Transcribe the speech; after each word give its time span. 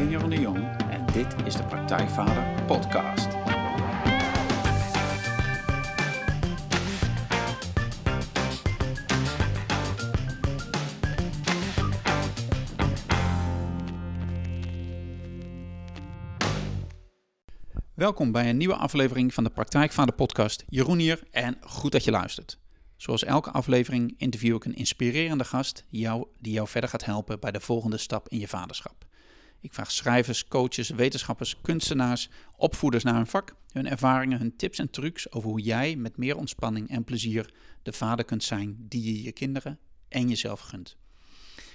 ben 0.00 0.10
Jeroen 0.10 0.30
de 0.30 0.40
Jong 0.40 0.76
en 0.90 1.06
dit 1.12 1.34
is 1.44 1.56
de 1.56 1.64
Praktijkvader 1.64 2.64
Podcast. 2.66 3.28
Welkom 17.94 18.32
bij 18.32 18.48
een 18.48 18.56
nieuwe 18.56 18.74
aflevering 18.74 19.34
van 19.34 19.44
de 19.44 19.50
Praktijkvader 19.50 20.14
Podcast. 20.14 20.64
Jeroen 20.68 20.98
hier 20.98 21.22
en 21.30 21.58
goed 21.60 21.92
dat 21.92 22.04
je 22.04 22.10
luistert. 22.10 22.58
Zoals 22.96 23.24
elke 23.24 23.50
aflevering 23.50 24.14
interview 24.16 24.54
ik 24.54 24.64
een 24.64 24.74
inspirerende 24.74 25.44
gast 25.44 25.84
jou, 25.88 26.26
die 26.38 26.52
jou 26.52 26.68
verder 26.68 26.90
gaat 26.90 27.04
helpen 27.04 27.40
bij 27.40 27.50
de 27.50 27.60
volgende 27.60 27.98
stap 27.98 28.28
in 28.28 28.38
je 28.38 28.48
vaderschap. 28.48 29.08
Ik 29.62 29.74
vraag 29.74 29.90
schrijvers, 29.90 30.48
coaches, 30.48 30.88
wetenschappers, 30.88 31.56
kunstenaars, 31.62 32.28
opvoeders 32.56 33.04
naar 33.04 33.14
hun 33.14 33.26
vak, 33.26 33.54
hun 33.72 33.88
ervaringen, 33.88 34.38
hun 34.38 34.56
tips 34.56 34.78
en 34.78 34.90
trucs 34.90 35.32
over 35.32 35.48
hoe 35.48 35.60
jij 35.60 35.96
met 35.96 36.16
meer 36.16 36.36
ontspanning 36.36 36.90
en 36.90 37.04
plezier 37.04 37.52
de 37.82 37.92
vader 37.92 38.24
kunt 38.24 38.44
zijn 38.44 38.76
die 38.78 39.04
je 39.04 39.22
je 39.22 39.32
kinderen 39.32 39.78
en 40.08 40.28
jezelf 40.28 40.60
gunt. 40.60 40.96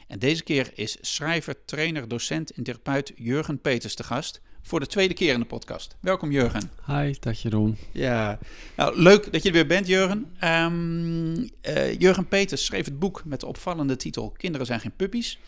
En 0.07 0.19
deze 0.19 0.43
keer 0.43 0.71
is 0.73 0.97
schrijver, 1.01 1.65
trainer, 1.65 2.07
docent 2.07 2.51
en 2.51 2.63
therapeut 2.63 3.11
Jurgen 3.15 3.61
Peters 3.61 3.95
de 3.95 4.03
gast 4.03 4.41
voor 4.61 4.79
de 4.79 4.87
tweede 4.87 5.13
keer 5.13 5.33
in 5.33 5.39
de 5.39 5.45
podcast. 5.45 5.95
Welkom 5.99 6.31
Jurgen. 6.31 6.71
Hi, 6.85 7.13
dag 7.19 7.41
Jeroen. 7.41 7.77
Ja, 7.91 8.39
nou 8.75 9.01
leuk 9.01 9.31
dat 9.31 9.41
je 9.41 9.47
er 9.47 9.55
weer 9.55 9.67
bent 9.67 9.87
Jurgen. 9.87 10.35
Um, 10.43 11.49
Jurgen 11.97 12.27
Peters 12.27 12.65
schreef 12.65 12.85
het 12.85 12.99
boek 12.99 13.25
met 13.25 13.39
de 13.39 13.45
opvallende 13.45 13.95
titel 13.95 14.29
Kinderen 14.29 14.65
zijn 14.65 14.79
geen 14.79 14.95
puppies. 14.95 15.39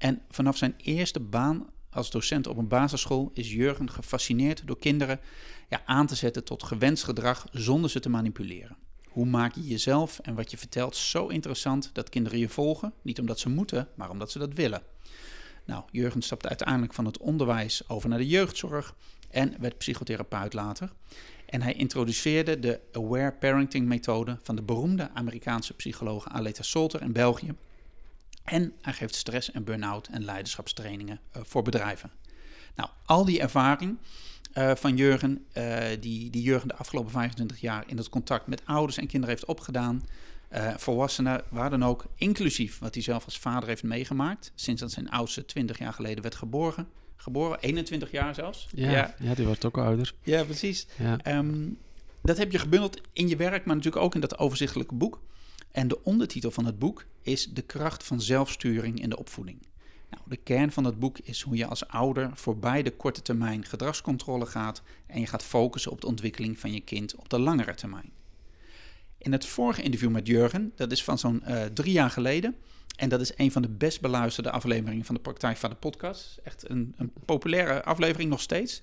En 0.00 0.22
vanaf 0.30 0.56
zijn 0.56 0.74
eerste 0.76 1.20
baan 1.20 1.66
als 1.90 2.10
docent 2.10 2.46
op 2.46 2.56
een 2.56 2.68
basisschool 2.68 3.30
is 3.34 3.52
Jurgen 3.52 3.90
gefascineerd 3.90 4.62
door 4.64 4.78
kinderen 4.78 5.20
ja, 5.68 5.82
aan 5.84 6.06
te 6.06 6.14
zetten 6.14 6.44
tot 6.44 6.62
gewenst 6.62 7.04
gedrag 7.04 7.46
zonder 7.52 7.90
ze 7.90 8.00
te 8.00 8.08
manipuleren. 8.08 8.76
Hoe 9.08 9.26
maak 9.26 9.54
je 9.54 9.66
jezelf 9.66 10.18
en 10.18 10.34
wat 10.34 10.50
je 10.50 10.56
vertelt 10.56 10.96
zo 10.96 11.26
interessant 11.26 11.90
dat 11.92 12.08
kinderen 12.08 12.38
je 12.38 12.48
volgen? 12.48 12.92
Niet 13.02 13.20
omdat 13.20 13.38
ze 13.38 13.48
moeten, 13.48 13.88
maar 13.94 14.10
omdat 14.10 14.30
ze 14.30 14.38
dat 14.38 14.52
willen. 14.52 14.82
Nou, 15.64 15.84
Jurgen 15.90 16.22
stapte 16.22 16.48
uiteindelijk 16.48 16.94
van 16.94 17.04
het 17.04 17.18
onderwijs 17.18 17.88
over 17.88 18.08
naar 18.08 18.18
de 18.18 18.26
jeugdzorg 18.26 18.94
en 19.30 19.54
werd 19.58 19.78
psychotherapeut 19.78 20.52
later. 20.52 20.92
En 21.46 21.62
hij 21.62 21.72
introduceerde 21.72 22.58
de 22.58 22.80
Aware 22.92 23.32
Parenting 23.32 23.86
methode 23.86 24.38
van 24.42 24.56
de 24.56 24.62
beroemde 24.62 25.10
Amerikaanse 25.14 25.74
psycholoog 25.74 26.28
Aleta 26.28 26.62
Solter 26.62 27.02
in 27.02 27.12
België. 27.12 27.54
En 28.44 28.72
hij 28.80 28.92
geeft 28.92 29.14
stress- 29.14 29.50
en 29.50 29.64
burn-out 29.64 30.06
en 30.06 30.24
leiderschapstrainingen 30.24 31.20
uh, 31.36 31.42
voor 31.44 31.62
bedrijven. 31.62 32.10
Nou, 32.76 32.90
al 33.04 33.24
die 33.24 33.40
ervaring 33.40 33.98
uh, 34.54 34.74
van 34.74 34.96
Jurgen, 34.96 35.46
uh, 35.54 35.78
die, 36.00 36.30
die 36.30 36.42
Jurgen 36.42 36.68
de 36.68 36.74
afgelopen 36.74 37.10
25 37.10 37.60
jaar 37.60 37.84
in 37.86 37.96
het 37.96 38.08
contact 38.08 38.46
met 38.46 38.62
ouders 38.64 38.96
en 38.96 39.06
kinderen 39.06 39.34
heeft 39.34 39.48
opgedaan, 39.48 40.04
volwassenen, 40.76 41.42
waar 41.48 41.70
dan 41.70 41.84
ook, 41.84 42.04
inclusief 42.14 42.78
wat 42.78 42.94
hij 42.94 43.02
zelf 43.02 43.24
als 43.24 43.38
vader 43.38 43.68
heeft 43.68 43.82
meegemaakt, 43.82 44.52
sinds 44.54 44.80
dat 44.80 44.90
zijn 44.90 45.10
oudste 45.10 45.44
20 45.44 45.78
jaar 45.78 45.92
geleden 45.92 46.22
werd 46.22 46.34
geboren. 46.34 46.88
Geboren, 47.16 47.60
21 47.60 48.10
jaar 48.10 48.34
zelfs. 48.34 48.68
Ja, 48.74 48.90
ja. 48.90 49.14
ja 49.18 49.34
die 49.34 49.46
wordt 49.46 49.64
ook 49.64 49.78
ouder. 49.78 50.14
Ja, 50.22 50.44
precies. 50.44 50.86
Ja. 50.98 51.36
Um, 51.38 51.78
dat 52.22 52.38
heb 52.38 52.52
je 52.52 52.58
gebundeld 52.58 53.00
in 53.12 53.28
je 53.28 53.36
werk, 53.36 53.64
maar 53.64 53.76
natuurlijk 53.76 54.04
ook 54.04 54.14
in 54.14 54.20
dat 54.20 54.38
overzichtelijke 54.38 54.94
boek. 54.94 55.20
En 55.72 55.88
de 55.88 56.04
ondertitel 56.04 56.50
van 56.50 56.64
het 56.64 56.78
boek 56.78 57.04
is 57.22 57.46
De 57.46 57.62
kracht 57.62 58.04
van 58.04 58.20
zelfsturing 58.20 59.02
in 59.02 59.10
de 59.10 59.18
opvoeding. 59.18 59.58
Nou, 60.10 60.22
de 60.26 60.36
kern 60.36 60.72
van 60.72 60.84
het 60.84 60.98
boek 60.98 61.18
is 61.18 61.40
hoe 61.40 61.56
je 61.56 61.66
als 61.66 61.88
ouder 61.88 62.30
voorbij 62.34 62.82
de 62.82 62.90
korte 62.90 63.22
termijn 63.22 63.64
gedragscontrole 63.64 64.46
gaat 64.46 64.82
en 65.06 65.20
je 65.20 65.26
gaat 65.26 65.44
focussen 65.44 65.92
op 65.92 66.00
de 66.00 66.06
ontwikkeling 66.06 66.58
van 66.58 66.72
je 66.72 66.80
kind 66.80 67.14
op 67.14 67.28
de 67.28 67.38
langere 67.38 67.74
termijn. 67.74 68.10
In 69.18 69.32
het 69.32 69.46
vorige 69.46 69.82
interview 69.82 70.10
met 70.10 70.26
Jurgen, 70.26 70.72
dat 70.76 70.92
is 70.92 71.04
van 71.04 71.18
zo'n 71.18 71.42
uh, 71.48 71.64
drie 71.64 71.92
jaar 71.92 72.10
geleden, 72.10 72.56
en 72.96 73.08
dat 73.08 73.20
is 73.20 73.32
een 73.36 73.52
van 73.52 73.62
de 73.62 73.68
best 73.68 74.00
beluisterde 74.00 74.50
afleveringen 74.50 75.04
van 75.04 75.14
de 75.14 75.20
Praktijk 75.20 75.56
van 75.56 75.70
de 75.70 75.76
Podcast. 75.76 76.38
Echt 76.44 76.70
een, 76.70 76.94
een 76.96 77.12
populaire 77.24 77.84
aflevering 77.84 78.30
nog 78.30 78.40
steeds. 78.40 78.80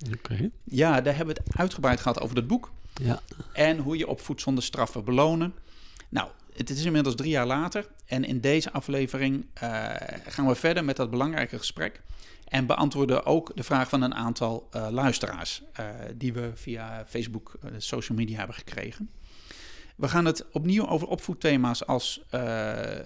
Ja, 0.63 1.01
daar 1.01 1.15
hebben 1.15 1.35
we 1.35 1.41
het 1.43 1.57
uitgebreid 1.57 1.99
gehad 1.99 2.19
over 2.19 2.35
het 2.35 2.47
boek. 2.47 2.71
Ja. 3.01 3.21
En 3.53 3.77
hoe 3.77 3.97
je 3.97 4.07
opvoedt 4.07 4.41
zonder 4.41 4.63
straffen 4.63 5.03
belonen. 5.03 5.53
Nou, 6.09 6.29
het 6.57 6.69
is 6.69 6.85
inmiddels 6.85 7.15
drie 7.15 7.29
jaar 7.29 7.45
later. 7.45 7.87
En 8.05 8.23
in 8.23 8.39
deze 8.39 8.71
aflevering 8.71 9.45
uh, 9.63 9.85
gaan 10.27 10.47
we 10.47 10.55
verder 10.55 10.85
met 10.85 10.95
dat 10.95 11.09
belangrijke 11.09 11.57
gesprek. 11.57 12.01
En 12.47 12.65
beantwoorden 12.65 13.25
ook 13.25 13.51
de 13.55 13.63
vraag 13.63 13.89
van 13.89 14.01
een 14.01 14.13
aantal 14.13 14.69
uh, 14.75 14.87
luisteraars. 14.89 15.61
Uh, 15.79 15.85
die 16.15 16.33
we 16.33 16.51
via 16.53 17.05
Facebook, 17.07 17.51
social 17.77 18.17
media 18.17 18.37
hebben 18.37 18.55
gekregen. 18.55 19.09
We 19.95 20.07
gaan 20.07 20.25
het 20.25 20.45
opnieuw 20.51 20.87
over 20.87 21.07
opvoedthema's 21.07 21.85
als, 21.85 22.23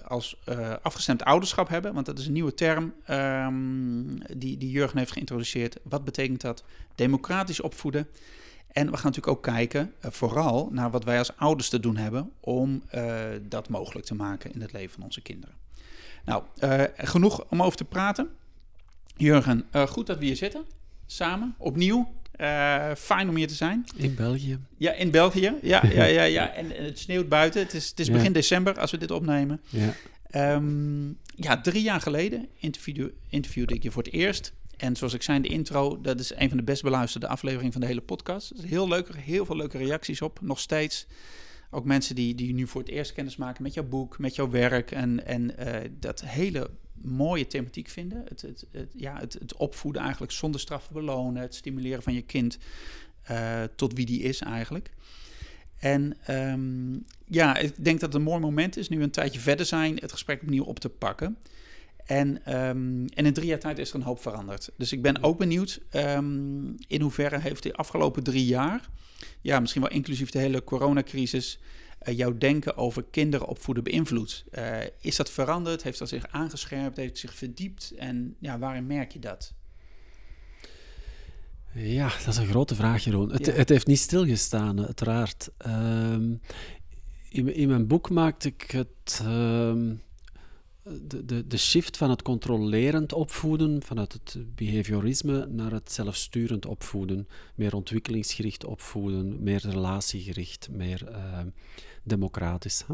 als 0.08 0.40
afgestemd 0.82 1.24
ouderschap 1.24 1.68
hebben. 1.68 1.94
Want 1.94 2.06
dat 2.06 2.20
is 2.20 2.26
een 2.26 2.34
nieuwe 2.34 2.54
term 2.54 2.94
um, 3.10 4.18
die, 4.38 4.58
die 4.58 4.70
Jurgen 4.70 4.98
heeft 4.98 5.12
geïntroduceerd. 5.12 5.78
Wat 5.84 6.04
betekent 6.04 6.42
dat? 6.42 6.64
Democratisch 6.96 7.62
opvoeden. 7.62 8.08
En 8.72 8.92
we 8.92 8.98
gaan 8.98 9.12
natuurlijk 9.12 9.38
ook 9.38 9.44
kijken, 9.44 9.94
uh, 10.06 10.12
vooral 10.12 10.70
naar 10.72 10.92
wat 10.92 11.04
wij 11.04 11.18
als 11.18 11.38
ouders 11.38 11.70
te 11.70 11.80
doen 11.80 11.98
hebben 11.98 12.32
om 12.40 12.84
uh, 12.96 13.22
dat 13.42 13.70
mogelijk 13.70 14.06
te 14.06 14.16
maken 14.16 14.54
in 14.54 14.62
het 14.62 14.72
leven 14.72 14.94
van 14.94 15.04
onze 15.04 15.22
kinderen. 15.22 15.56
Nou, 16.26 16.44
uh, 16.64 16.84
genoeg 16.96 17.46
om 17.50 17.64
over 17.64 17.78
te 17.78 17.86
praten. 17.86 18.30
Jurgen, 19.16 19.66
goed 19.88 20.08
dat 20.08 20.18
we 20.18 20.26
hier 20.26 20.36
zitten, 20.36 20.66
samen, 21.06 21.56
opnieuw. 21.58 22.14
fijn 22.98 23.30
om 23.30 23.36
hier 23.36 23.48
te 23.48 23.54
zijn. 23.54 23.86
In 23.96 24.16
België. 24.16 24.60
Ja, 24.78 24.94
in 24.94 25.12
België. 25.12 25.54
Ja, 25.62 25.86
ja, 25.96 26.04
ja, 26.04 26.24
ja. 26.24 26.54
En, 26.54 26.78
en 26.78 26.84
het 26.84 27.00
sneeuwt 27.00 27.30
buiten. 27.30 27.62
Het 27.62 27.74
is, 27.74 27.90
het 27.90 28.00
is 28.00 28.08
ja. 28.08 28.14
begin 28.14 28.34
december 28.34 28.80
als 28.80 28.92
we 28.92 28.98
dit 28.98 29.12
opnemen. 29.12 29.62
Ja. 29.70 29.94
Um, 30.56 31.18
ja, 31.36 31.62
drie 31.62 31.82
jaar 31.82 32.02
geleden 32.02 32.48
interviewde, 32.58 33.14
interviewde 33.30 33.76
ik 33.76 33.84
je 33.84 33.92
voor 33.92 34.04
het 34.04 34.14
eerst. 34.14 34.54
En 34.82 34.96
zoals 34.96 35.14
ik 35.14 35.22
zei 35.22 35.38
in 35.38 35.44
de 35.44 35.50
intro, 35.50 36.02
dat 36.02 36.20
is 36.20 36.36
een 36.36 36.48
van 36.48 36.58
de 36.58 36.64
best 36.64 36.84
beluisterde 36.84 37.28
afleveringen 37.28 37.72
van 37.72 37.82
de 37.82 37.88
hele 37.88 38.02
podcast. 38.02 38.56
Dus 38.56 38.70
heel 38.70 38.88
leuk, 38.88 39.16
heel 39.16 39.46
veel 39.46 39.56
leuke 39.56 39.78
reacties 39.78 40.22
op, 40.22 40.42
nog 40.42 40.60
steeds. 40.60 41.08
Ook 41.72 41.86
mensen 41.86 42.16
die, 42.16 42.36
die 42.36 42.54
nu 42.54 42.68
voor 42.68 42.82
het 42.82 42.90
eerst 42.90 43.14
kennis 43.14 43.36
maken 43.36 43.64
met 43.64 43.74
jouw 43.74 43.84
boek, 43.84 44.20
met 44.20 44.36
jouw 44.36 44.50
werk 44.50 44.92
en, 44.92 45.26
en 45.26 45.52
uh, 45.60 45.76
dat 46.00 46.22
hele 46.22 46.70
mooie 47.02 47.48
thematiek 47.48 47.90
vinden. 47.90 48.24
Het, 48.28 48.42
het, 48.42 48.66
ja, 48.96 49.20
het, 49.20 49.34
het 49.34 49.56
opvoeden 49.56 50.02
eigenlijk 50.02 50.32
zonder 50.32 50.60
straf 50.60 50.92
belonen, 50.92 51.42
het 51.42 51.56
stimuleren 51.56 52.04
van 52.04 52.14
je 52.14 52.22
kind 52.22 52.58
uh, 53.32 53.64
tot 53.76 53.94
wie 53.94 54.06
die 54.06 54.22
is 54.22 54.42
eigenlijk. 54.42 54.92
En 55.78 56.18
um, 56.30 57.06
ja, 57.26 57.58
ik 57.58 57.84
denk 57.84 58.00
dat 58.00 58.14
het 58.14 58.22
een 58.22 58.28
mooi 58.28 58.40
moment 58.40 58.78
is, 58.78 58.90
nu 58.90 59.04
een 59.04 59.12
tijdje 59.12 59.40
verder 59.40 59.66
zijn, 59.66 59.98
het 60.00 60.12
gesprek 60.12 60.42
opnieuw 60.42 60.64
op 60.64 60.80
te 60.80 60.90
pakken. 60.90 61.38
En, 62.12 62.58
um, 62.58 63.06
en 63.08 63.26
in 63.26 63.34
drie 63.34 63.48
jaar 63.48 63.60
tijd 63.60 63.78
is 63.78 63.90
er 63.90 63.96
een 63.96 64.02
hoop 64.02 64.22
veranderd. 64.22 64.72
Dus 64.78 64.92
ik 64.92 65.02
ben 65.02 65.24
ook 65.24 65.38
benieuwd 65.38 65.82
um, 65.92 66.76
in 66.88 67.02
hoeverre 67.02 67.40
heeft 67.40 67.64
de 67.64 67.74
afgelopen 67.74 68.24
drie 68.24 68.46
jaar, 68.46 68.90
ja, 69.42 69.60
misschien 69.60 69.82
wel 69.82 69.92
inclusief 69.92 70.30
de 70.30 70.40
hele 70.40 70.64
coronacrisis, 70.64 71.60
uh, 72.04 72.18
jouw 72.18 72.38
denken 72.38 72.78
over 72.78 73.04
kinderen 73.04 73.48
opvoeden 73.48 73.84
beïnvloed. 73.84 74.46
Uh, 74.52 74.78
is 75.02 75.16
dat 75.16 75.30
veranderd? 75.30 75.84
Heeft 75.84 76.00
dat 76.00 76.10
zich 76.10 76.28
aangescherpt? 76.28 76.98
Heeft 76.98 77.10
het 77.10 77.20
zich 77.20 77.36
verdiept? 77.36 77.94
En 77.98 78.36
ja, 78.40 78.60
waarin 78.60 78.88
merk 78.88 79.12
je 79.12 79.20
dat? 79.20 79.54
Ja, 81.74 82.08
dat 82.08 82.28
is 82.28 82.38
een 82.38 82.48
grote 82.48 82.76
vraag, 82.76 83.04
Jeroen. 83.04 83.32
Het, 83.32 83.46
ja. 83.46 83.52
het 83.52 83.70
heeft 83.70 83.88
niet 83.88 84.00
stilgestaan, 84.00 84.86
uiteraard. 84.86 85.50
Um, 85.68 86.42
in, 87.30 87.56
in, 87.56 87.68
mijn 87.68 87.88
boek 87.88 88.10
maakte 88.10 88.48
ik 88.48 88.72
het 88.72 89.22
de, 91.08 91.26
de, 91.26 91.48
de 91.48 91.58
shift 91.58 91.98
van 91.98 92.10
het 92.10 92.22
controlerend 92.22 93.14
opvoeden, 93.14 93.84
vanuit 93.84 94.14
het 94.14 94.38
behaviorisme, 94.56 95.46
naar 95.46 95.72
het 95.72 95.92
zelfsturend 95.92 96.66
opvoeden. 96.66 97.28
Meer 97.56 97.76
ontwikkelingsgericht 97.76 98.66
opvoeden, 98.66 99.44
meer 99.44 99.62
relatiegericht, 99.70 100.70
meer 100.72 101.10
uh, 101.10 101.40
democratisch. 102.04 102.84
Hè? 102.88 102.94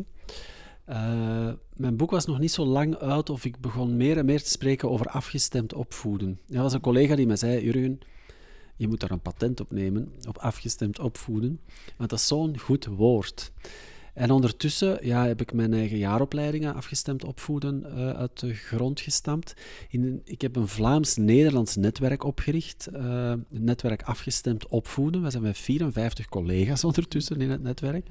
Uh, 0.90 1.54
mijn 1.74 1.98
boek 1.98 2.12
was 2.12 2.26
nog 2.26 2.40
niet 2.40 2.52
zo 2.52 2.66
lang 2.66 2.96
uit 2.96 3.30
of 3.30 3.46
ik 3.46 3.60
begon 3.60 3.98
meer 3.98 4.18
en 4.18 4.26
meer 4.26 4.44
te 4.44 4.50
spreken 4.50 4.90
over 4.90 5.06
afgestemd 5.06 5.74
opvoeden. 5.74 6.40
Er 6.50 6.62
was 6.62 6.74
een 6.74 6.82
collega 6.82 7.16
die 7.16 7.28
mij 7.28 7.36
zei, 7.36 7.64
Jurgen, 7.64 8.00
je 8.76 8.88
moet 8.88 9.00
daar 9.00 9.12
een 9.12 9.22
patent 9.22 9.60
op 9.60 9.72
nemen, 9.72 10.14
op 10.28 10.38
afgestemd 10.38 11.00
opvoeden, 11.00 11.60
want 11.98 12.10
dat 12.10 12.20
is 12.20 12.28
zo'n 12.28 12.60
goed 12.60 12.86
woord. 12.86 13.52
En 14.18 14.31
ondertussen 14.31 14.98
ja, 15.02 15.25
heb 15.25 15.42
ik 15.42 15.54
mijn 15.54 15.74
eigen 15.74 15.98
jaaropleidingen 15.98 16.75
afgestemd 16.75 17.24
opvoeden 17.24 17.84
uh, 17.86 18.10
uit 18.10 18.40
de 18.40 18.54
grond 18.54 19.00
gestampt. 19.00 19.54
In, 19.90 20.22
ik 20.24 20.42
heb 20.42 20.56
een 20.56 20.68
Vlaams-Nederlands 20.68 21.75
netwerk 21.75 22.24
opgericht, 22.24 22.88
uh, 22.94 23.30
het 23.30 23.64
netwerk 23.64 24.02
afgestemd 24.02 24.68
opvoeden. 24.68 25.24
We 25.24 25.30
zijn 25.30 25.44
met 25.44 25.58
54 25.58 26.30
collega's 26.30 26.84
ondertussen 26.90 27.42
in 27.42 27.50
het 27.50 27.62
netwerk. 27.62 28.08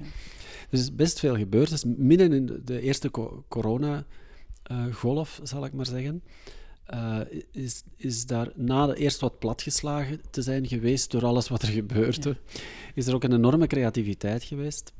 Dus 0.69 0.79
er 0.79 0.85
is 0.85 0.95
best 0.95 1.19
veel 1.19 1.35
gebeurd. 1.35 1.69
Dus 1.69 1.83
midden 1.97 2.33
in 2.33 2.61
de 2.65 2.81
eerste 2.81 3.11
co 3.11 3.43
corona-golf, 3.47 5.39
zal 5.43 5.65
ik 5.65 5.73
maar 5.73 5.85
zeggen. 5.85 6.23
uh, 6.93 7.19
is, 7.51 7.83
is 7.95 8.25
daar 8.25 8.51
na 8.55 8.93
eerst 8.93 9.19
wat 9.19 9.39
platgeslagen 9.39 10.21
te 10.29 10.41
zijn 10.41 10.67
geweest 10.67 11.11
door 11.11 11.25
alles 11.25 11.47
wat 11.47 11.61
er 11.61 11.67
gebeurde, 11.67 12.37
is 12.93 13.07
er 13.07 13.15
ook 13.15 13.23
een 13.23 13.33
enorme 13.33 13.67
creativiteit 13.67 14.43
geweest. 14.43 14.95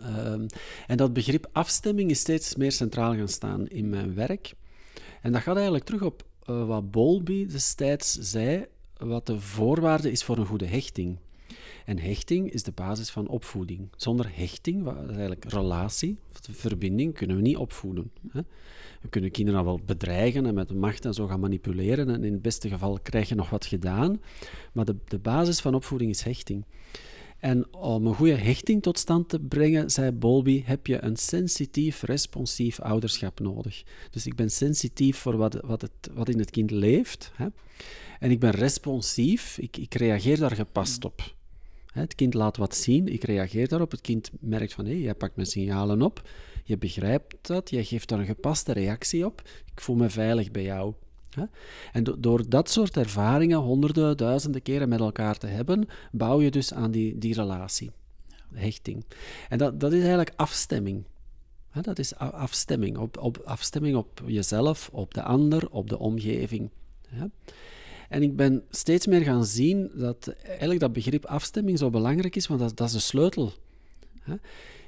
Um, 0.00 0.46
en 0.86 0.96
dat 0.96 1.12
begrip 1.12 1.48
afstemming 1.52 2.10
is 2.10 2.20
steeds 2.20 2.56
meer 2.56 2.72
centraal 2.72 3.14
gaan 3.14 3.28
staan 3.28 3.68
in 3.68 3.88
mijn 3.88 4.14
werk. 4.14 4.54
En 5.22 5.32
dat 5.32 5.42
gaat 5.42 5.54
eigenlijk 5.54 5.84
terug 5.84 6.02
op 6.02 6.22
uh, 6.50 6.66
wat 6.66 6.90
Bowlby 6.90 7.46
destijds 7.46 8.12
zei, 8.12 8.66
wat 8.96 9.26
de 9.26 9.40
voorwaarde 9.40 10.10
is 10.10 10.24
voor 10.24 10.38
een 10.38 10.46
goede 10.46 10.66
hechting. 10.66 11.18
En 11.84 11.98
hechting 11.98 12.50
is 12.52 12.62
de 12.62 12.72
basis 12.72 13.10
van 13.10 13.28
opvoeding. 13.28 13.88
Zonder 13.96 14.30
hechting, 14.32 14.82
wat 14.82 15.08
eigenlijk 15.08 15.44
relatie, 15.44 16.18
verbinding, 16.50 17.14
kunnen 17.14 17.36
we 17.36 17.42
niet 17.42 17.56
opvoeden. 17.56 18.10
Hè? 18.30 18.40
We 19.00 19.08
kunnen 19.08 19.30
kinderen 19.30 19.64
wel 19.64 19.80
bedreigen 19.86 20.46
en 20.46 20.54
met 20.54 20.74
macht 20.74 21.04
en 21.04 21.14
zo 21.14 21.26
gaan 21.26 21.40
manipuleren. 21.40 22.08
En 22.08 22.24
in 22.24 22.32
het 22.32 22.42
beste 22.42 22.68
geval 22.68 22.98
krijg 23.02 23.28
je 23.28 23.34
nog 23.34 23.50
wat 23.50 23.66
gedaan. 23.66 24.20
Maar 24.72 24.84
de, 24.84 24.96
de 25.04 25.18
basis 25.18 25.60
van 25.60 25.74
opvoeding 25.74 26.10
is 26.10 26.22
hechting. 26.22 26.64
En 27.40 27.74
om 27.74 28.06
een 28.06 28.14
goede 28.14 28.34
hechting 28.34 28.82
tot 28.82 28.98
stand 28.98 29.28
te 29.28 29.40
brengen, 29.40 29.90
zei 29.90 30.10
Bowlby, 30.12 30.62
heb 30.64 30.86
je 30.86 31.04
een 31.04 31.16
sensitief, 31.16 32.02
responsief 32.02 32.80
ouderschap 32.80 33.40
nodig. 33.40 33.82
Dus 34.10 34.26
ik 34.26 34.34
ben 34.34 34.50
sensitief 34.50 35.16
voor 35.16 35.36
wat, 35.36 35.54
wat, 35.54 35.80
het, 35.80 36.10
wat 36.12 36.28
in 36.28 36.38
het 36.38 36.50
kind 36.50 36.70
leeft. 36.70 37.32
Hè? 37.34 37.46
En 38.18 38.30
ik 38.30 38.40
ben 38.40 38.50
responsief, 38.50 39.58
ik, 39.58 39.76
ik 39.76 39.94
reageer 39.94 40.38
daar 40.38 40.54
gepast 40.54 41.04
op. 41.04 41.34
Het 41.92 42.14
kind 42.14 42.34
laat 42.34 42.56
wat 42.56 42.74
zien, 42.74 43.08
ik 43.08 43.24
reageer 43.24 43.68
daarop. 43.68 43.90
Het 43.90 44.00
kind 44.00 44.30
merkt 44.40 44.72
van, 44.72 44.86
hé, 44.86 44.92
jij 44.92 45.14
pakt 45.14 45.36
mijn 45.36 45.48
signalen 45.48 46.02
op. 46.02 46.28
Je 46.64 46.78
begrijpt 46.78 47.36
dat, 47.46 47.70
jij 47.70 47.84
geeft 47.84 48.08
daar 48.08 48.18
een 48.18 48.26
gepaste 48.26 48.72
reactie 48.72 49.26
op. 49.26 49.42
Ik 49.74 49.80
voel 49.80 49.96
me 49.96 50.10
veilig 50.10 50.50
bij 50.50 50.62
jou. 50.62 50.94
En 51.92 52.04
door 52.18 52.48
dat 52.48 52.70
soort 52.70 52.96
ervaringen 52.96 53.58
honderden, 53.58 54.16
duizenden 54.16 54.62
keren 54.62 54.88
met 54.88 55.00
elkaar 55.00 55.38
te 55.38 55.46
hebben, 55.46 55.88
bouw 56.12 56.40
je 56.40 56.50
dus 56.50 56.74
aan 56.74 56.90
die, 56.90 57.18
die 57.18 57.34
relatie, 57.34 57.90
hechting. 58.54 59.04
En 59.48 59.58
dat, 59.58 59.80
dat 59.80 59.92
is 59.92 59.98
eigenlijk 59.98 60.32
afstemming. 60.36 61.04
Dat 61.82 61.98
is 61.98 62.16
afstemming. 62.16 62.98
Op, 62.98 63.18
op, 63.18 63.42
afstemming 63.44 63.96
op 63.96 64.22
jezelf, 64.26 64.88
op 64.92 65.14
de 65.14 65.22
ander, 65.22 65.70
op 65.70 65.88
de 65.88 65.98
omgeving. 65.98 66.70
En 68.08 68.22
ik 68.22 68.36
ben 68.36 68.62
steeds 68.70 69.06
meer 69.06 69.20
gaan 69.20 69.44
zien 69.44 69.90
dat 69.94 70.34
eigenlijk 70.46 70.80
dat 70.80 70.92
begrip 70.92 71.24
afstemming 71.24 71.78
zo 71.78 71.90
belangrijk 71.90 72.36
is, 72.36 72.46
want 72.46 72.60
dat, 72.60 72.76
dat 72.76 72.86
is 72.86 72.92
de 72.92 72.98
sleutel. 72.98 73.52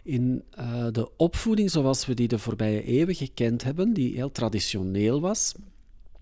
In 0.03 0.43
uh, 0.59 0.87
de 0.93 1.17
opvoeding 1.17 1.71
zoals 1.71 2.07
we 2.07 2.15
die 2.15 2.29
de 2.29 2.39
voorbije 2.39 2.85
eeuwen 2.85 3.15
gekend 3.15 3.65
hebben, 3.65 3.93
die 3.93 4.15
heel 4.15 4.33
traditioneel 4.33 5.21
was, 5.21 5.55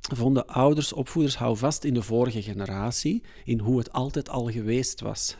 vonden 0.00 0.46
ouders, 0.46 0.92
opvoeders, 0.92 1.36
hou 1.36 1.56
vast 1.56 1.84
in 1.84 1.94
de 1.94 2.02
vorige 2.02 2.42
generatie, 2.42 3.22
in 3.44 3.58
hoe 3.58 3.78
het 3.78 3.92
altijd 3.92 4.28
al 4.28 4.50
geweest 4.50 5.00
was. 5.00 5.36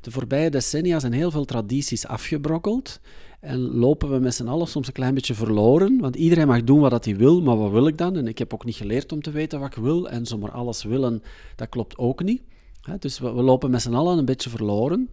De 0.00 0.10
voorbije 0.10 0.50
decennia 0.50 1.00
zijn 1.00 1.12
heel 1.12 1.30
veel 1.30 1.44
tradities 1.44 2.06
afgebrokkeld 2.06 3.00
en 3.40 3.58
lopen 3.58 4.10
we 4.10 4.18
met 4.18 4.34
z'n 4.34 4.46
allen 4.46 4.66
soms 4.66 4.86
een 4.86 4.92
klein 4.92 5.14
beetje 5.14 5.34
verloren, 5.34 6.00
want 6.00 6.16
iedereen 6.16 6.46
mag 6.46 6.64
doen 6.64 6.80
wat 6.80 7.04
hij 7.04 7.16
wil, 7.16 7.42
maar 7.42 7.56
wat 7.56 7.70
wil 7.70 7.86
ik 7.86 7.98
dan? 7.98 8.16
En 8.16 8.26
ik 8.26 8.38
heb 8.38 8.54
ook 8.54 8.64
niet 8.64 8.76
geleerd 8.76 9.12
om 9.12 9.22
te 9.22 9.30
weten 9.30 9.60
wat 9.60 9.76
ik 9.76 9.82
wil 9.82 10.08
en 10.08 10.26
zomaar 10.26 10.50
alles 10.50 10.82
willen, 10.82 11.22
dat 11.56 11.68
klopt 11.68 11.98
ook 11.98 12.22
niet. 12.22 12.42
Dus 12.98 13.18
we, 13.18 13.30
lopen 13.30 13.70
met 13.70 13.82
z'n 13.82 13.94
allen 13.94 14.18
een 14.18 14.24
beetje 14.24 14.50
verloren. 14.50 15.08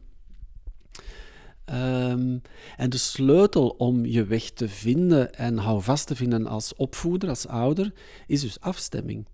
Um, 1.69 2.41
en 2.77 2.89
de 2.89 2.97
sleutel 2.97 3.69
om 3.69 4.06
je 4.06 4.25
weg 4.25 4.50
te 4.50 4.69
vinden 4.69 5.33
en 5.33 5.57
houvast 5.57 6.07
te 6.07 6.15
vinden 6.15 6.47
als 6.47 6.75
opvoeder, 6.75 7.29
als 7.29 7.47
ouder, 7.47 7.94
is 8.27 8.41
dus 8.41 8.59
afstemming. 8.59 9.25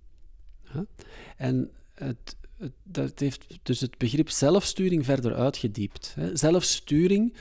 En 1.38 1.72
het, 1.94 2.36
het, 2.58 2.72
dat 2.84 3.20
heeft 3.20 3.60
dus 3.64 3.80
het 3.80 3.98
begrip 3.98 4.30
zelfsturing 4.30 5.06
verder 5.06 5.36
uitgediept. 5.36 6.16
Zelfsturing 6.34 7.34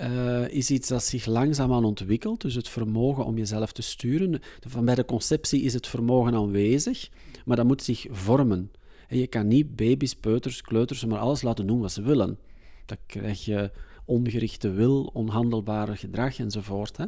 uh, 0.00 0.48
is 0.48 0.70
iets 0.70 0.88
dat 0.88 1.04
zich 1.04 1.26
langzaamaan 1.26 1.84
ontwikkelt, 1.84 2.40
dus 2.40 2.54
het 2.54 2.68
vermogen 2.68 3.24
om 3.24 3.36
jezelf 3.38 3.72
te 3.72 3.82
sturen. 3.82 4.40
Van 4.60 4.84
bij 4.84 4.94
de 4.94 5.04
conceptie 5.04 5.62
is 5.62 5.74
het 5.74 5.86
vermogen 5.86 6.34
aanwezig, 6.34 7.08
maar 7.44 7.56
dat 7.56 7.66
moet 7.66 7.82
zich 7.82 8.06
vormen. 8.10 8.70
En 9.08 9.18
je 9.18 9.26
kan 9.26 9.48
niet 9.48 9.76
baby's, 9.76 10.14
peuters, 10.14 10.62
kleuters, 10.62 11.04
maar 11.04 11.18
alles 11.18 11.42
laten 11.42 11.66
doen 11.66 11.80
wat 11.80 11.92
ze 11.92 12.02
willen. 12.02 12.38
Dan 12.86 12.96
krijg 13.06 13.44
je 13.44 13.70
ongerichte 14.06 14.70
wil, 14.70 15.10
onhandelbare 15.12 15.96
gedrag 15.96 16.38
enzovoort. 16.38 16.96
Hè. 16.96 17.04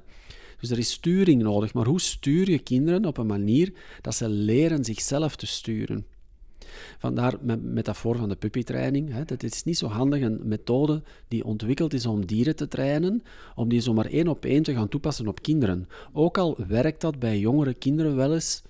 Dus 0.60 0.70
er 0.70 0.78
is 0.78 0.90
sturing 0.90 1.42
nodig. 1.42 1.74
Maar 1.74 1.86
hoe 1.86 2.00
stuur 2.00 2.50
je 2.50 2.58
kinderen 2.58 3.04
op 3.04 3.18
een 3.18 3.26
manier 3.26 3.72
dat 4.00 4.14
ze 4.14 4.28
leren 4.28 4.84
zichzelf 4.84 5.36
te 5.36 5.46
sturen? 5.46 6.06
Vandaar 6.98 7.34
met 7.40 7.62
metafoor 7.62 8.16
van 8.16 8.28
de 8.28 8.36
puppytraining. 8.36 9.12
Hè. 9.12 9.24
Dat 9.24 9.42
is 9.42 9.64
niet 9.64 9.78
zo 9.78 9.86
handig 9.86 10.22
een 10.22 10.40
methode 10.42 11.02
die 11.28 11.44
ontwikkeld 11.44 11.94
is 11.94 12.06
om 12.06 12.26
dieren 12.26 12.56
te 12.56 12.68
trainen, 12.68 13.22
om 13.54 13.68
die 13.68 13.80
zomaar 13.80 14.06
één 14.06 14.28
op 14.28 14.44
één 14.44 14.62
te 14.62 14.72
gaan 14.72 14.88
toepassen 14.88 15.28
op 15.28 15.42
kinderen. 15.42 15.88
Ook 16.12 16.38
al 16.38 16.58
werkt 16.68 17.00
dat 17.00 17.18
bij 17.18 17.38
jongere 17.38 17.74
kinderen 17.74 18.16
wel 18.16 18.34
eens 18.34 18.62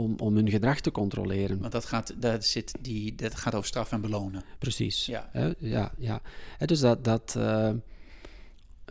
om, 0.00 0.14
om 0.18 0.34
hun 0.34 0.50
gedrag 0.50 0.80
te 0.80 0.90
controleren. 0.90 1.60
Want 1.60 1.72
dat 1.72 1.84
gaat, 1.84 2.14
dat 2.18 2.44
zit 2.44 2.72
die, 2.80 3.14
dat 3.14 3.34
gaat 3.34 3.54
over 3.54 3.68
straf 3.68 3.92
en 3.92 4.00
belonen. 4.00 4.42
Precies. 4.58 5.06
Ja, 5.06 5.30
ja, 5.58 5.92
ja. 5.98 6.20
dus 6.58 6.80
dat, 6.80 7.04
dat 7.04 7.34
uh, 7.38 7.70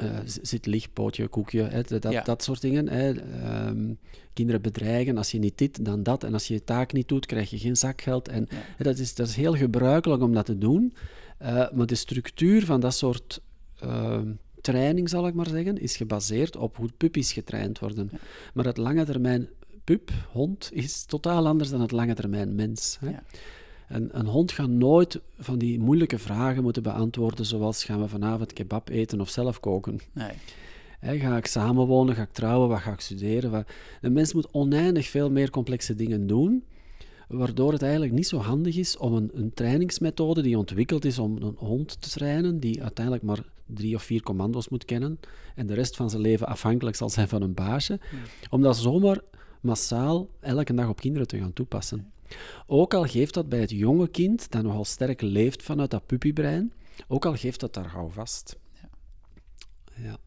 uh, 0.03 0.19
zit 0.25 0.65
lichtpootje, 0.65 1.27
koekje, 1.27 1.83
dat, 1.99 2.25
dat 2.25 2.43
soort 2.43 2.61
dingen. 2.61 2.87
Ehm, 2.87 3.93
kinderen 4.33 4.61
bedreigen, 4.61 5.17
als 5.17 5.31
je 5.31 5.39
niet 5.39 5.57
dit, 5.57 5.85
dan 5.85 6.03
dat. 6.03 6.23
En 6.23 6.33
als 6.33 6.47
je 6.47 6.53
je 6.53 6.63
taak 6.63 6.93
niet 6.93 7.07
doet, 7.07 7.25
krijg 7.25 7.49
je 7.49 7.57
geen 7.57 7.77
zakgeld. 7.77 8.27
En 8.27 8.47
dat, 8.77 8.97
is, 8.97 9.15
dat 9.15 9.27
is 9.27 9.35
heel 9.35 9.55
gebruikelijk 9.55 10.21
om 10.21 10.33
dat 10.33 10.45
te 10.45 10.57
doen. 10.57 10.93
Uh, 11.41 11.71
maar 11.71 11.85
de 11.85 11.95
structuur 11.95 12.65
van 12.65 12.79
dat 12.79 12.93
soort 12.93 13.41
ehm, 13.79 14.31
training, 14.61 15.09
zal 15.09 15.27
ik 15.27 15.33
maar 15.33 15.47
zeggen, 15.47 15.77
is 15.77 15.97
gebaseerd 15.97 16.55
op 16.55 16.77
hoe 16.77 16.89
puppies 16.97 17.33
getraind 17.33 17.79
worden. 17.79 18.11
Maar 18.53 18.65
het 18.65 18.77
lange 18.77 19.05
termijn 19.05 19.49
pup, 19.89 20.11
hond, 20.31 20.69
is 20.73 21.03
totaal 21.03 21.47
anders 21.47 21.69
dan 21.69 21.81
het 21.81 21.91
lange 21.91 22.13
termijn 22.13 22.55
mens. 22.55 22.97
Hè? 22.99 23.09
Ja. 23.09 23.23
een 23.87 24.25
hond 24.25 24.51
gaat 24.51 24.69
nooit 24.69 25.19
van 25.39 25.57
die 25.57 25.79
moeilijke 25.79 26.17
vragen 26.17 26.63
moeten 26.63 26.83
beantwoorden, 26.83 27.45
zoals 27.45 27.83
gaan 27.83 28.01
we 28.01 28.07
vanavond 28.07 28.53
kebab 28.53 28.89
eten 28.89 29.21
of 29.21 29.29
zelf 29.29 29.59
koken. 29.59 29.99
Nee. 30.13 31.19
ga 31.19 31.37
ik 31.37 31.45
samenwonen, 31.45 32.15
ga 32.15 32.21
ik 32.21 32.31
trouwen, 32.31 32.69
wat 32.69 32.79
ga 32.79 32.91
ik 32.91 32.99
studeren? 32.99 33.51
Wat... 33.51 33.67
Een 34.01 34.13
mens 34.13 34.33
moet 34.33 34.47
oneindig 34.51 35.07
veel 35.07 35.31
meer 35.31 35.49
complexe 35.49 35.95
dingen 35.95 36.27
doen, 36.27 36.63
waardoor 37.27 37.71
het 37.71 37.81
eigenlijk 37.81 38.13
niet 38.13 38.27
zo 38.27 38.37
handig 38.37 38.75
is 38.75 38.97
om 38.97 39.13
een, 39.13 39.31
een 39.33 39.53
trainingsmethode 39.53 40.41
die 40.41 40.57
ontwikkeld 40.57 41.05
is 41.05 41.19
om 41.19 41.37
een 41.41 41.55
hond 41.57 42.01
te 42.01 42.09
trainen, 42.09 42.59
die 42.59 42.81
uiteindelijk 42.81 43.25
maar 43.25 43.43
drie 43.65 43.95
of 43.95 44.03
vier 44.03 44.21
commando's 44.21 44.69
moet 44.69 44.85
kennen 44.85 45.19
en 45.55 45.67
de 45.67 45.73
rest 45.73 45.95
van 45.95 46.09
zijn 46.09 46.21
leven 46.21 46.47
afhankelijk 46.47 46.95
zal 46.95 47.09
zijn 47.09 47.27
van 47.27 47.41
een 47.41 47.53
baasje, 47.53 47.99
om 48.49 48.61
dat 48.61 48.77
zomaar 48.77 49.21
massaal 49.59 50.29
elke 50.39 50.73
dag 50.73 50.87
op 50.87 50.99
kinderen 50.99 51.27
te 51.27 51.37
gaan 51.37 51.53
toepassen. 51.53 52.11
Ook 52.67 52.93
al 52.93 53.03
geeft 53.03 53.33
dat 53.33 53.49
bij 53.49 53.59
het 53.59 53.69
jonge 53.69 54.07
kind, 54.07 54.51
dat 54.51 54.63
nogal 54.63 54.85
sterk 54.85 55.21
leeft 55.21 55.63
vanuit 55.63 55.91
dat 55.91 56.05
puppybrein, 56.05 56.73
ook 57.07 57.25
al 57.25 57.35
geeft 57.35 57.59
dat 57.59 57.73
daar 57.73 57.89
gauw 57.89 58.09
vast. 58.09 58.55
Ja, 58.81 58.89
ja. 60.03 60.17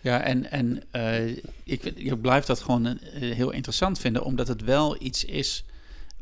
ja 0.00 0.20
en, 0.20 0.50
en 0.50 0.82
uh, 0.92 1.28
ik, 1.64 1.84
ik 1.84 2.20
blijf 2.20 2.44
dat 2.44 2.60
gewoon 2.60 2.86
uh, 2.86 2.96
heel 3.14 3.50
interessant 3.50 3.98
vinden, 3.98 4.24
omdat 4.24 4.48
het 4.48 4.62
wel 4.62 5.02
iets 5.02 5.24
is 5.24 5.64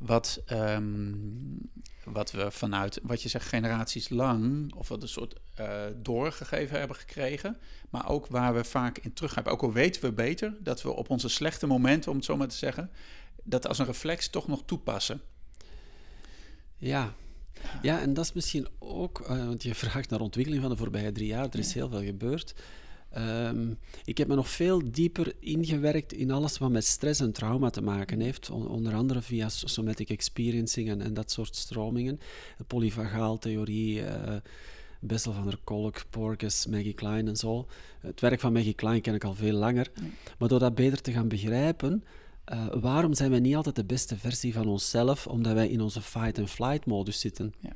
wat, 0.01 0.43
um, 0.53 1.71
wat 2.05 2.31
we 2.31 2.51
vanuit, 2.51 3.01
wat 3.03 3.23
je 3.23 3.29
zegt, 3.29 3.49
generaties 3.49 4.09
lang, 4.09 4.75
of 4.75 4.89
wat 4.89 5.03
een 5.03 5.09
soort 5.09 5.35
uh, 5.61 5.85
doorgegeven 5.97 6.79
hebben 6.79 6.97
gekregen, 6.97 7.59
maar 7.91 8.09
ook 8.09 8.27
waar 8.27 8.55
we 8.55 8.65
vaak 8.65 8.99
in 8.99 9.13
teruggaan. 9.13 9.47
Ook 9.47 9.63
al 9.63 9.73
weten 9.73 10.03
we 10.03 10.13
beter 10.13 10.57
dat 10.61 10.83
we 10.83 10.91
op 10.91 11.11
onze 11.11 11.29
slechte 11.29 11.67
momenten, 11.67 12.11
om 12.11 12.17
het 12.17 12.27
zo 12.27 12.37
maar 12.37 12.49
te 12.49 12.57
zeggen, 12.57 12.91
dat 13.43 13.67
als 13.67 13.79
een 13.79 13.87
reflex 13.87 14.29
toch 14.29 14.47
nog 14.47 14.63
toepassen. 14.65 15.21
Ja, 16.77 17.15
ja, 17.83 18.01
en 18.01 18.15
dat 18.15 18.25
is 18.25 18.33
misschien 18.33 18.69
ook, 18.79 19.21
uh, 19.21 19.29
want 19.29 19.63
je 19.63 19.75
vraagt 19.75 20.11
naar 20.11 20.21
ontwikkeling 20.21 20.63
van 20.63 20.71
de 20.71 20.77
voorbije 20.77 21.13
drie 21.13 21.27
jaar, 21.27 21.49
er 21.51 21.59
is 21.59 21.75
heel 21.75 21.89
veel 21.89 22.03
gebeurd. 22.03 22.55
Um, 23.19 23.79
ik 24.05 24.19
heb 24.19 24.29
me 24.29 24.35
nog 24.35 24.49
veel 24.49 24.91
dieper 24.91 25.33
ingewerkt 25.41 26.13
in 26.13 26.31
alles 26.31 26.59
wat 26.59 26.71
met 26.71 26.85
stress 26.85 27.21
en 27.21 27.33
trauma 27.33 27.71
te 27.71 27.83
maken 27.83 28.21
heeft. 28.21 28.51
onder 28.51 28.95
andere 28.95 29.23
via 29.23 29.49
somatic 29.49 30.11
experiencing 30.11 30.89
en, 30.89 31.01
en, 31.01 31.15
dat 31.15 31.31
soort 31.31 31.57
stromingen. 31.57 32.21
De 32.59 32.65
polyvagaaltheorie, 32.65 34.01
uh, 34.01 34.37
Bessel 35.01 35.33
van 35.33 35.45
der 35.45 35.59
Kolk, 35.65 36.05
Porges, 36.11 36.67
Maggie 36.67 36.95
Klein 36.95 37.29
en 37.29 37.37
zo. 37.37 37.67
Het 38.01 38.21
werk 38.21 38.41
van 38.41 38.53
Maggie 38.53 38.75
Klein 38.75 39.01
ken 39.01 39.15
ik 39.15 39.25
al 39.25 39.35
veel 39.35 39.55
langer. 39.55 39.91
Maar 40.39 40.49
door 40.49 40.59
dat 40.59 40.75
beter 40.75 41.01
te 41.01 41.13
gaan 41.13 41.29
begrijpen, 41.29 42.05
uh, 42.53 42.67
waarom 42.81 43.15
zijn 43.15 43.31
wij 43.31 43.41
niet 43.41 43.57
altijd 43.57 43.77
de 43.77 43.85
beste 43.85 44.17
versie 44.17 44.53
van 44.53 44.67
onszelf? 44.67 45.27
Omdat 45.27 45.53
wij 45.53 45.69
in 45.69 45.81
onze 45.81 46.03
fight-and-flight-modus 46.03 47.21
zitten. 47.21 47.55
Ja. 47.61 47.73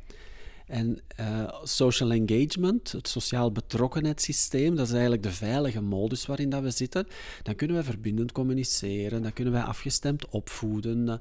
En 0.66 0.98
uh, 1.20 1.54
social 1.62 2.10
engagement, 2.10 2.92
het 2.92 3.08
sociaal 3.08 3.52
betrokkenheidssysteem, 3.52 4.76
dat 4.76 4.86
is 4.86 4.92
eigenlijk 4.92 5.22
de 5.22 5.32
veilige 5.32 5.80
modus 5.80 6.26
waarin 6.26 6.50
dat 6.50 6.62
we 6.62 6.70
zitten. 6.70 7.06
Dan 7.42 7.54
kunnen 7.54 7.76
wij 7.76 7.84
verbindend 7.84 8.32
communiceren, 8.32 9.22
dan 9.22 9.32
kunnen 9.32 9.52
wij 9.52 9.62
afgestemd 9.62 10.28
opvoeden, 10.28 11.20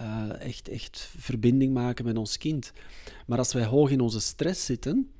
uh, 0.00 0.40
echt, 0.40 0.68
echt 0.68 1.10
verbinding 1.18 1.74
maken 1.74 2.04
met 2.04 2.16
ons 2.16 2.38
kind. 2.38 2.72
Maar 3.26 3.38
als 3.38 3.52
wij 3.52 3.64
hoog 3.64 3.90
in 3.90 4.00
onze 4.00 4.20
stress 4.20 4.64
zitten, 4.64 5.10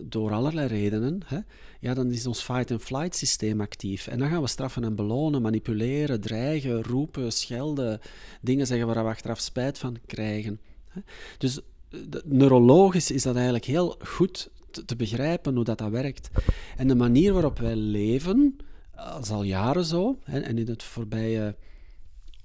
door 0.00 0.32
allerlei 0.32 0.66
redenen, 0.66 1.20
hè, 1.24 1.38
ja, 1.80 1.94
dan 1.94 2.10
is 2.10 2.26
ons 2.26 2.42
fight-and-flight 2.42 3.16
systeem 3.16 3.60
actief. 3.60 4.06
En 4.06 4.18
dan 4.18 4.28
gaan 4.28 4.42
we 4.42 4.48
straffen 4.48 4.84
en 4.84 4.94
belonen, 4.94 5.42
manipuleren, 5.42 6.20
dreigen, 6.20 6.82
roepen, 6.82 7.32
schelden, 7.32 8.00
dingen 8.40 8.66
zeggen 8.66 8.86
waar 8.86 9.04
we 9.04 9.10
achteraf 9.10 9.40
spijt 9.40 9.78
van 9.78 9.96
krijgen. 10.06 10.60
Hè. 10.88 11.00
Neurologisch 12.24 13.10
is 13.10 13.22
dat 13.22 13.34
eigenlijk 13.34 13.64
heel 13.64 13.96
goed 14.04 14.50
te, 14.86 14.96
begrijpen 14.96 15.54
hoe 15.54 15.64
dat, 15.64 15.78
dat 15.78 15.90
werkt. 15.90 16.30
En 16.76 16.88
de 16.88 16.94
manier 16.94 17.32
waarop 17.32 17.58
wij 17.58 17.76
leven, 17.76 18.56
dat 18.94 19.22
is 19.22 19.30
al 19.30 19.42
jaren 19.42 19.84
zo, 19.84 20.18
hè, 20.24 20.40
en 20.40 20.58
in 20.58 20.68
het 20.68 20.82
voorbije 20.82 21.56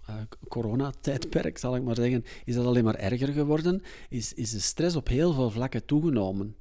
uh, 0.09 0.15
coronatijdperk, 0.47 1.57
zal 1.57 1.75
ik 1.75 1.83
maar 1.83 1.95
zeggen, 1.95 2.25
is 2.45 2.55
dat 2.55 2.65
alleen 2.65 2.83
maar 2.83 2.95
erger 2.95 3.33
geworden, 3.33 3.81
is, 4.09 4.33
is 4.33 4.51
de 4.51 4.59
stress 4.59 4.95
op 4.95 5.07
heel 5.07 5.33
veel 5.33 5.49
vlakken 5.49 5.85
toegenomen. 5.85 6.55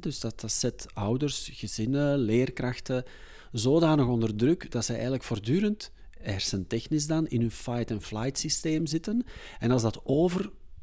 dus 0.00 0.20
dat, 0.20 0.40
dat 0.40 0.52
zet 0.52 0.86
ouders, 0.94 1.50
gezinnen, 1.52 2.18
leerkrachten 2.18 3.04
zodanig 3.52 4.06
onder 4.06 4.36
druk 4.36 4.70
dat 4.70 4.84
ze 4.84 4.92
eigenlijk 4.92 5.22
voortdurend, 5.22 5.90
hersentechnisch 6.18 7.06
dan, 7.06 7.28
in 7.28 7.40
hun 7.40 7.50
fight-and-flight 7.50 8.38
systeem 8.38 8.86
zitten. 8.86 9.24
En 9.58 9.70
als 9.70 9.82
dat 9.82 10.00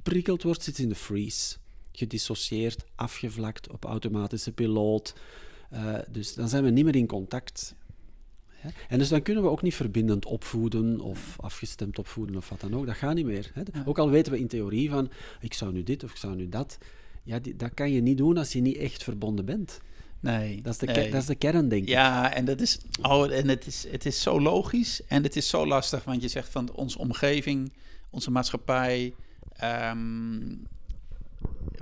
overprikkeld 0.07 0.43
wordt, 0.43 0.63
zit 0.63 0.77
in 0.77 0.89
de 0.89 0.95
freeze. 0.95 1.55
Gedissocieerd, 1.91 2.85
afgevlakt, 2.95 3.69
op 3.71 3.85
automatische 3.85 4.51
piloot. 4.51 5.13
Uh, 5.73 5.95
dus 6.09 6.33
dan 6.33 6.49
zijn 6.49 6.63
we 6.63 6.69
niet 6.69 6.85
meer 6.85 6.95
in 6.95 7.07
contact. 7.07 7.75
En 8.89 8.99
dus 8.99 9.09
dan 9.09 9.21
kunnen 9.21 9.43
we 9.43 9.49
ook 9.49 9.61
niet 9.61 9.75
verbindend 9.75 10.25
opvoeden 10.25 10.99
of 10.99 11.35
afgestemd 11.39 11.99
opvoeden 11.99 12.35
of 12.35 12.49
wat 12.49 12.61
dan 12.61 12.75
ook. 12.75 12.85
Dat 12.85 12.95
gaat 12.95 13.15
niet 13.15 13.25
meer. 13.25 13.51
Hè? 13.53 13.63
Ook 13.85 13.97
al 13.97 14.09
weten 14.09 14.31
we 14.31 14.39
in 14.39 14.47
theorie 14.47 14.89
van, 14.89 15.09
ik 15.39 15.53
zou 15.53 15.73
nu 15.73 15.83
dit 15.83 16.03
of 16.03 16.11
ik 16.11 16.17
zou 16.17 16.35
nu 16.35 16.49
dat. 16.49 16.77
Ja, 17.23 17.39
die, 17.39 17.55
dat 17.55 17.73
kan 17.73 17.91
je 17.91 18.01
niet 18.01 18.17
doen 18.17 18.37
als 18.37 18.53
je 18.53 18.61
niet 18.61 18.77
echt 18.77 19.03
verbonden 19.03 19.45
bent. 19.45 19.79
Nee. 20.19 20.61
Dat 20.61 20.73
is 20.73 20.79
de, 20.79 21.09
dat 21.09 21.21
is 21.21 21.25
de 21.25 21.35
kern, 21.35 21.69
denk 21.69 21.81
ik. 21.81 21.89
Ja, 21.89 22.33
en, 22.33 22.45
dat 22.45 22.61
is, 22.61 22.79
oh, 23.01 23.31
en 23.31 23.47
het, 23.47 23.67
is, 23.67 23.85
het 23.91 24.05
is 24.05 24.21
zo 24.21 24.41
logisch 24.41 25.01
en 25.07 25.23
het 25.23 25.35
is 25.35 25.49
zo 25.49 25.67
lastig, 25.67 26.03
want 26.03 26.21
je 26.21 26.27
zegt 26.27 26.49
van 26.49 26.71
onze 26.71 26.97
omgeving, 26.97 27.71
onze 28.09 28.31
maatschappij, 28.31 29.13
ehm, 29.57 30.55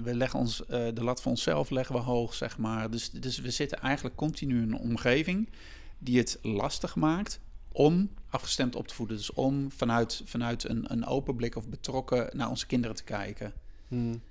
we 0.03 0.15
leggen 0.15 0.39
ons, 0.39 0.61
uh, 0.61 0.67
de 0.67 1.03
lat 1.03 1.21
voor 1.21 1.31
onszelf 1.31 1.69
leggen 1.69 1.95
we 1.95 2.01
hoog, 2.01 2.33
zeg 2.33 2.57
maar. 2.57 2.91
Dus, 2.91 3.11
dus 3.11 3.39
we 3.39 3.51
zitten 3.51 3.79
eigenlijk 3.79 4.15
continu 4.15 4.61
in 4.61 4.71
een 4.71 4.79
omgeving 4.79 5.49
die 5.97 6.17
het 6.17 6.39
lastig 6.41 6.95
maakt 6.95 7.39
om 7.71 8.09
afgestemd 8.29 8.75
op 8.75 8.87
te 8.87 8.93
voeden. 8.93 9.17
Dus 9.17 9.33
om 9.33 9.71
vanuit, 9.71 10.21
vanuit 10.25 10.63
een, 10.63 10.91
een 10.91 11.05
open 11.05 11.35
blik 11.35 11.55
of 11.55 11.69
betrokken 11.69 12.37
naar 12.37 12.49
onze 12.49 12.65
kinderen 12.65 12.95
te 12.95 13.03
kijken. 13.03 13.53
Hmm. 13.87 14.21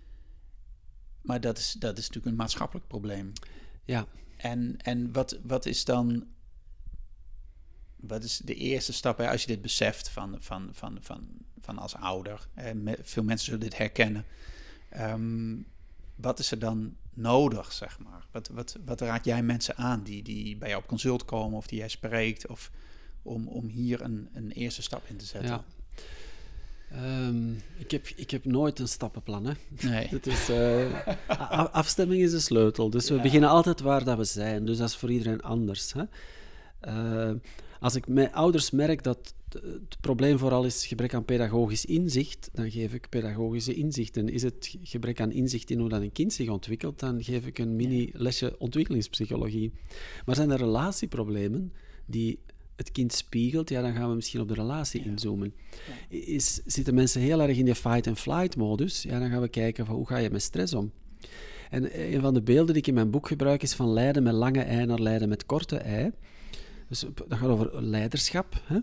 Maar 1.21 1.41
dat 1.41 1.59
is, 1.59 1.73
dat 1.73 1.99
is 1.99 2.07
natuurlijk 2.07 2.27
een 2.27 2.43
maatschappelijk 2.43 2.87
probleem. 2.87 3.33
Ja. 3.85 4.07
En, 4.37 4.77
en 4.83 5.13
wat, 5.13 5.39
wat 5.43 5.67
is 5.67 5.85
dan. 5.85 6.27
Wat 7.97 8.25
is 8.25 8.39
de 8.45 8.55
eerste 8.55 8.93
stap 8.93 9.19
hè, 9.19 9.31
als 9.31 9.41
je 9.41 9.47
dit 9.47 9.63
beseft 9.63 10.09
van, 10.09 10.37
van, 10.41 10.69
van, 10.73 10.99
van, 11.01 11.29
van 11.65 11.79
als 11.79 11.97
ouder? 11.97 12.49
Hè, 12.55 12.73
veel 13.03 13.23
mensen 13.23 13.45
zullen 13.45 13.61
dit 13.61 13.79
herkennen. 13.79 14.25
Ehm, 14.89 15.57
wat 16.15 16.39
is 16.39 16.51
er 16.51 16.59
dan 16.59 16.97
nodig, 17.15 17.73
zeg 17.73 17.99
maar? 17.99 18.27
Wat, 18.31 18.49
wat, 18.49 18.77
wat 18.85 19.01
raad 19.01 19.25
jij 19.25 19.43
mensen 19.43 19.77
aan 19.77 20.03
die, 20.03 20.23
die 20.23 20.57
bij 20.57 20.69
jou 20.69 20.83
op 20.83 20.89
consult 20.89 21.25
komen 21.25 21.59
of 21.59 21.67
die 21.67 21.79
jij 21.79 21.89
spreekt, 21.89 22.47
of 22.47 22.71
om, 23.23 23.49
om 23.49 23.67
hier 23.67 24.01
een, 24.01 24.29
een 24.33 24.51
eerste 24.51 24.83
stap 24.83 25.03
in 25.09 25.17
te 25.17 25.25
zetten? 25.25 25.51
Ja. 25.51 25.65
Ehm, 26.91 27.53
ik, 27.77 27.91
heb, 27.91 28.07
ik 28.17 28.31
heb 28.31 28.45
nooit 28.45 28.79
een 28.79 28.89
stappenplan. 28.89 29.47
Hè. 29.47 29.53
Nee. 29.89 30.09
Is, 30.23 30.51
uh, 30.51 31.05
afstemming 31.73 32.23
is 32.23 32.31
de 32.31 32.41
sleutel. 32.41 32.91
Dus 32.91 33.09
we 33.09 33.21
beginnen 33.21 33.49
altijd 33.49 33.81
waar 33.81 34.05
dat 34.05 34.17
we 34.17 34.25
zijn. 34.25 34.65
Dus 34.65 34.79
dat 34.79 34.89
is 34.89 34.97
voor 34.97 35.11
iedereen 35.11 35.43
anders. 35.43 35.93
Hè. 35.93 36.03
Uh, 36.89 37.37
als 37.81 37.95
ik 37.95 38.09
mijn 38.09 38.33
ouders 38.33 38.71
merk 38.71 39.03
dat 39.03 39.35
het 39.63 40.01
probleem 40.01 40.39
vooral 40.39 40.65
is 40.65 40.87
gebrek 40.87 41.15
aan 41.15 41.25
pedagogisch 41.25 41.85
inzicht, 41.85 42.51
dan 42.53 42.71
geef 42.71 42.95
ik 42.95 43.09
pedagogische 43.09 43.75
inzichten. 43.75 44.29
Is 44.29 44.43
het 44.43 44.77
gebrek 44.83 45.21
aan 45.21 45.33
inzicht 45.33 45.71
in 45.71 45.79
hoe 45.79 45.89
dat 45.89 46.01
een 46.01 46.13
kind 46.13 46.33
zich 46.33 46.49
ontwikkelt, 46.49 47.01
dan 47.01 47.23
geef 47.23 47.47
ik 47.47 47.59
een 47.59 47.77
mini-lesje 47.77 48.59
ontwikkelingspsychologie. 48.59 49.73
Maar 50.27 50.35
zijn 50.35 50.51
er 50.51 50.59
relatieproblemen 50.59 51.73
die 52.07 52.39
het 52.77 52.93
kind 52.93 53.13
spiegelt, 53.13 53.69
ja, 53.69 53.83
dan 53.83 53.95
gaan 53.95 54.09
we 54.09 54.15
misschien 54.15 54.41
op 54.41 54.49
de 54.49 54.55
relatie 54.55 55.05
inzoomen. 55.05 55.55
Is, 56.09 56.61
zitten 56.65 56.95
mensen 56.95 57.21
heel 57.21 57.41
erg 57.41 57.57
in 57.57 57.65
de 57.65 57.75
fight-and-flight-modus, 57.75 59.03
ja, 59.03 59.19
dan 59.19 59.31
gaan 59.31 59.41
we 59.41 59.49
kijken 59.49 59.87
van 59.87 59.95
hoe 59.95 60.07
ga 60.07 60.17
je 60.17 60.31
met 60.31 60.43
stress 60.43 60.75
om. 60.75 60.93
En 61.71 62.13
een 62.15 62.21
van 62.21 62.35
de 62.35 62.43
beelden 62.43 62.67
die 62.67 62.83
ik 62.83 62.87
in 62.87 62.95
mijn 62.95 63.11
boek 63.11 63.27
gebruik 63.27 63.63
is 63.63 63.75
van 63.75 63.93
lijden 63.93 64.23
met 64.23 64.35
lange 64.35 64.61
ei 64.61 64.87
naar 64.87 65.01
lijden 65.01 65.29
met 65.29 65.47
korte 65.47 65.77
ei. 65.77 66.11
Dus 66.89 67.05
dat 67.15 67.39
gaat 67.39 67.49
over 67.49 67.83
leiderschap 67.83 68.63
hè, 68.65 68.79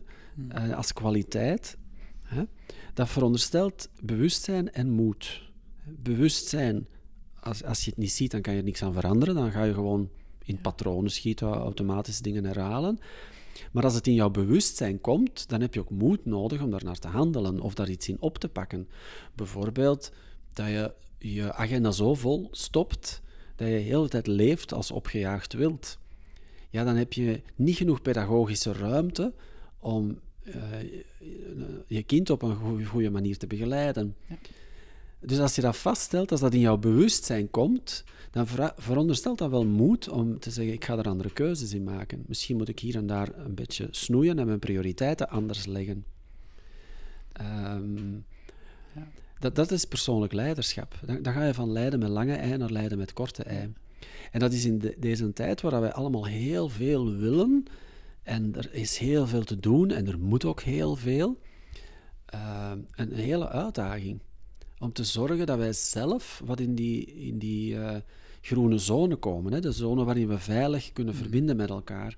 hmm. 0.49 0.51
eh, 0.51 0.77
als 0.77 0.93
kwaliteit. 0.93 1.77
Hè. 2.21 2.43
Dat 2.93 3.09
veronderstelt 3.09 3.89
bewustzijn 4.01 4.71
en 4.71 4.89
moed. 4.89 5.49
Bewustzijn, 5.85 6.87
als, 7.39 7.63
als 7.63 7.83
je 7.83 7.89
het 7.89 7.99
niet 7.99 8.11
ziet, 8.11 8.31
dan 8.31 8.41
kan 8.41 8.53
je 8.53 8.59
er 8.59 8.65
niks 8.65 8.83
aan 8.83 8.93
veranderen. 8.93 9.35
Dan 9.35 9.51
ga 9.51 9.63
je 9.63 9.73
gewoon 9.73 10.09
in 10.45 10.61
patronen 10.61 11.11
schieten, 11.11 11.47
automatisch 11.47 12.21
dingen 12.21 12.43
herhalen. 12.43 12.99
Maar 13.71 13.83
als 13.83 13.93
het 13.93 14.07
in 14.07 14.13
jouw 14.13 14.29
bewustzijn 14.29 15.01
komt, 15.01 15.49
dan 15.49 15.61
heb 15.61 15.73
je 15.73 15.79
ook 15.79 15.89
moed 15.89 16.25
nodig 16.25 16.61
om 16.61 16.71
daar 16.71 16.83
naar 16.83 16.99
te 16.99 17.07
handelen 17.07 17.59
of 17.59 17.73
daar 17.73 17.89
iets 17.89 18.09
in 18.09 18.17
op 18.21 18.37
te 18.37 18.49
pakken. 18.49 18.87
Bijvoorbeeld 19.35 20.11
dat 20.53 20.67
je 20.67 20.93
je 21.17 21.53
agenda 21.53 21.91
zo 21.91 22.15
vol 22.15 22.47
stopt 22.51 23.21
dat 23.55 23.67
je 23.67 23.73
de 23.73 23.79
hele 23.79 24.09
tijd 24.09 24.27
leeft 24.27 24.73
als 24.73 24.91
opgejaagd 24.91 25.53
wild 25.53 25.99
ja, 26.71 26.83
dan 26.83 26.95
heb 26.95 27.13
je 27.13 27.41
niet 27.55 27.75
genoeg 27.75 28.01
pedagogische 28.01 28.73
ruimte 28.73 29.33
om 29.79 30.19
je 31.87 32.03
kind 32.03 32.29
op 32.29 32.41
een 32.41 32.85
goede 32.85 33.09
manier 33.09 33.37
te 33.37 33.47
begeleiden. 33.47 34.15
Ja. 34.27 34.35
Dus 35.19 35.39
als 35.39 35.55
je 35.55 35.61
dat 35.61 35.77
vaststelt, 35.77 36.31
als 36.31 36.39
dat 36.39 36.53
in 36.53 36.59
jouw 36.59 36.77
bewustzijn 36.77 37.49
komt, 37.49 38.03
dan 38.31 38.47
veronderstelt 38.77 39.37
dat 39.37 39.49
wel 39.49 39.65
moed 39.65 40.09
om 40.09 40.39
te 40.39 40.51
zeggen, 40.51 40.73
ik 40.73 40.85
ga 40.85 40.97
er 40.97 41.07
andere 41.07 41.31
keuzes 41.33 41.73
in 41.73 41.83
maken. 41.83 42.23
Misschien 42.27 42.57
moet 42.57 42.69
ik 42.69 42.79
hier 42.79 42.95
en 42.95 43.07
daar 43.07 43.29
een 43.35 43.55
beetje 43.55 43.87
snoeien 43.91 44.39
en 44.39 44.45
mijn 44.45 44.59
prioriteiten 44.59 45.29
anders 45.29 45.65
leggen. 45.65 46.05
Um, 47.41 48.25
ja. 48.95 49.07
dat, 49.39 49.55
dat 49.55 49.71
is 49.71 49.85
persoonlijk 49.85 50.33
leiderschap. 50.33 50.99
Dan, 51.05 51.21
dan, 51.21 51.33
ga 51.33 51.45
je 51.45 51.53
van 51.53 51.71
lijden 51.71 51.99
met 51.99 52.09
lange 52.09 52.35
ei 52.35 52.57
naar 52.57 52.71
lijden 52.71 52.97
met 52.97 53.13
korte 53.13 53.43
ei. 53.43 53.73
En 54.31 54.39
dat 54.39 54.53
is 54.53 54.65
in 54.65 54.93
deze 54.97 55.33
tijd 55.33 55.61
waar 55.61 55.81
wij 55.81 55.93
allemaal 55.93 56.25
heel 56.25 56.69
veel 56.69 57.15
willen. 57.15 57.65
En 58.23 58.55
er 58.55 58.73
is 58.73 58.97
heel 58.97 59.27
veel 59.27 59.43
te 59.43 59.59
doen 59.59 59.91
en 59.91 60.07
er 60.07 60.19
moet 60.19 60.45
ook 60.45 60.61
heel 60.61 60.95
veel. 60.95 61.39
Uh, 62.33 62.71
een 62.91 63.13
hele 63.13 63.49
uitdaging. 63.49 64.19
Om 64.79 64.93
te 64.93 65.03
zorgen 65.03 65.45
dat 65.45 65.57
wij 65.57 65.73
zelf 65.73 66.41
wat 66.45 66.59
in 66.59 66.75
die, 66.75 67.05
in 67.05 67.37
die 67.37 67.73
uh, 67.73 67.95
groene 68.41 68.77
zone 68.77 69.15
komen. 69.15 69.53
Hè? 69.53 69.59
De 69.59 69.71
zone 69.71 70.03
waarin 70.03 70.27
we 70.27 70.39
veilig 70.39 70.91
kunnen 70.91 71.13
mm. 71.13 71.19
verbinden 71.19 71.55
met 71.55 71.69
elkaar. 71.69 72.17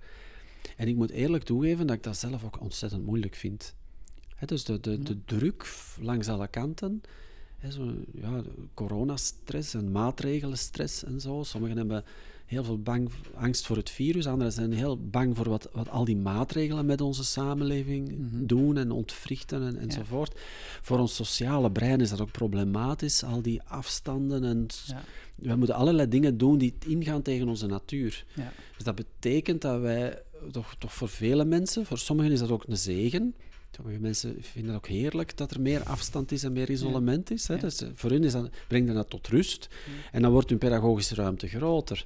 En 0.78 0.88
ik 0.88 0.96
moet 0.96 1.12
eerlijk 1.12 1.44
toegeven 1.44 1.88
dat 1.88 1.96
ik 1.96 2.04
dat 2.04 2.18
zelf 2.18 2.44
ook 2.44 2.62
ontzettend 2.62 3.06
moeilijk 3.06 3.36
vind. 3.36 3.76
Hè, 4.36 4.46
dus 4.46 4.64
de, 4.64 4.80
de, 4.80 5.00
de 5.00 5.26
druk 5.26 5.76
langs 6.00 6.28
alle 6.28 6.48
kanten 6.48 7.02
zo, 7.72 7.94
ja, 8.14 8.42
coronastress 8.74 9.74
en 9.74 9.92
maatregelenstress 9.92 11.04
en 11.04 11.22
zo. 11.22 11.44
Sommigen 11.44 11.78
hebben 11.78 12.04
heel 12.46 12.64
veel 12.64 12.82
bang, 12.82 13.10
angst 13.36 13.66
voor 13.66 13.78
het 13.78 13.90
virus, 13.90 14.28
anderen 14.28 14.54
zijn 14.54 14.74
heel 14.74 14.98
bang 14.98 15.36
voor 15.36 15.50
wat, 15.50 15.70
wat 15.72 15.90
al 15.90 16.06
die 16.06 16.18
maatregelen 16.18 16.86
met 16.86 17.02
onze 17.02 17.24
samenleving 17.24 18.08
mhm. 18.18 18.46
doen 18.46 18.78
en 18.78 18.92
ontwrichten 18.92 19.64
en, 19.64 19.78
enzovoort. 19.78 20.40
Voor 20.82 21.00
ons 21.00 21.16
sociale 21.16 21.72
brein 21.72 22.02
is 22.02 22.10
dat 22.10 22.22
ook 22.22 22.32
problematisch, 22.32 23.24
al 23.24 23.42
die 23.42 23.62
afstanden 23.62 24.44
en... 24.44 24.68
Ja. 24.86 25.04
We 25.36 25.56
moeten 25.56 25.76
allerlei 25.76 26.08
dingen 26.08 26.38
doen 26.38 26.58
die 26.58 26.74
ingaan 26.88 27.22
tegen 27.22 27.48
onze 27.48 27.66
natuur. 27.66 28.26
Ja. 28.34 28.52
Dus 28.76 28.84
dat 28.84 28.96
betekent 28.96 29.62
dat 29.62 29.82
wij, 29.82 30.22
toch, 30.52 30.76
toch 30.78 30.94
voor 30.94 31.10
vele 31.10 31.46
mensen, 31.46 31.86
voor 31.86 31.98
sommigen 31.98 32.32
is 32.32 32.40
dat 32.40 32.52
ook 32.52 32.64
een 32.68 32.78
zegen, 32.78 33.36
Sommige 33.76 34.00
mensen 34.00 34.36
vinden 34.40 34.74
het 34.74 34.84
ook 34.84 34.90
heerlijk 34.90 35.38
dat 35.38 35.52
er 35.52 35.62
meer 35.62 35.84
afstand 35.84 36.32
is 36.32 36.44
en 36.44 36.54
meer 36.54 36.70
isolement 36.70 37.32
is. 37.32 37.48
Hè? 37.48 37.58
Dus 37.58 37.82
eh, 37.82 37.90
voor 37.94 38.10
hun 38.10 38.24
is 38.24 38.32
dat, 38.32 38.50
brengt 38.68 38.94
dat 38.94 39.10
tot 39.10 39.28
rust. 39.28 39.68
En 40.12 40.22
dan 40.22 40.32
wordt 40.32 40.50
hun 40.50 40.58
pedagogische 40.58 41.16
ruimte 41.16 41.48
groter. 41.48 42.06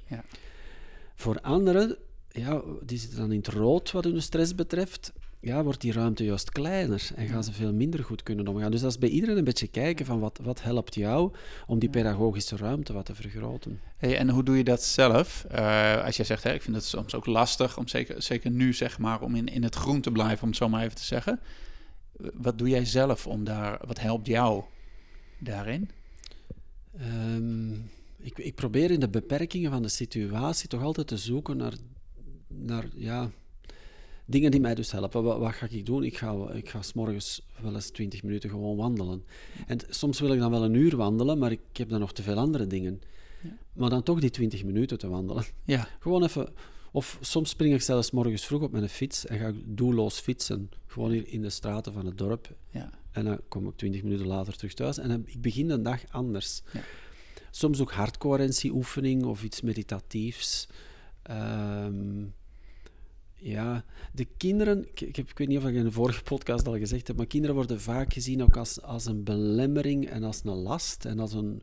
Voor 1.15 1.41
anderen, 1.41 1.97
ja, 2.31 2.61
die 2.81 2.97
zitten 2.97 3.17
dan 3.19 3.31
in 3.31 3.37
het 3.37 3.47
rood 3.47 3.91
wat 3.91 4.03
hun 4.03 4.21
stress 4.21 4.55
betreft. 4.55 5.13
Ja, 5.39 5.63
wordt 5.63 5.81
die 5.81 5.91
ruimte 5.91 6.23
juist 6.23 6.49
kleiner 6.49 7.09
en 7.15 7.27
gaan 7.27 7.43
ze 7.43 7.53
veel 7.53 7.73
minder 7.73 8.03
goed 8.03 8.23
kunnen 8.23 8.47
omgaan. 8.47 8.71
Dus 8.71 8.81
dat 8.81 8.91
is 8.91 8.97
bij 8.97 9.09
iedereen 9.09 9.37
een 9.37 9.43
beetje 9.43 9.67
kijken 9.67 10.05
van 10.05 10.19
wat, 10.19 10.39
wat 10.43 10.61
helpt 10.61 10.95
jou 10.95 11.33
om 11.67 11.79
die 11.79 11.89
pedagogische 11.89 12.55
ruimte 12.55 12.93
wat 12.93 13.05
te 13.05 13.15
vergroten. 13.15 13.79
Hey, 13.97 14.17
en 14.17 14.29
hoe 14.29 14.43
doe 14.43 14.57
je 14.57 14.63
dat 14.63 14.83
zelf? 14.83 15.45
Uh, 15.51 16.03
als 16.03 16.15
jij 16.15 16.25
zegt, 16.25 16.43
hè, 16.43 16.53
ik 16.53 16.61
vind 16.61 16.75
het 16.75 16.85
soms 16.85 17.15
ook 17.15 17.25
lastig, 17.25 17.77
om 17.77 17.87
zeker, 17.87 18.21
zeker 18.21 18.51
nu 18.51 18.73
zeg 18.73 18.99
maar, 18.99 19.21
om 19.21 19.35
in, 19.35 19.47
in 19.47 19.63
het 19.63 19.75
groen 19.75 20.01
te 20.01 20.11
blijven, 20.11 20.41
om 20.41 20.47
het 20.47 20.57
zo 20.57 20.69
maar 20.69 20.83
even 20.83 20.95
te 20.95 21.03
zeggen. 21.03 21.39
Wat 22.33 22.57
doe 22.57 22.69
jij 22.69 22.85
zelf 22.85 23.27
om 23.27 23.43
daar, 23.43 23.79
wat 23.85 23.99
helpt 23.99 24.27
jou 24.27 24.63
daarin? 25.39 25.89
Um, 27.01 27.89
ik, 28.17 28.37
ik 28.37 28.55
probeer 28.55 28.91
in 28.91 28.99
de 28.99 29.09
beperkingen 29.09 29.71
van 29.71 29.81
de 29.81 29.89
situatie 29.89 30.69
toch 30.69 30.81
altijd 30.81 31.07
te 31.07 31.17
zoeken 31.17 31.57
naar, 31.57 31.73
naar 32.47 32.85
ja, 32.95 33.29
dingen 34.29 34.51
die 34.51 34.59
mij 34.59 34.75
dus 34.75 34.91
helpen. 34.91 35.23
Wat, 35.23 35.39
wat, 35.39 35.53
ga 35.53 35.67
ik 35.69 35.85
doen? 35.85 36.03
Ik 36.03 36.17
ga, 36.17 36.51
ik 36.53 36.69
ga 36.69 36.81
s 36.81 36.93
morgens 36.93 37.41
wel 37.61 37.75
eens 37.75 37.89
20 37.89 38.23
minuten 38.23 38.49
gewoon 38.49 38.77
wandelen. 38.77 39.23
En 39.67 39.79
soms 39.89 40.19
wil 40.19 40.33
ik 40.33 40.39
dan 40.39 40.51
wel 40.51 40.63
een 40.63 40.73
uur 40.73 40.95
wandelen, 40.95 41.37
maar 41.37 41.51
ik 41.51 41.59
heb 41.73 41.89
dan 41.89 41.99
nog 41.99 42.13
te 42.13 42.23
veel 42.23 42.37
andere 42.37 42.67
dingen. 42.67 43.01
Ja. 43.43 43.57
Maar 43.73 43.89
dan 43.89 44.03
toch 44.03 44.19
die 44.19 44.29
20 44.29 44.63
minuten 44.63 44.97
te 44.97 45.07
wandelen. 45.07 45.43
Ja. 45.63 45.87
Gewoon 45.99 46.23
even. 46.23 46.49
Of 46.91 47.17
soms 47.21 47.49
spring 47.49 47.73
ik 47.73 47.81
zelfs 47.81 48.11
morgens 48.11 48.45
vroeg 48.45 48.61
op 48.61 48.71
mijn 48.71 48.89
fiets 48.89 49.25
en 49.25 49.39
ga 49.39 49.47
ik 49.47 49.55
doelloos 49.65 50.19
fietsen. 50.19 50.69
Gewoon 50.85 51.11
hier 51.11 51.27
in 51.27 51.41
de 51.41 51.49
straten 51.49 51.93
van 51.93 52.05
het 52.05 52.17
dorp. 52.17 52.55
Ja. 52.69 52.89
En 53.11 53.25
dan 53.25 53.39
kom 53.47 53.67
ik 53.67 53.75
20 53.75 54.03
minuten 54.03 54.27
later 54.27 54.55
terug 54.55 54.73
thuis 54.73 54.97
en 54.97 55.09
dan, 55.09 55.23
ik 55.25 55.41
begin 55.41 55.67
de 55.67 55.81
dag 55.81 56.01
anders. 56.11 56.61
Ja. 56.73 56.81
Soms 57.51 57.81
ook 57.81 57.91
hartcoherentieoefening 57.91 59.23
of 59.23 59.43
iets 59.43 59.61
meditatiefs. 59.61 60.67
Um, 61.31 62.33
ja, 63.39 63.83
de 64.13 64.27
kinderen, 64.37 64.87
ik, 64.87 65.01
ik, 65.01 65.15
heb, 65.15 65.29
ik, 65.29 65.37
weet 65.37 65.47
niet 65.47 65.57
of 65.57 65.65
ik 65.65 65.75
in 65.75 65.83
de 65.83 65.91
vorige 65.91 66.23
podcast 66.23 66.67
al 66.67 66.77
gezegd 66.77 67.07
heb, 67.07 67.17
maar 67.17 67.25
kinderen 67.25 67.55
worden 67.55 67.81
vaak 67.81 68.13
gezien 68.13 68.43
ook 68.43 68.57
als, 68.57 68.81
als 68.81 69.05
een 69.05 69.23
belemmering 69.23 70.09
en 70.09 70.23
als 70.23 70.41
een 70.43 70.55
last 70.55 71.05
en 71.05 71.19
als 71.19 71.33
een, 71.33 71.61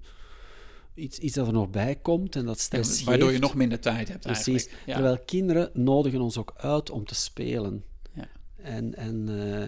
iets, 0.95 1.19
iets 1.19 1.35
dat 1.35 1.47
er 1.47 1.53
nog 1.53 1.71
bij 1.71 1.97
komt 1.97 2.37
en 2.37 2.45
dat 2.45 2.59
stress 2.61 2.99
ja, 2.99 3.05
Waardoor 3.05 3.33
je 3.33 3.39
nog 3.39 3.55
minder 3.55 3.81
tijd 3.81 4.09
hebt 4.09 4.25
Precies. 4.25 4.69
Ja. 4.87 4.95
Terwijl 4.95 5.19
kinderen 5.25 5.71
nodigen 5.73 6.21
ons 6.21 6.39
ook 6.39 6.53
uit 6.57 6.91
om 6.91 7.05
te 7.05 7.15
spelen. 7.15 7.85
Ja. 8.13 8.29
En, 8.57 8.95
en 8.95 9.29
uh, 9.29 9.65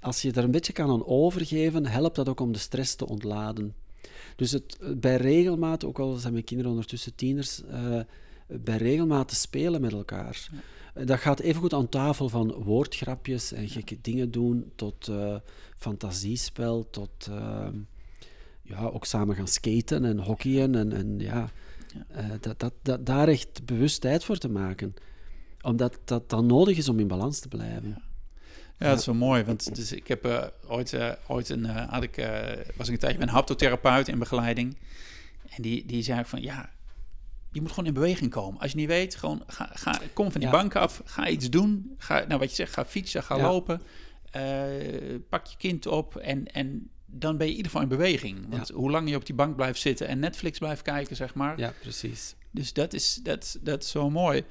als 0.00 0.22
je 0.22 0.32
er 0.32 0.44
een 0.44 0.50
beetje 0.50 0.72
kan 0.72 0.90
aan 0.90 1.06
overgeven, 1.06 1.86
helpt 1.86 2.16
dat 2.16 2.28
ook 2.28 2.40
om 2.40 2.52
de 2.52 2.58
stress 2.58 2.94
te 2.94 3.06
ontladen. 3.06 3.74
Dus 4.36 4.50
het, 4.50 4.78
bij 4.96 5.16
regelmaat, 5.16 5.84
ook 5.84 5.98
al 5.98 6.14
zijn 6.14 6.32
mijn 6.32 6.44
kinderen 6.44 6.72
ondertussen 6.72 7.14
tieners, 7.14 7.62
uh, 7.70 8.00
bij 8.48 8.76
regelmaat 8.76 9.28
te 9.28 9.34
spelen 9.34 9.80
met 9.80 9.92
elkaar. 9.92 10.48
Ja 10.52 10.58
dat 11.04 11.18
gaat 11.18 11.40
evengoed 11.40 11.72
aan 11.72 11.88
tafel 11.88 12.28
van 12.28 12.52
woordgrapjes 12.52 13.52
en 13.52 13.68
gekke 13.68 13.98
dingen 14.00 14.30
doen, 14.30 14.72
tot 14.76 15.08
uh, 15.08 15.36
fantasiespel, 15.76 16.90
tot 16.90 17.28
uh, 17.30 17.68
ja, 18.62 18.84
ook 18.84 19.04
samen 19.04 19.36
gaan 19.36 19.48
skaten 19.48 20.04
en 20.04 20.18
hockeyen. 20.18 20.74
En, 20.74 20.92
en 20.92 21.18
ja. 21.18 21.50
Uh, 22.16 22.30
dat, 22.40 22.60
dat, 22.60 22.72
dat, 22.82 23.06
daar 23.06 23.28
echt 23.28 23.64
bewust 23.64 24.00
tijd 24.00 24.24
voor 24.24 24.36
te 24.36 24.48
maken. 24.48 24.94
Omdat 25.60 25.98
dat 26.04 26.30
dan 26.30 26.46
nodig 26.46 26.76
is 26.76 26.88
om 26.88 26.98
in 26.98 27.08
balans 27.08 27.40
te 27.40 27.48
blijven. 27.48 28.02
Ja. 28.78 28.88
Dat 28.88 28.98
is 28.98 29.06
wel 29.06 29.14
mooi. 29.14 29.44
Want 29.44 29.74
dus 29.74 29.92
ik 29.92 30.08
heb 30.08 30.26
uh, 30.26 30.44
ooit, 30.66 30.92
uh, 30.92 31.12
ooit 31.26 31.48
een, 31.48 31.64
uh, 31.64 31.88
had 31.88 32.02
ik, 32.02 32.14
was 32.76 32.86
ik 32.86 32.92
een 32.92 33.00
tijdje 33.00 33.18
met 33.18 33.28
een 33.28 33.34
haptotherapeut 33.34 34.08
in 34.08 34.18
begeleiding. 34.18 34.78
En 35.48 35.62
die, 35.62 35.86
die 35.86 36.02
zei 36.02 36.24
van 36.24 36.42
ja, 36.42 36.70
je 37.50 37.60
moet 37.60 37.70
gewoon 37.70 37.86
in 37.86 37.94
beweging 37.94 38.30
komen. 38.30 38.60
Als 38.60 38.70
je 38.70 38.76
niet 38.76 38.88
weet, 38.88 39.14
gewoon 39.14 39.42
ga, 39.46 39.70
ga, 39.72 40.00
kom 40.12 40.32
van 40.32 40.40
die 40.40 40.50
bank 40.50 40.76
af, 40.76 41.02
ga 41.04 41.28
iets 41.28 41.50
doen. 41.50 41.94
Ga, 41.98 42.24
nou, 42.28 42.40
wat 42.40 42.48
je 42.48 42.54
zegt, 42.54 42.72
ga 42.72 42.84
fietsen, 42.84 43.22
ga 43.22 43.38
lopen. 43.40 43.82
Uh, 44.36 44.42
pak 45.28 45.46
je 45.46 45.56
kind 45.56 45.86
op 45.86 46.16
en, 46.16 46.46
en 46.46 46.90
dan 47.06 47.36
ben 47.36 47.46
je 47.46 47.52
in 47.52 47.56
ieder 47.56 47.72
geval 47.72 47.82
in 47.82 47.96
beweging. 47.96 48.46
Want 48.48 48.68
hoe 48.68 48.90
lang 48.90 49.08
je 49.08 49.16
op 49.16 49.26
die 49.26 49.34
bank 49.34 49.56
blijft 49.56 49.80
zitten 49.80 50.08
en 50.08 50.18
Netflix 50.18 50.58
blijft 50.58 50.82
kijken, 50.82 51.16
zeg 51.16 51.34
maar. 51.34 51.58
Ja, 51.58 51.72
precies. 51.80 52.34
Dus 52.50 52.72
dat 52.72 52.92
is, 52.92 53.20
dat, 53.22 53.58
dat 53.62 53.82
is 53.82 53.90
zo 53.90 54.10
mooi. 54.10 54.44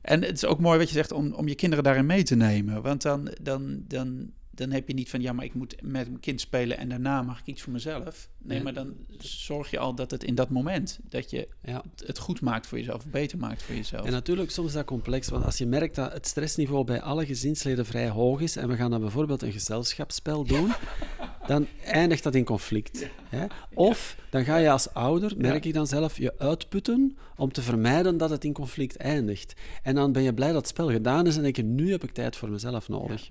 En 0.00 0.22
het 0.22 0.36
is 0.36 0.44
ook 0.44 0.60
mooi 0.60 0.78
wat 0.78 0.88
je 0.88 0.94
zegt 0.94 1.12
om, 1.12 1.32
om 1.32 1.48
je 1.48 1.54
kinderen 1.54 1.84
daarin 1.84 2.06
mee 2.06 2.22
te 2.22 2.34
nemen. 2.34 2.82
Want 2.82 3.02
dan, 3.02 3.32
dan, 3.42 3.84
dan 3.88 4.30
dan 4.62 4.70
heb 4.70 4.88
je 4.88 4.94
niet 4.94 5.10
van 5.10 5.20
ja, 5.20 5.32
maar 5.32 5.44
ik 5.44 5.54
moet 5.54 5.82
met 5.82 6.08
mijn 6.08 6.20
kind 6.20 6.40
spelen 6.40 6.78
en 6.78 6.88
daarna 6.88 7.22
mag 7.22 7.40
ik 7.40 7.46
iets 7.46 7.62
voor 7.62 7.72
mezelf. 7.72 8.28
Nee, 8.38 8.62
maar 8.62 8.74
dan 8.74 8.94
zorg 9.18 9.70
je 9.70 9.78
al 9.78 9.94
dat 9.94 10.10
het 10.10 10.24
in 10.24 10.34
dat 10.34 10.50
moment 10.50 10.98
dat 11.08 11.30
je 11.30 11.48
ja. 11.62 11.84
het 12.06 12.18
goed 12.18 12.40
maakt 12.40 12.66
voor 12.66 12.78
jezelf, 12.78 13.06
beter 13.06 13.38
maakt 13.38 13.62
voor 13.62 13.74
jezelf. 13.74 14.06
En 14.06 14.12
natuurlijk, 14.12 14.50
soms 14.50 14.68
is 14.68 14.74
dat 14.74 14.84
complex, 14.84 15.28
want 15.28 15.44
als 15.44 15.58
je 15.58 15.66
merkt 15.66 15.94
dat 15.94 16.12
het 16.12 16.26
stressniveau 16.26 16.84
bij 16.84 17.00
alle 17.00 17.26
gezinsleden 17.26 17.86
vrij 17.86 18.08
hoog 18.08 18.40
is 18.40 18.56
en 18.56 18.68
we 18.68 18.76
gaan 18.76 18.90
dan 18.90 19.00
bijvoorbeeld 19.00 19.42
een 19.42 19.52
gezelschapsspel 19.52 20.44
doen, 20.44 20.72
dan 21.52 21.66
eindigt 21.84 22.22
dat 22.22 22.34
in 22.34 22.44
conflict. 22.44 23.08
Hè? 23.28 23.46
Of 23.74 24.16
dan 24.30 24.44
ga 24.44 24.56
je 24.56 24.70
als 24.70 24.94
ouder, 24.94 25.32
merk 25.36 25.64
ik 25.64 25.74
dan 25.74 25.86
zelf, 25.86 26.16
je 26.16 26.38
uitputten 26.38 27.16
om 27.36 27.52
te 27.52 27.62
vermijden 27.62 28.16
dat 28.16 28.30
het 28.30 28.44
in 28.44 28.52
conflict 28.52 28.96
eindigt. 28.96 29.54
En 29.82 29.94
dan 29.94 30.12
ben 30.12 30.22
je 30.22 30.34
blij 30.34 30.52
dat 30.52 30.56
het 30.56 30.68
spel 30.68 30.90
gedaan 30.90 31.26
is 31.26 31.36
en 31.36 31.42
denk 31.42 31.56
je, 31.56 31.62
nu 31.62 31.90
heb 31.90 32.04
ik 32.04 32.12
tijd 32.12 32.36
voor 32.36 32.50
mezelf 32.50 32.88
nodig. 32.88 33.30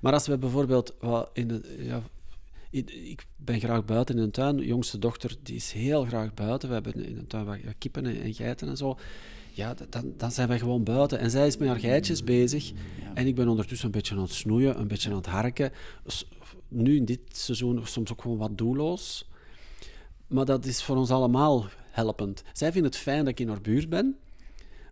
Maar 0.00 0.12
als 0.12 0.26
we 0.26 0.38
bijvoorbeeld 0.38 0.94
in 1.32 1.48
de, 1.48 1.76
ja, 1.78 2.02
ik 2.70 3.26
ben 3.36 3.60
graag 3.60 3.84
buiten 3.84 4.18
in 4.18 4.24
de 4.24 4.30
tuin. 4.30 4.56
De 4.56 4.66
jongste 4.66 4.98
dochter 4.98 5.36
die 5.42 5.56
is 5.56 5.72
heel 5.72 6.04
graag 6.04 6.34
buiten. 6.34 6.68
We 6.68 6.74
hebben 6.74 7.06
in 7.06 7.14
de 7.14 7.26
tuin 7.26 7.44
wat 7.44 7.58
kippen 7.78 8.06
en, 8.06 8.34
geiten 8.34 8.68
en 8.68 8.76
zo. 8.76 8.98
Ja, 9.54 9.74
dan, 9.88 10.12
dan 10.16 10.32
zijn 10.32 10.48
wij 10.48 10.58
gewoon 10.58 10.84
buiten. 10.84 11.18
En 11.18 11.30
zij 11.30 11.46
is 11.46 11.56
met 11.56 11.68
haar 11.68 11.78
geitjes 11.78 12.24
bezig. 12.24 12.72
En 13.14 13.26
ik 13.26 13.34
ben 13.34 13.48
ondertussen 13.48 13.86
een 13.86 13.92
beetje 13.92 14.14
aan 14.14 14.22
het 14.22 14.32
snoeien, 14.32 14.78
een 14.78 14.88
beetje 14.88 15.10
aan 15.10 15.16
het 15.16 15.26
harken. 15.26 15.72
Nu 16.72 16.96
in 16.96 17.04
dit 17.04 17.20
seizoen 17.28 17.80
soms 17.86 18.12
ook 18.12 18.20
gewoon 18.20 18.38
wat 18.38 18.58
doelloos. 18.58 19.28
Maar 20.26 20.44
dat 20.44 20.66
is 20.66 20.82
voor 20.82 20.96
ons 20.96 21.10
allemaal 21.10 21.66
helpend. 21.90 22.42
Zij 22.52 22.72
vindt 22.72 22.86
het 22.86 22.96
fijn 22.96 23.18
dat 23.18 23.28
ik 23.28 23.40
in 23.40 23.48
haar 23.48 23.60
buurt 23.60 23.88
ben. 23.88 24.16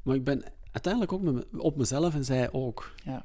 Maar 0.03 0.15
ik 0.15 0.25
ben 0.25 0.45
uiteindelijk 0.73 1.13
ook 1.13 1.45
op 1.57 1.77
mezelf 1.77 2.15
en 2.15 2.25
zij 2.25 2.53
ook. 2.53 2.95
Ja. 3.05 3.25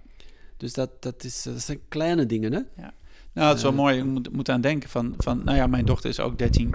Dus 0.57 0.73
dat, 0.73 1.01
dat, 1.01 1.23
is, 1.23 1.43
dat 1.43 1.61
zijn 1.61 1.79
kleine 1.87 2.25
dingen, 2.25 2.53
hè? 2.53 2.59
Ja. 2.81 2.93
Nou, 3.33 3.47
het 3.47 3.57
is 3.57 3.63
wel 3.63 3.71
uh, 3.71 3.77
mooi. 3.77 3.95
Je 3.95 4.03
moet, 4.03 4.31
moet 4.31 4.49
aan 4.49 4.61
denken 4.61 4.89
van, 4.89 5.13
van... 5.17 5.43
Nou 5.43 5.57
ja, 5.57 5.67
mijn 5.67 5.85
dochter 5.85 6.09
is 6.09 6.19
ook 6.19 6.37
13. 6.37 6.73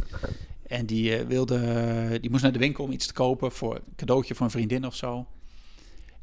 En 0.66 0.86
die, 0.86 1.20
uh, 1.20 1.26
wilde, 1.26 2.18
die 2.20 2.30
moest 2.30 2.42
naar 2.42 2.52
de 2.52 2.58
winkel 2.58 2.84
om 2.84 2.92
iets 2.92 3.06
te 3.06 3.12
kopen... 3.12 3.52
voor 3.52 3.74
een 3.74 3.94
cadeautje 3.96 4.34
voor 4.34 4.44
een 4.44 4.52
vriendin 4.52 4.86
of 4.86 4.94
zo. 4.94 5.26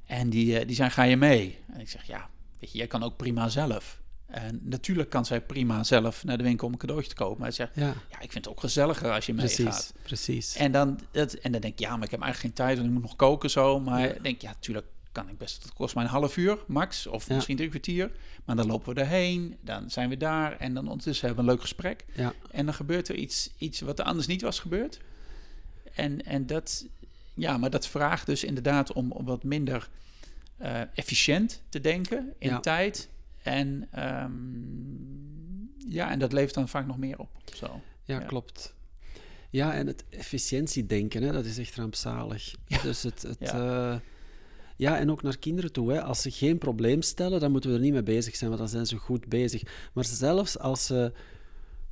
En 0.06 0.30
die, 0.30 0.60
uh, 0.60 0.68
die 0.68 0.76
zei, 0.76 0.90
ga 0.90 1.04
je 1.04 1.18
mee? 1.18 1.58
En 1.74 1.80
ik 1.80 1.90
zeg, 1.90 2.04
ja, 2.04 2.30
weet 2.60 2.72
je, 2.72 2.78
jij 2.78 2.88
kan 2.88 3.04
ook 3.04 3.18
prima 3.18 3.50
zelf. 3.50 4.02
En 4.28 4.60
natuurlijk 4.64 5.10
kan 5.10 5.26
zij 5.26 5.42
prima 5.42 5.84
zelf 5.84 6.24
naar 6.24 6.38
de 6.38 6.44
winkel 6.44 6.68
om 6.68 6.74
een 6.74 6.80
cadeautje 6.80 7.10
te 7.10 7.16
kopen. 7.16 7.38
Maar 7.38 7.48
hij 7.48 7.56
zegt, 7.56 7.76
ja, 7.76 7.94
ja 8.10 8.20
ik 8.20 8.32
vind 8.32 8.46
het 8.46 8.50
ook 8.50 8.60
gezelliger 8.60 9.12
als 9.12 9.26
je 9.26 9.34
precies, 9.34 9.58
meegaat. 9.58 9.94
Precies, 10.02 10.56
En 10.56 10.72
dan, 10.72 11.00
dat, 11.12 11.34
en 11.34 11.52
dan 11.52 11.62
denk 11.62 11.74
ik, 11.74 11.80
ja, 11.80 11.96
maar 11.96 12.06
ik 12.06 12.12
heb 12.12 12.22
eigenlijk 12.22 12.40
geen 12.56 12.66
tijd... 12.66 12.78
want 12.78 12.88
ik 12.88 12.94
moet 12.94 13.04
nog 13.04 13.16
koken 13.16 13.50
zo. 13.50 13.80
Maar 13.80 14.02
ja. 14.02 14.22
denk 14.22 14.42
ja, 14.42 14.50
natuurlijk 14.50 14.86
kan 15.12 15.30
ik 15.30 15.38
best. 15.38 15.64
Het 15.64 15.74
kost 15.74 15.96
mij 15.96 16.04
een 16.04 16.10
half 16.10 16.38
uur 16.38 16.58
max, 16.68 17.08
of 17.08 17.28
ja. 17.28 17.36
misschien 17.36 17.56
drie 17.56 17.70
kwartier. 17.70 18.12
Maar 18.46 18.56
dan 18.56 18.68
lopen 18.68 18.94
we 18.94 19.02
erheen, 19.02 19.58
dan 19.62 19.90
zijn 19.90 20.10
we 20.10 20.18
daar 20.18 20.58
en 20.58 20.74
dan 20.74 20.88
ondertussen 20.88 21.26
hebben 21.28 21.46
we 21.46 21.50
een 21.50 21.56
leuk 21.56 21.66
gesprek. 21.66 22.06
Ja. 22.14 22.34
En 22.52 22.66
dan 22.66 22.74
gebeurt 22.74 23.08
er 23.08 23.16
iets, 23.16 23.50
iets 23.58 23.80
wat 23.80 24.00
er 24.00 24.06
anders 24.06 24.28
niet 24.28 24.42
was 24.42 24.60
gebeurd. 24.60 25.00
En, 25.94 26.26
en 26.26 26.46
dat, 26.46 26.86
ja, 27.34 27.58
maar 27.58 27.70
dat 27.70 27.88
vraagt 27.88 28.26
dus 28.26 28.44
inderdaad 28.44 28.94
om, 28.94 29.12
om 29.12 29.26
wat 29.26 29.44
minder 29.44 29.90
uh, 30.62 30.82
efficiënt 30.98 31.62
te 31.70 31.82
denken 31.82 32.34
in 32.38 32.50
ja. 32.50 32.60
tijd. 32.60 33.10
En 33.48 33.90
um, 34.24 35.72
ja, 35.88 36.12
en 36.12 36.20
dat 36.20 36.34
levert 36.34 36.54
dan 36.54 36.70
vaak 36.70 36.88
nog 36.88 36.98
meer 36.98 37.20
op. 37.20 37.30
Zo. 37.54 37.82
Ja, 38.04 38.20
ja. 38.20 38.26
klopt. 38.26 38.76
Ja, 39.50 39.74
en 39.74 39.88
het 39.88 40.04
efficiëntiedenken, 40.10 41.24
hè, 41.24 41.32
dat 41.32 41.46
is 41.46 41.58
echt 41.58 41.76
rampzalig. 41.76 42.56
Ja. 42.66 42.82
Dus 42.82 43.04
het, 43.04 43.22
het 43.22 43.38
ja. 43.40 43.92
Uh, 43.94 44.00
ja, 44.76 44.98
en 44.98 45.12
ook 45.12 45.22
naar 45.22 45.38
kinderen 45.38 45.72
toe. 45.72 45.92
Hè. 45.92 46.04
Als 46.04 46.22
ze 46.22 46.32
geen 46.32 46.58
probleem 46.58 47.02
stellen, 47.02 47.40
dan 47.40 47.52
moeten 47.52 47.70
we 47.70 47.76
er 47.76 47.82
niet 47.82 47.94
mee 47.94 48.04
bezig 48.04 48.36
zijn, 48.36 48.50
want 48.50 48.62
dan 48.62 48.72
zijn 48.72 48.86
ze 48.86 48.98
goed 48.98 49.28
bezig. 49.28 49.90
Maar 49.94 50.06
zelfs 50.06 50.60
als 50.60 50.86
ze 50.86 51.12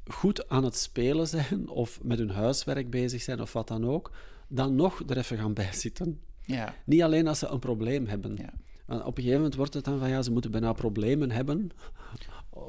goed 0.06 0.50
aan 0.50 0.63
het 0.63 0.78
spelen 0.78 1.28
zijn, 1.28 1.70
of 1.70 2.04
met 2.04 2.18
hun 2.18 2.30
huiswerk 2.30 2.89
bezig 2.89 3.22
zijn, 3.22 3.41
of 3.41 3.54
wat 3.54 3.68
dan 3.68 3.86
ook, 3.86 4.12
dan 4.48 4.76
nog 4.76 5.04
er 5.08 5.18
even 5.18 5.38
gaan 5.38 5.54
bijzitten. 5.54 6.20
Ja. 6.41 6.76
Niet 6.86 7.02
alleen 7.02 7.28
als 7.28 7.39
ze 7.39 7.48
een 7.48 7.60
probleem 7.60 8.08
hebben. 8.08 8.36
Ja. 8.36 8.54
Want 8.86 9.02
op 9.02 9.08
een 9.08 9.13
gegeven 9.15 9.38
moment 9.38 9.56
wordt 9.56 9.74
het 9.74 9.86
dan 9.86 10.00
van, 10.00 10.10
ja, 10.10 10.21
ze 10.21 10.32
moeten 10.32 10.52
bijna 10.52 10.74
problemen 10.74 11.32
hebben, 11.32 11.71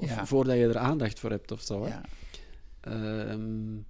ja. 0.00 0.26
voordat 0.26 0.56
je 0.56 0.66
er 0.66 0.78
aandacht 0.78 1.18
voor 1.18 1.30
hebt 1.30 1.52
of 1.52 1.60
zo. 1.60 1.84
Hè. 1.84 1.88
Ja. 1.88 2.02
Um, 3.32 3.86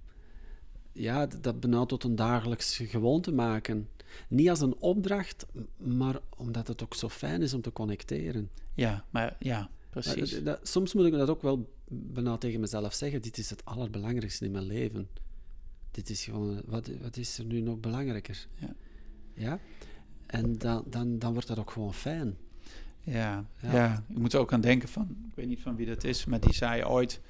ja, 0.91 1.27
dat 1.41 1.59
bijna 1.59 1.85
tot 1.85 2.03
een 2.03 2.15
dagelijks 2.15 2.77
gewoonte 2.77 3.33
maken. 3.33 3.89
Niet 4.27 4.49
als 4.49 4.61
een 4.61 4.75
opdracht, 4.79 5.45
maar 5.77 6.19
omdat 6.37 6.67
het 6.67 6.83
ook 6.83 6.93
zo 6.93 7.09
fijn 7.09 7.41
is 7.41 7.53
om 7.53 7.61
te 7.61 7.73
connecteren. 7.73 8.49
Ja, 8.73 9.05
maar 9.09 9.35
ja, 9.39 9.69
precies. 9.89 10.31
Maar, 10.33 10.43
dat, 10.43 10.67
soms 10.67 10.93
moet 10.93 11.05
ik 11.05 11.11
dat 11.11 11.29
ook 11.29 11.41
wel 11.41 11.69
bijna 11.87 12.37
tegen 12.37 12.59
mezelf 12.59 12.93
zeggen. 12.93 13.21
Dit 13.21 13.37
is 13.37 13.49
het 13.49 13.65
allerbelangrijkste 13.65 14.45
in 14.45 14.51
mijn 14.51 14.65
leven. 14.65 15.09
Dit 15.91 16.09
is 16.09 16.23
gewoon, 16.23 16.61
wat, 16.65 16.89
wat 17.01 17.17
is 17.17 17.37
er 17.37 17.45
nu 17.45 17.59
nog 17.59 17.79
belangrijker? 17.79 18.47
Ja. 18.55 18.75
ja? 19.33 19.59
En 20.27 20.57
dan, 20.57 20.83
dan, 20.85 21.19
dan 21.19 21.33
wordt 21.33 21.47
dat 21.47 21.59
ook 21.59 21.71
gewoon 21.71 21.93
fijn. 21.93 22.37
Ja, 23.01 23.45
ja. 23.61 23.73
ja. 23.73 24.03
je 24.07 24.19
moet 24.19 24.33
er 24.33 24.39
ook 24.39 24.53
aan 24.53 24.61
denken 24.61 24.89
van, 24.89 25.07
ik 25.09 25.35
weet 25.35 25.47
niet 25.47 25.61
van 25.61 25.75
wie 25.75 25.85
dat 25.85 26.03
is, 26.03 26.25
maar 26.25 26.39
die 26.39 26.53
zei 26.53 26.83
ooit, 26.83 27.21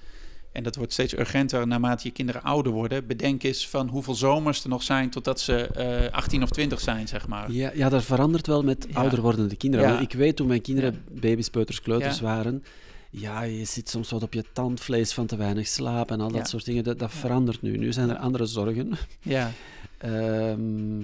en 0.51 0.63
dat 0.63 0.75
wordt 0.75 0.93
steeds 0.93 1.17
urgenter 1.17 1.67
naarmate 1.67 2.07
je 2.07 2.13
kinderen 2.13 2.41
ouder 2.43 2.71
worden. 2.71 3.07
Bedenk 3.07 3.43
eens 3.43 3.69
van 3.69 3.87
hoeveel 3.87 4.15
zomers 4.15 4.63
er 4.63 4.69
nog 4.69 4.83
zijn 4.83 5.09
totdat 5.09 5.39
ze 5.39 5.69
uh, 6.07 6.13
18 6.13 6.43
of 6.43 6.49
20 6.49 6.79
zijn, 6.79 7.07
zeg 7.07 7.27
maar. 7.27 7.51
Ja, 7.51 7.71
ja 7.73 7.89
dat 7.89 8.03
verandert 8.03 8.47
wel 8.47 8.63
met 8.63 8.87
ouder 8.93 9.21
wordende 9.21 9.55
kinderen. 9.55 10.01
Ik 10.01 10.13
weet 10.13 10.35
toen 10.35 10.47
mijn 10.47 10.61
kinderen 10.61 11.03
baby's, 11.11 11.49
peuters, 11.49 11.81
kleuters 11.81 12.19
waren 12.19 12.63
ja, 13.09 13.41
je 13.41 13.65
zit 13.65 13.89
soms 13.89 14.09
wat 14.09 14.23
op 14.23 14.33
je 14.33 14.43
tandvlees 14.53 15.13
van 15.13 15.25
te 15.25 15.35
weinig 15.35 15.67
slaap 15.67 16.11
en 16.11 16.21
al 16.21 16.31
dat 16.31 16.49
soort 16.49 16.65
dingen. 16.65 16.83
Dat, 16.83 16.99
dat 16.99 17.11
verandert 17.11 17.61
nu. 17.61 17.77
Nu 17.77 17.93
zijn 17.93 18.09
er 18.09 18.17
andere 18.17 18.45
zorgen. 18.45 18.91
Ja. 19.21 19.51
Ehm, 19.97 21.03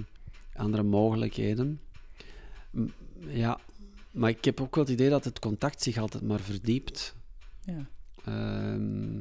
andere 0.56 0.82
mogelijkheden. 0.82 1.80
Ja, 3.20 3.58
maar 4.10 4.30
ik 4.30 4.44
heb 4.44 4.60
ook 4.60 4.74
wel 4.74 4.84
het 4.84 4.92
idee 4.92 5.10
dat 5.10 5.24
het 5.24 5.38
contact 5.38 5.82
zich 5.82 5.98
altijd 5.98 6.22
maar 6.22 6.40
verdiept. 6.40 7.14
Ja. 7.60 7.86
Ehm, 8.24 9.20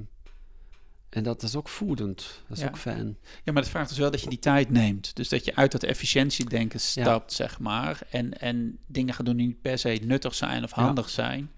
en 1.09 1.23
dat 1.23 1.43
is 1.43 1.55
ook 1.55 1.69
voedend. 1.69 2.41
Dat 2.47 2.57
is 2.57 2.63
ook 2.63 2.77
fijn. 2.77 3.17
Ja, 3.43 3.51
maar 3.51 3.61
het 3.61 3.71
vraagt 3.71 3.89
dus 3.89 3.97
wel 3.97 4.11
dat 4.11 4.21
je 4.21 4.29
die 4.29 4.39
tijd 4.39 4.69
neemt. 4.69 5.15
Dus 5.15 5.29
dat 5.29 5.45
je 5.45 5.55
uit 5.55 5.71
dat 5.71 5.83
efficiëntiedenken 5.83 6.79
stapt, 6.79 7.33
zeg 7.33 7.59
maar. 7.59 7.99
En, 8.09 8.39
en 8.39 8.77
dingen 8.85 9.13
gaat 9.13 9.25
doen 9.25 9.37
die 9.37 9.47
niet 9.47 9.61
per 9.61 9.77
se 9.77 9.99
nuttig 10.03 10.35
zijn 10.35 10.63
of 10.63 10.71
handig 10.71 11.09
zijn. 11.09 11.51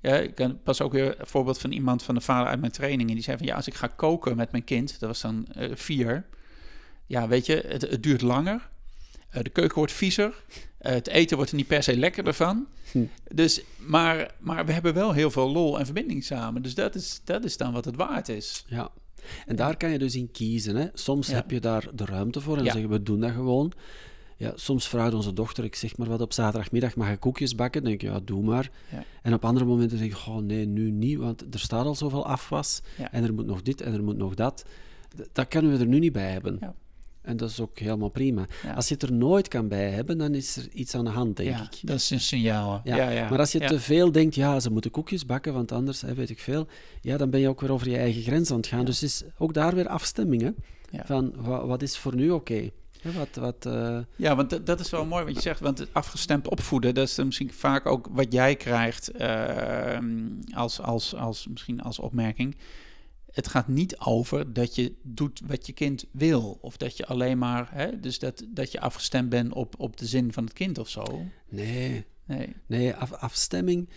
Ja, 0.00 0.16
ik 0.16 0.62
pas 0.62 0.80
ook 0.80 0.92
weer 0.92 1.20
een 1.20 1.26
voorbeeld 1.26 1.58
van 1.58 1.72
iemand 1.72 2.02
van 2.02 2.14
de 2.14 2.20
vader 2.20 2.48
uit 2.48 2.60
mijn 2.60 2.72
training. 2.72 3.08
En 3.08 3.14
die 3.14 3.24
zei 3.24 3.36
van 3.36 3.46
ja, 3.46 3.54
als 3.54 3.66
ik 3.66 3.74
ga 3.74 3.86
koken 3.86 4.36
met 4.36 4.50
mijn 4.50 4.64
kind, 4.64 5.00
dat 5.00 5.08
was 5.08 5.20
dan 5.20 5.46
uh, 5.56 5.70
vier. 5.74 6.26
Ja, 7.06 7.28
weet 7.28 7.46
je, 7.46 7.64
het, 7.66 7.82
het 7.82 8.02
duurt 8.02 8.20
langer. 8.20 8.68
Uh, 9.34 9.42
de 9.42 9.50
keuken 9.50 9.76
wordt 9.76 9.92
viezer. 9.92 10.44
Uh, 10.82 10.92
het 10.92 11.08
eten 11.08 11.36
wordt 11.36 11.50
er 11.50 11.56
niet 11.56 11.66
per 11.66 11.82
se 11.82 11.96
lekkerder 11.96 12.34
van. 12.34 12.66
Hm. 12.92 13.04
Dus, 13.34 13.62
maar, 13.76 14.34
maar 14.38 14.66
we 14.66 14.72
hebben 14.72 14.94
wel 14.94 15.12
heel 15.12 15.30
veel 15.30 15.50
lol 15.50 15.78
en 15.78 15.84
verbinding 15.84 16.24
samen. 16.24 16.62
Dus 16.62 16.74
dat 16.74 16.94
is, 16.94 17.20
dat 17.24 17.44
is 17.44 17.56
dan 17.56 17.72
wat 17.72 17.84
het 17.84 17.96
waard 17.96 18.28
is. 18.28 18.64
Ja, 18.66 18.90
en 19.46 19.56
daar 19.56 19.76
kan 19.76 19.90
je 19.90 19.98
dus 19.98 20.14
in 20.14 20.30
kiezen. 20.30 20.76
Hè? 20.76 20.86
Soms 20.92 21.28
heb 21.28 21.50
je 21.50 21.60
daar 21.60 21.88
de 21.94 22.04
ruimte 22.04 22.40
voor 22.40 22.56
en 22.56 22.64
ja. 22.64 22.72
zeggen 22.72 22.90
we 22.90 23.02
doen 23.02 23.20
dat 23.20 23.30
gewoon. 23.30 23.72
Ja, 24.36 24.52
soms 24.54 24.88
vraagt 24.88 25.14
onze 25.14 25.32
dochter, 25.32 25.64
ik 25.64 25.74
zeg 25.74 25.96
maar 25.96 26.08
wat, 26.08 26.20
op 26.20 26.32
zaterdagmiddag 26.32 26.96
mag 26.96 27.10
ik 27.10 27.20
koekjes 27.20 27.54
bakken? 27.54 27.82
Dan 27.82 27.90
denk 27.90 28.02
ik, 28.02 28.08
ja, 28.08 28.20
doe 28.24 28.42
maar. 28.42 28.70
Ja. 28.90 29.04
En 29.22 29.34
op 29.34 29.44
andere 29.44 29.64
momenten 29.64 29.98
denk 29.98 30.12
ik, 30.12 30.18
oh 30.26 30.36
nee, 30.36 30.66
nu 30.66 30.90
niet, 30.90 31.18
want 31.18 31.54
er 31.54 31.60
staat 31.60 31.86
al 31.86 31.94
zoveel 31.94 32.26
afwas. 32.26 32.82
En 33.10 33.24
er 33.24 33.34
moet 33.34 33.46
nog 33.46 33.62
dit 33.62 33.80
en 33.80 33.92
er 33.92 34.02
moet 34.02 34.16
nog 34.16 34.34
dat. 34.34 34.64
dat 35.32 35.48
kunnen 35.48 35.72
we 35.72 35.78
er 35.78 35.86
nu 35.86 35.98
niet 35.98 36.12
bij 36.12 36.30
hebben. 36.30 36.58
En 37.22 37.36
dat 37.36 37.50
is 37.50 37.60
ook 37.60 37.78
helemaal 37.78 38.08
prima. 38.08 38.46
Als 38.74 38.88
je 38.88 38.94
het 38.94 39.02
er 39.02 39.12
nooit 39.12 39.48
kan 39.48 39.68
bij 39.68 39.90
hebben, 39.90 40.18
dan 40.18 40.34
is 40.34 40.56
er 40.56 40.68
iets 40.72 40.94
aan 40.94 41.04
de 41.04 41.10
hand, 41.10 41.36
denk 41.36 41.50
ja, 41.50 41.62
ik. 41.62 41.78
Dat 41.82 41.96
is 41.96 42.10
een 42.10 42.20
signaal. 42.20 42.80
Ja. 42.84 43.10
Ja, 43.10 43.28
Maar 43.28 43.38
als 43.38 43.52
je 43.52 43.58
te 43.58 43.80
veel 43.80 44.12
denkt, 44.12 44.34
ja, 44.34 44.60
ze 44.60 44.70
moeten 44.70 44.90
koekjes 44.90 45.26
bakken, 45.26 45.52
want 45.52 45.72
anders, 45.72 46.00
hè, 46.00 46.14
weet 46.14 46.30
ik 46.30 46.38
veel, 46.38 46.66
ja, 47.00 47.16
dan 47.16 47.30
ben 47.30 47.40
je 47.40 47.48
ook 47.48 47.60
weer 47.60 47.72
over 47.72 47.88
je 47.88 47.96
eigen 47.96 48.22
grens 48.22 48.50
aan 48.50 48.56
het 48.56 48.66
gaan. 48.66 48.84
Dus 48.84 49.02
is 49.02 49.22
ook 49.38 49.54
daar 49.54 49.74
weer 49.74 49.88
afstemming, 49.88 50.54
Van, 51.04 51.32
wat, 51.36 51.66
wat 51.66 51.82
is 51.82 51.98
voor 51.98 52.14
nu 52.14 52.30
oké? 52.30 52.70
Wat, 53.02 53.28
wat, 53.34 53.66
uh... 53.66 53.98
Ja, 54.16 54.36
want 54.36 54.66
dat 54.66 54.80
is 54.80 54.90
wel 54.90 55.04
mooi 55.04 55.24
wat 55.24 55.34
je 55.34 55.40
zegt. 55.40 55.60
Want 55.60 55.86
afgestemd 55.92 56.48
opvoeden, 56.48 56.94
dat 56.94 57.08
is 57.08 57.16
misschien 57.16 57.52
vaak 57.52 57.86
ook 57.86 58.08
wat 58.10 58.32
jij 58.32 58.56
krijgt 58.56 59.20
uh, 59.20 59.98
als, 60.54 60.80
als, 60.80 61.14
als, 61.14 61.46
misschien 61.46 61.80
als 61.80 61.98
opmerking. 61.98 62.56
Het 63.30 63.48
gaat 63.48 63.68
niet 63.68 63.98
over 63.98 64.52
dat 64.52 64.74
je 64.74 64.94
doet 65.02 65.40
wat 65.46 65.66
je 65.66 65.72
kind 65.72 66.04
wil. 66.10 66.58
Of 66.60 66.76
dat 66.76 66.96
je 66.96 67.06
alleen 67.06 67.38
maar, 67.38 67.68
hè, 67.72 68.00
dus 68.00 68.18
dat, 68.18 68.44
dat 68.48 68.72
je 68.72 68.80
afgestemd 68.80 69.28
bent 69.28 69.52
op, 69.52 69.74
op 69.78 69.96
de 69.96 70.06
zin 70.06 70.32
van 70.32 70.44
het 70.44 70.52
kind 70.52 70.78
of 70.78 70.88
zo. 70.88 71.04
Nee. 71.48 72.04
Nee, 72.24 72.56
nee 72.66 72.94
af, 72.94 73.12
afstemming 73.12 73.88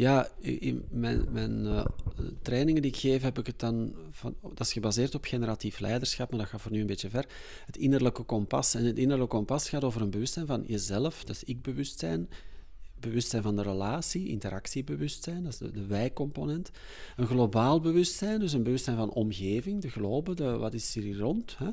ja, 0.00 0.28
in 0.40 0.84
mijn, 0.90 1.32
mijn 1.32 1.64
uh, 1.64 1.84
trainingen 2.42 2.82
die 2.82 2.90
ik 2.90 2.96
geef, 2.96 3.22
heb 3.22 3.38
ik 3.38 3.46
het 3.46 3.58
dan 3.58 3.94
van, 4.10 4.34
dat 4.42 4.66
is 4.66 4.72
gebaseerd 4.72 5.14
op 5.14 5.24
generatief 5.24 5.78
leiderschap, 5.78 6.30
maar 6.30 6.38
dat 6.38 6.48
gaat 6.48 6.60
voor 6.60 6.70
nu 6.70 6.80
een 6.80 6.86
beetje 6.86 7.10
ver. 7.10 7.26
Het 7.66 7.76
innerlijke 7.76 8.22
kompas. 8.22 8.74
En 8.74 8.84
het 8.84 8.98
innerlijke 8.98 9.36
kompas 9.36 9.68
gaat 9.68 9.84
over 9.84 10.00
een 10.00 10.10
bewustzijn 10.10 10.46
van 10.46 10.64
jezelf, 10.66 11.24
dat 11.24 11.36
is 11.36 11.44
ik-bewustzijn, 11.44 12.28
bewustzijn 13.00 13.42
van 13.42 13.56
de 13.56 13.62
relatie, 13.62 14.28
interactiebewustzijn, 14.28 15.42
dat 15.42 15.52
is 15.52 15.58
de, 15.58 15.70
de 15.70 15.86
wij-component. 15.86 16.70
Een 17.16 17.26
globaal 17.26 17.80
bewustzijn, 17.80 18.40
dus 18.40 18.52
een 18.52 18.62
bewustzijn 18.62 18.96
van 18.96 19.10
omgeving, 19.10 19.82
de 19.82 19.90
globe, 19.90 20.34
de, 20.34 20.56
wat 20.56 20.74
is 20.74 20.94
hier 20.94 21.18
rond. 21.18 21.58
Hè? 21.58 21.68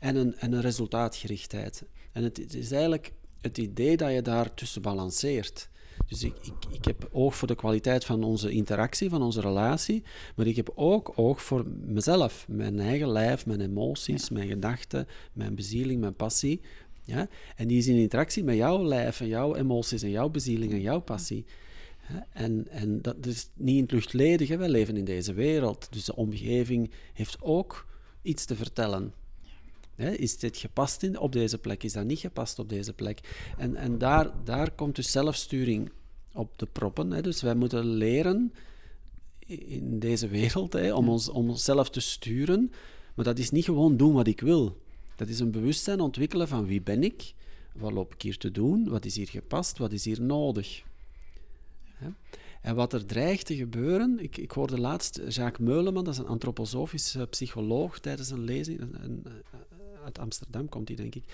En, 0.00 0.16
een, 0.16 0.36
en 0.36 0.52
een 0.52 0.60
resultaatgerichtheid. 0.60 1.84
En 2.12 2.22
het, 2.22 2.36
het 2.36 2.54
is 2.54 2.70
eigenlijk 2.70 3.12
het 3.40 3.58
idee 3.58 3.96
dat 3.96 4.12
je 4.12 4.22
daar 4.22 4.54
tussen 4.54 4.82
balanceert. 4.82 5.70
Dus 6.08 6.22
ik, 6.22 6.34
ik, 6.42 6.74
ik 6.74 6.84
heb 6.84 7.08
oog 7.12 7.36
voor 7.36 7.48
de 7.48 7.54
kwaliteit 7.54 8.04
van 8.04 8.24
onze 8.24 8.50
interactie, 8.50 9.08
van 9.08 9.22
onze 9.22 9.40
relatie, 9.40 10.02
maar 10.36 10.46
ik 10.46 10.56
heb 10.56 10.72
ook 10.74 11.12
oog 11.14 11.42
voor 11.42 11.66
mezelf, 11.86 12.44
mijn 12.48 12.80
eigen 12.80 13.08
lijf, 13.08 13.46
mijn 13.46 13.60
emoties, 13.60 14.30
mijn 14.30 14.48
gedachten, 14.48 15.06
mijn 15.32 15.54
bezieling, 15.54 16.00
mijn 16.00 16.14
passie. 16.14 16.60
Ja? 17.04 17.28
En 17.56 17.68
die 17.68 17.78
is 17.78 17.86
in 17.86 17.96
interactie 17.96 18.44
met 18.44 18.56
jouw 18.56 18.84
lijf 18.84 19.20
en 19.20 19.28
jouw 19.28 19.54
emoties 19.54 20.02
en 20.02 20.10
jouw 20.10 20.28
bezieling 20.28 20.72
en 20.72 20.80
jouw 20.80 21.00
passie. 21.00 21.44
En, 22.32 22.68
en 22.68 23.02
dat 23.02 23.26
is 23.26 23.48
niet 23.54 23.76
in 23.76 23.82
het 23.82 23.92
luchtledige, 23.92 24.56
wij 24.56 24.68
leven 24.68 24.96
in 24.96 25.04
deze 25.04 25.32
wereld. 25.32 25.88
Dus 25.90 26.04
de 26.04 26.16
omgeving 26.16 26.90
heeft 27.12 27.36
ook 27.40 27.86
iets 28.22 28.44
te 28.44 28.56
vertellen. 28.56 29.12
is 29.96 30.38
dit 30.38 30.56
gepast 30.56 31.02
in, 31.02 31.18
op 31.18 31.32
deze 31.32 31.58
plek? 31.58 31.82
Is 31.82 31.92
dat 31.92 32.04
niet 32.04 32.18
gepast 32.18 32.58
op 32.58 32.68
deze 32.68 32.92
plek? 32.92 33.20
En, 33.58 33.76
en 33.76 33.98
daar, 33.98 34.44
daar 34.44 34.70
komt 34.70 34.96
dus 34.96 35.10
zelfsturing 35.10 35.90
op 36.32 36.58
de 36.58 36.66
proppen. 36.66 37.10
Hè. 37.10 37.22
Dus 37.22 37.42
wij 37.42 37.54
moeten 37.54 37.84
leren 37.86 38.52
in 39.46 39.98
deze 39.98 40.28
wereld 40.28 40.72
hè, 40.72 40.94
om, 40.94 41.08
ons, 41.08 41.28
om 41.28 41.48
onszelf 41.48 41.90
te 41.90 42.00
sturen. 42.00 42.72
Maar 43.14 43.24
dat 43.24 43.38
is 43.38 43.50
niet 43.50 43.64
gewoon 43.64 43.96
doen 43.96 44.12
wat 44.12 44.26
ik 44.26 44.40
wil. 44.40 44.80
Dat 45.16 45.28
is 45.28 45.40
een 45.40 45.50
bewustzijn 45.50 46.00
ontwikkelen 46.00 46.48
van 46.48 46.66
wie 46.66 46.82
ben 46.82 47.02
ik, 47.02 47.34
wat 47.74 47.92
loop 47.92 48.14
ik 48.14 48.22
hier 48.22 48.38
te 48.38 48.50
doen, 48.50 48.88
wat 48.88 49.04
is 49.04 49.16
hier 49.16 49.28
gepast, 49.28 49.78
wat 49.78 49.92
is 49.92 50.04
hier 50.04 50.22
nodig. 50.22 50.82
En 52.62 52.74
wat 52.74 52.92
er 52.92 53.06
dreigt 53.06 53.46
te 53.46 53.56
gebeuren, 53.56 54.18
ik, 54.20 54.36
ik 54.36 54.50
hoorde 54.50 54.80
laatst 54.80 55.20
Jacques 55.28 55.68
Meuleman, 55.68 56.04
dat 56.04 56.12
is 56.12 56.18
een 56.20 56.26
antroposofische 56.26 57.26
psycholoog, 57.26 57.98
tijdens 57.98 58.30
een 58.30 58.44
lezing, 58.44 58.80
een, 58.80 59.26
uit 60.04 60.18
Amsterdam 60.18 60.68
komt 60.68 60.88
hij 60.88 60.96
denk 60.96 61.14
ik, 61.14 61.24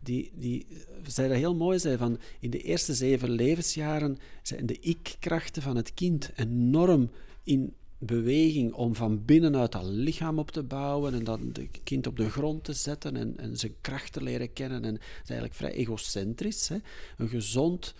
die, 0.00 0.30
die 0.34 0.66
zei 1.06 1.28
dat 1.28 1.36
heel 1.36 1.54
mooi, 1.54 1.78
zei 1.78 1.96
van 1.96 2.18
in 2.40 2.50
de 2.50 2.58
eerste 2.58 2.94
zeven 2.94 3.30
levensjaren 3.30 4.18
zijn 4.42 4.66
de 4.66 4.78
ik-krachten 4.80 5.62
van 5.62 5.76
het 5.76 5.94
kind 5.94 6.30
enorm 6.36 7.10
in 7.42 7.74
beweging 7.98 8.72
om 8.72 8.94
van 8.94 9.24
binnenuit 9.24 9.72
dat 9.72 9.84
lichaam 9.84 10.38
op 10.38 10.50
te 10.50 10.62
bouwen 10.62 11.14
en 11.14 11.24
dan 11.24 11.50
het 11.52 11.80
kind 11.84 12.06
op 12.06 12.16
de 12.16 12.30
grond 12.30 12.64
te 12.64 12.72
zetten 12.72 13.16
en, 13.16 13.38
en 13.38 13.56
zijn 13.56 13.74
kracht 13.80 14.12
te 14.12 14.22
leren 14.22 14.52
kennen. 14.52 14.84
En 14.84 14.94
het 14.94 15.02
is 15.02 15.30
eigenlijk 15.30 15.54
vrij 15.54 15.72
egocentrisch. 15.72 16.68
Hè? 16.68 16.76
Een 17.16 17.28
gezond 17.28 17.94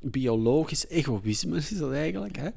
biologisch 0.00 0.88
egoïsme 0.88 1.56
is 1.56 1.68
dat 1.68 1.92
eigenlijk. 1.92 2.36
Hè? 2.36 2.48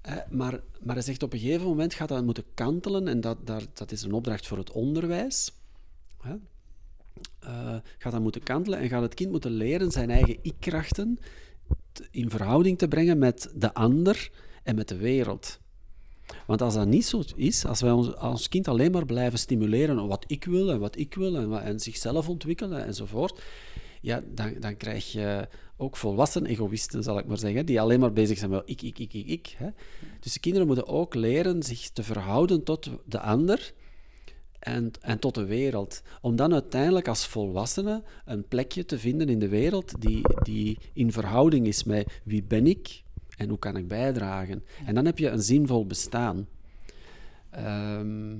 Eh, 0.00 0.16
maar, 0.30 0.60
maar 0.82 0.94
hij 0.94 1.04
zegt 1.04 1.22
op 1.22 1.32
een 1.32 1.38
gegeven 1.38 1.66
moment 1.66 1.94
gaat 1.94 2.08
dat 2.08 2.24
moeten 2.24 2.44
kantelen 2.54 3.08
en 3.08 3.20
dat, 3.20 3.46
dat, 3.46 3.68
dat 3.74 3.92
is 3.92 4.02
een 4.02 4.12
opdracht 4.12 4.46
voor 4.46 4.58
het 4.58 4.70
onderwijs. 4.70 5.52
Hè? 6.20 6.34
uh, 7.44 7.76
gaat 7.98 8.12
dat 8.12 8.20
moeten 8.20 8.42
kantelen 8.42 8.78
en 8.78 8.88
gaat 8.88 9.02
het 9.02 9.14
kind 9.14 9.30
moeten 9.30 9.50
leren 9.50 9.90
zijn 9.90 10.10
eigen 10.10 10.38
ik-krachten 10.42 11.18
in 12.10 12.30
verhouding 12.30 12.78
te 12.78 12.88
brengen 12.88 13.18
met 13.18 13.52
de 13.54 13.74
ander 13.74 14.30
en 14.62 14.74
met 14.74 14.88
de 14.88 14.96
wereld. 14.96 15.60
Want 16.46 16.62
als 16.62 16.74
dat 16.74 16.86
niet 16.86 17.06
zo 17.06 17.22
is, 17.36 17.64
als 17.64 17.80
wij 17.80 17.90
ons, 17.90 18.48
kind 18.48 18.68
alleen 18.68 18.92
maar 18.92 19.06
blijven 19.06 19.38
stimuleren 19.38 20.06
wat 20.06 20.24
ik 20.26 20.44
wil 20.44 20.70
en 20.70 20.78
wat 20.78 20.98
ik 20.98 21.14
wil 21.14 21.36
en, 21.36 21.62
en 21.62 21.80
zichzelf 21.80 22.28
ontwikkelen 22.28 22.84
enzovoort, 22.84 23.42
ja, 24.00 24.22
dan, 24.34 24.54
dan 24.60 24.76
krijg 24.76 25.12
je 25.12 25.48
ook 25.76 25.96
volwassen 25.96 26.46
egoïsten, 26.46 27.02
zal 27.02 27.18
ik 27.18 27.26
maar 27.26 27.38
zeggen, 27.38 27.66
die 27.66 27.80
alleen 27.80 28.00
maar 28.00 28.12
bezig 28.12 28.38
zijn 28.38 28.50
met 28.50 28.62
ik, 28.64 28.82
ik, 28.82 28.98
ik, 28.98 29.12
ik, 29.12 29.26
ik. 29.26 29.54
Hè. 29.56 29.68
Dus 30.20 30.32
de 30.32 30.40
kinderen 30.40 30.66
moeten 30.66 30.86
ook 30.86 31.14
leren 31.14 31.62
zich 31.62 31.90
te 31.90 32.02
verhouden 32.02 32.62
tot 32.62 32.90
de 33.04 33.20
ander 33.20 33.72
en, 34.58 34.90
en 35.00 35.18
tot 35.18 35.34
de 35.34 35.44
wereld. 35.44 36.02
Om 36.20 36.36
dan 36.36 36.52
uiteindelijk 36.52 37.08
als 37.08 37.26
volwassene 37.26 38.02
een 38.24 38.48
plekje 38.48 38.84
te 38.84 38.98
vinden 38.98 39.28
in 39.28 39.38
de 39.38 39.48
wereld 39.48 40.00
die, 40.00 40.22
die 40.42 40.78
in 40.92 41.12
verhouding 41.12 41.66
is 41.66 41.84
met 41.84 42.20
wie 42.24 42.42
ben 42.42 42.66
ik 42.66 43.04
en 43.36 43.48
hoe 43.48 43.58
kan 43.58 43.76
ik 43.76 43.88
bijdragen. 43.88 44.64
En 44.86 44.94
dan 44.94 45.04
heb 45.04 45.18
je 45.18 45.28
een 45.28 45.42
zinvol 45.42 45.86
bestaan. 45.86 46.46
Ehm, 47.50 48.36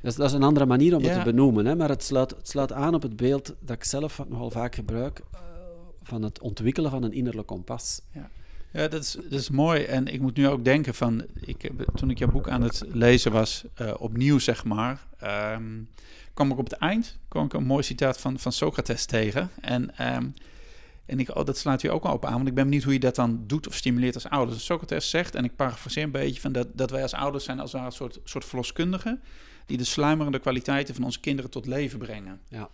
dat, 0.00 0.10
is, 0.10 0.14
dat, 0.14 0.28
is, 0.28 0.32
een 0.32 0.42
andere 0.42 0.66
manier 0.66 0.96
om 0.96 1.02
het 1.02 1.14
te 1.14 1.24
benoemen, 1.24 1.66
hè, 1.66 1.76
maar 1.76 1.88
het 1.88 2.02
sluit, 2.02 2.30
het 2.30 2.48
sluit 2.48 2.72
aan 2.72 2.94
op 2.94 3.02
het 3.02 3.16
beeld 3.16 3.54
dat 3.60 3.76
ik 3.76 3.84
zelf 3.84 4.24
nogal 4.28 4.50
vaak 4.50 4.74
gebruik 4.74 5.20
uh, 5.34 5.40
van 6.02 6.22
het 6.22 6.40
ontwikkelen 6.40 6.90
van 6.90 7.02
een 7.02 7.12
innerlijk 7.12 7.46
kompas. 7.46 8.00
Ja. 8.12 8.30
Ja, 8.72 8.88
dat 8.88 9.02
is, 9.02 9.12
dat 9.12 9.40
is 9.40 9.50
mooi. 9.50 9.82
En 9.82 10.06
ik 10.06 10.20
moet 10.20 10.36
nu 10.36 10.48
ook 10.48 10.64
denken 10.64 10.94
van, 10.94 11.24
ik, 11.40 11.70
toen 11.94 12.10
ik 12.10 12.18
jouw 12.18 12.30
boek 12.30 12.48
aan 12.48 12.62
het 12.62 12.84
lezen 12.92 13.32
was, 13.32 13.64
uh, 13.80 13.94
opnieuw 13.98 14.38
zeg 14.38 14.64
maar, 14.64 15.06
um, 15.54 15.88
kwam 16.34 16.50
ik 16.50 16.58
op 16.58 16.64
het 16.64 16.78
eind 16.78 17.18
kwam 17.28 17.44
ik 17.44 17.52
een 17.52 17.64
mooi 17.64 17.82
citaat 17.82 18.18
van, 18.18 18.38
van 18.38 18.52
Socrates 18.52 19.04
tegen. 19.04 19.50
En 19.60 20.14
um, 20.14 20.34
En 21.12 21.20
ik, 21.20 21.36
oh, 21.36 21.44
dat 21.44 21.58
slaat 21.58 21.82
u 21.82 21.88
ook 21.88 22.04
al 22.04 22.14
op 22.14 22.24
aan, 22.24 22.32
want 22.32 22.48
ik 22.48 22.54
ben 22.54 22.64
benieuwd 22.64 22.82
hoe 22.82 22.92
je 22.92 22.98
dat 22.98 23.14
dan 23.14 23.44
doet 23.46 23.66
of 23.66 23.74
stimuleert 23.74 24.14
als 24.14 24.28
ouders. 24.28 24.56
Dus 24.56 24.66
Socrates 24.66 25.10
zegt, 25.10 25.34
en 25.34 25.44
ik 25.44 25.56
parafraseer 25.56 26.02
een 26.02 26.10
beetje, 26.10 26.40
van 26.40 26.52
dat, 26.52 26.68
dat 26.72 26.90
wij 26.90 27.02
als 27.02 27.14
ouders 27.14 27.44
zijn 27.44 27.60
als 27.60 27.72
een 27.72 27.92
soort, 27.92 28.20
soort 28.24 28.44
verloskundigen 28.44 29.22
die 29.66 29.76
de 29.76 29.84
sluimerende 29.84 30.38
kwaliteiten 30.38 30.94
van 30.94 31.04
onze 31.04 31.20
kinderen 31.20 31.50
tot 31.50 31.66
leven 31.66 31.98
brengen. 31.98 32.40
Ja. 32.48 32.70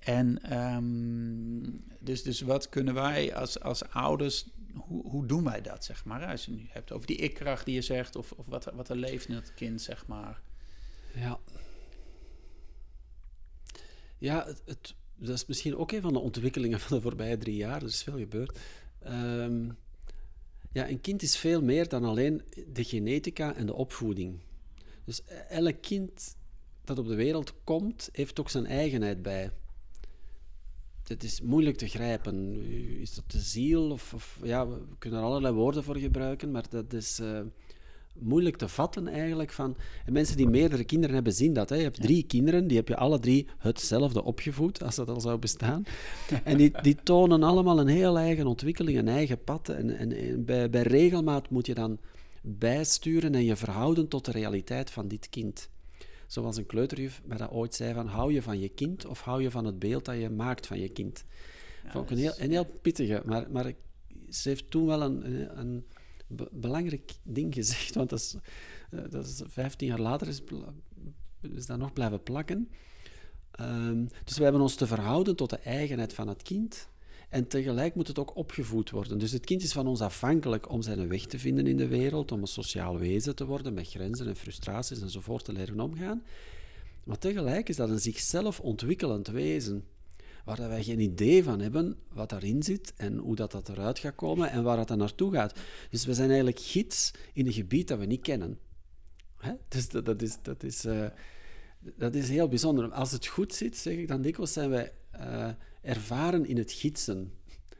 En 0.00 0.42
ehm, 0.42 1.70
dus, 1.98 2.22
dus 2.22 2.40
wat 2.40 2.68
kunnen 2.68 2.94
wij 2.94 3.34
als, 3.34 3.60
als 3.60 3.88
ouders, 3.88 4.46
hoe, 4.74 5.08
hoe 5.08 5.26
doen 5.26 5.44
wij 5.44 5.60
dat, 5.60 5.84
zeg 5.84 6.04
maar? 6.04 6.26
Als 6.26 6.44
je 6.44 6.50
nu 6.50 6.66
hebt 6.68 6.92
over 6.92 7.06
die 7.06 7.16
ikkracht 7.16 7.64
die 7.64 7.74
je 7.74 7.82
zegt, 7.82 8.16
of, 8.16 8.32
of 8.32 8.46
wat, 8.46 8.70
wat 8.74 8.88
er 8.88 8.96
leeft 8.96 9.28
in 9.28 9.34
het 9.34 9.54
kind, 9.54 9.82
zeg 9.82 10.06
maar. 10.06 10.40
Ja. 11.14 11.38
Ja, 14.18 14.44
het, 14.46 14.62
het, 14.64 14.94
dat 15.16 15.34
is 15.34 15.46
misschien 15.46 15.76
ook 15.76 15.92
een 15.92 16.00
van 16.00 16.12
de 16.12 16.18
ontwikkelingen 16.18 16.80
van 16.80 16.96
de 16.96 17.02
voorbije 17.02 17.38
drie 17.38 17.56
jaar. 17.56 17.82
Er 17.82 17.88
is 17.88 18.02
veel 18.02 18.18
gebeurd. 18.18 18.58
Ehm, 19.02 19.68
ja, 20.72 20.88
een 20.88 21.00
kind 21.00 21.22
is 21.22 21.36
veel 21.36 21.62
meer 21.62 21.88
dan 21.88 22.04
alleen 22.04 22.42
de 22.72 22.84
genetica 22.84 23.54
en 23.54 23.66
de 23.66 23.74
opvoeding. 23.74 24.38
Dus 25.04 25.22
elk 25.48 25.82
kind 25.82 26.36
dat 26.84 26.98
op 26.98 27.06
de 27.06 27.14
wereld 27.14 27.54
komt, 27.64 28.08
heeft 28.12 28.40
ook 28.40 28.50
zijn 28.50 28.66
eigenheid 28.66 29.22
bij. 29.22 29.50
Het 31.02 31.24
is 31.24 31.40
moeilijk 31.40 31.76
te 31.76 31.88
grijpen. 31.88 32.62
Is 33.00 33.14
dat 33.14 33.30
de 33.30 33.40
ziel? 33.40 33.90
Of, 33.90 34.14
of 34.14 34.38
ja, 34.42 34.68
we 34.68 34.80
kunnen 34.98 35.18
er 35.18 35.24
allerlei 35.24 35.54
woorden 35.54 35.84
voor 35.84 35.96
gebruiken, 35.96 36.50
maar 36.50 36.68
dat 36.68 36.92
is 36.92 37.20
uh, 37.20 37.40
moeilijk 38.18 38.56
te 38.56 38.68
vatten 38.68 39.08
eigenlijk. 39.08 39.52
Van, 39.52 39.76
en 40.04 40.12
mensen 40.12 40.36
die 40.36 40.48
meerdere 40.48 40.84
kinderen 40.84 41.14
hebben, 41.14 41.32
zien 41.32 41.52
dat. 41.52 41.68
Hè. 41.68 41.76
Je 41.76 41.82
hebt 41.82 42.00
drie 42.00 42.22
kinderen, 42.26 42.66
die 42.66 42.76
heb 42.76 42.88
je 42.88 42.96
alle 42.96 43.18
drie 43.18 43.46
hetzelfde 43.58 44.24
opgevoed, 44.24 44.82
als 44.82 44.94
dat 44.94 45.08
al 45.08 45.20
zou 45.20 45.38
bestaan. 45.38 45.84
en 46.44 46.56
die, 46.56 46.72
die 46.82 46.96
tonen 47.02 47.42
allemaal 47.42 47.80
een 47.80 47.86
heel 47.86 48.18
eigen 48.18 48.46
ontwikkeling, 48.46 48.98
een 48.98 49.08
eigen 49.08 49.44
pad. 49.44 49.68
En, 49.68 49.96
en, 49.96 50.12
en 50.12 50.44
bij, 50.44 50.70
bij 50.70 50.82
regelmaat 50.82 51.50
moet 51.50 51.66
je 51.66 51.74
dan 51.74 51.98
bijsturen 52.42 53.34
en 53.34 53.44
je 53.44 53.56
verhouden 53.56 54.08
tot 54.08 54.24
de 54.24 54.30
realiteit 54.30 54.90
van 54.90 55.08
dit 55.08 55.28
kind. 55.28 55.68
Zoals 56.26 56.56
een 56.56 56.66
kleuterjuf 56.66 57.22
mij 57.24 57.36
dat 57.36 57.50
ooit 57.50 57.74
zei 57.74 57.94
van 57.94 58.06
hou 58.06 58.32
je 58.32 58.42
van 58.42 58.60
je 58.60 58.68
kind 58.68 59.06
of 59.06 59.20
hou 59.20 59.42
je 59.42 59.50
van 59.50 59.64
het 59.64 59.78
beeld 59.78 60.04
dat 60.04 60.20
je 60.20 60.30
maakt 60.30 60.66
van 60.66 60.78
je 60.78 60.88
kind. 60.88 61.24
Ja, 61.84 61.90
Vond 61.90 62.04
ik 62.04 62.10
een 62.10 62.22
heel, 62.22 62.34
een 62.38 62.50
heel 62.50 62.66
pittige, 62.82 63.22
maar, 63.24 63.50
maar 63.50 63.72
ze 64.28 64.48
heeft 64.48 64.70
toen 64.70 64.86
wel 64.86 65.02
een, 65.02 65.58
een 65.58 65.84
belangrijk 66.52 67.12
ding 67.22 67.54
gezegd, 67.54 67.94
want 67.94 68.10
dat 68.10 68.18
is, 68.18 68.36
eh, 68.90 69.00
dat 69.10 69.26
is 69.26 69.42
15 69.46 69.88
jaar 69.88 70.00
later 70.00 70.28
is, 70.28 70.42
is 71.40 71.66
dat 71.66 71.78
nog 71.78 71.92
blijven 71.92 72.22
plakken. 72.22 72.68
Um, 73.60 74.08
dus 74.24 74.36
we 74.36 74.42
hebben 74.42 74.62
ons 74.62 74.74
te 74.74 74.86
verhouden 74.86 75.36
tot 75.36 75.50
de 75.50 75.58
eigenheid 75.58 76.12
van 76.12 76.28
het 76.28 76.42
kind 76.42 76.88
en 77.34 77.48
tegelijk 77.48 77.94
moet 77.94 78.08
het 78.08 78.18
ook 78.18 78.36
opgevoed 78.36 78.90
worden. 78.90 79.18
Dus 79.18 79.32
het 79.32 79.44
kind 79.44 79.62
is 79.62 79.72
van 79.72 79.86
ons 79.86 80.00
afhankelijk 80.00 80.70
om 80.70 80.82
zijn 80.82 81.08
weg 81.08 81.26
te 81.26 81.38
vinden 81.38 81.66
in 81.66 81.76
de 81.76 81.86
wereld, 81.86 82.32
om 82.32 82.40
een 82.40 82.46
sociaal 82.46 82.98
wezen 82.98 83.36
te 83.36 83.44
worden 83.44 83.74
met 83.74 83.88
grenzen 83.88 84.26
en 84.26 84.36
frustraties 84.36 85.00
enzovoort 85.00 85.44
te 85.44 85.52
leren 85.52 85.80
omgaan. 85.80 86.22
Maar 87.04 87.18
tegelijk 87.18 87.68
is 87.68 87.76
dat 87.76 87.88
een 87.88 88.00
zichzelf 88.00 88.60
ontwikkelend 88.60 89.26
wezen, 89.26 89.84
waar 90.44 90.68
wij 90.68 90.82
geen 90.82 91.00
idee 91.00 91.44
van 91.44 91.60
hebben 91.60 91.96
wat 92.12 92.28
daarin 92.28 92.62
zit 92.62 92.92
en 92.96 93.18
hoe 93.18 93.36
dat, 93.36 93.52
dat 93.52 93.68
eruit 93.68 93.98
gaat 93.98 94.14
komen 94.14 94.50
en 94.50 94.62
waar 94.62 94.76
dat 94.76 94.88
dan 94.88 94.98
naartoe 94.98 95.32
gaat. 95.32 95.58
Dus 95.90 96.04
we 96.04 96.14
zijn 96.14 96.28
eigenlijk 96.28 96.60
gids 96.60 97.10
in 97.32 97.46
een 97.46 97.52
gebied 97.52 97.88
dat 97.88 97.98
we 97.98 98.06
niet 98.06 98.22
kennen. 98.22 98.58
Hè? 99.36 99.52
Dus 99.68 99.88
dat, 99.88 100.06
dat, 100.06 100.22
is, 100.22 100.36
dat, 100.42 100.62
is, 100.62 100.84
uh, 100.84 101.06
dat 101.96 102.14
is 102.14 102.28
heel 102.28 102.48
bijzonder. 102.48 102.90
Als 102.90 103.12
het 103.12 103.26
goed 103.26 103.54
zit, 103.54 103.76
zeg 103.76 103.96
ik 103.96 104.08
dan 104.08 104.22
dikwijls, 104.22 104.52
zijn 104.52 104.70
wij... 104.70 104.92
Uh, 105.20 105.48
ervaren 105.84 106.46
in 106.46 106.56
het 106.56 106.72
gidsen. 106.72 107.32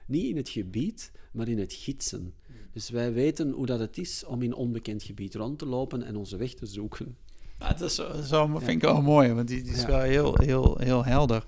Niet 0.07 0.25
in 0.25 0.37
het 0.37 0.49
gebied, 0.49 1.13
maar 1.33 1.49
in 1.49 1.59
het 1.59 1.73
gidsen. 1.73 2.35
Dus 2.73 2.91
wij 2.91 3.13
weten 3.13 3.51
hoe 3.51 3.67
dat 3.67 3.79
het 3.79 3.99
is 3.99 4.25
om 4.25 4.43
in 4.43 4.55
onbekend 4.55 5.03
gebied 5.03 5.35
rond 5.35 5.59
te 5.59 5.67
lopen 5.67 6.03
en 6.03 6.17
onze 6.17 6.37
weg 6.37 6.55
te 6.55 6.67
zoeken. 6.67 7.17
Ja, 7.59 7.69
dat 7.69 7.81
is 7.81 7.95
zo, 7.95 8.23
zo 8.23 8.47
vind 8.47 8.69
ik 8.69 8.81
wel 8.81 9.03
mooi, 9.03 9.33
want 9.33 9.49
die, 9.49 9.63
die 9.63 9.73
is 9.73 9.85
wel 9.85 10.01
heel, 10.01 10.35
heel, 10.39 10.79
heel 10.79 11.05
helder. 11.05 11.45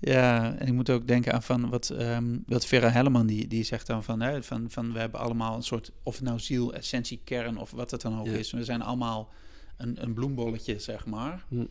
Ja, 0.00 0.54
en 0.54 0.66
ik 0.66 0.72
moet 0.72 0.90
ook 0.90 1.06
denken 1.06 1.32
aan 1.32 1.42
van 1.42 1.68
wat, 1.68 1.88
um, 1.88 2.42
wat 2.46 2.66
Vera 2.66 2.90
Helleman 2.90 3.26
die, 3.26 3.46
die 3.46 3.62
zegt 3.62 3.86
dan 3.86 4.04
van, 4.04 4.20
hè, 4.20 4.42
van, 4.42 4.70
van 4.70 4.92
we 4.92 4.98
hebben 4.98 5.20
allemaal 5.20 5.56
een 5.56 5.62
soort, 5.62 5.92
of 6.02 6.14
het 6.14 6.24
nou 6.24 6.38
ziel, 6.38 6.74
essentie, 6.74 7.20
kern 7.24 7.56
of 7.56 7.70
wat 7.70 7.90
het 7.90 8.00
dan 8.00 8.18
ook 8.20 8.26
is. 8.26 8.50
We 8.50 8.64
zijn 8.64 8.82
allemaal 8.82 9.30
een, 9.76 10.02
een 10.02 10.14
bloembolletje, 10.14 10.78
zeg 10.78 11.06
maar. 11.06 11.44
Hm. 11.48 11.64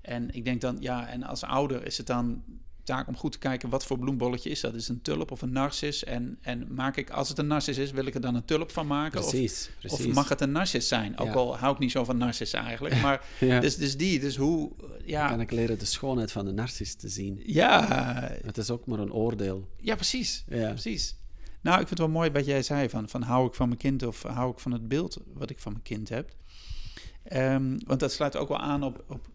En 0.00 0.34
ik 0.34 0.44
denk 0.44 0.60
dan, 0.60 0.76
ja, 0.80 1.08
en 1.08 1.22
als 1.22 1.42
ouder 1.42 1.86
is 1.86 1.98
het 1.98 2.06
dan 2.06 2.42
taak 2.84 3.08
om 3.08 3.16
goed 3.16 3.32
te 3.32 3.38
kijken 3.38 3.68
wat 3.68 3.84
voor 3.84 3.98
bloembolletje 3.98 4.50
is 4.50 4.60
dat. 4.60 4.74
Is 4.74 4.88
een 4.88 5.02
tulp 5.02 5.30
of 5.30 5.42
een 5.42 5.52
narcis? 5.52 6.04
En, 6.04 6.38
en 6.40 6.74
maak 6.74 6.96
ik, 6.96 7.10
als 7.10 7.28
het 7.28 7.38
een 7.38 7.46
narcis 7.46 7.78
is, 7.78 7.90
wil 7.90 8.06
ik 8.06 8.14
er 8.14 8.20
dan 8.20 8.34
een 8.34 8.44
tulp 8.44 8.70
van 8.70 8.86
maken? 8.86 9.20
Precies, 9.20 9.68
of, 9.68 9.78
precies. 9.78 10.06
of 10.06 10.14
mag 10.14 10.28
het 10.28 10.40
een 10.40 10.52
narcis 10.52 10.88
zijn? 10.88 11.18
Ook 11.18 11.34
al 11.34 11.58
hou 11.58 11.74
ik 11.74 11.78
niet 11.78 11.90
zo 11.90 12.04
van 12.04 12.16
narcis 12.16 12.52
eigenlijk. 12.52 13.00
Maar 13.02 13.26
ja. 13.40 13.60
dus, 13.60 13.76
dus 13.76 13.96
die, 13.96 14.20
dus 14.20 14.36
hoe... 14.36 14.72
Ja. 15.04 15.28
kan 15.28 15.40
ik 15.40 15.50
leren 15.50 15.78
de 15.78 15.84
schoonheid 15.84 16.32
van 16.32 16.44
de 16.44 16.52
narcis 16.52 16.94
te 16.94 17.08
zien. 17.08 17.42
Ja. 17.46 17.86
Het 18.44 18.58
is 18.58 18.70
ook 18.70 18.86
maar 18.86 18.98
een 18.98 19.12
oordeel. 19.12 19.68
Ja, 19.76 19.94
precies. 19.94 20.44
Ja. 20.48 20.68
precies. 20.68 21.16
Nou, 21.60 21.80
ik 21.80 21.86
vind 21.86 21.98
het 21.98 22.08
wel 22.08 22.18
mooi 22.18 22.30
wat 22.30 22.46
jij 22.46 22.62
zei 22.62 22.88
van, 22.88 23.08
van 23.08 23.22
hou 23.22 23.46
ik 23.46 23.54
van 23.54 23.68
mijn 23.68 23.80
kind 23.80 24.02
of 24.02 24.22
hou 24.22 24.50
ik 24.50 24.58
van 24.58 24.72
het 24.72 24.88
beeld 24.88 25.18
wat 25.34 25.50
ik 25.50 25.58
van 25.58 25.72
mijn 25.72 25.84
kind 25.84 26.08
heb. 26.08 26.30
Um, 27.32 27.78
want 27.86 28.00
dat 28.00 28.12
sluit 28.12 28.36
ook 28.36 28.48
wel 28.48 28.58
aan 28.58 28.82
op, 28.82 29.04
op 29.08 29.28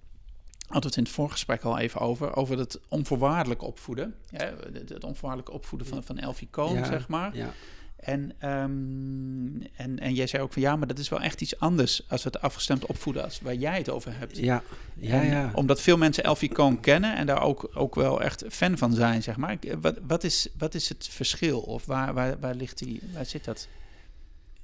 hadden 0.70 0.82
we 0.82 0.88
het 0.88 0.98
in 0.98 1.04
het 1.04 1.12
voorgesprek 1.12 1.64
al 1.64 1.78
even 1.78 2.00
over, 2.00 2.36
over 2.36 2.58
het 2.58 2.80
onvoorwaardelijk 2.88 3.62
opvoeden. 3.62 4.16
Ja, 4.30 4.54
het, 4.74 5.04
onvoorwaardelijk 5.04 5.54
opvoeden 5.54 5.88
van, 5.88 6.04
van 6.04 6.18
Elfie 6.18 6.48
Koon, 6.52 6.86
zeg 6.86 7.08
maar. 7.08 7.36
Ja. 7.36 7.54
En, 7.96 8.50
um, 8.50 9.62
en, 9.76 10.00
en 10.00 10.14
jij 10.14 10.28
zei 10.28 10.44
ook 10.44 10.54
van 10.54 10.62
ja, 10.62 10.76
maar 10.76 10.88
dat 10.88 11.00
is 11.00 11.10
wel 11.10 11.22
echt 11.22 11.42
iets 11.42 11.60
anders 11.60 12.10
als 12.10 12.24
het 12.24 12.42
afgestemd 12.42 12.86
opvoeden 12.86 13.24
als 13.24 13.40
waar 13.40 13.56
jij 13.56 13.78
het 13.78 13.90
over 13.90 14.18
hebt. 14.18 14.38
Ja, 14.38 14.64
ja, 14.96 15.22
ja. 15.22 15.52
Omdat 15.54 15.82
veel 15.82 15.98
mensen 15.98 16.24
Elfie 16.24 16.52
Koon 16.52 16.80
kennen 16.80 17.16
en 17.16 17.26
daar 17.26 17.42
ook, 17.42 17.70
ook 17.74 17.96
wel 17.96 18.22
echt 18.22 18.44
fan 18.50 18.78
van 18.78 18.94
zijn, 18.94 19.24
zeg 19.24 19.38
maar. 19.38 19.58
Wat, 19.82 19.98
wat, 20.08 20.24
is, 20.24 20.48
wat 20.58 20.74
is 20.74 20.90
het 20.90 21.08
verschil 21.08 21.60
of 21.60 21.86
waar, 21.86 22.14
waar, 22.14 22.40
waar, 22.40 22.56
ligt 22.56 22.78
die, 22.78 23.02
waar 23.14 23.26
zit 23.26 23.46
dat? 23.46 23.68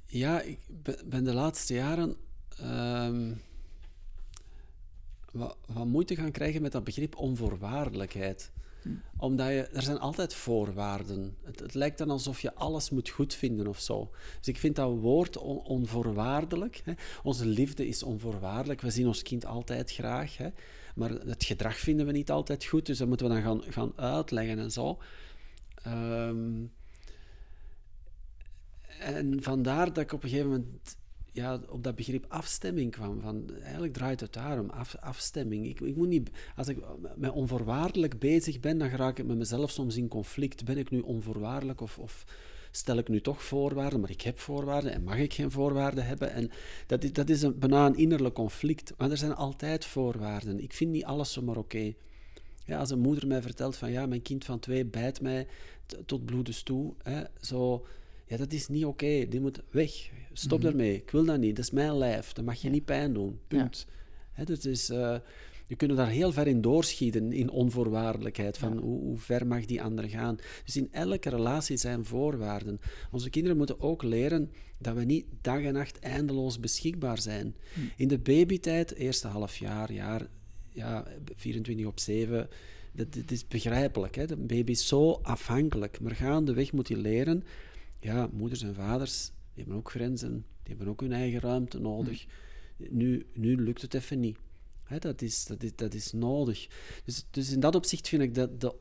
Ja, 0.06 0.40
ik 0.40 0.58
ben 1.04 1.24
de 1.24 1.34
laatste 1.34 1.74
jaren... 1.74 2.16
Um, 2.62 3.40
wat, 5.36 5.56
wat 5.66 5.86
moeite 5.86 6.14
gaan 6.14 6.30
krijgen 6.30 6.62
met 6.62 6.72
dat 6.72 6.84
begrip 6.84 7.16
onvoorwaardelijkheid. 7.16 8.50
Hm. 8.82 8.88
Omdat 9.16 9.48
je, 9.48 9.66
er 9.72 9.82
zijn 9.82 9.98
altijd 9.98 10.34
voorwaarden. 10.34 11.36
Het, 11.44 11.60
het, 11.60 11.74
lijkt 11.74 11.98
dan 11.98 12.10
alsof 12.10 12.40
je 12.40 12.54
alles 12.54 12.90
moet 12.90 13.08
goedvinden 13.08 13.66
of 13.66 13.80
zo. 13.80 14.10
Dus 14.38 14.48
ik 14.48 14.56
vind 14.56 14.76
dat 14.76 14.98
woord 14.98 15.36
onvoorwaardelijk. 15.64 16.80
Hè. 16.84 16.92
Onze 17.22 17.46
liefde 17.46 17.86
is 17.86 18.02
onvoorwaardelijk. 18.02 18.80
We 18.80 18.90
zien 18.90 19.06
ons 19.06 19.22
kind 19.22 19.46
altijd 19.46 19.92
graag. 19.92 20.36
Hè. 20.36 20.48
Maar 20.94 21.10
het 21.10 21.44
gedrag 21.44 21.78
vinden 21.78 22.06
we 22.06 22.12
niet 22.12 22.30
altijd 22.30 22.64
goed. 22.64 22.86
Dus 22.86 22.98
dat 22.98 23.08
moeten 23.08 23.28
we 23.28 23.32
dan 23.32 23.42
gaan, 23.42 23.72
gaan 23.72 23.92
uitleggen 23.96 24.58
en 24.58 24.70
zo. 24.70 24.98
Um, 25.86 26.72
en 28.98 29.42
vandaar 29.42 29.86
dat 29.92 30.04
ik 30.04 30.12
op 30.12 30.22
een 30.22 30.28
gegeven 30.28 30.50
moment 30.50 30.96
ja, 31.36 31.60
op 31.68 31.84
dat 31.84 31.94
begrip 31.94 32.24
afstemming 32.28 32.90
kwam. 32.90 33.20
Van, 33.20 33.44
eigenlijk 33.62 33.92
draait 33.92 34.20
het 34.20 34.32
daarom, 34.32 34.70
af, 34.70 34.96
afstemming. 35.00 35.66
Ik, 35.66 35.80
ik 35.80 35.96
moet 35.96 36.08
niet, 36.08 36.30
als 36.56 36.68
ik 36.68 36.78
met 37.16 37.30
onvoorwaardelijk 37.30 38.18
bezig 38.18 38.60
ben, 38.60 38.78
dan 38.78 38.88
raak 38.88 39.18
ik 39.18 39.26
met 39.26 39.36
mezelf 39.36 39.70
soms 39.70 39.96
in 39.96 40.08
conflict. 40.08 40.64
Ben 40.64 40.78
ik 40.78 40.90
nu 40.90 41.00
onvoorwaardelijk 41.00 41.80
of, 41.80 41.98
of 41.98 42.24
stel 42.70 42.96
ik 42.96 43.08
nu 43.08 43.20
toch 43.20 43.42
voorwaarden, 43.42 44.00
maar 44.00 44.10
ik 44.10 44.22
heb 44.22 44.38
voorwaarden 44.38 44.92
en 44.92 45.02
mag 45.02 45.18
ik 45.18 45.34
geen 45.34 45.50
voorwaarden 45.50 46.06
hebben? 46.06 46.32
En 46.32 46.50
dat 46.86 47.04
is, 47.04 47.12
dat 47.12 47.28
is 47.28 47.42
een, 47.42 47.58
bijna 47.58 47.94
innerlijk 47.94 48.34
conflict, 48.34 48.92
maar 48.96 49.10
er 49.10 49.16
zijn 49.16 49.34
altijd 49.34 49.84
voorwaarden. 49.84 50.62
Ik 50.62 50.72
vind 50.72 50.90
niet 50.90 51.04
alles 51.04 51.32
zomaar 51.32 51.56
oké. 51.56 51.94
Ja, 52.64 52.78
als 52.78 52.90
een 52.90 52.98
moeder 52.98 53.26
mij 53.26 53.42
vertelt 53.42 53.76
van 53.76 53.90
ja, 53.90 54.06
mijn 54.06 54.22
kind 54.22 54.44
van 54.44 54.58
twee 54.58 54.84
bijt 54.84 55.20
mij 55.20 55.46
tot 56.06 56.24
bloedens 56.24 56.62
toe, 56.62 56.94
hè, 57.02 57.22
zo 57.40 57.86
ja, 58.26 58.36
dat 58.36 58.52
is 58.52 58.68
niet 58.68 58.84
oké. 58.84 59.28
Die 59.28 59.40
moet 59.40 59.62
weg. 59.70 60.10
Stop 60.32 60.58
mm 60.58 60.64
daarmee. 60.64 60.94
Ik 60.94 61.10
wil 61.10 61.24
dat 61.24 61.38
niet. 61.38 61.56
Dat 61.56 61.64
is 61.64 61.70
mijn 61.70 61.96
lijf. 61.96 62.32
Dat 62.32 62.44
mag 62.44 62.62
je 62.62 62.70
niet 62.70 62.84
pijn 62.84 63.12
doen. 63.12 63.38
Punt. 63.48 63.86
Ja. 64.36 64.44
dus 64.44 64.64
is, 64.64 64.90
uh, 64.90 65.16
je 65.66 65.76
kunt 65.76 65.96
daar 65.96 66.08
heel 66.08 66.32
ver 66.32 66.46
in 66.46 66.60
doorschieten, 66.60 67.32
in 67.32 67.50
onvoorwaardelijkheid. 67.50 68.58
Van 68.58 68.78
hoe, 68.78 69.00
hoe, 69.00 69.18
ver 69.18 69.46
mag 69.46 69.64
die 69.64 69.82
ander 69.82 70.08
gaan. 70.08 70.36
Dus 70.64 70.76
in 70.76 70.88
elke 70.92 71.30
relatie 71.30 71.76
zijn 71.76 72.04
voorwaarden. 72.04 72.80
Onze 73.10 73.30
kinderen 73.30 73.56
moeten 73.56 73.80
ook 73.80 74.02
leren 74.02 74.50
dat 74.78 74.94
we 74.94 75.04
niet 75.04 75.26
dag 75.40 75.62
en 75.62 75.72
nacht 75.72 75.98
eindeloos 75.98 76.60
beschikbaar 76.60 77.20
zijn. 77.20 77.54
Hm. 77.74 77.80
In 77.96 78.08
de 78.08 78.18
babytijd, 78.18 78.94
eerste 78.94 79.28
half 79.28 79.56
jaar, 79.56 79.92
jaar, 79.92 80.26
ja, 80.72 81.06
24 81.36 81.86
op 81.86 82.00
7... 82.00 82.48
Dat, 82.92 83.14
dat 83.14 83.30
is 83.30 83.46
begrijpelijk. 83.46 84.14
Hè? 84.14 84.26
De 84.26 84.36
baby 84.36 84.70
is 84.70 84.86
zo 84.86 85.12
afhankelijk. 85.22 86.00
Maar 86.00 86.14
gaandeweg 86.14 86.72
moet 86.72 86.88
je 86.88 86.96
leren 86.96 87.42
ja, 88.00 88.28
moeders 88.32 88.62
en 88.62 88.74
vaders 88.74 89.30
die 89.56 89.64
hebben 89.64 89.76
ook 89.76 89.90
grenzen, 89.90 90.44
die 90.62 90.74
hebben 90.74 90.88
ook 90.88 91.00
hun 91.00 91.12
eigen 91.12 91.40
ruimte 91.40 91.78
nodig. 91.78 92.26
Nu, 92.76 93.26
nu 93.34 93.56
lukt 93.56 93.82
het 93.82 93.94
even 93.94 94.20
niet. 94.20 94.38
dat, 94.98 95.22
is, 95.22 95.44
dat, 95.44 95.62
is, 95.62 95.76
dat 95.76 95.94
is 95.94 96.12
nodig. 96.12 96.68
Dus, 97.04 97.26
dus 97.30 97.50
in 97.50 97.60
dat 97.60 97.74
opzicht 97.74 98.08
vind 98.08 98.22
ik 98.22 98.34
dat, 98.34 98.60
de 98.60 98.74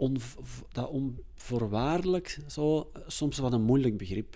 dat 0.71 0.89
onvoorwaardelijk 0.89 2.39
zo, 2.47 2.91
soms 3.07 3.37
wat 3.37 3.53
een 3.53 3.61
moeilijk 3.61 3.97
begrip. 3.97 4.35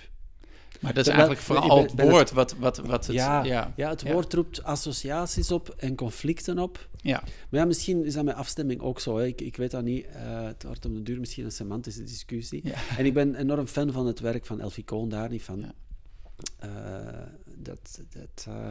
Maar 0.79 0.93
dat 0.93 1.05
is 1.05 1.11
eigenlijk 1.11 1.41
vooral 1.41 1.81
het 1.81 2.01
woord 2.01 2.31
wat, 2.31 2.55
wat, 2.57 2.77
wat 2.77 3.05
het... 3.05 3.15
Ja, 3.15 3.43
ja, 3.43 3.73
ja 3.75 3.89
het 3.89 4.11
woord 4.11 4.33
roept 4.33 4.63
associaties 4.63 5.51
op 5.51 5.69
en 5.77 5.95
conflicten 5.95 6.59
op. 6.59 6.89
Ja. 7.01 7.23
Maar 7.49 7.59
ja, 7.59 7.65
misschien 7.65 8.05
is 8.05 8.13
dat 8.13 8.23
met 8.23 8.35
afstemming 8.35 8.81
ook 8.81 8.99
zo. 8.99 9.17
Hè. 9.17 9.25
Ik, 9.25 9.41
ik 9.41 9.55
weet 9.55 9.71
dat 9.71 9.83
niet. 9.83 10.05
Uh, 10.05 10.43
het 10.43 10.63
wordt 10.63 10.85
om 10.85 10.93
de 10.93 11.03
duur 11.03 11.19
misschien 11.19 11.45
een 11.45 11.51
semantische 11.51 12.03
discussie. 12.03 12.63
En 12.97 13.05
ik 13.05 13.13
ben 13.13 13.35
enorm 13.35 13.67
fan 13.67 13.91
van 13.91 14.07
het 14.07 14.19
werk 14.19 14.45
van 14.45 14.59
Elfie 14.59 14.83
Kohn 14.83 15.09
daar 15.09 15.29
niet 15.29 15.43
van. 15.43 15.71
Uh, 16.63 16.69
dat, 17.55 18.01
dat, 18.09 18.45
uh, 18.47 18.69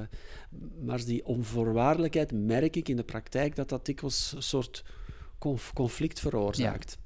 maar 0.84 1.04
die 1.04 1.26
onvoorwaardelijkheid 1.26 2.32
merk 2.32 2.76
ik 2.76 2.88
in 2.88 2.96
de 2.96 3.04
praktijk 3.04 3.56
dat 3.56 3.68
dat 3.68 3.86
dikwijls 3.86 4.32
een 4.36 4.42
soort 4.42 4.84
conflict 5.74 6.20
veroorzaakt. 6.20 6.98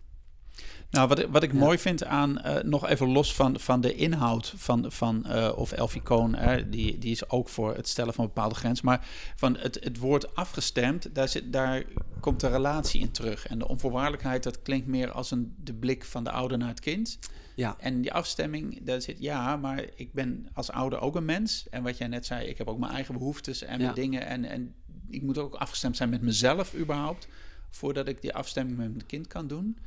Nou, 0.93 1.09
wat, 1.09 1.25
wat 1.25 1.43
ik 1.43 1.53
mooi 1.53 1.79
vind 1.79 2.05
aan, 2.05 2.39
uh, 2.47 2.59
nog 2.63 2.89
even 2.89 3.09
los 3.09 3.35
van, 3.35 3.61
van 3.61 3.81
de 3.81 3.95
inhoud 3.95 4.53
van, 4.57 4.93
van 4.93 5.25
uh, 5.27 5.53
of 5.57 5.73
Elficoon, 5.73 6.35
uh, 6.35 6.55
die, 6.67 6.99
die 6.99 7.11
is 7.11 7.29
ook 7.29 7.49
voor 7.49 7.75
het 7.75 7.89
stellen 7.89 8.15
van 8.15 8.25
bepaalde 8.25 8.55
grenzen, 8.55 8.85
maar 8.85 9.07
van 9.37 9.57
het, 9.57 9.79
het 9.85 9.99
woord 9.99 10.35
afgestemd, 10.35 11.15
daar, 11.15 11.29
zit, 11.29 11.53
daar 11.53 11.85
komt 12.21 12.41
de 12.41 12.49
relatie 12.49 13.01
in 13.01 13.11
terug. 13.11 13.47
En 13.47 13.59
de 13.59 13.69
onvoorwaardelijkheid, 13.69 14.43
dat 14.43 14.63
klinkt 14.63 14.87
meer 14.87 15.11
als 15.11 15.31
een, 15.31 15.55
de 15.57 15.75
blik 15.75 16.05
van 16.05 16.25
de 16.25 16.31
ouder 16.31 16.59
naar 16.59 16.69
het 16.69 16.81
kind. 16.81 17.19
Ja. 17.55 17.77
En 17.79 18.01
die 18.01 18.13
afstemming, 18.13 18.85
daar 18.85 19.03
zit 19.03 19.17
ja, 19.19 19.57
maar 19.57 19.85
ik 19.95 20.13
ben 20.13 20.49
als 20.53 20.71
ouder 20.71 21.01
ook 21.01 21.17
een 21.17 21.25
mens. 21.25 21.67
En 21.71 21.83
wat 21.83 21.99
jij 21.99 22.09
net 22.09 22.27
zei, 22.27 22.47
ik 22.47 22.59
heb 22.59 22.69
ook 22.69 22.79
mijn 22.79 22.93
eigen 22.93 23.15
behoeftes 23.15 23.63
en 23.63 23.81
mijn 23.81 23.95
dingen. 23.95 24.27
En, 24.27 24.45
en 24.45 24.75
ik 25.09 25.23
moet 25.23 25.39
ook 25.39 25.55
afgestemd 25.55 25.97
zijn 25.97 26.11
met 26.11 26.23
mezelf 26.23 26.75
überhaupt, 26.75 27.29
voordat 27.71 28.09
ik 28.09 28.21
die 28.21 28.35
afstemming 28.35 28.79
met 28.79 28.89
mijn 28.89 29.07
kind 29.07 29.27
kan 29.27 29.47
doen. 29.47 29.79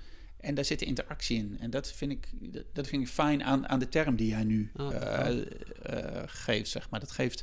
En 0.45 0.55
daar 0.55 0.65
zit 0.65 0.79
de 0.79 0.86
interactie 0.86 1.38
in. 1.38 1.58
En 1.60 1.69
dat 1.69 1.91
vind 1.91 2.12
ik, 2.12 2.29
dat 2.73 2.88
vind 2.88 3.01
ik 3.01 3.08
fijn 3.08 3.43
aan, 3.43 3.67
aan 3.67 3.79
de 3.79 3.89
term 3.89 4.15
die 4.15 4.27
jij 4.27 4.43
nu 4.43 4.71
oh, 4.75 4.93
uh, 4.93 5.36
uh, 5.36 5.43
geeft, 6.25 6.69
zeg 6.69 6.89
maar. 6.89 6.99
Dat 6.99 7.12
geeft, 7.12 7.39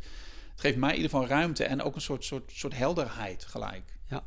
het 0.50 0.60
geeft 0.60 0.76
mij 0.76 0.90
in 0.90 0.96
ieder 0.96 1.10
geval 1.10 1.26
ruimte 1.26 1.64
en 1.64 1.82
ook 1.82 1.94
een 1.94 2.00
soort, 2.00 2.24
soort, 2.24 2.52
soort 2.54 2.76
helderheid 2.76 3.44
gelijk. 3.44 3.98
Ja, 4.08 4.24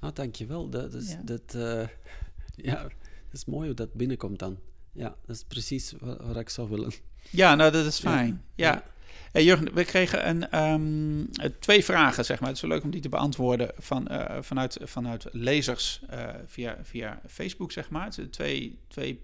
nou, 0.00 0.12
dankjewel. 0.12 0.68
Dat 0.68 0.94
is, 0.94 1.10
ja. 1.10 1.20
Dat, 1.24 1.54
uh, 1.56 1.62
ja, 2.70 2.82
dat 2.82 2.92
is 3.32 3.44
mooi 3.44 3.66
hoe 3.66 3.76
dat 3.76 3.92
binnenkomt 3.92 4.38
dan. 4.38 4.58
Ja, 4.92 5.16
dat 5.26 5.36
is 5.36 5.44
precies 5.44 5.94
wat, 6.00 6.20
wat 6.20 6.36
ik 6.36 6.48
zou 6.48 6.68
willen. 6.68 6.92
Ja, 7.30 7.54
nou, 7.54 7.70
dat 7.70 7.86
is 7.86 7.98
fijn. 7.98 8.44
ja. 8.54 8.72
ja. 8.72 8.84
Hey 9.32 9.44
Jurgen, 9.44 9.74
we 9.74 9.84
kregen 9.84 10.28
een, 10.28 10.64
um, 10.64 11.30
twee 11.60 11.84
vragen, 11.84 12.24
zeg 12.24 12.40
maar. 12.40 12.48
Het 12.48 12.56
is 12.56 12.62
wel 12.62 12.70
leuk 12.70 12.82
om 12.82 12.90
die 12.90 13.00
te 13.00 13.08
beantwoorden 13.08 13.70
van, 13.78 14.08
uh, 14.10 14.36
vanuit, 14.40 14.78
vanuit 14.82 15.26
lezers 15.30 16.00
uh, 16.12 16.28
via, 16.46 16.78
via 16.82 17.20
Facebook, 17.28 17.72
zeg 17.72 17.90
maar. 17.90 18.04
Het 18.04 18.14
zijn 18.14 18.30
twee, 18.30 18.78
twee 18.88 19.22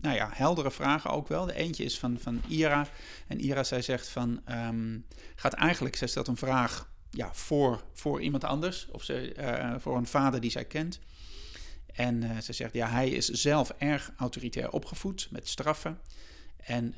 nou 0.00 0.16
ja, 0.16 0.30
heldere 0.32 0.70
vragen 0.70 1.10
ook 1.10 1.28
wel. 1.28 1.46
De 1.46 1.54
eentje 1.54 1.84
is 1.84 1.98
van, 1.98 2.18
van 2.20 2.40
Ira. 2.48 2.86
En 3.26 3.40
Ira, 3.40 3.64
zij 3.64 3.82
zegt 3.82 4.08
van, 4.08 4.40
um, 4.50 5.04
gaat 5.34 5.52
eigenlijk, 5.52 5.96
zij 5.96 6.08
stelt 6.08 6.28
een 6.28 6.36
vraag 6.36 6.90
ja, 7.10 7.34
voor, 7.34 7.82
voor 7.92 8.20
iemand 8.22 8.44
anders. 8.44 8.88
Of 8.90 9.02
ze, 9.02 9.34
uh, 9.38 9.74
voor 9.78 9.96
een 9.96 10.06
vader 10.06 10.40
die 10.40 10.50
zij 10.50 10.64
kent. 10.64 10.98
En 11.92 12.42
ze 12.42 12.52
zegt, 12.52 12.74
ja, 12.74 12.88
hij 12.88 13.10
is 13.10 13.28
zelf 13.28 13.70
erg 13.78 14.12
autoritair 14.16 14.70
opgevoed 14.70 15.28
met 15.30 15.48
straffen. 15.48 15.98
En 16.56 16.94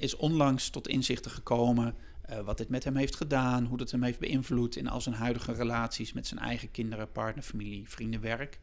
is 0.00 0.16
onlangs 0.16 0.70
tot 0.70 0.88
inzichten 0.88 1.30
gekomen 1.30 1.94
uh, 2.30 2.40
wat 2.40 2.58
dit 2.58 2.68
met 2.68 2.84
hem 2.84 2.96
heeft 2.96 3.16
gedaan, 3.16 3.64
hoe 3.64 3.78
dat 3.78 3.90
hem 3.90 4.02
heeft 4.02 4.18
beïnvloed 4.18 4.76
in 4.76 4.88
al 4.88 5.00
zijn 5.00 5.14
huidige 5.14 5.52
relaties 5.52 6.12
met 6.12 6.26
zijn 6.26 6.40
eigen 6.40 6.70
kinderen, 6.70 7.12
partner, 7.12 7.44
familie, 7.44 7.88
vrienden, 7.88 8.20
werk. 8.20 8.60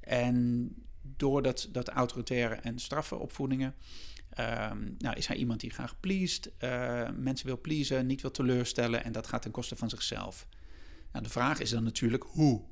En 0.00 0.68
door 1.16 1.42
dat, 1.42 1.68
dat 1.72 1.88
autoritaire 1.88 2.54
en 2.54 2.78
straffenopvoedingen 2.78 3.74
um, 4.38 4.94
nou, 4.98 5.16
is 5.16 5.26
hij 5.26 5.36
iemand 5.36 5.60
die 5.60 5.70
graag 5.70 6.00
pleest, 6.00 6.50
uh, 6.60 7.08
mensen 7.16 7.46
wil 7.46 7.60
pleasen, 7.60 8.06
niet 8.06 8.20
wil 8.20 8.30
teleurstellen 8.30 9.04
en 9.04 9.12
dat 9.12 9.26
gaat 9.26 9.42
ten 9.42 9.50
koste 9.50 9.76
van 9.76 9.88
zichzelf. 9.88 10.46
Nou, 11.12 11.24
de 11.24 11.30
vraag 11.30 11.60
is 11.60 11.70
dan 11.70 11.84
natuurlijk 11.84 12.24
hoe. 12.28 12.62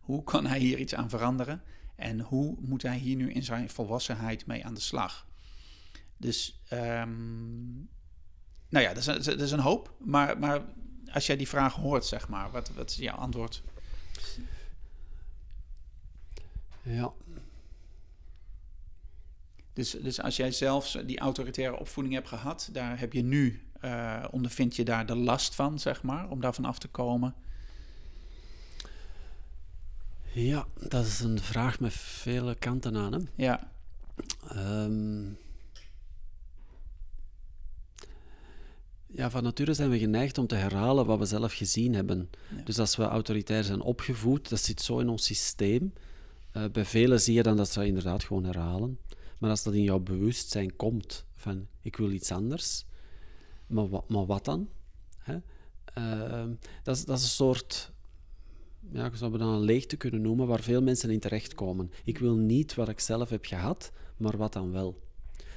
Hoe 0.00 0.24
kan 0.24 0.46
hij 0.46 0.58
hier 0.58 0.78
iets 0.78 0.94
aan 0.94 1.10
veranderen 1.10 1.62
en 1.96 2.20
hoe 2.20 2.56
moet 2.60 2.82
hij 2.82 2.98
hier 2.98 3.16
nu 3.16 3.32
in 3.32 3.42
zijn 3.42 3.70
volwassenheid 3.70 4.46
mee 4.46 4.64
aan 4.64 4.74
de 4.74 4.80
slag? 4.80 5.26
Dus, 6.16 6.60
um, 6.72 7.88
nou 8.68 8.84
ja, 8.84 8.94
dat 8.94 8.96
is, 8.96 9.24
dat 9.24 9.40
is, 9.40 9.50
een 9.50 9.58
hoop. 9.58 9.94
Maar, 9.98 10.38
maar 10.38 10.64
als 11.12 11.26
jij 11.26 11.36
die 11.36 11.48
vraag 11.48 11.74
hoort, 11.74 12.04
zeg 12.04 12.28
maar, 12.28 12.50
wat, 12.50 12.70
wat 12.74 12.90
is 12.90 12.96
jouw 12.96 13.16
antwoord? 13.16 13.62
Ja. 16.82 17.12
Dus, 19.72 19.90
dus 19.90 20.20
als 20.20 20.36
jij 20.36 20.52
zelf 20.52 20.90
die 20.90 21.18
autoritaire 21.18 21.78
opvoeding 21.78 22.14
hebt 22.14 22.28
gehad, 22.28 22.68
daar 22.72 22.98
heb 22.98 23.12
je 23.12 23.22
nu, 23.22 23.62
uh, 23.80 24.24
ondervind 24.30 24.76
je 24.76 24.84
daar 24.84 25.06
de 25.06 25.16
last 25.16 25.54
van, 25.54 25.78
zeg 25.78 26.02
maar, 26.02 26.30
om 26.30 26.40
daarvan 26.40 26.64
af 26.64 26.78
te 26.78 26.88
komen? 26.88 27.34
Ja, 30.32 30.66
dat 30.88 31.04
is 31.04 31.20
een 31.20 31.40
vraag 31.40 31.80
met 31.80 31.92
vele 31.92 32.54
kanten 32.54 32.96
aan. 32.96 33.12
Hè? 33.12 33.18
Ja. 33.34 33.70
Um, 34.52 35.38
Ja, 39.16 39.30
van 39.30 39.42
nature 39.42 39.74
zijn 39.74 39.90
we 39.90 39.98
geneigd 39.98 40.38
om 40.38 40.46
te 40.46 40.54
herhalen 40.54 41.06
wat 41.06 41.18
we 41.18 41.24
zelf 41.24 41.52
gezien 41.52 41.94
hebben. 41.94 42.30
Dus 42.64 42.78
als 42.78 42.96
we 42.96 43.02
autoritair 43.02 43.64
zijn 43.64 43.80
opgevoed, 43.80 44.48
dat 44.48 44.60
zit 44.60 44.80
zo 44.80 44.98
in 44.98 45.08
ons 45.08 45.24
systeem. 45.24 45.92
Uh, 46.56 46.64
bij 46.72 46.84
velen 46.84 47.20
zie 47.20 47.34
je 47.34 47.42
dan 47.42 47.56
dat 47.56 47.70
ze 47.70 47.86
inderdaad 47.86 48.24
gewoon 48.24 48.44
herhalen. 48.44 48.98
Maar 49.38 49.50
als 49.50 49.62
dat 49.62 49.74
in 49.74 49.82
jouw 49.82 49.98
bewustzijn 49.98 50.76
komt 50.76 51.24
van 51.34 51.66
ik 51.82 51.96
wil 51.96 52.10
iets 52.10 52.32
anders, 52.32 52.84
maar, 53.66 53.88
wat, 53.88 54.08
maar 54.08 54.26
wat 54.26 54.44
dan? 54.44 54.68
Hè? 55.18 55.36
Uh, 55.98 56.52
dat, 56.82 56.96
is, 56.96 57.04
dat 57.04 57.18
is 57.18 57.24
een 57.24 57.30
soort, 57.30 57.92
ja, 58.92 59.10
zou 59.14 59.32
we 59.32 59.38
dan 59.38 59.48
een 59.48 59.60
leegte 59.60 59.96
kunnen 59.96 60.20
noemen, 60.20 60.46
waar 60.46 60.62
veel 60.62 60.82
mensen 60.82 61.10
in 61.10 61.20
terechtkomen. 61.20 61.90
Ik 62.04 62.18
wil 62.18 62.34
niet 62.34 62.74
wat 62.74 62.88
ik 62.88 63.00
zelf 63.00 63.28
heb 63.28 63.44
gehad, 63.44 63.92
maar 64.16 64.36
wat 64.36 64.52
dan 64.52 64.72
wel? 64.72 65.05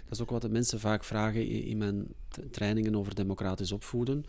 Dat 0.10 0.18
is 0.18 0.22
ook 0.22 0.30
wat 0.30 0.42
de 0.42 0.50
mensen 0.50 0.80
vaak 0.80 1.04
vragen 1.04 1.48
in 1.48 1.78
mijn 1.78 2.08
trainingen 2.52 2.96
over 2.96 3.16
democratisch 3.16 3.72
opvoeden. 3.72 4.26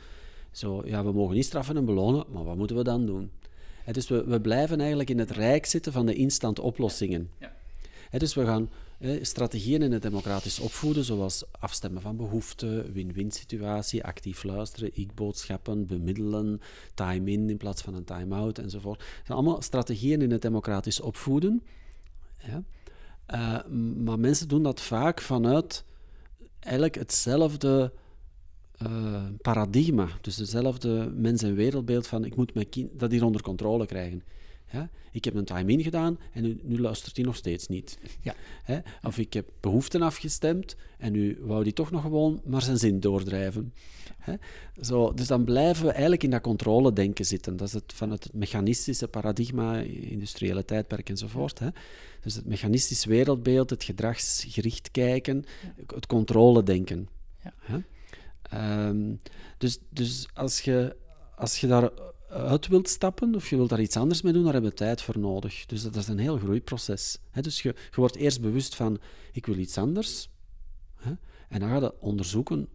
Zo, 0.51 0.83
ja, 0.85 1.05
we 1.05 1.12
mogen 1.12 1.35
niet 1.35 1.45
straffen 1.45 1.77
en 1.77 1.85
belonen, 1.85 2.25
maar 2.33 2.45
wat 2.45 2.57
moeten 2.57 2.77
we 2.77 2.83
dan 2.83 3.07
doen? 3.07 3.31
dus 3.93 4.09
we, 4.09 4.25
we 4.25 4.40
blijven 4.40 4.79
eigenlijk 4.79 5.11
in 5.11 5.19
het 5.19 5.31
rijk 5.31 5.66
zitten 5.66 5.93
van 5.93 6.07
de 6.07 6.14
instant 6.14 6.59
oplossingen. 6.59 7.31
Ja. 7.38 8.19
dus 8.19 8.35
we 8.35 8.45
gaan 8.45 8.71
strategieën 9.23 9.83
in 9.83 9.93
het 9.93 10.03
democratisch 10.03 10.59
opvoeden, 10.59 11.05
zoals 11.05 11.45
afstemmen 11.51 12.03
van 12.03 12.16
behoeften, 12.16 12.93
win-win 12.93 13.31
situatie, 13.31 14.05
actief 14.05 14.43
luisteren, 14.43 14.90
ik-boodschappen, 14.93 15.87
bemiddelen, 15.87 16.61
time-in 16.95 17.51
in 17.51 17.57
plaats 17.57 17.83
van 17.83 17.95
een 17.95 18.05
time-out 18.05 18.59
enzovoort. 18.59 18.99
Dat 18.99 19.09
zijn 19.25 19.38
allemaal 19.38 19.62
strategieën 19.62 20.23
in 20.23 20.31
het 20.31 20.43
democratisch 20.43 21.01
opvoeden. 21.01 21.62
Ja. 22.47 22.62
Uh, 23.35 23.66
maar 24.05 24.19
mensen 24.19 24.49
doen 24.49 24.62
dat 24.62 24.81
vaak 24.81 25.21
vanuit 25.21 25.85
eigenlijk 26.59 26.95
hetzelfde 26.95 27.93
uh, 28.83 29.23
paradigma. 29.43 30.09
Dus 30.21 30.37
hetzelfde 30.37 31.12
mens- 31.14 31.43
en 31.43 31.55
wereldbeeld 31.55 32.07
van 32.07 32.25
ik 32.25 32.37
moet 32.37 32.55
mijn 32.55 32.69
kind 32.69 33.01
dat 33.01 33.11
hier 33.11 33.25
onder 33.25 33.43
controle 33.43 33.87
krijgen. 33.87 34.23
Ja? 34.70 34.90
Ik 35.12 35.24
heb 35.24 35.35
een 35.35 35.44
time-in 35.44 35.83
gedaan 35.83 36.18
en 36.33 36.42
nu, 36.42 36.61
nu, 36.62 36.80
luistert 36.80 37.16
hij 37.16 37.24
nog 37.24 37.37
steeds 37.37 37.66
niet. 37.66 37.98
Ja. 38.22 38.35
Hè? 38.62 38.78
Of 39.02 39.18
ik 39.18 39.33
heb 39.33 39.48
behoeften 39.61 40.02
afgestemd 40.02 40.76
en 40.98 41.12
nu 41.12 41.38
wou 41.40 41.62
hij 41.62 41.72
toch 41.72 41.90
nog 41.90 42.02
gewoon 42.02 42.40
maar 42.44 42.62
zijn 42.62 42.78
zin 42.78 43.00
doordrijven. 43.00 43.72
Hè? 44.18 44.35
Zo, 44.80 45.14
dus 45.14 45.26
dan 45.26 45.44
blijven 45.44 45.85
we 45.85 45.90
eigenlijk 45.90 46.22
in 46.22 46.30
dat 46.30 46.40
controle 46.40 46.92
denken 46.92 47.26
zitten. 47.26 47.56
Dat 47.56 47.66
is 47.66 47.74
het, 47.74 47.92
van 47.92 48.11
het 48.11 48.28
mechanistische 48.33 49.09
paradigma, 49.09 49.78
industriële 49.80 50.64
tijdperk 50.64 51.09
enzovoort. 51.09 51.59
Hè? 51.59 51.68
Dus 52.20 52.35
het 52.35 52.46
mechanistisch 52.46 53.04
wereldbeeld, 53.04 53.70
het 53.70 53.85
gedragsgericht 53.85 54.90
kijken, 54.90 55.44
het 55.87 56.06
controle 56.06 56.62
denken. 56.62 57.09
Ja. 57.42 57.83
Um, 58.88 59.20
dus, 59.59 59.78
dus 59.88 60.28
als 60.35 60.61
je, 60.61 60.96
als 61.37 61.61
je 61.61 61.66
daar 61.66 61.90
uit 62.31 62.66
wilt 62.66 62.88
stappen 62.88 63.35
of 63.35 63.51
je 63.51 63.57
wilt 63.57 63.69
daar 63.69 63.81
iets 63.81 63.97
anders 63.97 64.23
mee 64.23 64.33
doen, 64.33 64.42
daar 64.42 64.52
hebben 64.52 64.71
we 64.71 64.77
tijd 64.77 65.02
voor 65.02 65.19
nodig. 65.19 65.67
Dus 65.67 65.83
dat 65.83 65.96
is 65.96 66.09
een 66.09 66.19
heel 66.19 66.38
groeiproces. 66.38 67.19
Hè? 67.31 67.42
Dus 67.42 67.63
je, 67.63 67.69
je 67.69 67.96
wordt 67.96 68.17
eerst 68.17 68.40
bewust 68.40 68.75
van, 68.75 68.98
ik 69.33 69.46
wil 69.46 69.59
iets 69.59 69.79
anders. 69.79 70.29
Hè? 70.96 71.13
En 71.48 71.61
dan 71.61 71.69
ga 71.69 71.77
je 71.77 72.00
onderzoeken 72.00 72.69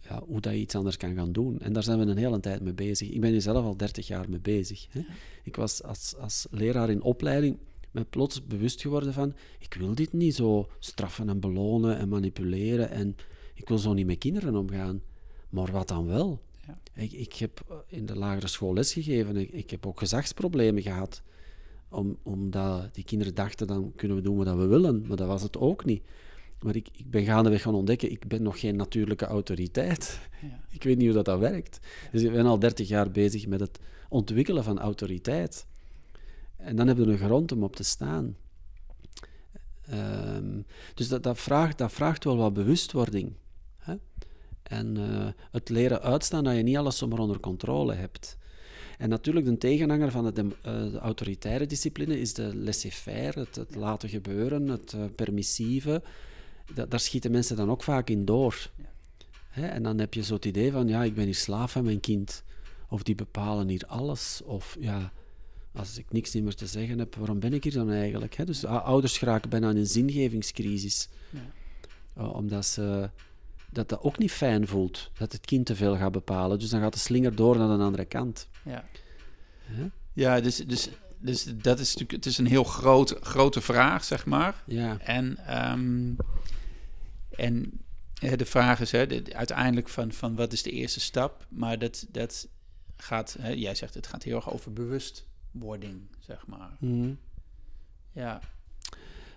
ja, 0.00 0.22
hoe 0.26 0.40
dat 0.40 0.52
je 0.52 0.58
iets 0.58 0.74
anders 0.74 0.96
kan 0.96 1.14
gaan 1.14 1.32
doen. 1.32 1.60
En 1.60 1.72
daar 1.72 1.82
zijn 1.82 1.98
we 1.98 2.04
een 2.04 2.16
hele 2.16 2.40
tijd 2.40 2.62
mee 2.62 2.72
bezig. 2.72 3.10
Ik 3.10 3.20
ben 3.20 3.30
hier 3.30 3.40
zelf 3.40 3.64
al 3.64 3.76
30 3.76 4.06
jaar 4.06 4.30
mee 4.30 4.40
bezig. 4.40 4.86
Ik 5.42 5.56
was 5.56 5.82
als, 5.82 6.14
als 6.16 6.46
leraar 6.50 6.90
in 6.90 7.02
opleiding 7.02 7.58
me 7.90 8.04
plots 8.04 8.46
bewust 8.46 8.80
geworden 8.80 9.12
van, 9.12 9.34
ik 9.58 9.74
wil 9.74 9.94
dit 9.94 10.12
niet 10.12 10.34
zo 10.34 10.68
straffen 10.78 11.28
en 11.28 11.40
belonen 11.40 11.98
en 11.98 12.08
manipuleren 12.08 12.90
en 12.90 13.16
ik 13.54 13.68
wil 13.68 13.78
zo 13.78 13.92
niet 13.92 14.06
met 14.06 14.18
kinderen 14.18 14.56
omgaan. 14.56 15.02
Maar 15.48 15.72
wat 15.72 15.88
dan 15.88 16.06
wel? 16.06 16.42
Ja. 16.66 16.78
Ik, 16.94 17.12
ik 17.12 17.34
heb 17.34 17.84
in 17.88 18.06
de 18.06 18.16
lagere 18.16 18.46
school 18.46 18.74
lesgegeven. 18.74 19.36
Ik, 19.36 19.50
ik 19.50 19.70
heb 19.70 19.86
ook 19.86 19.98
gezagsproblemen 19.98 20.82
gehad. 20.82 21.22
Om, 21.88 22.18
omdat 22.22 22.94
die 22.94 23.04
kinderen 23.04 23.34
dachten, 23.34 23.66
dan 23.66 23.92
kunnen 23.96 24.16
we 24.16 24.22
doen 24.22 24.36
wat 24.36 24.56
we 24.56 24.66
willen. 24.66 25.06
Maar 25.06 25.16
dat 25.16 25.26
was 25.26 25.42
het 25.42 25.58
ook 25.58 25.84
niet. 25.84 26.02
Maar 26.64 26.76
ik, 26.76 26.88
ik 26.92 27.10
ben 27.10 27.24
gaandeweg 27.24 27.62
gaan 27.62 27.74
ontdekken, 27.74 28.10
ik 28.10 28.28
ben 28.28 28.42
nog 28.42 28.60
geen 28.60 28.76
natuurlijke 28.76 29.24
autoriteit. 29.24 30.20
Ja. 30.42 30.62
Ik 30.74 30.82
weet 30.82 30.96
niet 30.96 31.06
hoe 31.06 31.14
dat, 31.14 31.24
dat 31.24 31.38
werkt. 31.38 31.78
Dus 32.12 32.22
ik 32.22 32.32
ben 32.32 32.46
al 32.46 32.58
dertig 32.58 32.88
jaar 32.88 33.10
bezig 33.10 33.46
met 33.46 33.60
het 33.60 33.78
ontwikkelen 34.08 34.64
van 34.64 34.78
autoriteit. 34.78 35.66
En 36.56 36.76
dan 36.76 36.86
hebben 36.86 37.06
we 37.06 37.12
een 37.12 37.18
grond 37.18 37.52
om 37.52 37.62
op 37.62 37.76
te 37.76 37.82
staan. 37.82 38.36
Ehm, 39.82 40.60
dus 40.94 41.08
dat, 41.08 41.22
dat, 41.22 41.38
vraagt, 41.38 41.78
dat 41.78 41.92
vraagt 41.92 42.24
wel 42.24 42.36
wat 42.36 42.52
bewustwording. 42.52 43.32
En 44.64 44.96
uh, 44.98 45.26
het 45.50 45.68
leren 45.68 46.02
uitstaan 46.02 46.44
dat 46.44 46.56
je 46.56 46.62
niet 46.62 46.76
alles 46.76 46.98
zomaar 46.98 47.18
onder 47.18 47.40
controle 47.40 47.94
hebt. 47.94 48.38
En 48.98 49.08
natuurlijk, 49.08 49.46
de 49.46 49.58
tegenhanger 49.58 50.10
van 50.10 50.34
de, 50.34 50.44
uh, 50.44 50.52
de 50.92 50.98
autoritaire 50.98 51.66
discipline 51.66 52.20
is 52.20 52.34
de 52.34 52.56
laissez-faire, 52.56 53.40
het, 53.40 53.56
het, 53.56 53.74
laten 53.74 54.08
gebeuren, 54.08 54.68
het 54.68 54.92
uh, 54.92 55.04
permissieve. 55.14 56.02
Da 56.74 56.86
daar 56.86 57.00
schieten 57.00 57.30
mensen 57.30 57.56
dan 57.56 57.70
ook 57.70 57.82
vaak 57.82 58.10
in 58.10 58.24
door. 58.24 58.70
Ja. 58.76 58.84
Hè? 59.48 59.66
En 59.66 59.82
dan 59.82 59.98
heb 59.98 60.14
je 60.14 60.22
zo 60.22 60.34
het 60.34 60.44
idee 60.44 60.72
van, 60.72 60.88
ja, 60.88 61.02
ik 61.02 61.14
ben 61.14 61.24
hier 61.24 61.34
slaaf 61.34 61.72
van 61.72 61.84
mijn 61.84 62.00
kind. 62.00 62.42
Of 62.88 63.02
die 63.02 63.14
bepalen 63.14 63.68
hier 63.68 63.84
alles. 63.86 64.42
Of 64.44 64.76
ja, 64.80 65.12
als 65.72 65.98
ik 65.98 66.12
niks 66.12 66.34
meer 66.34 66.54
te 66.54 66.66
zeggen 66.66 66.98
heb, 66.98 67.14
waarom 67.14 67.40
ben 67.40 67.52
ik 67.52 67.64
hier 67.64 67.72
dan 67.72 67.90
eigenlijk? 67.90 68.34
Hè? 68.34 68.44
Dus 68.44 68.64
ouders 68.64 69.18
geraken 69.18 69.50
bijna 69.50 69.70
in 69.70 69.76
een 69.76 69.86
zingevingscrisis. 69.86 71.08
Ja. 71.30 71.40
Uh, 72.18 72.34
omdat 72.34 72.66
ze 72.66 73.10
dat 73.74 73.88
dat 73.88 74.02
ook 74.02 74.18
niet 74.18 74.32
fijn 74.32 74.66
voelt, 74.66 75.10
dat 75.18 75.32
het 75.32 75.46
kind 75.46 75.66
te 75.66 75.76
veel 75.76 75.96
gaat 75.96 76.12
bepalen. 76.12 76.58
Dus 76.58 76.70
dan 76.70 76.80
gaat 76.80 76.92
de 76.92 76.98
slinger 76.98 77.34
door 77.34 77.56
naar 77.58 77.76
de 77.76 77.84
andere 77.84 78.04
kant. 78.04 78.48
Ja, 78.62 78.84
ja 80.12 80.40
dus, 80.40 80.56
dus, 80.56 80.88
dus 81.18 81.44
dat 81.44 81.78
is 81.78 81.86
natuurlijk 81.86 82.12
het 82.12 82.26
is 82.26 82.38
een 82.38 82.46
heel 82.46 82.64
groot, 82.64 83.16
grote 83.20 83.60
vraag, 83.60 84.04
zeg 84.04 84.26
maar. 84.26 84.62
Ja. 84.66 84.98
En, 84.98 85.56
um, 85.72 86.16
en 87.30 87.84
de 88.36 88.46
vraag 88.46 88.80
is 88.80 88.92
hè, 88.92 89.06
uiteindelijk 89.32 89.88
van, 89.88 90.12
van 90.12 90.34
wat 90.34 90.52
is 90.52 90.62
de 90.62 90.70
eerste 90.70 91.00
stap? 91.00 91.46
Maar 91.48 91.78
dat, 91.78 92.06
dat 92.10 92.48
gaat, 92.96 93.36
hè, 93.40 93.48
jij 93.48 93.74
zegt 93.74 93.94
het 93.94 94.06
gaat 94.06 94.22
heel 94.22 94.36
erg 94.36 94.52
over 94.52 94.72
bewustwording, 94.72 96.00
zeg 96.18 96.46
maar. 96.46 96.76
Mm. 96.80 97.18
Ja. 98.12 98.40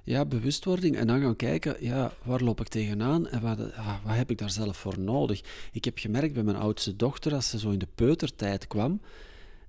Ja, 0.08 0.26
bewustwording 0.26 0.95
en 0.95 1.08
dan 1.08 1.22
gaan 1.22 1.36
kijken, 1.36 1.76
ja, 1.80 2.14
waar 2.24 2.41
loop 2.41 2.60
ik 2.60 2.68
tegenaan 2.68 3.28
en 3.28 3.41
wat, 3.41 3.74
ah, 3.74 4.03
wat 4.05 4.16
heb 4.16 4.30
ik 4.30 4.38
daar 4.38 4.49
zelf 4.49 4.78
voor 4.78 4.99
nodig? 4.99 5.41
Ik 5.72 5.86
heb 5.86 5.97
gemerkt 5.97 6.34
bij 6.34 6.43
mijn 6.43 6.58
oudste 6.58 6.95
dochter, 6.95 7.34
als 7.34 7.49
ze 7.49 7.60
zo 7.60 7.70
in 7.70 7.80
de 7.80 7.88
peutertijd 7.95 8.68
kwam, 8.68 9.01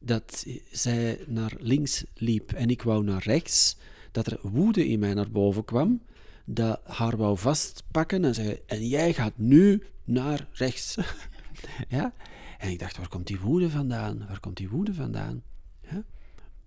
dat 0.00 0.46
zij 0.70 1.18
naar 1.26 1.52
links 1.58 2.04
liep 2.14 2.52
en 2.52 2.70
ik 2.70 2.82
wou 2.82 3.04
naar 3.04 3.22
rechts, 3.22 3.76
dat 4.12 4.26
er 4.26 4.38
woede 4.42 4.88
in 4.88 4.98
mij 4.98 5.14
naar 5.14 5.30
boven 5.30 5.64
kwam, 5.64 6.02
dat 6.44 6.80
haar 6.84 7.16
wou 7.16 7.38
vastpakken 7.38 8.24
en 8.24 8.34
zeggen, 8.34 8.68
en 8.68 8.86
jij 8.86 9.12
gaat 9.12 9.38
nu 9.38 9.82
naar 10.04 10.46
rechts. 10.52 10.96
ja? 11.88 12.12
En 12.58 12.70
ik 12.70 12.78
dacht, 12.78 12.96
waar 12.96 13.08
komt 13.08 13.26
die 13.26 13.40
woede 13.40 13.70
vandaan? 13.70 14.26
Waar 14.28 14.40
komt 14.40 14.56
die 14.56 14.68
woede 14.68 14.94
vandaan? 14.94 15.42
Ja? 15.90 16.04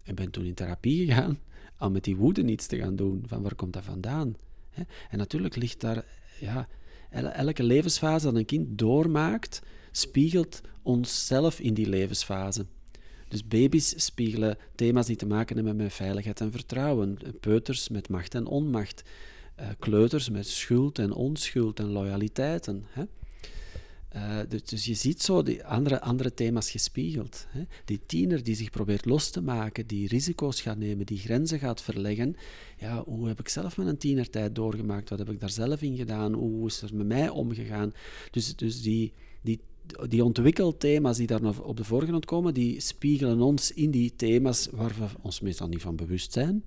En 0.04 0.16
ben 0.16 0.32
toen 0.32 0.46
in 0.46 0.54
therapie 0.54 1.06
gegaan 1.06 1.40
om 1.82 1.92
met 1.92 2.04
die 2.04 2.16
woede 2.16 2.44
niets 2.44 2.68
te 2.68 2.78
gaan 2.78 2.96
doen. 2.96 3.24
Van 3.28 3.42
waar 3.42 3.56
komt 3.56 3.74
dat 3.74 3.84
vandaan? 3.84 4.36
En 5.10 5.18
natuurlijk 5.18 5.56
ligt 5.56 5.80
daar, 5.80 6.06
ja, 6.40 6.68
elke 7.12 7.64
levensfase 7.64 8.26
dat 8.26 8.36
een 8.36 8.46
kind 8.46 8.78
doormaakt, 8.78 9.62
spiegelt 9.92 10.62
onszelf 10.82 11.60
in 11.60 11.74
die 11.74 11.90
levensfase. 11.90 12.66
Dus 13.28 13.48
baby's 13.48 14.06
spiegelen 14.06 14.58
thema's 14.76 15.06
die 15.06 15.16
te 15.16 15.26
maken 15.26 15.56
hebben 15.56 15.76
met 15.76 15.94
veiligheid 15.94 16.42
en 16.42 16.52
vertrouwen. 16.52 17.18
Peuters 17.40 17.90
met 17.90 18.10
macht 18.10 18.36
en 18.36 18.46
onmacht. 18.46 19.04
Uh, 19.60 19.68
kleuters 19.80 20.30
met 20.30 20.48
schuld 20.48 21.00
en 21.00 21.14
onschuld 21.14 21.80
en 21.80 21.86
loyaliteiten. 21.86 22.86
Uh, 24.16 24.40
dus, 24.48 24.64
dus, 24.64 24.86
je 24.86 24.94
ziet 24.94 25.22
zo 25.22 25.44
die 25.44 25.66
andere, 25.66 26.02
andere 26.02 26.34
thema's 26.34 26.72
gespiegeld. 26.72 27.46
Hè? 27.50 27.64
Die 27.86 28.00
tiener 28.06 28.44
die 28.44 28.56
zich 28.56 28.70
probeert 28.70 29.06
los 29.06 29.30
te 29.30 29.42
maken, 29.42 29.88
die 29.88 30.08
risico's 30.08 30.62
gaat 30.62 30.78
nemen, 30.78 31.06
die 31.06 31.18
grenzen 31.18 31.60
gaat 31.60 31.82
verleggen. 31.82 32.36
Ja, 32.78 33.04
hoe 33.04 33.28
heb 33.28 33.40
ik 33.40 33.50
zelf 33.50 33.78
mijn 33.78 33.98
tienertijd 33.98 34.56
doorgemaakt? 34.56 35.10
Wat 35.10 35.20
heb 35.20 35.30
ik 35.30 35.40
daar 35.40 35.50
zelf 35.50 35.82
in 35.82 35.98
gedaan? 35.98 36.34
Hoe 36.34 36.68
is 36.68 36.82
er 36.82 36.96
met 36.96 37.08
mij 37.08 37.30
omgegaan? 37.30 37.94
Dus, 38.32 38.56
dus 38.56 38.82
die, 38.82 39.14
die, 39.42 39.60
die 40.08 40.24
ontwikkelthema's 40.24 41.18
die 41.18 41.28
daar 41.28 41.60
op 41.62 41.78
de 41.78 41.84
voorgrond 41.84 42.26
komen, 42.26 42.54
die 42.54 42.80
spiegelen 42.80 43.42
ons 43.42 43.72
in 43.72 43.92
die 43.92 44.16
thema's 44.16 44.68
waar 44.72 44.96
we 45.00 45.06
ons 45.22 45.40
meestal 45.40 45.68
niet 45.68 45.82
van 45.82 45.96
bewust 45.96 46.34
zijn. 46.34 46.64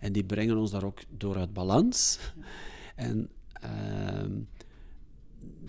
En 0.00 0.12
die 0.12 0.24
brengen 0.24 0.56
ons 0.56 0.70
daar 0.70 0.84
ook 0.84 1.00
door 1.16 1.36
uit 1.36 1.52
balans. 1.52 2.18
En... 2.94 3.28
Uh, 3.64 4.42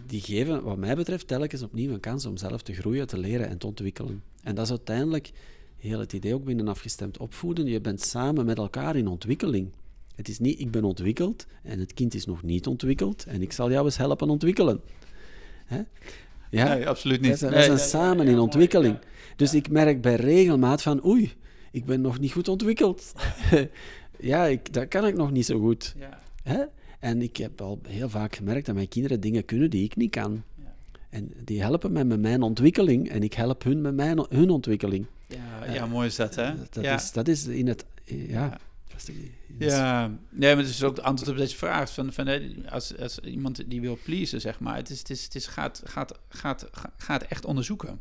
die 0.05 0.21
geven, 0.21 0.63
wat 0.63 0.77
mij 0.77 0.95
betreft, 0.95 1.27
telkens 1.27 1.61
opnieuw 1.61 1.93
een 1.93 1.99
kans 1.99 2.25
om 2.25 2.37
zelf 2.37 2.61
te 2.61 2.73
groeien, 2.73 3.07
te 3.07 3.17
leren 3.17 3.47
en 3.47 3.57
te 3.57 3.67
ontwikkelen. 3.67 4.23
En 4.43 4.55
dat 4.55 4.65
is 4.65 4.69
uiteindelijk 4.69 5.31
heel 5.77 5.99
het 5.99 6.13
idee 6.13 6.33
ook 6.33 6.43
binnen 6.43 6.67
afgestemd 6.67 7.17
opvoeden. 7.17 7.65
Je 7.65 7.81
bent 7.81 8.01
samen 8.01 8.45
met 8.45 8.57
elkaar 8.57 8.95
in 8.95 9.07
ontwikkeling. 9.07 9.71
Het 10.15 10.29
is 10.29 10.39
niet, 10.39 10.59
ik 10.59 10.71
ben 10.71 10.83
ontwikkeld 10.83 11.45
en 11.63 11.79
het 11.79 11.93
kind 11.93 12.13
is 12.13 12.25
nog 12.25 12.43
niet 12.43 12.67
ontwikkeld 12.67 13.25
en 13.25 13.41
ik 13.41 13.51
zal 13.51 13.71
jou 13.71 13.85
eens 13.85 13.97
helpen 13.97 14.29
ontwikkelen. 14.29 14.81
Hè? 15.65 15.81
Ja, 16.49 16.73
nee, 16.73 16.87
absoluut 16.87 17.21
niet. 17.21 17.39
We 17.39 17.63
zijn, 17.63 17.79
samen 17.79 18.27
in 18.27 18.39
ontwikkeling. 18.39 18.97
Dus 19.35 19.53
ik 19.53 19.69
merk 19.69 20.01
bij 20.01 20.15
regelmaat 20.15 20.81
van, 20.81 21.05
oei, 21.05 21.33
ik 21.71 21.85
ben 21.85 22.01
nog 22.01 22.19
niet 22.19 22.31
goed 22.31 22.47
ontwikkeld. 22.47 23.13
ja, 24.19 24.45
ik, 24.45 24.73
dat 24.73 24.87
kan 24.87 25.05
ik 25.05 25.15
nog 25.15 25.31
niet 25.31 25.45
zo 25.45 25.59
goed. 25.59 25.95
Hè? 26.43 26.63
En 27.03 27.21
ik 27.21 27.37
heb 27.37 27.61
al 27.61 27.79
heel 27.87 28.09
vaak 28.09 28.35
gemerkt 28.35 28.65
dat 28.65 28.75
mijn 28.75 28.87
kinderen 28.87 29.19
dingen 29.19 29.45
kunnen 29.45 29.69
die 29.69 29.83
ik 29.83 29.95
niet 29.95 30.11
kan. 30.11 30.43
Ja. 30.55 30.75
En 31.09 31.31
die 31.43 31.61
helpen 31.61 31.91
mij 31.91 32.05
met 32.05 32.19
mijn 32.19 32.41
ontwikkeling 32.41 33.09
en 33.09 33.23
ik 33.23 33.33
help 33.33 33.63
hun 33.63 33.81
met 33.81 33.95
mijn, 33.95 34.25
hun 34.29 34.49
ontwikkeling. 34.49 35.05
Ja, 35.27 35.73
ja 35.73 35.85
mooi 35.85 36.07
is 36.07 36.15
dat, 36.15 36.35
hè? 36.35 36.53
Dat, 36.69 36.83
Is, 36.83 37.11
dat 37.11 37.27
is 37.27 37.45
in 37.45 37.67
het... 37.67 37.85
Ja. 38.05 38.57
Ja, 39.57 40.17
nee, 40.29 40.55
maar 40.55 40.63
het 40.63 40.73
is 40.73 40.83
ook 40.83 40.95
het 40.95 41.05
antwoord 41.05 41.31
op 41.31 41.37
deze 41.37 41.55
vraag. 41.55 41.93
Van, 41.93 42.13
van, 42.13 42.27
als, 42.69 42.97
als 42.97 43.19
iemand 43.19 43.69
die 43.69 43.81
wil 43.81 43.97
pleasen, 44.03 44.41
zeg 44.41 44.59
maar. 44.59 44.75
Het, 44.75 44.89
is, 44.89 44.99
het, 44.99 45.09
is, 45.09 45.23
het 45.23 45.35
is, 45.35 45.47
gaat, 45.47 45.81
gaat, 45.85 46.19
gaat, 46.29 46.69
gaat 46.97 47.23
echt 47.23 47.45
onderzoeken. 47.45 47.99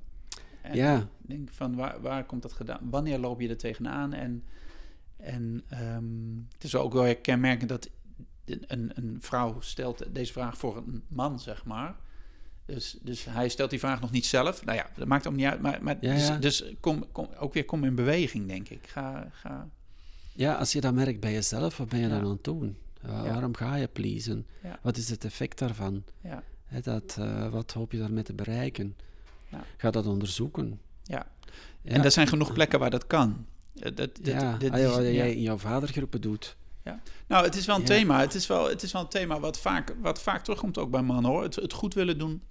En 0.60 0.76
ja. 0.76 1.08
denk 1.18 1.48
van, 1.52 1.74
waar, 1.74 2.00
waar 2.00 2.24
komt 2.24 2.42
dat 2.42 2.52
gedaan? 2.52 2.80
Wanneer 2.90 3.18
loop 3.18 3.40
je 3.40 3.48
er 3.48 3.56
tegenaan? 3.56 4.12
En, 4.12 4.44
en 5.16 5.62
um, 5.94 6.46
het 6.52 6.64
is 6.64 6.74
ook 6.74 6.92
wel 6.92 7.16
kenmerkend 7.16 7.68
dat 7.68 7.88
een, 8.44 8.90
een 8.94 9.16
vrouw 9.20 9.60
stelt 9.60 10.14
deze 10.14 10.32
vraag 10.32 10.58
voor 10.58 10.76
een 10.76 11.04
man, 11.08 11.40
zeg 11.40 11.64
maar. 11.64 11.96
Dus, 12.64 12.98
dus 13.02 13.24
hij 13.24 13.48
stelt 13.48 13.70
die 13.70 13.78
vraag 13.78 14.00
nog 14.00 14.10
niet 14.10 14.26
zelf. 14.26 14.64
Nou 14.64 14.78
ja, 14.78 14.86
dat 14.96 15.08
maakt 15.08 15.26
ook 15.26 15.34
niet 15.34 15.46
uit. 15.46 15.60
Maar, 15.60 15.82
maar 15.82 15.96
ja, 16.00 16.12
ja. 16.12 16.36
Dus, 16.36 16.58
dus, 16.58 16.74
kom, 16.80 17.12
kom, 17.12 17.28
ook 17.38 17.54
weer 17.54 17.64
kom 17.64 17.84
in 17.84 17.94
beweging, 17.94 18.46
denk 18.46 18.68
ik. 18.68 18.86
Ga, 18.86 19.30
ga... 19.32 19.68
Ja, 20.34 20.54
als 20.54 20.72
je 20.72 20.80
dat 20.80 20.94
merkt 20.94 21.20
bij 21.20 21.32
jezelf, 21.32 21.76
wat 21.76 21.88
ben 21.88 22.00
je 22.00 22.08
dan 22.08 22.20
aan 22.20 22.30
het 22.30 22.44
doen? 22.44 22.76
Waarom 23.02 23.54
ga 23.56 23.74
je 23.74 23.88
pleasen? 23.88 24.46
Wat 24.82 24.96
is 24.96 25.10
het 25.10 25.24
effect 25.24 25.58
daarvan? 25.58 26.04
He, 26.64 26.80
dat, 26.80 27.16
uh, 27.20 27.48
wat 27.48 27.72
hoop 27.72 27.92
je 27.92 27.98
daarmee 27.98 28.22
te 28.22 28.32
bereiken? 28.32 28.96
Ga 29.76 29.90
dat 29.90 30.06
onderzoeken. 30.06 30.80
Ja. 31.02 31.26
En 31.82 32.04
er 32.04 32.10
zijn 32.10 32.26
genoeg 32.26 32.52
plekken 32.52 32.78
waar 32.78 32.90
dat 32.90 33.06
kan. 33.06 33.46
Dat, 33.72 33.96
dat, 33.96 34.10
ja, 34.22 34.56
dat, 34.56 34.70
ah, 34.70 34.94
wat 34.94 35.02
jij 35.02 35.34
in 35.34 35.42
jouw 35.42 35.58
vadergroepen 35.58 36.20
doet. 36.20 36.56
Ja. 36.84 37.00
Nou, 37.26 37.44
het 37.44 37.54
is 37.54 37.66
wel 37.66 37.76
een 37.76 37.84
thema. 37.84 38.20
Het 38.20 38.34
is 38.34 38.46
wel, 38.46 38.68
het 38.68 38.82
is 38.82 38.92
wel 38.92 39.02
een 39.02 39.08
thema 39.08 39.40
wat 39.40 39.58
vaak, 39.58 39.94
wat 40.00 40.22
vaak 40.22 40.42
terugkomt 40.42 40.78
ook 40.78 40.90
bij 40.90 41.02
mannen 41.02 41.30
hoor. 41.30 41.42
Het, 41.42 41.54
het 41.54 41.72
goed 41.72 41.94
willen 41.94 42.18
doen. 42.18 42.42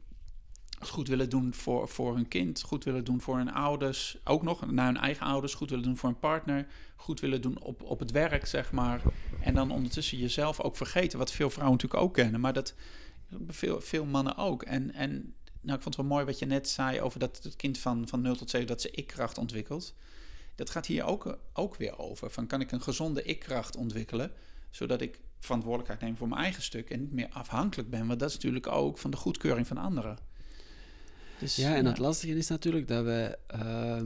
Het 0.80 0.90
goed 0.90 1.08
willen 1.08 1.30
doen 1.30 1.54
voor, 1.54 1.88
voor 1.88 2.16
hun 2.16 2.28
kind. 2.28 2.62
Goed 2.62 2.84
willen 2.84 3.04
doen 3.04 3.22
voor 3.22 3.38
hun 3.38 3.54
ouders. 3.54 4.18
Ook 4.24 4.44
nog 4.44 4.72
naar 4.72 4.86
hun 4.86 4.98
eigen 4.98 5.26
ouders. 5.26 5.54
Goed 5.54 5.70
willen 5.70 5.86
doen 5.86 5.98
voor 5.98 6.10
een 6.10 6.20
partner. 6.20 6.68
Goed 6.96 7.20
willen 7.20 7.42
doen 7.42 7.60
op, 7.60 7.82
op 7.82 8.00
het 8.00 8.12
werk, 8.12 8.46
zeg 8.46 8.72
maar. 8.72 9.02
En 9.40 9.54
dan 9.54 9.72
ondertussen 9.72 10.18
jezelf 10.18 10.60
ook 10.60 10.78
vergeten. 10.78 11.20
Wat 11.20 11.32
veel 11.32 11.50
vrouwen 11.50 11.78
natuurlijk 11.78 12.04
ook 12.04 12.14
kennen. 12.14 12.42
Maar 12.42 12.54
dat 12.54 12.74
veel, 13.48 13.82
veel 13.82 14.06
mannen 14.06 14.38
ook. 14.38 14.64
En, 14.64 14.94
en 14.94 15.12
nou, 15.62 15.78
ik 15.78 15.84
vond 15.84 15.96
het 15.96 15.96
wel 15.96 16.06
mooi 16.06 16.26
wat 16.26 16.40
je 16.40 16.46
net 16.46 16.70
zei 16.70 17.02
over 17.02 17.20
dat 17.20 17.40
het 17.44 17.56
kind 17.56 17.78
van, 17.78 18.08
van 18.08 18.22
0 18.22 18.36
tot 18.36 18.50
7 18.50 18.68
dat 18.68 18.82
ze 18.82 18.92
ik-kracht 18.92 19.38
ontwikkelt 19.38 19.94
dat 20.62 20.70
gaat 20.70 20.86
hier 20.86 21.04
ook, 21.04 21.38
ook 21.54 21.76
weer 21.76 22.00
over. 22.00 22.32
Van 22.32 22.48
kan 22.48 22.62
ik 22.62 22.72
een 22.72 22.82
gezonde 22.82 23.24
ik-kracht 23.24 23.76
ontwikkelen, 23.76 24.32
zodat 24.70 25.02
ik 25.02 25.20
verantwoordelijkheid 25.40 26.02
neem 26.02 26.18
voor 26.18 26.28
mijn 26.28 26.42
eigen 26.42 26.64
stuk 26.64 26.90
en 26.90 27.00
niet 27.00 27.12
meer 27.12 27.30
afhankelijk 27.30 27.90
ben. 27.90 28.08
Want 28.08 28.20
dat 28.20 28.30
is 28.30 28.36
natuurlijk 28.36 28.68
ook 28.68 28.98
van 28.98 29.12
de 29.12 29.18
goedkeuring 29.18 29.68
van 29.68 29.78
anderen. 29.78 30.18
Dus, 31.40 31.56
ja, 31.56 31.76
en 31.76 31.86
het 31.86 31.98
lastige 31.98 32.38
is 32.38 32.48
natuurlijk 32.48 32.88
dat 32.88 33.04
wij 33.04 33.36
uh, 33.56 34.02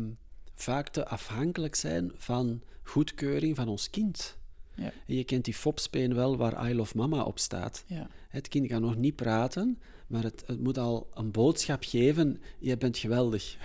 vaak 0.55 0.89
te 0.89 1.07
afhankelijk 1.07 1.75
zijn 1.75 2.11
van 2.15 2.61
goedkeuring 2.83 3.55
van 3.55 3.67
ons 3.67 3.89
kind. 3.89 4.37
Ja. 4.75 4.91
En 5.07 5.15
je 5.15 5.23
kent 5.23 5.45
die 5.45 5.53
fopspeen 5.53 6.13
wel 6.13 6.37
waar 6.37 6.69
I 6.69 6.75
love 6.75 6.97
mama 6.97 7.23
op 7.23 7.39
staat. 7.39 7.83
Ja. 7.87 8.07
Het 8.29 8.47
kind 8.47 8.67
kan 8.67 8.81
nog 8.81 8.95
niet 8.95 9.15
praten, 9.15 9.79
maar 10.07 10.23
het, 10.23 10.43
het 10.45 10.59
moet 10.59 10.77
al 10.77 11.09
een 11.13 11.31
boodschap 11.31 11.83
geven: 11.83 12.41
je 12.59 12.77
bent 12.77 12.97
geweldig. 12.97 13.57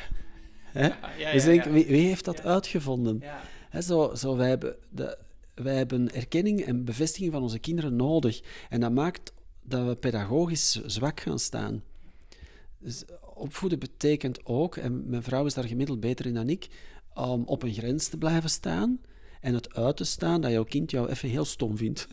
Hè? 0.73 0.89
ja, 1.19 1.33
dus 1.33 1.45
denk. 1.45 1.65
Wie, 1.65 1.87
wie 1.87 2.07
heeft 2.07 2.25
dat 2.25 2.43
uitgevonden? 2.43 3.23
Hè, 3.71 3.83
zo, 3.83 4.15
zo, 4.15 4.37
wij, 4.37 4.49
hebben 4.49 4.77
de, 4.89 5.19
wij 5.55 5.75
hebben 5.75 6.15
erkenning 6.15 6.61
en 6.61 6.85
bevestiging 6.85 7.33
van 7.33 7.43
onze 7.43 7.59
kinderen 7.59 7.97
nodig. 7.97 8.41
En 8.69 8.81
dat 8.81 8.93
maakt 8.93 9.33
dat 9.63 9.87
we 9.87 9.97
pedagogisch 9.97 10.71
zwak 10.71 11.21
gaan 11.21 11.39
staan. 11.39 11.83
Dus 12.79 13.05
opvoeden 13.35 13.79
betekent 13.79 14.47
ook, 14.47 14.77
en 14.77 15.09
mijn 15.09 15.23
vrouw 15.23 15.47
is 15.47 15.55
daar 15.55 15.65
gemiddeld 15.65 16.01
beter 16.01 16.27
in 16.27 16.35
dan 16.35 16.49
ik, 16.49 16.69
om 17.15 17.43
op 17.45 17.63
een 17.63 17.73
grens 17.73 18.09
te 18.09 18.19
blijven 18.19 18.51
staan 18.51 19.01
en 19.41 19.55
het 19.55 19.75
uit 19.75 19.97
te 19.97 20.05
staan 20.05 20.41
dat 20.41 20.51
jouw 20.51 20.65
kind 20.65 20.91
jou 20.91 21.09
even 21.09 21.29
heel 21.29 21.45
stom 21.45 21.77
vindt. 21.77 22.09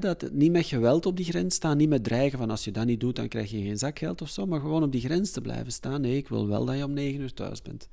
Dat, 0.00 0.32
niet 0.32 0.52
met 0.52 0.66
geweld 0.66 1.06
op 1.06 1.16
die 1.16 1.24
grens 1.24 1.54
staan, 1.54 1.76
niet 1.76 1.88
met 1.88 2.04
dreigen 2.04 2.38
van 2.38 2.50
als 2.50 2.64
je 2.64 2.70
dat 2.70 2.86
niet 2.86 3.00
doet, 3.00 3.16
dan 3.16 3.28
krijg 3.28 3.50
je 3.50 3.62
geen 3.62 3.78
zakgeld 3.78 4.22
of 4.22 4.28
zo, 4.28 4.46
maar 4.46 4.60
gewoon 4.60 4.82
op 4.82 4.92
die 4.92 5.00
grens 5.00 5.30
te 5.30 5.40
blijven 5.40 5.72
staan. 5.72 6.00
Nee, 6.00 6.16
ik 6.16 6.28
wil 6.28 6.48
wel 6.48 6.64
dat 6.64 6.76
je 6.76 6.84
om 6.84 6.92
negen 6.92 7.20
uur 7.20 7.32
thuis 7.32 7.62
bent. 7.62 7.88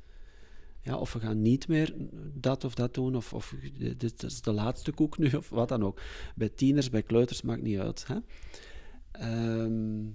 Ja, 0.81 0.97
of 0.97 1.13
we 1.13 1.19
gaan 1.19 1.41
niet 1.41 1.67
meer 1.67 1.95
dat 2.33 2.63
of 2.63 2.75
dat 2.75 2.93
doen, 2.93 3.15
of, 3.15 3.33
of 3.33 3.55
dit 3.97 4.23
is 4.23 4.41
de 4.41 4.51
laatste 4.51 4.91
koek 4.91 5.17
nu, 5.17 5.29
of 5.35 5.49
wat 5.49 5.69
dan 5.69 5.83
ook. 5.83 6.01
Bij 6.35 6.49
tieners, 6.49 6.89
bij 6.89 7.03
kleuters, 7.03 7.41
maakt 7.41 7.61
niet 7.61 7.79
uit. 7.79 8.07
Hè? 8.07 8.17
Ehm, 9.11 10.05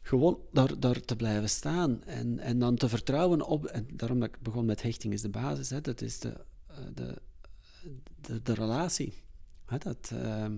gewoon 0.00 0.38
daar, 0.52 0.80
daar 0.80 1.00
te 1.00 1.16
blijven 1.16 1.48
staan 1.48 2.04
en, 2.04 2.38
en 2.38 2.58
dan 2.58 2.76
te 2.76 2.88
vertrouwen 2.88 3.42
op, 3.46 3.64
en 3.64 3.86
daarom 3.92 4.20
dat 4.20 4.28
ik 4.28 4.40
begon 4.40 4.64
met 4.64 4.82
hechting 4.82 5.12
is 5.12 5.22
de 5.22 5.28
basis, 5.28 5.70
hè, 5.70 5.80
dat 5.80 6.00
is 6.00 6.18
de, 6.18 6.34
eh, 6.66 6.76
de, 6.94 7.14
de, 8.20 8.42
de 8.42 8.54
relatie. 8.54 9.12
Hè, 9.68 9.78
dat, 9.78 10.10
ehm, 10.14 10.52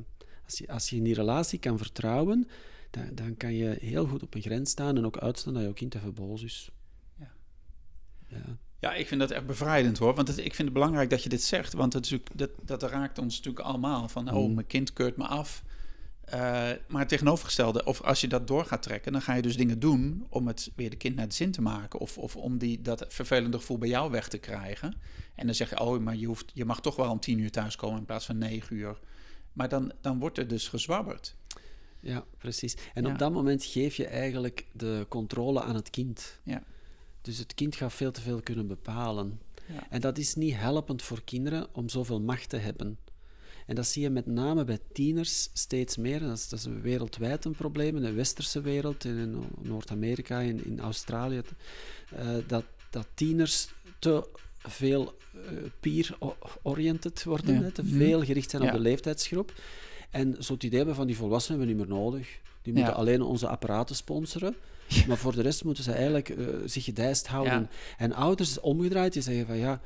als, 0.45 0.59
je, 0.59 0.69
als 0.69 0.91
je 0.91 0.97
in 0.97 1.03
die 1.05 1.15
relatie 1.15 1.59
kan 1.59 1.79
vertrouwen, 1.79 2.49
dan, 2.91 3.09
dan 3.15 3.37
kan 3.37 3.55
je 3.55 3.77
heel 3.81 4.07
goed 4.07 4.23
op 4.23 4.35
een 4.35 4.43
grens 4.43 4.71
staan 4.71 4.97
en 4.97 5.05
ook 5.07 5.19
uitstaan 5.19 5.55
dat 5.55 5.63
jouw 5.63 5.73
kind 5.73 5.95
even 5.95 6.15
boos 6.15 6.43
is. 6.43 6.71
Ja. 7.19 7.31
Ja. 8.29 8.59
Ja, 8.81 8.95
ik 8.95 9.07
vind 9.09 9.21
dat 9.21 9.31
echt 9.31 9.47
bevrijdend 9.47 9.99
hoor. 9.99 10.15
Want 10.15 10.29
het, 10.29 10.39
ik 10.39 10.55
vind 10.55 10.69
het 10.69 10.73
belangrijk 10.73 11.11
dat 11.11 11.23
je 11.23 11.29
dit 11.29 11.43
zegt. 11.43 11.73
Want 11.73 11.93
het 11.93 12.05
is 12.05 12.11
natuurlijk, 12.11 12.39
dat, 12.39 12.81
dat 12.81 12.91
raakt 12.91 13.19
ons 13.19 13.37
natuurlijk 13.37 13.65
allemaal. 13.65 14.09
Van, 14.09 14.31
oh, 14.33 14.47
Mm. 14.49 14.55
mijn 14.55 14.67
kind 14.67 14.93
keurt 14.93 15.17
me 15.17 15.27
af. 15.27 15.63
Eh, 16.31 16.41
maar 16.89 17.01
het 17.01 17.09
tegenovergestelde, 17.09 17.85
of 17.85 18.01
als 18.03 18.21
je 18.21 18.29
dat 18.29 18.47
door 18.47 18.65
gaat 18.65 18.83
trekken, 18.83 19.13
dan 19.13 19.23
ga 19.23 19.35
je 19.35 19.43
dus 19.43 19.57
dingen 19.57 19.79
doen 19.79 20.27
om 20.29 20.47
het 20.47 20.71
weer 20.77 20.91
de 20.91 20.97
kind 20.97 21.17
naar 21.17 21.29
de 21.29 21.35
zin 21.35 21.51
te 21.51 21.63
maken. 21.63 22.01
Of, 22.01 22.19
of 22.19 22.37
om 22.37 22.59
die, 22.59 22.83
dat 22.83 23.05
vervelende 23.09 23.59
gevoel 23.59 23.79
bij 23.79 23.89
jou 23.89 24.11
weg 24.11 24.29
te 24.29 24.39
krijgen. 24.39 24.95
En 25.35 25.47
dan 25.47 25.55
zeg 25.55 25.71
je, 25.71 25.81
oh, 25.81 26.01
maar 26.01 26.17
je, 26.17 26.27
hoeft, 26.27 26.51
je 26.55 26.65
mag 26.65 26.81
toch 26.81 26.97
wel 26.97 27.11
om 27.11 27.21
tien 27.21 27.39
uur 27.39 27.51
thuiskomen 27.51 27.99
in 27.99 28.05
plaats 28.05 28.27
van 28.27 28.39
negen 28.39 28.77
uur. 28.77 28.99
Maar 29.53 29.69
dan, 29.69 29.93
dan 30.01 30.19
wordt 30.19 30.39
er 30.39 30.49
dus 30.49 30.69
gezwabberd. 30.69 31.37
Ja, 32.01 32.25
precies. 32.39 32.77
En 32.95 33.05
Ja. 33.05 33.13
op 33.13 33.19
dat 33.19 33.33
moment 33.33 33.65
geef 33.65 33.97
je 33.97 34.07
eigenlijk 34.07 34.67
de 34.73 35.07
controle 35.09 35.63
aan 35.63 35.75
het 35.75 35.91
kind. 35.91 36.41
Ja. 36.43 36.63
Dus 37.23 37.39
het 37.39 37.55
kind 37.55 37.77
gaat 37.77 37.93
veel 37.93 38.13
te 38.13 38.21
veel 38.21 38.41
kunnen 38.41 38.67
bepalen. 38.67 39.41
Ja. 39.67 39.87
En 39.91 40.01
dat 40.01 40.19
is 40.19 40.35
niet 40.35 40.55
helpend 40.57 41.03
voor 41.03 41.23
kinderen 41.25 41.75
om 41.75 41.89
zoveel 41.89 42.21
macht 42.21 42.49
te 42.49 42.57
hebben. 42.57 42.99
En 43.71 43.77
dat 43.77 43.87
zie 43.87 44.03
je 44.03 44.11
met 44.11 44.27
name 44.27 44.65
bij 44.65 44.79
tieners 44.93 45.49
steeds 45.53 45.97
meer. 45.97 46.21
Dat 46.21 46.37
is, 46.37 46.49
dat 46.49 46.59
is 46.59 46.67
wereldwijd 46.83 47.45
een 47.45 47.55
probleem, 47.55 47.97
in 47.97 48.03
de 48.03 48.13
westerse 48.13 48.61
wereld, 48.61 49.05
in, 49.05 49.45
Noord-Amerika, 49.63 50.41
in, 50.41 50.65
in 50.65 50.81
Australië. 50.81 51.43
eh, 52.17 52.29
dat, 52.47 52.65
dat 52.91 53.07
tieners 53.15 53.69
te 53.99 54.29
veel 54.59 55.15
eh, 55.35 55.41
peer-oriented 55.81 57.25
worden, 57.25 57.55
Ja. 57.55 57.61
hè, 57.63 57.71
te 57.71 57.83
Mhm. 57.83 57.97
veel 57.97 58.25
gericht 58.25 58.51
zijn 58.51 58.63
Ja. 58.63 58.69
op 58.69 58.75
de 58.75 58.81
leeftijdsgroep. 58.83 59.53
En 60.11 60.37
zo 60.45 60.53
het 60.53 60.63
idee 60.63 60.77
hebben 60.79 60.97
van 60.97 61.07
die 61.07 61.17
volwassenen 61.17 61.59
hebben 61.59 61.77
we 61.77 61.83
niet 61.83 61.91
meer 61.93 62.01
nodig. 62.03 62.39
Die 62.63 62.73
moeten 62.73 62.93
Ja. 62.93 62.99
alleen 62.99 63.23
onze 63.23 63.49
apparaten 63.49 63.97
sponsoren. 63.97 64.55
Maar 65.09 65.17
voor 65.17 65.35
de 65.35 65.43
rest 65.43 65.65
moeten 65.65 65.85
ze 65.85 65.93
eigenlijk 65.93 66.29
eh, 66.29 66.47
zich 66.65 66.85
gedijst 66.85 67.27
houden. 67.27 67.69
En 67.99 68.13
ouders 68.13 68.61
omgedraaid, 68.61 69.13
die 69.13 69.23
zeggen 69.23 69.47
van 69.47 69.57
ja, 69.57 69.81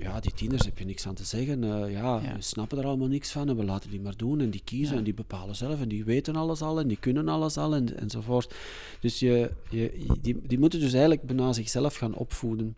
ja, 0.00 0.20
die 0.20 0.32
tieners 0.32 0.64
heb 0.64 0.78
je 0.78 0.84
niks 0.84 1.06
aan 1.06 1.14
te 1.14 1.24
zeggen. 1.24 1.64
eh, 1.84 1.92
ja, 1.92 2.22
snappen 2.38 2.78
er 2.78 2.86
allemaal 2.86 3.08
niks 3.08 3.30
van 3.30 3.48
en 3.48 3.56
we 3.56 3.64
laten 3.64 3.90
die 3.90 4.00
maar 4.00 4.16
doen. 4.16 4.40
En 4.40 4.50
die 4.50 4.62
kiezen 4.64 4.92
Ja. 4.92 4.98
en 4.98 5.04
die 5.04 5.14
bepalen 5.14 5.56
zelf 5.56 5.80
en 5.80 5.88
die 5.88 6.04
weten 6.04 6.36
alles 6.36 6.62
al 6.62 6.80
en 6.80 6.88
die 6.88 6.96
kunnen 6.96 7.28
alles 7.28 7.56
al 7.56 7.74
en, 7.74 7.98
enzovoort. 7.98 8.54
Dus 9.00 9.18
je, 9.18 9.50
je, 9.70 10.06
die, 10.20 10.40
die 10.46 10.58
moeten 10.58 10.80
dus 10.80 10.92
eigenlijk 10.92 11.22
bijna 11.22 11.52
zichzelf 11.52 11.96
gaan 11.96 12.14
opvoeden. 12.14 12.76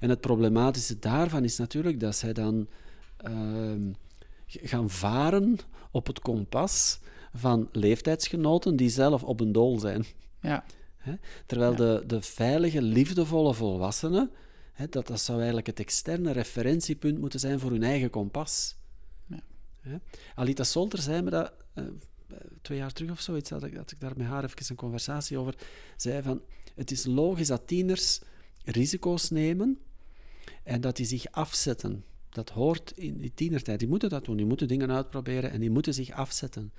En 0.00 0.08
het 0.10 0.20
problematische 0.20 0.98
daarvan 0.98 1.44
is 1.44 1.58
natuurlijk 1.58 2.00
dat 2.00 2.16
zij 2.16 2.32
dan 2.32 2.66
ehm, 3.16 3.90
gaan 4.46 4.90
varen 4.90 5.56
op 5.90 6.06
het 6.06 6.20
kompas 6.20 6.98
van 7.34 7.68
leeftijdsgenoten 7.72 8.76
die 8.76 8.88
zelf 8.88 9.22
op 9.24 9.40
een 9.40 9.52
dool 9.52 9.78
zijn. 9.78 10.04
Ja, 10.40 10.64
Terwijl 11.46 11.70
Ja. 11.70 11.76
de, 11.76 12.02
de 12.06 12.22
veilige, 12.22 12.82
liefdevolle 12.82 13.54
volwassenen, 13.54 14.30
dat, 14.88 15.06
dat 15.06 15.20
zou 15.20 15.36
eigenlijk 15.36 15.66
het 15.66 15.80
externe 15.80 16.32
referentiepunt 16.32 17.18
moeten 17.18 17.40
zijn 17.40 17.60
voor 17.60 17.70
hun 17.70 17.82
eigen 17.82 18.10
kompas. 18.10 18.76
Ja. 19.82 20.00
Alita 20.34 20.64
Solter 20.64 20.98
zei 20.98 21.22
me 21.22 21.30
dat 21.30 21.52
eh, 21.74 21.84
twee 22.62 22.78
jaar 22.78 22.92
terug 22.92 23.10
of 23.10 23.20
zoiets, 23.20 23.50
had 23.50 23.64
ik, 23.64 23.74
had 23.74 23.90
ik 23.90 24.00
daar 24.00 24.16
met 24.16 24.26
haar 24.26 24.44
even 24.44 24.64
een 24.68 24.76
conversatie 24.76 25.38
over, 25.38 25.54
zei 25.96 26.22
van, 26.22 26.42
het 26.74 26.90
is 26.90 27.06
logisch 27.06 27.46
dat 27.46 27.66
tieners 27.66 28.20
risico's 28.64 29.30
nemen 29.30 29.78
en 30.62 30.80
dat 30.80 30.96
die 30.96 31.06
zich 31.06 31.30
afzetten. 31.30 32.04
Dat 32.28 32.50
hoort 32.50 32.92
in 32.96 33.16
die 33.18 33.34
tienertijd. 33.34 33.78
Die 33.78 33.88
moeten 33.88 34.08
dat 34.08 34.24
doen, 34.24 34.36
die 34.36 34.46
moeten 34.46 34.68
dingen 34.68 34.90
uitproberen 34.90 35.50
en 35.50 35.60
die 35.60 35.70
moeten 35.70 35.94
zich 35.94 36.10
afzetten. 36.10 36.72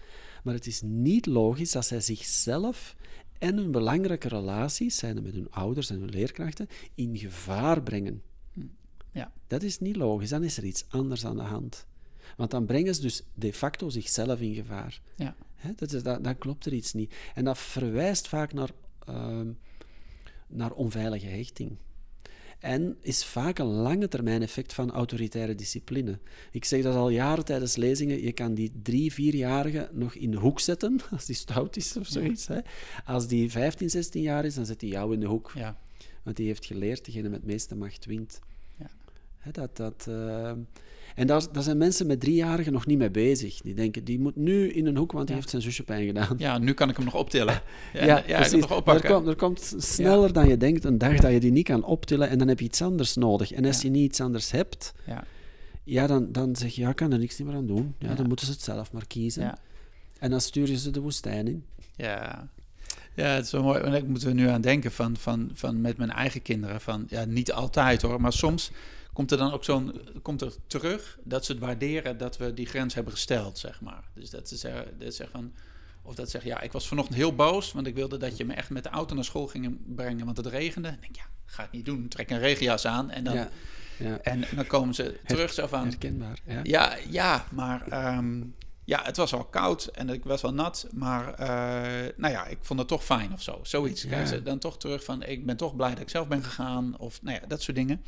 Maar 0.44 0.54
het 0.54 0.68
is 0.68 0.82
niet 0.82 1.26
logisch 1.26 1.72
dat 1.72 1.86
zij 1.86 2.02
zichzelf 2.02 2.96
en 3.42 3.58
hun 3.58 3.72
belangrijke 3.72 4.28
relaties, 4.28 4.98
zijn 4.98 5.18
er 5.18 5.24
met 5.24 5.34
hun 5.34 5.52
ouders 5.52 5.90
en 5.90 6.00
hun 6.00 6.10
leerkrachten, 6.10 6.68
in 6.96 7.18
gevaar 7.18 7.84
brengen. 7.84 8.22
ja, 9.12 9.32
Dat 9.48 9.64
is 9.64 9.80
niet 9.80 9.96
logisch, 9.96 10.30
dan 10.30 10.44
is 10.44 10.58
er 10.58 10.64
iets 10.64 10.86
anders 10.90 11.26
aan 11.26 11.36
de 11.36 11.42
hand. 11.42 11.86
Want 12.38 12.52
dan 12.52 12.66
brengen 12.66 12.96
ze 12.96 13.02
dus 13.02 13.24
de 13.34 13.54
facto 13.54 13.90
zichzelf 13.90 14.40
in 14.42 14.54
gevaar. 14.54 15.02
ja. 15.16 15.36
Dat 15.76 15.94
is, 15.94 16.04
dat, 16.04 16.24
dan 16.24 16.38
klopt 16.38 16.66
er 16.66 16.74
iets 16.74 16.94
niet. 16.94 17.14
En 17.34 17.44
dat 17.44 17.58
verwijst 17.58 18.28
vaak 18.28 18.54
naar, 18.54 18.70
ehm, 19.06 19.52
naar 20.48 20.72
onveilige 20.72 21.28
hechting. 21.28 21.78
En 22.62 22.98
is 23.02 23.26
vaak 23.26 23.60
een 23.60 23.66
lange 23.66 24.08
termijn 24.08 24.42
effect 24.42 24.74
van 24.74 24.92
autoritaire 24.92 25.56
discipline. 25.56 26.20
Ik 26.52 26.66
zeg 26.66 26.82
dat 26.82 26.96
al 26.96 27.10
jaren 27.10 27.46
tijdens 27.46 27.76
lezingen. 27.76 28.24
Je 28.24 28.32
kan 28.32 28.54
die 28.54 28.72
drie, 28.84 29.14
vierjarige 29.14 29.90
nog 29.92 30.16
in 30.16 30.32
de 30.32 30.38
hoek 30.38 30.60
zetten, 30.60 31.00
als 31.12 31.26
die 31.26 31.36
stout 31.36 31.76
is 31.76 31.98
of 31.98 32.08
zoiets. 32.08 32.48
Hè. 32.48 32.60
Als 33.06 33.28
die 33.28 33.52
15, 33.52 33.90
16 33.90 34.22
jaar 34.22 34.46
is, 34.46 34.56
dan 34.56 34.66
zet 34.66 34.82
hij 34.82 34.90
jou 34.90 35.14
in 35.14 35.20
de 35.20 35.28
hoek. 35.28 35.52
ja. 35.56 35.78
Want 36.24 36.36
die 36.38 36.48
heeft 36.48 36.66
geleerd, 36.66 37.06
degene 37.06 37.30
met 37.30 37.42
de 37.42 37.48
meeste 37.48 37.76
macht 37.76 38.06
wint. 38.06 38.40
Dat, 39.52 39.78
dat, 39.78 40.06
eh, 40.10 40.52
En 41.16 41.28
daar, 41.28 41.42
daar 41.52 41.64
zijn 41.64 41.78
mensen 41.78 42.08
met 42.08 42.20
driejarigen 42.20 42.74
nog 42.74 42.86
niet 42.86 42.98
mee 42.98 43.12
bezig. 43.12 43.62
Die 43.62 43.74
denken, 43.74 44.04
die 44.04 44.20
moet 44.20 44.36
nu 44.36 44.70
in 44.72 44.86
een 44.86 44.98
hoek, 44.98 45.12
want 45.12 45.24
die 45.28 45.36
Ja. 45.36 45.40
heeft 45.42 45.50
zijn 45.50 45.62
zusje 45.62 45.84
pijn 45.84 46.06
gedaan. 46.06 46.36
Ja, 46.38 46.58
nu 46.58 46.74
kan 46.74 46.90
ik 46.90 46.96
hem 46.96 47.06
nog 47.06 47.16
optillen. 47.16 47.62
Ja, 47.94 48.06
Ja, 48.06 48.22
precies. 48.22 48.52
hem 48.52 48.60
nog 48.60 48.88
er, 48.88 49.06
komt, 49.12 49.28
er 49.28 49.36
komt 49.36 49.76
sneller 49.78 50.34
dan 50.34 50.48
je 50.48 50.58
denkt 50.58 50.84
een 50.84 50.98
dag 50.98 51.16
dat 51.20 51.32
je 51.32 51.40
die 51.40 51.52
niet 51.52 51.66
kan 51.66 51.84
optillen 51.84 52.30
en 52.30 52.38
dan 52.38 52.48
heb 52.48 52.60
je 52.60 52.66
iets 52.66 52.82
anders 52.82 53.16
nodig. 53.16 53.52
En 53.52 53.66
als 53.66 53.76
Ja. 53.82 53.82
je 53.84 53.90
niet 53.90 54.04
iets 54.10 54.22
anders 54.22 54.52
hebt, 54.52 54.94
Ja, 55.06 55.24
ja, 55.84 56.08
dan, 56.08 56.32
dan 56.32 56.56
zeg 56.56 56.76
je, 56.76 56.82
ja, 56.82 56.90
ik 56.90 56.96
kan 56.96 57.12
er 57.12 57.20
niks 57.20 57.38
meer 57.38 57.54
aan 57.56 57.68
doen. 57.68 57.96
Ja, 58.00 58.10
Ja. 58.10 58.16
Dan 58.16 58.28
moeten 58.28 58.46
ze 58.46 58.52
het 58.52 58.62
zelf 58.62 58.92
maar 58.92 59.08
kiezen. 59.08 59.42
ja, 59.44 59.58
En 60.20 60.30
dan 60.30 60.42
stuur 60.42 60.68
je 60.70 60.78
ze 60.78 60.92
de 60.92 61.00
woestijn 61.00 61.48
in. 61.48 61.66
ja. 61.96 62.50
Ja, 63.16 63.28
het 63.28 63.46
is 63.46 63.52
wel 63.52 63.64
mooi. 63.64 63.80
En 63.80 63.92
daar 63.92 64.06
moeten 64.06 64.28
we 64.28 64.34
nu 64.34 64.48
aan 64.48 64.62
denken 64.62 64.92
van, 64.92 65.18
van, 65.18 65.50
van 65.54 65.82
met 65.82 65.98
mijn 65.98 66.10
eigen 66.12 66.42
kinderen. 66.42 66.82
Van, 66.82 67.06
ja, 67.10 67.26
niet 67.26 67.52
altijd 67.52 68.02
hoor, 68.02 68.22
maar 68.22 68.34
soms 68.34 68.72
komt 69.14 69.32
er 69.32 69.38
dan 69.38 69.52
ook 69.52 69.64
zo'n, 69.64 70.02
komt 70.22 70.42
er 70.42 70.54
terug 70.68 71.18
dat 71.24 71.46
ze 71.46 71.52
het 71.52 71.62
waarderen 71.62 72.18
dat 72.18 72.38
we 72.38 72.54
die 72.54 72.66
grens 72.66 72.94
hebben 72.94 73.14
gesteld, 73.14 73.58
zeg 73.58 73.82
maar. 73.82 74.04
Dus 74.14 74.30
dat 74.30 74.48
ze 74.48 74.56
zeggen, 74.56 75.00
dat 75.00 75.14
ze 75.14 75.28
van, 75.32 75.54
of 76.02 76.16
dat 76.16 76.26
ze 76.26 76.32
zeggen, 76.32 76.50
ja, 76.52 76.62
ik 76.62 76.72
was 76.72 76.88
vanochtend 76.88 77.18
heel 77.18 77.36
boos, 77.36 77.72
want 77.72 77.88
ik 77.88 77.96
wilde 77.96 78.18
dat 78.18 78.38
je 78.38 78.46
me 78.46 78.54
echt 78.54 78.70
met 78.70 78.84
de 78.84 78.90
auto 78.90 79.16
naar 79.16 79.24
school 79.24 79.48
ging 79.48 79.78
brengen, 79.96 80.26
want 80.26 80.38
het 80.38 80.46
regende. 80.46 80.88
En 80.88 80.94
ik 80.94 81.02
denk, 81.02 81.16
ja, 81.16 81.26
ga 81.46 81.64
ik 81.64 81.72
niet 81.72 81.86
doen. 81.86 82.08
Trek 82.08 82.30
een 82.30 82.40
regenjas 82.40 82.86
aan 82.86 83.10
en 83.10 83.24
dan, 83.24 83.34
Ja, 83.34 83.50
ja. 83.98 84.18
en 84.18 84.44
dan 84.56 84.68
komen 84.68 84.96
ze 84.96 85.20
terug 85.26 85.54
zo 85.54 85.68
van, 85.68 85.84
herkenbaar. 85.84 86.40
Ja. 86.46 86.60
ja, 86.64 86.98
ja, 87.10 87.46
maar 87.52 87.88
ehm, 87.88 88.42
ja, 88.84 89.04
het 89.04 89.18
was 89.18 89.34
al 89.34 89.46
koud 89.46 89.86
en 89.86 90.10
ik 90.10 90.24
was 90.24 90.42
wel 90.42 90.54
nat. 90.54 90.88
Maar 90.94 91.34
eh, 91.34 92.14
nou 92.18 92.34
ja, 92.34 92.46
ik 92.46 92.58
vond 92.62 92.80
het 92.80 92.88
toch 92.88 93.04
fijn 93.04 93.34
of 93.34 93.42
zo. 93.42 93.60
Zoiets. 93.64 94.02
Ja. 94.02 94.08
Krijgen 94.08 94.30
ze 94.30 94.44
dan 94.44 94.60
toch 94.60 94.78
terug 94.78 95.04
van, 95.04 95.24
ik 95.24 95.46
ben 95.46 95.58
toch 95.58 95.76
blij 95.76 95.90
dat 95.90 96.00
ik 96.00 96.10
zelf 96.10 96.28
ben 96.28 96.44
gegaan. 96.44 96.98
Of 96.98 97.22
nou 97.22 97.40
ja, 97.42 97.48
dat 97.48 97.62
soort 97.62 97.78
dingen. 97.78 98.04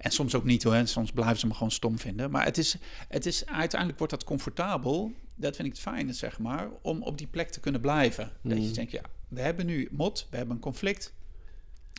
En 0.00 0.10
soms 0.10 0.34
ook 0.34 0.44
niet 0.44 0.62
hoor. 0.62 0.74
En 0.74 0.88
soms 0.88 1.12
blijven 1.12 1.38
ze 1.38 1.46
me 1.46 1.52
gewoon 1.54 1.70
stom 1.70 1.98
vinden. 1.98 2.30
Maar 2.30 2.44
het 2.44 2.58
is, 2.58 2.76
het 3.08 3.26
is, 3.26 3.46
uiteindelijk 3.46 3.98
wordt 3.98 4.14
dat 4.14 4.24
comfortabel. 4.24 5.12
Dat 5.34 5.56
vind 5.56 5.68
ik 5.68 5.74
het 5.74 5.82
fijne, 5.82 6.12
zeg 6.12 6.38
maar. 6.38 6.68
Om 6.82 7.02
op 7.02 7.18
die 7.18 7.26
plek 7.26 7.50
te 7.50 7.60
kunnen 7.60 7.80
blijven. 7.80 8.32
Dat 8.42 8.64
je 8.64 8.70
denkt, 8.70 8.92
ja, 8.92 9.02
we 9.28 9.40
hebben 9.40 9.66
nu 9.66 9.88
mot. 9.90 10.26
We 10.30 10.36
hebben 10.36 10.54
een 10.54 10.62
conflict. 10.62 11.12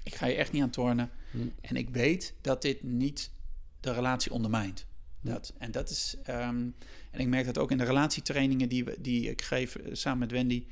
Ik 0.03 0.15
ga 0.15 0.25
je 0.25 0.35
echt 0.35 0.51
niet 0.51 0.61
aan 0.61 0.69
tornen. 0.69 1.09
Mm. 1.31 1.51
En 1.61 1.75
ik 1.75 1.89
weet 1.89 2.33
dat 2.41 2.61
dit 2.61 2.83
niet 2.83 3.31
de 3.79 3.93
relatie 3.93 4.31
ondermijnt. 4.31 4.85
Dat. 5.21 5.53
En 5.57 5.71
dat 5.71 5.89
is. 5.89 6.17
ehm, 6.23 6.67
en 7.11 7.19
ik 7.19 7.27
merk 7.27 7.45
dat 7.45 7.57
ook 7.57 7.71
in 7.71 7.77
de 7.77 7.83
relatietrainingen 7.83 8.69
die, 8.69 8.85
we, 8.85 8.95
die 8.99 9.29
ik 9.29 9.41
geef 9.41 9.75
eh, 9.75 9.93
samen 9.93 10.19
met 10.19 10.31
Wendy, 10.31 10.65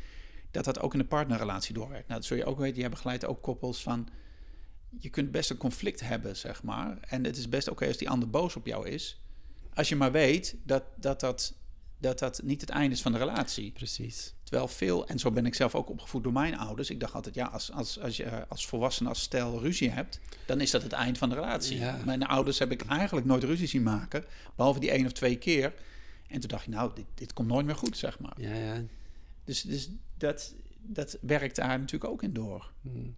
dat 0.52 0.66
dat 0.66 0.80
ook 0.80 0.94
in 0.94 1.00
de 1.00 1.06
partnerrelatie 1.06 1.74
doorwerkt. 1.74 2.08
Nou, 2.08 2.20
dat 2.20 2.30
zul 2.30 2.38
je 2.38 2.46
ook 2.46 2.60
weten. 2.60 2.80
Jij 2.80 2.90
begeleidt 2.90 3.26
ook 3.26 3.42
koppels 3.42 3.82
van. 3.82 4.08
Je 4.98 5.10
kunt 5.10 5.32
best 5.32 5.50
een 5.50 5.58
conflict 5.58 6.00
hebben, 6.00 6.38
zeg 6.38 6.64
maar. 6.64 6.98
En 7.02 7.24
het 7.24 7.38
is 7.38 7.50
best 7.50 7.68
oké 7.68 7.88
als 7.88 7.98
die 7.98 8.10
ander 8.10 8.30
boos 8.30 8.56
op 8.56 8.66
jou 8.66 8.90
is. 8.90 9.22
Als 9.74 9.90
je 9.90 9.96
maar 9.96 10.12
weet 10.12 10.56
dat 10.64 10.84
dat, 10.96 11.20
dat, 11.20 11.54
dat 11.98 12.20
dat 12.20 12.42
niet 12.44 12.62
het 12.62 12.70
einde 12.70 12.96
is 12.96 13.02
van 13.02 13.12
de 13.12 13.18
relatie. 13.18 13.72
Precies. 13.72 14.34
Terwijl 14.44 14.68
veel, 14.68 15.08
en 15.08 15.20
zo 15.20 15.32
ben 15.32 15.46
ik 15.46 15.56
zelf 15.56 15.76
ook 15.76 15.90
opgevoed 15.90 16.24
door 16.24 16.34
mijn 16.34 16.58
ouders. 16.58 16.90
Ik 16.90 17.00
dacht 17.00 17.14
altijd, 17.14 17.36
ja, 17.36 17.46
als, 17.46 17.72
als, 17.72 18.00
als 18.00 18.18
je 18.18 18.24
eh, 18.24 18.42
als 18.48 18.68
volwassene, 18.68 19.10
als 19.10 19.22
stel 19.22 19.60
ruzie 19.60 19.90
hebt, 19.90 20.20
dan 20.46 20.62
is 20.62 20.72
dat 20.72 20.84
het 20.84 20.92
eind 20.92 21.18
van 21.18 21.30
de 21.30 21.36
relatie. 21.36 21.78
Ja. 21.78 22.00
Mijn 22.06 22.24
ouders 22.24 22.60
heb 22.60 22.72
ik 22.72 22.82
eigenlijk 22.86 23.26
nooit 23.26 23.44
ruzie 23.44 23.68
zien 23.68 23.84
maken, 23.84 24.26
behalve 24.56 24.80
die 24.80 24.92
één 24.92 25.06
of 25.06 25.12
twee 25.12 25.38
keer. 25.38 25.74
En 26.28 26.40
toen 26.40 26.50
dacht 26.50 26.66
ik, 26.68 26.74
nou, 26.74 26.92
dit, 26.96 27.06
dit 27.14 27.34
komt 27.34 27.48
nooit 27.48 27.66
meer 27.66 27.76
goed, 27.76 27.98
zeg 27.98 28.20
maar. 28.20 28.42
Ja, 28.42 28.54
ja. 28.54 28.84
Dus, 29.44 29.62
dus 29.62 29.90
dat, 30.18 30.56
dat 30.82 31.18
werkt 31.22 31.56
daar 31.56 31.80
natuurlijk 31.80 32.12
ook 32.12 32.24
in 32.24 32.34
door. 32.34 32.72
Hmm. 32.82 33.16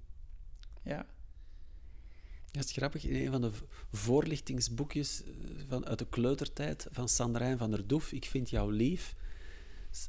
Ja, 0.83 1.05
Dat 2.51 2.63
is 2.63 2.71
grappig. 2.71 3.05
In 3.05 3.25
een 3.25 3.31
van 3.31 3.41
de 3.41 3.51
voorlichtingsboekjes 3.91 5.23
eh, 5.23 5.31
van, 5.67 5.85
uit 5.85 5.99
de 5.99 6.07
kleutertijd 6.09 6.87
van 6.91 7.09
Sandrijn 7.09 7.57
van 7.57 7.71
der 7.71 7.87
Doef, 7.87 8.11
Ik 8.11 8.25
vind 8.25 8.49
jou 8.49 8.73
lief, 8.73 9.15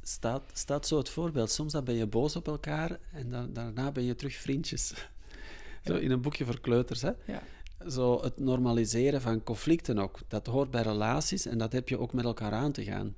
staat, 0.03 0.43
staat 0.53 0.87
zo 0.87 0.99
het 0.99 1.09
voorbeeld. 1.09 1.51
Soms 1.51 1.73
dan 1.73 1.85
ben 1.85 1.95
je 1.95 2.07
boos 2.07 2.37
op 2.37 2.47
elkaar 2.47 2.99
en 3.13 3.31
dan, 3.31 3.53
daarna 3.53 3.93
ben 3.93 4.05
je 4.05 4.15
terug 4.15 4.35
vriendjes. 4.35 4.93
Zo 5.85 5.97
in 5.97 6.11
een 6.11 6.21
boekje 6.21 6.45
voor 6.45 6.61
kleuters. 6.61 7.03
Hè? 7.03 7.11
ja. 7.27 7.43
Zo 7.89 8.23
het 8.23 8.39
normaliseren 8.39 9.21
van 9.21 9.43
conflicten 9.43 9.99
ook. 9.99 10.21
Dat 10.29 10.47
hoort 10.47 10.71
bij 10.71 10.83
relaties 10.83 11.47
en 11.47 11.59
dat 11.59 11.73
heb 11.73 11.89
je 11.89 11.99
ook 11.99 12.13
met 12.13 12.25
elkaar 12.25 12.53
aan 12.53 12.73
te 12.73 12.85
gaan. 12.85 13.15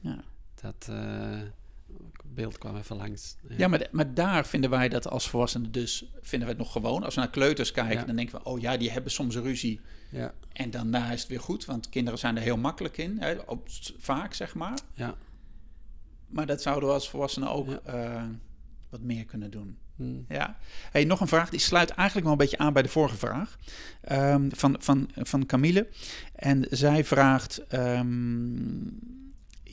ja. 0.00 0.24
Dat 0.60 0.86
eh, 0.88 1.40
beeld 2.34 2.58
kwam 2.58 2.76
even 2.76 2.96
langs. 2.96 3.36
Ja, 3.48 3.68
maar, 3.68 3.88
maar 3.90 4.14
daar 4.14 4.46
vinden 4.46 4.70
wij 4.70 4.88
dat 4.88 5.08
als 5.08 5.28
volwassenen 5.28 5.72
dus, 5.72 5.98
vinden 6.20 6.48
wij 6.48 6.48
het 6.48 6.58
nog 6.58 6.72
gewoon. 6.72 7.02
Als 7.04 7.14
we 7.14 7.20
naar 7.20 7.30
kleuters 7.30 7.70
kijken, 7.72 7.98
Ja. 7.98 8.04
dan 8.04 8.16
denken 8.16 8.38
we, 8.38 8.44
oh 8.44 8.60
ja, 8.60 8.76
die 8.76 8.90
hebben 8.90 9.12
soms 9.12 9.36
ruzie. 9.36 9.80
ja, 10.10 10.34
En 10.52 10.70
daarna 10.70 11.12
is 11.12 11.20
het 11.20 11.28
weer 11.28 11.40
goed, 11.40 11.64
want 11.64 11.88
kinderen 11.88 12.18
zijn 12.18 12.36
er 12.36 12.42
heel 12.42 12.56
makkelijk 12.56 12.96
in. 12.98 13.16
Hè, 13.20 13.32
op, 13.46 13.66
vaak, 13.98 14.34
zeg 14.34 14.54
maar. 14.54 14.78
ja. 14.94 15.14
Maar 16.26 16.46
dat 16.46 16.62
zouden 16.62 16.88
we 16.88 16.94
als 16.94 17.10
volwassenen 17.10 17.50
ook 17.50 17.70
eh, 17.70 18.24
wat 18.88 19.00
meer 19.00 19.24
kunnen 19.24 19.50
doen. 19.50 19.76
Hmm. 19.96 20.24
Ja. 20.28 20.56
Hey, 20.90 21.04
nog 21.04 21.20
een 21.20 21.28
vraag, 21.28 21.50
die 21.50 21.60
sluit 21.60 21.90
eigenlijk 21.90 22.22
wel 22.22 22.32
een 22.32 22.42
beetje 22.42 22.58
aan 22.58 22.72
bij 22.72 22.82
de 22.82 22.88
vorige 22.88 23.16
vraag. 23.16 23.56
ehm, 24.00 24.48
van, 24.50 24.76
van, 24.80 25.10
van 25.14 25.46
Camille. 25.46 25.88
En 26.34 26.66
zij 26.70 27.04
vraagt... 27.04 27.66
ehm, 27.66 28.06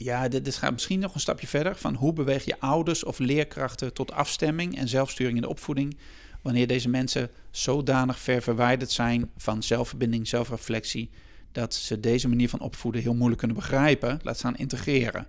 ja, 0.03 0.27
dit, 0.27 0.45
dit 0.45 0.55
gaat 0.55 0.71
misschien 0.71 0.99
nog 0.99 1.13
een 1.13 1.19
stapje 1.19 1.47
verder. 1.47 1.75
Van 1.75 1.95
hoe 1.95 2.13
beweeg 2.13 2.45
je 2.45 2.59
ouders 2.59 3.03
of 3.03 3.19
leerkrachten 3.19 3.93
tot 3.93 4.11
afstemming 4.11 4.77
en 4.77 4.87
zelfsturing 4.87 5.35
in 5.35 5.41
de 5.41 5.49
opvoeding... 5.49 5.97
wanneer 6.41 6.67
deze 6.67 6.89
mensen 6.89 7.29
zodanig 7.51 8.19
ver 8.19 8.41
verwijderd 8.41 8.91
zijn 8.91 9.29
van 9.37 9.63
zelfverbinding, 9.63 10.27
zelfreflectie... 10.27 11.09
dat 11.51 11.73
ze 11.73 11.99
deze 11.99 12.27
manier 12.27 12.49
van 12.49 12.59
opvoeden 12.59 13.01
heel 13.01 13.13
moeilijk 13.13 13.37
kunnen 13.39 13.57
begrijpen, 13.57 14.19
laat 14.23 14.37
staan 14.37 14.55
integreren. 14.55 15.27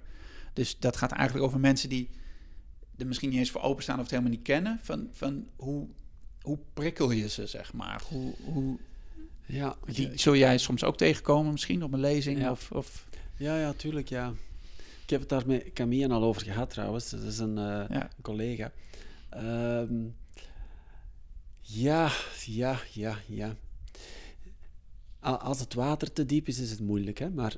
Dus 0.52 0.78
dat 0.78 0.96
gaat 0.96 1.12
eigenlijk 1.12 1.46
over 1.46 1.60
mensen 1.60 1.88
die 1.88 2.08
er 2.96 3.06
misschien 3.06 3.28
niet 3.30 3.38
eens 3.38 3.50
voor 3.50 3.62
openstaan 3.62 3.96
of 3.96 4.02
het 4.02 4.10
helemaal 4.10 4.32
niet 4.32 4.42
kennen. 4.42 4.78
Van, 4.82 5.08
van 5.12 5.46
hoe, 5.56 5.88
hoe 6.42 6.58
prikkel 6.74 7.10
je 7.10 7.28
ze, 7.28 7.46
zeg 7.46 7.72
maar? 7.72 8.02
Hoe, 8.08 8.34
hoe, 8.44 8.78
Ja, 9.46 9.76
die, 9.92 10.10
zul 10.14 10.36
jij 10.36 10.58
soms 10.58 10.84
ook 10.84 10.96
tegenkomen 10.96 11.52
misschien 11.52 11.82
op 11.82 11.92
een 11.92 12.00
lezing? 12.00 12.38
Ja. 12.38 12.50
Of, 12.50 12.70
of, 12.72 13.06
Ja, 13.36 13.58
ja, 13.58 13.72
tuurlijk, 13.72 14.08
ja. 14.08 14.32
Ik 15.10 15.18
heb 15.18 15.28
het 15.28 15.38
daar 15.38 15.46
met 15.46 15.72
Camille 15.72 16.08
al 16.08 16.22
over 16.22 16.42
gehad 16.42 16.70
trouwens. 16.70 17.10
Dat 17.10 17.22
is 17.22 17.38
een, 17.38 17.58
eh, 17.58 17.84
ja. 17.88 18.02
een 18.02 18.22
collega. 18.22 18.72
Ehm, 19.30 20.04
ja, 21.60 22.10
ja, 22.44 22.80
ja, 22.92 23.18
ja. 23.26 23.56
Als 25.20 25.60
het 25.60 25.74
water 25.74 26.12
te 26.12 26.26
diep 26.26 26.48
is, 26.48 26.58
is 26.58 26.70
het 26.70 26.80
moeilijk, 26.80 27.18
hè. 27.18 27.30
Maar 27.30 27.56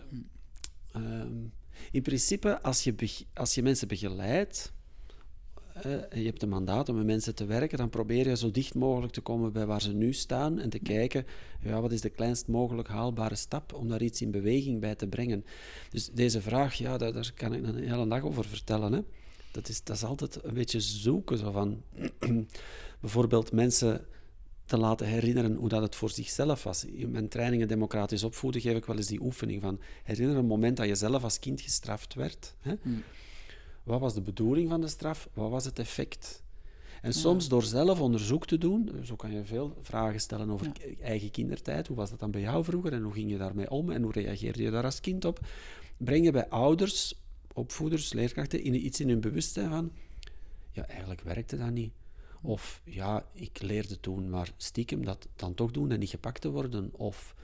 ehm, 0.92 1.44
in 1.90 2.03
principe, 2.03 2.62
als 2.62 2.84
je, 2.84 2.94
als 3.34 3.55
je 3.55 3.62
mensen 3.62 3.88
begeleidt, 3.88 4.72
je 6.11 6.25
hebt 6.25 6.43
een 6.43 6.49
mandaat 6.49 6.89
om 6.89 6.97
met 6.97 7.07
mensen 7.07 7.35
te 7.35 7.45
werken, 7.45 7.79
dan 7.79 7.89
probeer 7.89 8.29
je 8.29 8.37
zo 8.37 8.51
dicht 8.51 8.75
mogelijk 8.75 9.12
te 9.12 9.20
komen 9.20 9.53
bij 9.53 9.66
waar 9.66 9.81
ze 9.81 9.93
nu 9.93 10.12
staan 10.12 10.59
en 10.59 10.70
te 10.70 10.79
kijken, 10.79 11.27
ja, 11.61 11.81
wat 11.81 11.93
is 11.93 12.01
de 12.01 12.11
kleinst 12.11 12.49
mogelijk 12.49 12.89
haalbare 12.89 13.35
stap 13.35 13.73
om 13.75 13.89
daar 13.89 14.03
iets 14.03 14.23
in 14.23 14.31
beweging 14.31 14.81
bij 14.81 14.95
te 14.95 15.07
brengen. 15.07 15.45
Dus 15.91 16.11
deze 16.11 16.41
vraag, 16.41 16.75
ja, 16.75 16.99
daar, 16.99 17.12
daar 17.12 17.33
kan 17.35 17.55
ik 17.55 17.66
een 17.66 17.89
hele 17.89 18.09
dag 18.09 18.23
over 18.23 18.45
vertellen. 18.45 18.93
Hè. 18.93 19.01
Dat, 19.53 19.68
is, 19.68 19.85
dat 19.85 19.97
is 19.97 20.05
altijd 20.05 20.45
een 20.45 20.55
beetje 20.55 20.81
zoeken, 20.81 21.39
zo 21.39 21.51
van 21.51 21.83
bijvoorbeeld 23.01 23.53
mensen 23.53 24.07
te 24.64 24.77
laten 24.77 25.07
herinneren 25.07 25.55
hoe 25.55 25.68
dat 25.68 25.83
het 25.83 25.97
voor 25.97 26.11
zichzelf 26.11 26.62
was. 26.62 26.85
In 26.85 27.11
mijn 27.11 27.29
trainingen 27.29 27.68
democratisch 27.68 28.25
opvoeden 28.25 28.61
geef 28.61 28.77
ik 28.77 28.85
wel 28.85 28.97
eens 28.97 29.07
die 29.07 29.23
oefening 29.23 29.62
van 29.62 29.81
herinner 30.05 30.37
een 30.37 30.47
moment 30.47 30.77
dat 30.77 30.87
je 30.87 30.95
zelf 30.95 31.23
als 31.23 31.39
kind 31.39 31.61
gestraft 31.61 32.14
werd. 32.14 32.55
Hè? 32.61 32.75
Hmm. 32.83 33.03
Wat 33.83 34.01
was 34.01 34.14
de 34.14 34.20
bedoeling 34.20 34.68
van 34.68 34.80
de 34.80 34.89
straf? 34.89 35.28
Wat 35.33 35.51
was 35.51 35.64
het 35.64 35.78
effect? 35.78 36.43
En 37.03 37.12
soms 37.12 37.49
door 37.49 37.62
zelf 37.62 38.01
onderzoek 38.01 38.47
te 38.47 38.59
doen, 38.59 38.91
zo 39.05 39.16
kan 39.16 39.33
je 39.33 39.45
veel 39.45 39.76
vragen 39.83 40.20
stellen 40.20 40.51
over 40.51 40.66
Ja. 40.66 41.05
eigen 41.05 41.30
kindertijd. 41.30 41.87
Hoe 41.87 41.97
was 41.97 42.11
dat 42.11 42.18
dan 42.18 42.30
bij 42.30 42.41
jou 42.41 42.64
vroeger 42.64 42.93
en 42.93 43.03
hoe 43.03 43.12
ging 43.12 43.30
je 43.30 43.39
daarmee 43.39 43.70
om 43.70 43.91
en 43.91 44.03
hoe 44.03 44.12
reageerde 44.12 44.62
je 44.62 44.70
daar 44.70 44.85
als 44.85 45.01
kind 45.01 45.24
op? 45.24 45.41
Breng 45.97 46.24
je 46.24 46.30
bij 46.33 46.49
ouders, 46.49 47.20
opvoeders, 47.53 48.12
leerkrachten 48.12 48.62
in 48.62 48.87
iets 48.87 49.01
in 49.01 49.09
hun 49.09 49.20
bewustzijn 49.20 49.68
van, 49.68 49.93
ja, 50.70 50.87
eigenlijk 50.87 51.20
werkte 51.20 51.57
dat 51.57 51.70
niet. 51.70 51.93
Of 52.43 52.80
ja, 52.85 53.26
ik 53.33 53.62
leerde 53.62 54.01
toen 54.01 54.30
maar 54.30 54.53
stiekem 54.57 55.05
dat 55.05 55.28
dan 55.37 55.55
toch 55.55 55.70
doen 55.70 55.91
en 55.91 55.99
niet 55.99 56.11
gepakt 56.11 56.41
te 56.41 56.51
worden. 56.51 56.91
Of, 56.93 57.35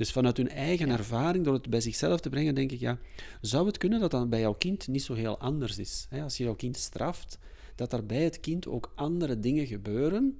dus 0.00 0.12
vanuit 0.12 0.36
hun 0.36 0.48
eigen 0.48 0.88
ervaring, 0.88 1.44
door 1.44 1.54
het 1.54 1.70
bij 1.70 1.80
zichzelf 1.80 2.20
te 2.20 2.28
brengen, 2.28 2.54
denk 2.54 2.72
ik, 2.72 2.80
ja, 2.80 2.98
zou 3.40 3.66
het 3.66 3.78
kunnen 3.78 4.00
dat 4.00 4.10
dat 4.10 4.30
bij 4.30 4.40
jouw 4.40 4.54
kind 4.54 4.88
niet 4.88 5.02
zo 5.02 5.14
heel 5.14 5.38
anders 5.38 5.78
is? 5.78 6.06
Hè? 6.08 6.22
Als 6.22 6.36
je 6.36 6.44
jouw 6.44 6.54
kind 6.54 6.76
straft, 6.76 7.38
dat 7.74 7.92
er 7.92 8.06
bij 8.06 8.22
het 8.24 8.40
kind 8.40 8.66
ook 8.66 8.92
andere 8.94 9.40
dingen 9.40 9.66
gebeuren 9.66 10.38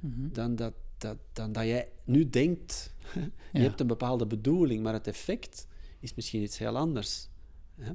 Mhm. 0.00 0.32
dan 0.32 0.56
dat, 0.56 0.72
dat, 0.98 1.16
dan 1.32 1.52
dat 1.52 1.64
jij 1.64 1.88
nu 2.04 2.30
denkt. 2.30 2.94
je 3.14 3.30
Ja. 3.52 3.60
hebt 3.60 3.80
een 3.80 3.86
bepaalde 3.86 4.26
bedoeling, 4.26 4.82
maar 4.82 4.92
het 4.92 5.06
effect 5.06 5.66
is 6.00 6.14
misschien 6.14 6.42
iets 6.42 6.58
heel 6.58 6.76
anders. 6.76 7.28
Hè? 7.80 7.92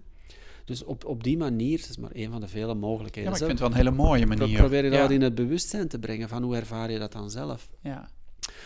Dus 0.66 0.84
op, 0.84 1.06
op 1.06 1.24
die 1.24 1.38
manier, 1.38 1.80
dat 1.80 1.90
is 1.90 1.98
maar 1.98 2.12
een 2.14 2.32
van 2.32 2.42
de 2.42 2.48
vele 2.48 2.68
Ja, 2.68 2.74
mogelijkheden. 2.74 3.32
maar 3.32 3.40
ik 3.40 3.46
vind 3.48 3.60
het 3.60 3.70
wel 3.70 3.78
een 3.80 3.86
hele 3.86 4.04
mooie 4.04 4.26
pro- 4.26 4.38
manier. 4.38 4.58
probeer 4.58 4.84
je 4.84 4.90
dat 4.90 5.10
ja. 5.10 5.16
in 5.16 5.22
het 5.22 5.36
bewustzijn 5.36 5.88
te 5.88 6.00
brengen 6.00 6.30
van 6.30 6.44
hoe 6.44 6.56
ervaar 6.56 6.92
je 6.92 7.00
dat 7.00 7.12
dan 7.12 7.30
zelf. 7.32 7.70
Ja. 7.82 8.10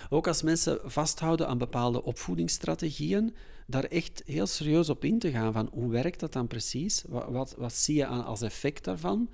Ook 0.10 0.28
als 0.28 0.42
mensen 0.42 0.80
vasthouden 0.84 1.48
aan 1.48 1.58
bepaalde 1.58 2.04
opvoedingsstrategieën, 2.04 3.36
daar 3.68 3.84
echt 3.84 4.24
heel 4.26 4.48
serieus 4.48 4.90
op 4.90 5.04
in 5.04 5.20
te 5.20 5.32
gaan 5.32 5.54
van 5.54 5.70
hoe 5.72 5.92
werkt 5.92 6.20
dat 6.20 6.34
dan 6.34 6.48
precies? 6.48 7.04
Wat, 7.08 7.30
wat, 7.30 7.56
wat 7.58 7.74
zie 7.74 7.96
je 7.96 8.06
aan 8.06 8.26
als 8.26 8.42
effect 8.42 8.84
daarvan? 8.84 9.30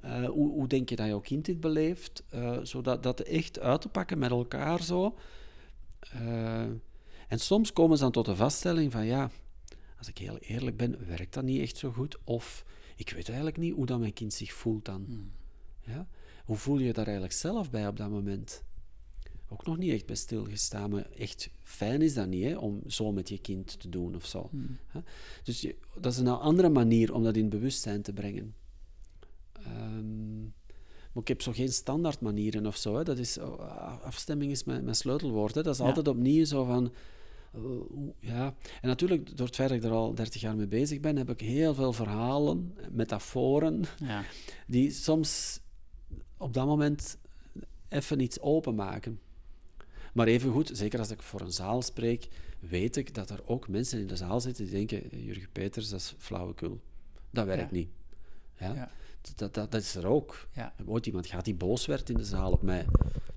Eh, 0.00 0.24
hoe, 0.24 0.50
hoe 0.50 0.66
denk 0.66 0.88
je 0.88 0.96
dat 0.96 1.06
jouw 1.06 1.20
kind 1.20 1.44
dit 1.44 1.60
beleeft? 1.60 2.24
Eh, 2.28 2.58
zodat 2.62 3.02
dat 3.02 3.20
echt 3.20 3.58
uit 3.58 3.80
te 3.80 3.88
pakken 3.88 4.18
met 4.18 4.30
elkaar 4.30 4.82
zo. 4.82 5.14
Eh, 6.00 6.60
en 7.28 7.38
soms 7.38 7.72
komen 7.72 7.96
ze 7.96 8.02
dan 8.02 8.12
tot 8.12 8.24
de 8.24 8.36
vaststelling 8.36 8.92
van 8.92 9.06
ja, 9.06 9.30
als 9.98 10.08
ik 10.08 10.18
heel 10.18 10.38
eerlijk 10.38 10.76
ben, 10.76 11.06
werkt 11.06 11.34
dat 11.34 11.44
niet 11.44 11.60
echt 11.60 11.76
zo 11.76 11.90
goed. 11.92 12.18
Of 12.24 12.64
ik 12.96 13.10
weet 13.10 13.26
eigenlijk 13.28 13.58
niet 13.58 13.74
hoe 13.74 13.86
dat 13.86 13.98
mijn 13.98 14.12
kind 14.12 14.32
zich 14.32 14.52
voelt 14.52 14.84
dan. 14.84 15.04
Hmm. 15.06 15.32
Ja? 15.80 16.08
Hoe 16.44 16.56
voel 16.56 16.78
je 16.78 16.84
je 16.84 16.92
daar 16.92 17.04
eigenlijk 17.04 17.34
zelf 17.34 17.70
bij 17.70 17.86
op 17.86 17.96
dat 17.96 18.10
moment? 18.10 18.64
Ook 19.48 19.66
nog 19.66 19.76
niet 19.78 19.92
echt 19.92 20.06
bij 20.06 20.16
stilgestaan, 20.16 20.90
maar 20.90 21.06
echt 21.10 21.50
fijn 21.62 22.02
is 22.02 22.14
dat 22.14 22.26
niet, 22.28 22.44
hè, 22.44 22.56
om 22.56 22.80
zo 22.86 23.12
met 23.12 23.28
je 23.28 23.38
kind 23.38 23.80
te 23.80 23.88
doen 23.88 24.14
of 24.14 24.26
zo. 24.26 24.48
Hmm. 24.50 24.76
Dus 25.42 25.60
je, 25.60 25.76
dat 26.00 26.12
is 26.12 26.18
een 26.18 26.28
andere 26.28 26.68
manier 26.68 27.14
om 27.14 27.22
dat 27.24 27.36
in 27.36 27.48
bewustzijn 27.48 28.02
te 28.02 28.12
brengen. 28.12 28.54
Ehm, 29.52 30.40
maar 31.12 31.22
ik 31.22 31.28
heb 31.28 31.42
zo 31.42 31.52
geen 31.52 31.72
standaard 31.72 32.20
manieren 32.20 32.66
of 32.66 32.76
zo. 32.76 32.96
Hè. 32.96 33.04
Dat 33.04 33.18
is, 33.18 33.38
oh, 33.38 34.02
afstemming 34.04 34.50
is 34.50 34.64
mijn, 34.64 34.84
mijn 34.84 34.96
sleutelwoord. 34.96 35.54
Hè. 35.54 35.62
Dat 35.62 35.74
is 35.74 35.80
Ja. 35.80 35.86
altijd 35.86 36.08
opnieuw 36.08 36.44
zo 36.44 36.64
van... 36.64 36.92
eh, 37.52 37.60
ja. 38.20 38.54
En 38.80 38.88
natuurlijk, 38.88 39.36
door 39.36 39.46
het 39.46 39.54
feit 39.54 39.68
dat 39.68 39.78
ik 39.78 39.84
er 39.84 39.90
al 39.90 40.14
30 40.14 40.40
jaar 40.40 40.56
mee 40.56 40.66
bezig 40.68 41.00
ben, 41.00 41.16
heb 41.16 41.30
ik 41.30 41.40
heel 41.40 41.74
veel 41.74 41.92
verhalen, 41.92 42.74
metaforen, 42.90 43.82
Ja. 43.98 44.24
die 44.66 44.90
soms 44.90 45.60
op 46.36 46.52
dat 46.54 46.66
moment 46.66 47.18
even 47.88 48.20
iets 48.20 48.40
openmaken. 48.40 49.20
Maar 50.16 50.26
evengoed, 50.26 50.70
zeker 50.72 50.98
als 50.98 51.10
ik 51.10 51.22
voor 51.22 51.40
een 51.40 51.52
zaal 51.52 51.82
spreek, 51.82 52.28
weet 52.58 52.96
ik 52.96 53.14
dat 53.14 53.30
er 53.30 53.40
ook 53.46 53.68
mensen 53.68 54.00
in 54.00 54.06
de 54.06 54.16
zaal 54.16 54.40
zitten 54.40 54.64
die 54.64 54.74
denken, 54.74 55.24
Jurgen 55.24 55.48
Peters, 55.52 55.88
dat 55.88 56.00
is 56.00 56.14
flauwekul. 56.18 56.80
Dat 57.30 57.46
werkt 57.46 57.70
Ja. 57.70 57.76
niet. 57.76 57.88
Ja? 58.58 58.74
Ja. 58.74 58.90
Dat, 59.34 59.54
dat, 59.54 59.72
dat 59.72 59.82
is 59.82 59.94
er 59.94 60.06
ook. 60.06 60.46
Ja. 60.52 60.72
Ooit 60.86 61.06
iemand 61.06 61.26
gehad 61.26 61.44
die 61.44 61.54
boos 61.54 61.86
werd 61.86 62.10
in 62.10 62.16
de 62.16 62.24
zaal 62.24 62.52
op 62.52 62.62
mij. 62.62 62.86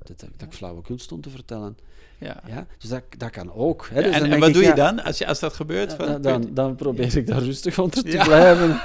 dat, 0.04 0.20
dat 0.20 0.48
ik 0.48 0.54
flauwekul 0.54 1.00
stond 1.00 1.24
te 1.24 1.30
vertellen. 1.30 1.78
Ja. 2.20 2.44
Ja, 2.48 2.68
dus 2.78 2.90
dat, 2.90 3.04
dat 3.18 3.30
kan 3.30 3.54
ook. 3.54 3.88
Hè. 3.92 4.02
Dus 4.04 4.16
en, 4.16 4.32
en 4.32 4.40
wat 4.40 4.48
ik, 4.48 4.54
doe 4.54 4.64
je 4.64 4.74
dan 4.74 5.04
als, 5.04 5.18
je, 5.18 5.28
als 5.28 5.40
dat 5.40 5.54
gebeurt? 5.54 5.98
Dan, 5.98 6.22
dan, 6.22 6.50
dan 6.54 6.76
probeer 6.76 7.18
ik 7.18 7.28
daar 7.28 7.44
rustig 7.44 7.80
onder 7.80 8.04
te 8.04 8.18
blijven. 8.24 8.68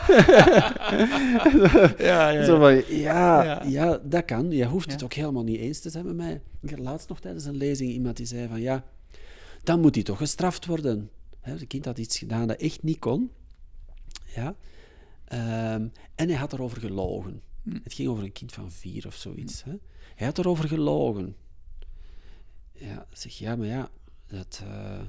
ja, 2.06 2.28
ja, 2.28 2.44
Zo 2.48 2.70
ja. 2.70 3.58
van, 3.60 3.70
ja, 3.70 3.98
dat 4.02 4.24
kan. 4.24 4.50
Je 4.50 4.66
hoeft 4.66 4.92
het 4.92 5.02
ook 5.02 5.12
helemaal 5.12 5.42
niet 5.42 5.58
eens 5.58 5.80
te 5.80 5.90
zijn 5.90 6.06
met 6.06 6.16
mij. 6.16 6.40
Ik 6.62 6.70
had 6.70 6.78
laatst 6.78 7.08
nog 7.08 7.20
tijdens 7.20 7.44
een 7.44 7.56
lezing 7.56 7.90
iemand 7.90 8.16
die 8.16 8.26
zei 8.26 8.48
van, 8.48 8.60
ja, 8.60 8.84
dan 9.62 9.80
moet 9.80 9.94
hij 9.94 10.04
toch 10.04 10.18
gestraft 10.18 10.66
worden. 10.66 11.10
Hè, 11.40 11.52
Het 11.52 11.66
kind 11.66 11.84
had 11.84 11.98
iets 11.98 12.18
gedaan 12.18 12.46
dat 12.48 12.60
echt 12.60 12.82
niet 12.82 12.98
kon. 12.98 13.30
Ja. 14.34 14.54
Ehm, 15.34 15.88
en 16.14 16.28
hij 16.28 16.36
had 16.36 16.52
erover 16.52 16.80
gelogen. 16.80 17.42
Hm. 17.62 17.78
Het 17.82 17.92
ging 17.92 18.08
over 18.08 18.24
een 18.24 18.32
kind 18.32 18.52
van 18.52 18.70
vier 18.70 19.06
of 19.06 19.14
zoiets. 19.14 19.64
Hè. 19.64 19.72
Hij 20.14 20.26
had 20.26 20.38
erover 20.38 20.68
gelogen. 20.68 21.36
Ja, 22.72 23.06
zeg, 23.12 23.32
ja, 23.38 23.56
maar 23.56 23.66
ja, 23.66 23.90
dat, 24.26 24.62
eh, 24.64 25.00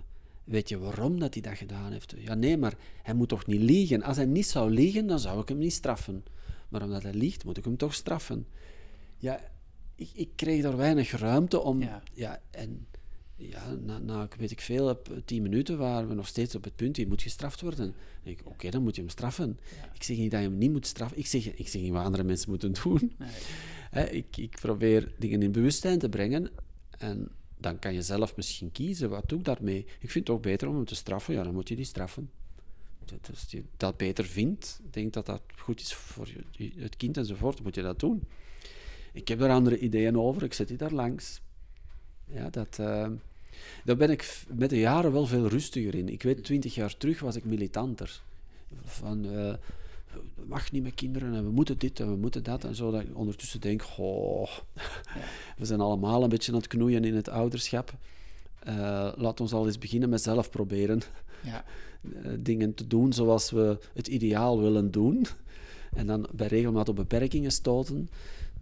weet 0.43 0.69
je 0.69 0.78
waarom 0.78 1.19
dat 1.19 1.34
hij 1.34 1.43
dat 1.43 1.57
gedaan 1.57 1.91
heeft? 1.91 2.15
Ja, 2.17 2.34
nee, 2.34 2.57
maar 2.57 2.73
hij 3.03 3.13
moet 3.13 3.30
toch 3.30 3.45
niet 3.45 3.61
liegen? 3.61 4.03
Als 4.03 4.17
hij 4.17 4.26
niet 4.26 4.47
zou 4.47 4.71
liegen, 4.71 5.07
dan 5.07 5.19
zou 5.19 5.41
ik 5.41 5.47
hem 5.47 5.57
niet 5.57 5.73
straffen. 5.73 6.23
Maar 6.69 6.84
omdat 6.84 7.03
hij 7.03 7.13
liegt, 7.13 7.43
moet 7.43 7.57
ik 7.57 7.63
hem 7.63 7.78
toch 7.78 7.93
straffen. 7.93 8.47
Ja, 9.17 9.39
ik, 9.95 10.09
ik 10.13 10.30
kreeg 10.36 10.61
daar 10.61 10.78
weinig 10.78 11.11
ruimte 11.11 11.59
om... 11.59 11.82
Ja. 11.82 12.03
Ja, 12.13 12.41
en 12.51 12.88
ja, 13.36 13.74
na, 13.86 13.98
na, 13.98 14.28
weet 14.38 14.52
ik 14.52 14.62
veel, 14.62 14.90
op 14.90 15.10
tien 15.26 15.42
minuten 15.42 15.78
waren 15.78 16.08
we 16.08 16.14
nog 16.14 16.28
steeds 16.28 16.56
op 16.56 16.64
het 16.64 16.76
punt, 16.76 16.96
hij 16.96 17.06
moet 17.06 17.22
gestraft 17.22 17.62
worden. 17.62 17.94
Ik, 18.24 18.40
oké, 18.44 18.70
dan 18.70 18.84
moet 18.84 18.96
je 18.96 19.02
hem 19.02 19.10
straffen. 19.10 19.60
Ik 19.94 20.04
zeg 20.04 20.18
niet 20.18 20.32
dat 20.32 20.42
je 20.42 20.48
hem 20.48 20.58
niet 20.58 20.72
moet 20.72 20.88
straffen. 20.88 21.18
Ik 21.18 21.26
zeg, 21.28 21.54
ik 21.54 21.68
zeg 21.68 21.82
niet 21.82 21.92
wat 21.92 22.04
andere 22.06 22.24
mensen 22.24 22.50
moeten 22.50 22.74
doen. 22.84 23.14
Nee. 23.92 24.10
Ik, 24.10 24.38
ik 24.38 24.58
probeer 24.62 25.12
dingen 25.20 25.42
in 25.42 25.52
bewustzijn 25.52 26.00
te 26.00 26.10
brengen 26.10 26.50
en 26.98 27.30
dan 27.58 27.80
kan 27.80 27.94
je 27.94 28.02
zelf 28.02 28.36
misschien 28.36 28.72
kiezen, 28.72 29.10
wat 29.10 29.30
doe 29.30 29.40
ik 29.40 29.46
daarmee? 29.46 29.86
Ik 30.00 30.12
vind 30.12 30.28
het 30.28 30.36
ook 30.36 30.42
beter 30.42 30.68
om 30.68 30.76
hem 30.76 30.86
te 30.86 30.96
straffen, 30.96 31.34
ja, 31.34 31.44
dan 31.44 31.54
moet 31.54 31.68
je 31.70 31.76
die 31.76 31.86
straffen. 31.86 32.30
Dat- 33.06 33.30
Als 33.30 33.46
je 33.50 33.64
dat 33.78 33.98
beter 33.98 34.26
vindt, 34.26 34.80
denk 34.92 35.14
dat 35.14 35.26
dat 35.26 35.42
goed 35.56 35.80
is 35.82 35.94
voor 35.94 36.28
je, 36.52 36.72
het 36.76 36.98
kind 36.98 37.18
enzovoort, 37.18 37.64
moet 37.64 37.76
je 37.76 37.82
dat 37.82 38.00
doen. 38.00 38.24
Ik 39.14 39.28
heb 39.28 39.40
daar 39.40 39.50
andere 39.50 39.80
ideeën 39.80 40.18
over, 40.18 40.44
ik 40.44 40.54
zet 40.54 40.68
die 40.68 40.78
daar 40.78 40.92
langs. 40.94 41.42
Ja, 42.26 42.49
dat, 42.49 42.80
eh, 42.80 43.07
daar 43.84 43.97
ben 43.97 44.09
ik 44.09 44.43
met 44.47 44.69
de 44.69 44.80
jaren 44.80 45.11
wel 45.11 45.26
veel 45.26 45.47
rustiger 45.47 45.95
in. 45.95 46.09
Ik 46.09 46.23
weet, 46.23 46.43
twintig 46.43 46.76
jaar 46.76 46.97
terug 46.97 47.19
was 47.19 47.36
ik 47.36 47.45
militanter. 47.45 48.21
Van, 48.84 49.21
we 50.15 50.43
mag 50.45 50.71
niet 50.71 50.84
met 50.84 50.93
kinderen 50.93 51.34
en 51.34 51.43
we 51.43 51.51
moeten 51.51 51.78
dit 51.78 51.99
en 51.99 52.09
we 52.09 52.15
moeten 52.15 52.43
dat 52.43 52.63
en 52.63 52.76
zo. 52.76 52.91
Dat 52.91 53.01
ik 53.01 53.17
ondertussen 53.17 53.61
denk, 53.61 53.82
goh, 53.82 54.49
we 55.57 55.65
zijn 55.65 55.80
allemaal 55.80 56.23
een 56.23 56.30
beetje 56.30 56.51
aan 56.51 56.57
het 56.57 56.67
knoeien 56.67 57.03
in 57.03 57.15
het 57.15 57.30
ouderschap. 57.30 57.93
Eh, 58.59 59.11
laat 59.15 59.41
ons 59.41 59.53
al 59.53 59.65
eens 59.65 59.78
beginnen 59.78 60.09
met 60.09 60.21
zelf 60.21 60.49
proberen 60.49 61.01
Ja. 61.43 61.63
eh, 62.23 62.32
dingen 62.39 62.73
te 62.73 62.88
doen 62.88 63.13
zoals 63.13 63.51
we 63.51 63.78
het 63.93 64.07
ideaal 64.07 64.61
willen 64.61 64.91
doen. 64.91 65.26
En 65.95 66.07
dan 66.07 66.28
bij 66.32 66.47
regelmaat 66.47 66.89
op 66.89 66.95
beperkingen 66.95 67.51
stoten. 67.51 68.09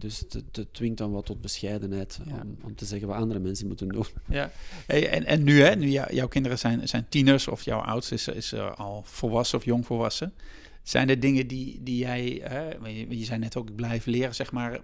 Dus 0.04 0.18
het, 0.28 0.66
dwingt 0.74 0.98
dan 0.98 1.10
wat 1.10 1.26
tot 1.26 1.40
bescheidenheid 1.40 2.20
Ja. 2.26 2.32
om, 2.42 2.56
om 2.62 2.74
te 2.74 2.84
zeggen 2.84 3.08
wat 3.08 3.16
andere 3.16 3.40
mensen 3.40 3.66
moeten 3.66 3.88
doen. 3.88 4.06
Ja, 4.28 4.50
hey, 4.86 5.08
en, 5.08 5.24
en 5.24 5.42
nu, 5.42 5.60
hè, 5.60 5.76
nu 5.76 5.88
jou- 5.88 6.14
jouw 6.14 6.28
kinderen 6.28 6.58
zijn, 6.58 6.88
zijn 6.88 7.06
tieners 7.08 7.48
of 7.48 7.62
jouw 7.62 7.80
oudste 7.80 8.14
is, 8.14 8.28
is 8.28 8.52
eh, 8.52 8.72
al 8.74 9.02
volwassen 9.06 9.58
of 9.58 9.64
jong 9.64 9.86
volwassen. 9.86 10.32
Zijn 10.82 11.08
er 11.08 11.20
dingen 11.20 11.46
die, 11.46 11.82
die 11.82 11.96
jij, 11.96 12.40
hè, 12.42 12.88
je, 12.88 13.18
je 13.18 13.24
zei 13.24 13.38
net 13.38 13.56
ook, 13.56 13.68
ik 13.68 13.76
blijf 13.76 14.06
leren, 14.06 14.34
zeg 14.34 14.52
maar, 14.52 14.80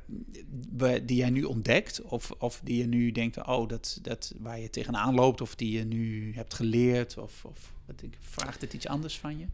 die 1.04 1.16
jij 1.16 1.30
nu 1.30 1.42
ontdekt? 1.42 2.02
Of, 2.02 2.30
of 2.38 2.60
die 2.64 2.76
je 2.78 2.86
nu 2.86 3.12
denkt, 3.12 3.46
oh, 3.46 3.68
dat, 3.68 3.98
dat 4.02 4.34
waar 4.40 4.60
je 4.60 4.70
tegenaan 4.70 5.14
loopt, 5.14 5.40
of 5.40 5.54
die 5.54 5.78
je 5.78 5.84
nu 5.84 6.32
hebt 6.34 6.54
geleerd? 6.54 7.18
Of, 7.18 7.44
of 7.44 7.72
wat 7.86 8.02
ik, 8.02 8.16
vraagt 8.20 8.60
het 8.60 8.72
iets 8.72 8.86
anders 8.86 9.18
van 9.18 9.38
je? 9.38 9.46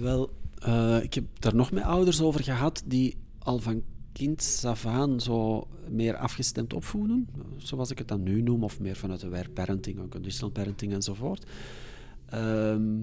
Wel, 0.00 0.30
eh, 0.58 1.02
ik 1.02 1.14
heb 1.14 1.24
daar 1.38 1.54
nog 1.54 1.70
met 1.70 1.84
ouders 1.84 2.20
over 2.20 2.42
gehad 2.42 2.82
die 2.86 3.16
al 3.38 3.58
van 3.58 3.82
kind 4.18 4.62
af 4.66 4.86
aan 4.86 5.20
zo 5.20 5.66
meer 5.88 6.16
afgestemd 6.16 6.72
opvoeden, 6.72 7.28
zoals 7.56 7.90
ik 7.90 7.98
het 7.98 8.08
dan 8.08 8.22
nu 8.22 8.42
noem, 8.42 8.64
of 8.64 8.80
meer 8.80 8.96
vanuit 8.96 9.20
de 9.20 9.26
aware 9.26 9.50
parenting, 9.50 9.98
unconditional 9.98 10.50
parenting 10.50 10.92
enzovoort. 10.92 11.46
Ehm, 12.28 13.00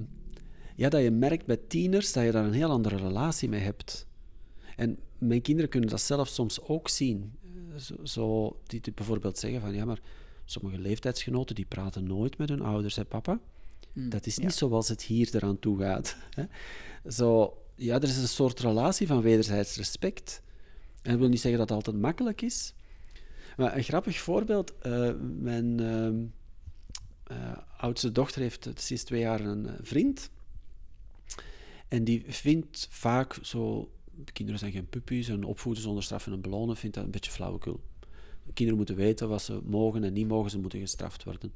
ja, 0.76 0.89
dat 0.89 1.01
je 1.01 1.11
merkt 1.11 1.45
bij 1.45 1.59
tieners 1.68 2.13
dat 2.13 2.24
je 2.24 2.32
daar 2.32 2.45
een 2.45 2.53
heel 2.53 2.70
andere 2.70 2.95
relatie 2.95 3.49
mee 3.49 3.59
hebt. 3.59 4.07
En 4.76 4.97
mijn 5.18 5.41
kinderen 5.41 5.70
kunnen 5.70 5.89
dat 5.89 6.01
zelf 6.01 6.28
soms 6.28 6.61
ook 6.61 6.89
zien. 6.89 7.34
Eh, 7.43 7.78
Zo, 7.80 7.95
zo 8.03 8.57
die, 8.68 8.82
die 8.82 8.93
bijvoorbeeld 8.93 9.38
zeggen 9.38 9.61
van, 9.61 9.74
ja, 9.74 9.86
maar 9.86 9.99
sommige 10.45 10.80
leeftijdsgenoten 10.80 11.55
die 11.55 11.66
praten 11.66 12.03
nooit 12.03 12.38
met 12.38 12.49
hun 12.49 12.61
ouders, 12.61 12.95
hè 12.95 13.05
papa? 13.05 13.39
Hm, 13.93 14.09
Dat 14.09 14.26
is 14.26 14.36
ja. 14.36 14.43
niet 14.43 14.53
zoals 14.53 14.88
het 14.88 15.01
hier 15.01 15.30
eraan 15.36 15.59
toe 15.59 15.80
gaat. 15.80 16.18
Hè? 16.30 16.43
Zo, 17.11 17.57
ja, 17.76 17.95
er 17.95 18.03
is 18.03 18.18
een 18.18 18.28
soort 18.28 18.59
relatie 18.59 19.07
van 19.07 19.22
wederzijds 19.22 19.78
respect. 19.78 20.43
En 21.06 21.12
dat 21.12 21.20
wil 21.20 21.30
niet 21.30 21.39
zeggen 21.39 21.60
dat 21.60 21.70
het 21.70 21.78
altijd 21.78 22.01
makkelijk 22.01 22.41
is. 22.41 22.74
Maar 23.58 23.76
een 23.76 23.84
grappig 23.84 24.18
voorbeeld. 24.18 24.74
eh, 24.78 25.12
mijn 25.39 25.80
ehm, 25.80 26.24
eh, 27.24 27.58
oudste 27.78 28.12
dochter 28.12 28.41
heeft 28.41 28.70
sinds 28.76 29.03
twee 29.03 29.20
jaar 29.20 29.39
een 29.39 29.68
eh, 29.68 29.74
vriend. 29.82 30.30
En 31.88 32.03
die 32.03 32.24
vindt 32.28 32.88
vaak 32.89 33.38
zo... 33.41 33.89
Kinderen 34.34 34.60
zijn 34.60 34.72
geen 34.72 34.89
puppies 34.89 35.28
en 35.28 35.43
opvoeden 35.43 35.84
zonder 35.84 36.03
straffen 36.03 36.34
en 36.34 36.41
belonen 36.41 36.78
vindt 36.78 36.95
dat 36.95 37.06
een 37.06 37.12
beetje 37.12 37.32
flauwekul. 37.32 37.80
Kinderen 38.53 38.78
moeten 38.78 38.95
weten 38.95 39.30
wat 39.30 39.41
ze 39.41 39.60
mogen 39.64 40.03
en 40.03 40.14
niet 40.14 40.28
mogen, 40.28 40.51
ze 40.51 40.60
moeten 40.60 40.80
gestraft 40.80 41.24
worden. 41.24 41.51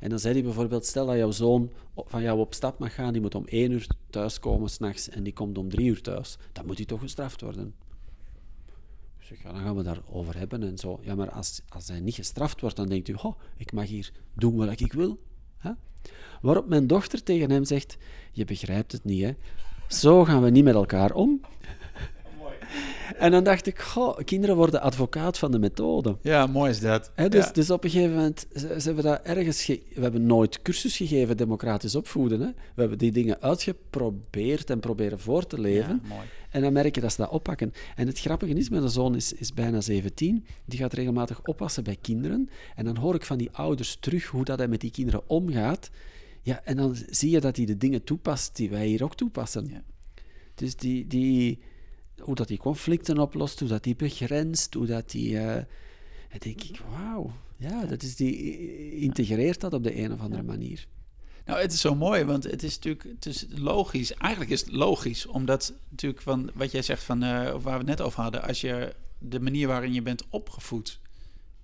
En 0.00 0.10
dan 0.10 0.18
zei 0.18 0.34
hij 0.34 0.42
bijvoorbeeld, 0.42 0.86
stel 0.86 1.06
dat 1.06 1.16
jouw 1.16 1.30
zoon 1.30 1.70
van 1.94 2.22
jou 2.22 2.38
op 2.38 2.54
stap 2.54 2.78
mag 2.78 2.94
gaan, 2.94 3.12
die 3.12 3.22
moet 3.22 3.34
om 3.34 3.46
één 3.46 3.70
uur 3.70 3.86
thuiskomen 4.10 4.70
s'nachts 4.70 5.08
en 5.08 5.22
die 5.22 5.32
komt 5.32 5.58
om 5.58 5.68
drie 5.68 5.86
uur 5.86 6.02
thuis. 6.02 6.38
Dan 6.52 6.66
moet 6.66 6.76
hij 6.76 6.86
toch 6.86 7.00
gestraft 7.00 7.40
worden. 7.40 7.74
Ja, 9.42 9.52
dan 9.52 9.62
gaan 9.62 9.76
we 9.76 9.82
daarover 9.82 10.38
hebben 10.38 10.62
en 10.62 10.78
zo. 10.78 10.98
Ja, 11.02 11.14
maar 11.14 11.30
als, 11.30 11.60
als 11.68 11.88
hij 11.88 12.00
niet 12.00 12.14
gestraft 12.14 12.60
wordt, 12.60 12.76
dan 12.76 12.88
denkt 12.88 13.08
u, 13.08 13.14
oh, 13.22 13.38
ik 13.56 13.72
mag 13.72 13.86
hier 13.86 14.10
doen 14.34 14.56
wat 14.56 14.80
ik 14.80 14.92
wil. 14.92 15.18
Hè? 15.58 15.70
Waarop 16.42 16.68
mijn 16.68 16.86
dochter 16.86 17.22
tegen 17.22 17.50
hem 17.50 17.64
zegt, 17.64 17.96
je 18.32 18.44
begrijpt 18.44 18.92
het 18.92 19.04
niet, 19.04 19.22
hè. 19.22 19.32
Zo 19.88 20.24
gaan 20.24 20.42
we 20.42 20.50
niet 20.50 20.64
met 20.64 20.74
elkaar 20.74 21.12
om. 21.14 21.40
En 23.18 23.30
dan 23.30 23.44
dacht 23.44 23.66
ik, 23.66 23.78
goh, 23.78 24.18
kinderen 24.24 24.56
worden 24.56 24.80
advocaat 24.80 25.38
van 25.38 25.50
de 25.50 25.58
methode. 25.58 26.16
Ja, 26.22 26.46
mooi 26.46 26.70
is 26.70 26.80
dat. 26.80 27.10
Hè, 27.14 27.28
dus, 27.28 27.44
Ja. 27.44 27.52
dus 27.52 27.70
op 27.70 27.84
een 27.84 27.90
gegeven 27.90 28.14
moment, 28.16 28.46
hebben 28.84 29.04
dat 29.04 29.20
ergens... 29.22 29.64
ge- 29.64 29.82
we 29.94 30.00
hebben 30.02 30.26
nooit 30.26 30.62
cursus 30.62 30.96
gegeven, 30.96 31.36
democratisch 31.36 31.94
opvoeden. 31.94 32.40
Hè. 32.40 32.46
We 32.46 32.80
hebben 32.80 32.98
die 32.98 33.12
dingen 33.12 33.40
uitgeprobeerd 33.40 34.70
en 34.70 34.80
proberen 34.80 35.20
voor 35.20 35.46
te 35.46 35.60
leven. 35.60 36.00
Ja, 36.02 36.08
mooi. 36.08 36.26
En 36.52 36.60
dan 36.62 36.72
merk 36.72 36.94
je 36.94 37.00
dat 37.00 37.12
ze 37.12 37.20
dat 37.20 37.30
oppakken. 37.30 37.72
En 37.96 38.06
het 38.06 38.20
grappige 38.20 38.52
is, 38.52 38.68
mijn 38.68 38.88
zoon 38.88 39.14
is, 39.14 39.32
is 39.32 39.52
bijna 39.52 39.80
17. 39.80 40.44
Die 40.64 40.78
gaat 40.78 40.92
regelmatig 40.92 41.42
oppassen 41.42 41.84
bij 41.84 41.96
kinderen. 42.00 42.48
En 42.74 42.84
dan 42.84 42.96
hoor 42.96 43.14
ik 43.14 43.24
van 43.24 43.38
die 43.38 43.50
ouders 43.50 43.96
terug 44.00 44.26
hoe 44.26 44.44
dat 44.44 44.58
hij 44.58 44.68
met 44.68 44.80
die 44.80 44.90
kinderen 44.90 45.28
omgaat. 45.28 45.90
Ja, 46.42 46.64
en 46.64 46.76
dan 46.76 46.96
zie 47.10 47.30
je 47.30 47.40
dat 47.40 47.56
hij 47.56 47.66
de 47.66 47.76
dingen 47.76 48.04
toepast 48.04 48.56
die 48.56 48.70
wij 48.70 48.86
hier 48.86 49.04
ook 49.04 49.14
toepassen. 49.14 49.66
Ja. 49.68 49.82
Dus 50.54 50.76
die, 50.76 51.06
die, 51.06 51.58
hoe 52.18 52.34
dat 52.34 52.48
die 52.48 52.58
conflicten 52.58 53.18
oplost, 53.18 53.60
hoe 53.60 53.68
dat 53.68 53.84
die 53.84 53.96
begrenst, 53.96 54.74
hoe 54.74 54.86
dat 54.86 55.10
die... 55.10 55.38
eh, 55.38 55.64
dan 56.28 56.38
denk 56.38 56.62
ik, 56.62 56.80
wauw, 56.90 57.32
ja, 57.56 57.86
dat 57.86 58.02
is 58.02 58.16
die 58.16 58.96
integreert 58.96 59.60
dat 59.60 59.74
op 59.74 59.82
de 59.82 59.98
een 59.98 60.12
of 60.12 60.20
andere 60.20 60.42
manier. 60.42 60.86
Nou, 61.46 61.60
het 61.60 61.72
is 61.72 61.80
zo 61.80 61.94
mooi, 61.94 62.24
want 62.24 62.44
het 62.44 62.62
is 62.62 62.74
natuurlijk 62.74 63.04
het 63.14 63.26
is 63.26 63.46
logisch. 63.48 64.14
Eigenlijk 64.14 64.50
is 64.52 64.60
het 64.60 64.72
logisch, 64.72 65.26
omdat 65.26 65.72
natuurlijk 65.88 66.22
van 66.22 66.50
wat 66.54 66.70
jij 66.70 66.82
zegt 66.82 67.02
van 67.02 67.22
eh, 67.22 67.28
waar 67.50 67.60
we 67.62 67.70
het 67.70 67.86
net 67.86 68.00
over 68.00 68.22
hadden, 68.22 68.42
als 68.42 68.60
je 68.60 68.94
de 69.18 69.40
manier 69.40 69.66
waarin 69.68 69.92
je 69.92 70.02
bent 70.02 70.22
opgevoed, 70.30 71.00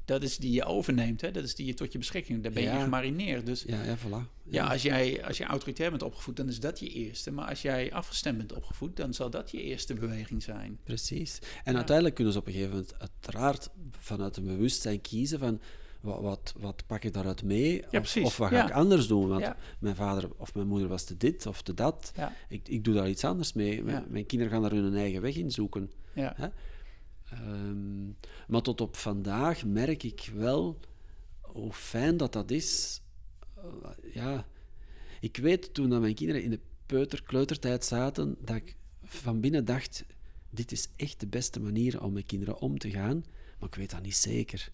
dat 0.05 0.23
is 0.23 0.37
die 0.37 0.53
je 0.53 0.65
overneemt, 0.65 1.21
hè? 1.21 1.31
dat 1.31 1.45
is 1.45 1.55
die 1.55 1.67
je 1.67 1.75
tot 1.75 1.93
je 1.93 1.99
beschikking, 1.99 2.43
daar 2.43 2.53
ben 2.53 2.63
je 2.63 2.69
Ja. 2.69 2.75
in 2.75 2.83
gemarineerd. 2.83 3.47
Dus 3.47 3.63
ja, 3.67 3.83
Ja, 3.85 3.97
ja, 4.45 4.67
voilà. 4.67 4.71
als 4.71 4.83
jij 4.83 5.25
als 5.25 5.39
je 5.39 5.45
autoritair 5.45 5.91
bent 5.91 6.03
opgevoed, 6.03 6.37
dan 6.37 6.49
is 6.49 6.61
dat 6.61 6.79
je 6.79 6.89
eerste. 6.89 7.31
Maar 7.31 7.49
als 7.49 7.63
jij 7.63 7.93
afgestemd 7.93 8.37
bent 8.39 8.53
opgevoed, 8.53 8.97
dan 8.97 9.15
zal 9.15 9.31
dat 9.31 9.51
je 9.51 9.63
eerste 9.63 9.95
beweging 9.95 10.43
zijn. 10.43 10.79
Precies. 10.85 11.39
En 11.65 11.73
Ja. 11.73 11.77
uiteindelijk 11.77 12.15
kunnen 12.15 12.33
ze 12.33 12.39
op 12.39 12.47
een 12.47 12.53
gegeven 12.53 12.75
moment 12.75 12.95
uiteraard 12.99 13.69
vanuit 13.99 14.37
een 14.37 14.45
bewustzijn 14.45 15.01
kiezen 15.01 15.39
van 15.39 15.61
wat, 16.01 16.21
wat, 16.21 16.55
wat 16.59 16.87
pak 16.87 17.05
ik 17.05 17.13
daaruit 17.13 17.43
mee 17.43 17.85
of, 17.93 18.37
wat 18.37 18.49
ga 18.49 18.51
Ja. 18.57 18.67
ik 18.69 18.73
anders 18.75 19.07
doen. 19.07 19.29
Want 19.29 19.41
Ja. 19.41 19.57
mijn 19.79 19.95
vader 19.97 20.31
of 20.37 20.55
mijn 20.55 20.67
moeder 20.67 20.89
was 20.89 21.05
te 21.05 21.17
dit 21.17 21.47
of 21.47 21.63
te 21.63 21.75
dat. 21.75 22.13
Ik, 22.49 22.69
ik 22.69 22.85
doe 22.85 22.95
daar 22.95 23.09
iets 23.09 23.25
anders 23.25 23.53
mee. 23.53 23.83
Mijn, 23.83 24.27
kinderen 24.27 24.53
gaan 24.53 24.63
daar 24.63 24.71
hun 24.73 24.95
eigen 24.95 25.21
weg 25.21 25.37
in 25.37 25.51
zoeken. 25.51 25.91
Hè? 26.13 26.49
Ehm, 27.31 28.07
maar 28.49 28.63
tot 28.63 28.81
op 28.81 28.97
vandaag 28.97 29.65
merk 29.65 30.03
ik 30.03 30.31
wel 30.35 30.79
hoe 31.41 31.73
fijn 31.73 32.17
dat 32.17 32.33
dat 32.33 32.51
is. 32.51 33.01
Eh, 33.57 33.65
ja, 34.15 34.47
ik 35.21 35.37
weet 35.37 35.75
toen 35.75 35.89
dat 35.91 36.01
mijn 36.01 36.15
kinderen 36.15 36.43
in 36.43 36.51
de 36.51 36.61
peuter, 36.87 37.23
kleutertijd 37.23 37.85
zaten, 37.85 38.37
dat 38.41 38.57
ik 38.57 38.77
van 39.05 39.41
binnen 39.41 39.65
dacht, 39.65 40.05
dit 40.51 40.73
is 40.73 40.89
echt 40.97 41.21
de 41.21 41.27
beste 41.27 41.61
manier 41.61 42.03
om 42.03 42.13
met 42.13 42.27
kinderen 42.27 42.59
om 42.59 42.79
te 42.79 42.91
gaan, 42.91 43.25
maar 43.59 43.69
ik 43.69 43.75
weet 43.75 43.91
dat 43.91 44.03
niet 44.03 44.17
zeker. 44.17 44.71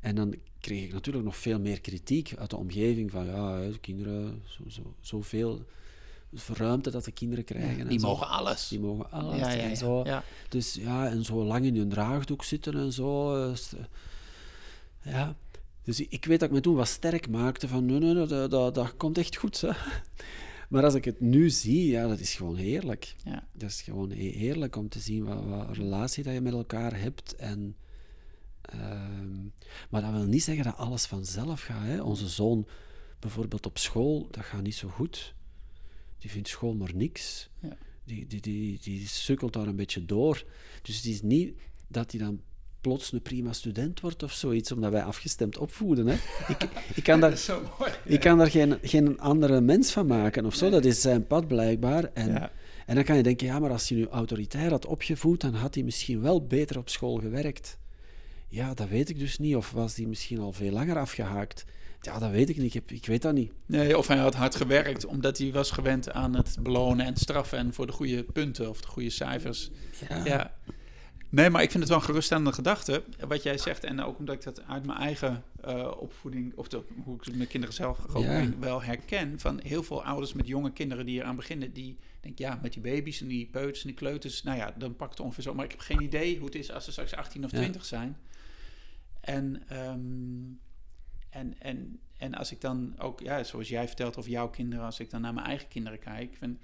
En 0.00 0.14
dan 0.14 0.34
kreeg 0.60 0.84
ik 0.84 0.92
natuurlijk 0.92 1.24
nog 1.24 1.36
veel 1.36 1.60
meer 1.60 1.80
kritiek 1.80 2.34
uit 2.38 2.50
de 2.50 2.56
omgeving 2.56 3.10
van 3.10 3.26
ja, 3.26 3.58
de 3.58 3.78
kinderen, 3.80 4.42
zo, 4.46 4.62
zo, 4.68 4.94
zoveel 5.00 5.64
ruimte 6.46 6.90
dat 6.90 7.04
de 7.04 7.12
kinderen 7.12 7.44
krijgen. 7.44 7.88
die 7.88 8.00
mogen 8.00 8.28
alles. 8.28 8.68
Die 8.68 8.80
mogen 8.80 9.10
alles. 9.10 9.38
Ja, 9.38 9.56
en 9.56 9.76
zo. 9.76 10.04
Dus 10.48 10.74
ja, 10.74 11.08
en 11.08 11.24
zo 11.24 11.44
lang 11.44 11.64
in 11.64 11.76
hun 11.76 11.88
draagdoek 11.88 12.44
zitten 12.44 12.74
en 12.74 12.92
zo. 12.92 13.34
Dus, 13.50 13.72
ja. 15.02 15.36
Dus 15.82 16.00
ik 16.00 16.24
weet 16.24 16.40
dat 16.40 16.48
ik 16.48 16.54
me 16.54 16.60
toen 16.60 16.74
wat 16.74 16.88
sterk 16.88 17.28
maakte 17.28 17.68
van 17.68 17.86
nee, 17.86 17.98
nee, 17.98 18.14
nee 18.14 18.26
dat, 18.26 18.50
dat, 18.50 18.74
dat 18.74 18.96
komt 18.96 19.18
echt 19.18 19.36
goed. 19.36 19.60
Hè. 19.60 19.70
Maar 20.68 20.84
als 20.84 20.94
ik 20.94 21.04
het 21.04 21.20
nu 21.20 21.50
zie, 21.50 21.86
ja, 21.86 22.06
dat 22.06 22.18
is 22.18 22.34
gewoon 22.34 22.56
heerlijk. 22.56 23.14
Ja. 23.24 23.46
Dat 23.52 23.70
is 23.70 23.82
gewoon 23.82 24.10
heerlijk 24.10 24.76
om 24.76 24.88
te 24.88 24.98
zien 24.98 25.24
wat, 25.24 25.44
wat 25.44 25.76
relatie 25.76 26.24
dat 26.24 26.34
je 26.34 26.40
met 26.40 26.52
elkaar 26.52 27.00
hebt. 27.00 27.36
En, 27.36 27.76
ehm, 28.72 29.36
maar 29.90 30.02
dat 30.02 30.10
wil 30.10 30.24
niet 30.24 30.42
zeggen 30.42 30.64
dat 30.64 30.76
alles 30.76 31.06
vanzelf 31.06 31.62
gaat. 31.62 31.84
Hè. 31.84 32.02
Onze 32.02 32.28
zoon 32.28 32.66
bijvoorbeeld 33.18 33.66
op 33.66 33.78
school, 33.78 34.28
dat 34.30 34.44
gaat 34.44 34.62
niet 34.62 34.74
zo 34.74 34.88
goed. 34.88 35.34
Die 36.18 36.30
vindt 36.30 36.48
school 36.48 36.74
maar 36.74 36.94
niks. 36.94 37.50
Ja. 37.60 37.76
Die, 38.04 38.26
die, 38.26 38.40
die, 38.40 38.78
die 38.82 39.08
sukkelt 39.08 39.52
daar 39.52 39.66
een 39.66 39.76
beetje 39.76 40.04
door. 40.04 40.44
Dus 40.82 40.96
het 40.96 41.04
is 41.04 41.22
niet 41.22 41.60
dat 41.88 42.10
hij 42.10 42.20
dan 42.20 42.40
plots 42.80 43.12
een 43.12 43.22
prima 43.22 43.52
student 43.52 44.00
wordt 44.00 44.22
of 44.22 44.32
zoiets, 44.32 44.72
omdat 44.72 44.90
wij 44.90 45.02
afgestemd 45.02 45.58
opvoeden. 45.58 46.06
Hè. 46.06 46.14
Ik, 46.48 46.68
ik 46.94 47.02
kan 47.02 47.20
daar, 47.20 47.40
ik 48.04 48.20
kan 48.20 48.38
daar 48.38 48.50
geen, 48.50 48.78
geen 48.82 49.20
andere 49.20 49.60
mens 49.60 49.90
van 49.90 50.06
maken 50.06 50.46
of 50.46 50.54
zo. 50.54 50.70
Dat 50.70 50.84
is 50.84 51.00
zijn 51.00 51.26
pad 51.26 51.46
blijkbaar. 51.48 52.04
En, 52.14 52.50
en 52.86 52.94
dan 52.94 53.04
kan 53.04 53.16
je 53.16 53.22
denken, 53.22 53.46
ja, 53.46 53.58
maar 53.58 53.70
als 53.70 53.88
hij 53.88 53.98
nu 53.98 54.06
autoritair 54.06 54.70
had 54.70 54.86
opgevoed, 54.86 55.40
dan 55.40 55.54
had 55.54 55.74
hij 55.74 55.84
misschien 55.84 56.20
wel 56.20 56.46
beter 56.46 56.78
op 56.78 56.88
school 56.88 57.16
gewerkt. 57.16 57.78
Ja, 58.48 58.74
dat 58.74 58.88
weet 58.88 59.08
ik 59.08 59.18
dus 59.18 59.38
niet. 59.38 59.56
Of 59.56 59.70
was 59.70 59.96
hij 59.96 60.06
misschien 60.06 60.38
al 60.38 60.52
veel 60.52 60.72
langer 60.72 60.98
afgehaakt? 60.98 61.64
Ja, 62.00 62.18
dat 62.18 62.30
weet 62.30 62.48
ik 62.48 62.56
niet. 62.56 62.66
Ik, 62.66 62.72
heb, 62.72 62.90
ik 62.90 63.06
weet 63.06 63.22
dat 63.22 63.34
niet. 63.34 63.52
Nee, 63.66 63.98
of 63.98 64.06
hij 64.06 64.16
had 64.16 64.34
hard 64.34 64.54
gewerkt 64.54 65.06
omdat 65.06 65.38
hij 65.38 65.52
was 65.52 65.70
gewend 65.70 66.12
aan 66.12 66.34
het 66.34 66.56
belonen 66.60 67.06
en 67.06 67.16
straffen 67.16 67.58
en 67.58 67.74
voor 67.74 67.86
de 67.86 67.92
goede 67.92 68.24
punten 68.24 68.68
of 68.68 68.80
de 68.80 68.86
goede 68.86 69.10
cijfers. 69.10 69.70
Ja. 70.08 70.24
ja. 70.24 70.54
Nee, 71.30 71.50
maar 71.50 71.62
ik 71.62 71.70
vind 71.70 71.82
het 71.82 71.92
wel 71.92 71.98
een 71.98 72.04
geruststellende 72.04 72.52
gedachte, 72.52 73.02
wat 73.26 73.42
jij 73.42 73.58
zegt. 73.58 73.84
En 73.84 74.02
ook 74.02 74.18
omdat 74.18 74.34
ik 74.34 74.42
dat 74.42 74.62
uit 74.66 74.86
mijn 74.86 74.98
eigen 74.98 75.44
uh, 75.66 75.92
opvoeding, 75.98 76.52
of 76.56 76.68
de, 76.68 76.82
hoe 77.04 77.16
ik 77.16 77.34
mijn 77.34 77.48
kinderen 77.48 77.74
zelf 77.74 77.98
ook 78.14 78.26
wel 78.60 78.82
herken. 78.82 79.40
Van 79.40 79.60
heel 79.62 79.82
veel 79.82 80.04
ouders 80.04 80.32
met 80.32 80.46
jonge 80.46 80.72
kinderen 80.72 81.06
die 81.06 81.20
eraan 81.20 81.36
beginnen, 81.36 81.72
die 81.72 81.98
denken, 82.20 82.44
ja, 82.44 82.58
met 82.62 82.72
die 82.72 82.82
baby's 82.82 83.20
en 83.20 83.28
die 83.28 83.46
peuters 83.46 83.80
en 83.80 83.86
die 83.86 83.96
kleuters, 83.96 84.42
nou 84.42 84.58
ja, 84.58 84.74
dan 84.78 84.96
pakt 84.96 85.10
het 85.10 85.20
ongeveer 85.20 85.42
zo. 85.42 85.54
Maar 85.54 85.64
ik 85.64 85.70
heb 85.70 85.80
geen 85.80 86.02
idee 86.02 86.36
hoe 86.36 86.46
het 86.46 86.54
is 86.54 86.72
als 86.72 86.84
ze 86.84 86.90
straks 86.90 87.14
18 87.14 87.44
of 87.44 87.50
20 87.50 87.84
zijn. 87.84 88.16
En, 89.28 89.76
um, 89.90 90.60
en, 91.30 91.60
en, 91.60 92.00
en 92.16 92.34
als 92.34 92.52
ik 92.52 92.60
dan 92.60 92.94
ook, 92.98 93.20
ja, 93.20 93.44
zoals 93.44 93.68
jij 93.68 93.86
vertelt 93.86 94.16
over 94.16 94.30
jouw 94.30 94.50
kinderen, 94.50 94.84
als 94.84 95.00
ik 95.00 95.10
dan 95.10 95.20
naar 95.20 95.34
mijn 95.34 95.46
eigen 95.46 95.68
kinderen 95.68 95.98
kijk, 95.98 96.36
vind 96.36 96.58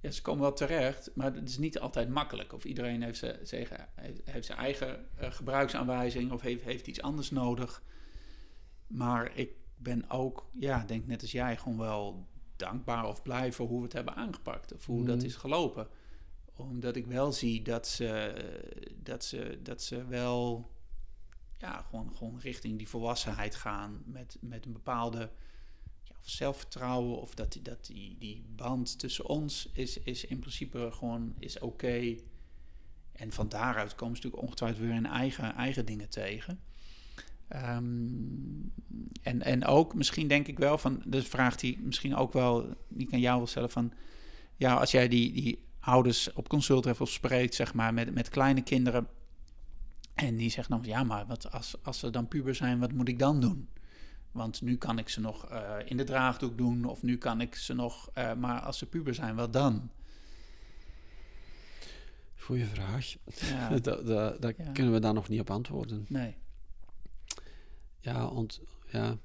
ja, 0.00 0.10
ze 0.10 0.22
komen 0.22 0.40
wel 0.40 0.52
terecht, 0.52 1.10
maar 1.14 1.34
het 1.34 1.48
is 1.48 1.58
niet 1.58 1.78
altijd 1.78 2.08
makkelijk. 2.08 2.52
Of 2.52 2.64
iedereen 2.64 3.02
heeft, 3.02 3.18
zijn, 3.42 3.66
heeft 4.24 4.46
zijn 4.46 4.58
eigen 4.58 5.06
uh, 5.20 5.30
gebruiksaanwijzing 5.30 6.32
of 6.32 6.40
heeft, 6.40 6.64
heeft 6.64 6.86
iets 6.86 7.02
anders 7.02 7.30
nodig. 7.30 7.82
Maar 8.86 9.36
ik 9.36 9.50
ben 9.76 10.10
ook, 10.10 10.50
ja, 10.52 10.84
denk 10.84 11.06
net 11.06 11.22
als 11.22 11.32
jij, 11.32 11.56
gewoon 11.56 11.78
wel 11.78 12.26
dankbaar 12.56 13.06
of 13.06 13.22
blij 13.22 13.52
voor 13.52 13.66
hoe 13.66 13.78
we 13.78 13.84
het 13.84 13.92
hebben 13.92 14.14
aangepakt. 14.14 14.74
Of 14.74 14.86
hoe 14.86 15.04
dat 15.04 15.16
mhm. 15.16 15.26
is 15.26 15.36
gelopen. 15.36 15.88
Omdat 16.56 16.96
ik 16.96 17.06
wel 17.06 17.32
zie 17.32 17.62
dat 17.62 17.86
ze, 17.86 18.34
dat 19.02 19.24
ze, 19.24 19.58
dat 19.62 19.82
ze 19.82 20.06
wel 20.06 20.70
ja, 21.58 21.82
gewoon, 21.88 22.12
gewoon 22.16 22.38
richting 22.40 22.78
die 22.78 22.88
volwassenheid 22.88 23.54
gaan 23.54 24.02
met, 24.04 24.36
met 24.40 24.66
een 24.66 24.72
bepaalde 24.72 25.30
zelfvertrouwen 26.20 27.20
of 27.20 27.34
dat, 27.34 27.58
dat 27.62 27.86
die, 27.86 28.16
die 28.18 28.44
band 28.56 28.98
tussen 28.98 29.26
ons 29.26 29.68
is, 29.72 29.98
is 29.98 30.24
in 30.24 30.38
principe 30.38 30.88
gewoon 30.92 31.34
is 31.38 31.58
oké. 31.58 32.16
En 33.12 33.32
van 33.32 33.48
daaruit 33.48 33.94
komen 33.94 34.16
ze 34.16 34.22
natuurlijk 34.22 34.42
ongetwijfeld 34.42 34.84
weer 34.84 34.94
hun 34.94 35.06
eigen, 35.06 35.54
eigen 35.54 35.86
dingen 35.86 36.08
tegen. 36.08 36.60
Ehm, 37.48 37.84
en, 39.22 39.42
en 39.42 39.64
ook 39.64 39.94
misschien 39.94 40.28
denk 40.28 40.46
ik 40.46 40.58
wel 40.58 40.78
van 40.78 41.02
de 41.04 41.22
vraag 41.22 41.56
die 41.56 41.78
misschien 41.78 42.16
ook 42.16 42.32
wel, 42.32 42.74
die 42.88 43.06
kan 43.06 43.20
jou 43.20 43.36
wel 43.36 43.46
stellen 43.46 43.70
van, 43.70 43.92
ja, 44.56 44.74
als 44.74 44.90
jij 44.90 45.08
die, 45.08 45.32
die 45.32 45.64
ouders 45.80 46.32
op 46.32 46.48
consult 46.48 46.84
hebt 46.84 47.00
of 47.00 47.10
spreekt, 47.10 47.54
zeg 47.54 47.74
maar, 47.74 47.94
met, 47.94 48.14
met 48.14 48.28
kleine 48.28 48.62
kinderen. 48.62 49.08
En 50.16 50.36
die 50.36 50.50
zeggen 50.50 50.76
dan, 50.76 50.84
ja, 50.90 51.04
maar 51.04 51.26
wat 51.26 51.52
als, 51.52 51.74
als 51.82 51.98
ze 51.98 52.10
dan 52.10 52.28
puber 52.28 52.54
zijn, 52.54 52.78
wat 52.78 52.92
moet 52.92 53.08
ik 53.08 53.18
dan 53.18 53.40
doen? 53.40 53.68
Want 54.32 54.62
nu 54.62 54.76
kan 54.76 54.98
ik 54.98 55.08
ze 55.08 55.20
nog 55.20 55.52
uh, 55.52 55.76
in 55.84 55.96
de 55.96 56.04
draagdoek 56.04 56.58
doen, 56.58 56.84
of 56.84 57.02
nu 57.02 57.18
kan 57.18 57.40
ik 57.40 57.54
ze 57.54 57.74
nog, 57.74 58.10
uh, 58.18 58.34
maar 58.34 58.60
als 58.60 58.78
ze 58.78 58.86
puber 58.86 59.14
zijn, 59.14 59.34
wat 59.34 59.52
dan? 59.52 59.90
Goeie 62.36 62.66
vraag. 62.66 63.14
Ja. 63.40 63.68
dat 63.68 64.06
dat, 64.06 64.42
dat 64.42 64.56
ja. 64.56 64.72
kunnen 64.72 64.92
we 64.92 64.98
daar 64.98 65.14
nog 65.14 65.28
niet 65.28 65.40
op 65.40 65.50
antwoorden. 65.50 66.06
Nee. 66.08 66.36
Ja, 68.00 68.34
want 68.34 68.60
ja, 68.86 69.16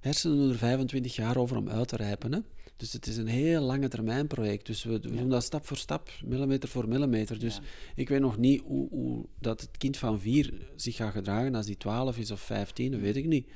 hersenen 0.00 0.36
doen 0.36 0.50
er 0.50 0.58
25 0.58 1.14
jaar 1.14 1.36
over 1.36 1.56
om 1.56 1.68
uit 1.68 1.88
te 1.88 1.96
rijpen. 1.96 2.32
Hè? 2.32 2.38
Dus 2.76 2.92
het 2.92 3.06
is 3.06 3.16
een 3.16 3.26
heel 3.26 3.60
lange 3.60 3.88
termijn 3.88 4.26
project. 4.26 4.66
Dus 4.66 4.84
we, 4.84 4.92
we 4.92 5.16
doen 5.16 5.28
dat 5.28 5.44
stap 5.44 5.66
voor 5.66 5.76
stap, 5.76 6.10
millimeter 6.24 6.68
voor 6.68 6.88
millimeter. 6.88 7.38
Dus 7.38 7.60
ik 7.94 8.08
weet 8.08 8.20
nog 8.20 8.38
niet 8.38 8.62
hoe, 8.64 8.88
hoe, 8.88 9.26
dat 9.38 9.60
het 9.60 9.78
kind 9.78 9.96
van 9.96 10.20
vier 10.20 10.68
zich 10.76 10.96
gaat 10.96 11.12
gedragen 11.12 11.54
als 11.54 11.66
die 11.66 11.76
12 11.76 12.18
is 12.18 12.30
of 12.30 12.40
15, 12.40 12.90
dat 12.90 13.00
weet 13.00 13.16
ik 13.16 13.26
niet 13.26 13.46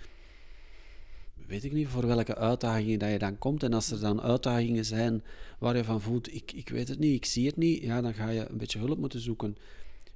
weet 1.46 1.64
ik 1.64 1.72
niet 1.72 1.88
voor 1.88 2.06
welke 2.06 2.36
uitdagingen 2.36 2.98
dat 2.98 3.10
je 3.10 3.18
dan 3.18 3.38
komt. 3.38 3.62
En 3.62 3.72
als 3.72 3.90
er 3.90 4.00
dan 4.00 4.20
uitdagingen 4.20 4.84
zijn 4.84 5.22
waar 5.58 5.76
je 5.76 5.84
van 5.84 6.00
voelt, 6.00 6.34
ik, 6.34 6.52
ik 6.52 6.68
weet 6.68 6.88
het 6.88 6.98
niet, 6.98 7.14
ik 7.14 7.24
zie 7.24 7.46
het 7.46 7.56
niet, 7.56 7.82
ja, 7.82 8.00
dan 8.00 8.14
ga 8.14 8.28
je 8.28 8.48
een 8.48 8.56
beetje 8.58 8.78
hulp 8.78 8.98
moeten 8.98 9.20
zoeken. 9.20 9.56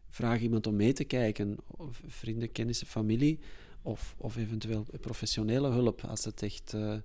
Vraag 0.08 0.40
iemand 0.40 0.66
om 0.66 0.76
mee 0.76 0.92
te 0.92 1.04
kijken, 1.04 1.56
of 1.66 2.02
vrienden, 2.06 2.52
kennissen, 2.52 2.86
familie, 2.86 3.38
of, 3.82 4.14
of 4.18 4.36
eventueel 4.36 4.86
professionele 5.00 5.70
hulp 5.70 6.04
als, 6.04 6.24
het 6.24 6.42
echt, 6.42 6.72
uh, 6.74 6.96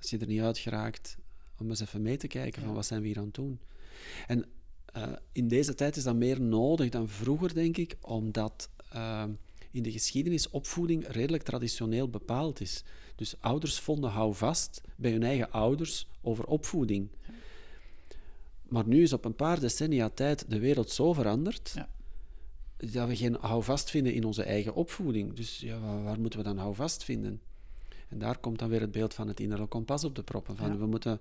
als 0.00 0.10
je 0.10 0.18
er 0.18 0.26
niet 0.26 0.40
uit 0.40 0.58
geraakt, 0.58 1.16
om 1.58 1.68
eens 1.68 1.80
even 1.80 2.02
mee 2.02 2.16
te 2.16 2.26
kijken 2.26 2.62
van 2.62 2.74
wat 2.74 2.86
zijn 2.86 3.00
we 3.00 3.06
hier 3.06 3.18
aan 3.18 3.24
het 3.24 3.34
doen. 3.34 3.58
En 4.26 4.44
uh, 4.96 5.12
in 5.32 5.48
deze 5.48 5.74
tijd 5.74 5.96
is 5.96 6.02
dat 6.02 6.14
meer 6.14 6.40
nodig 6.40 6.88
dan 6.88 7.08
vroeger, 7.08 7.54
denk 7.54 7.76
ik, 7.76 7.96
omdat 8.00 8.70
uh, 8.94 9.24
in 9.70 9.82
de 9.82 9.92
geschiedenis 9.92 10.50
opvoeding 10.50 11.06
redelijk 11.06 11.42
traditioneel 11.42 12.08
bepaald 12.08 12.60
is. 12.60 12.84
Dus 13.14 13.34
ouders 13.40 13.78
vonden 13.78 14.10
hou 14.10 14.34
vast 14.34 14.80
bij 14.96 15.10
hun 15.10 15.22
eigen 15.22 15.50
ouders 15.52 16.06
over 16.22 16.46
opvoeding. 16.46 17.08
Maar 18.68 18.86
nu 18.86 19.02
is 19.02 19.12
op 19.12 19.24
een 19.24 19.34
paar 19.34 19.60
decennia 19.60 20.08
tijd 20.08 20.50
de 20.50 20.58
wereld 20.58 20.90
zo 20.90 21.12
veranderd 21.12 21.72
ja. 21.74 21.88
dat 22.76 23.08
we 23.08 23.16
geen 23.16 23.36
houvast 23.40 23.90
vinden 23.90 24.14
in 24.14 24.24
onze 24.24 24.42
eigen 24.42 24.74
opvoeding. 24.74 25.32
Dus 25.32 25.58
ja, 25.58 26.02
waar, 26.02 26.20
moeten 26.20 26.38
we 26.38 26.44
dan 26.44 26.58
houvast 26.58 27.04
vinden? 27.04 27.40
En 28.10 28.18
daar 28.18 28.38
komt 28.38 28.58
dan 28.58 28.68
weer 28.68 28.80
het 28.80 28.90
beeld 28.90 29.14
van 29.14 29.28
het 29.28 29.40
innerlijke 29.40 29.76
kompas 29.76 30.04
op 30.04 30.14
de 30.14 30.22
proppen. 30.22 30.56
Van, 30.56 30.78
we 30.78 30.86
moeten, 30.86 31.20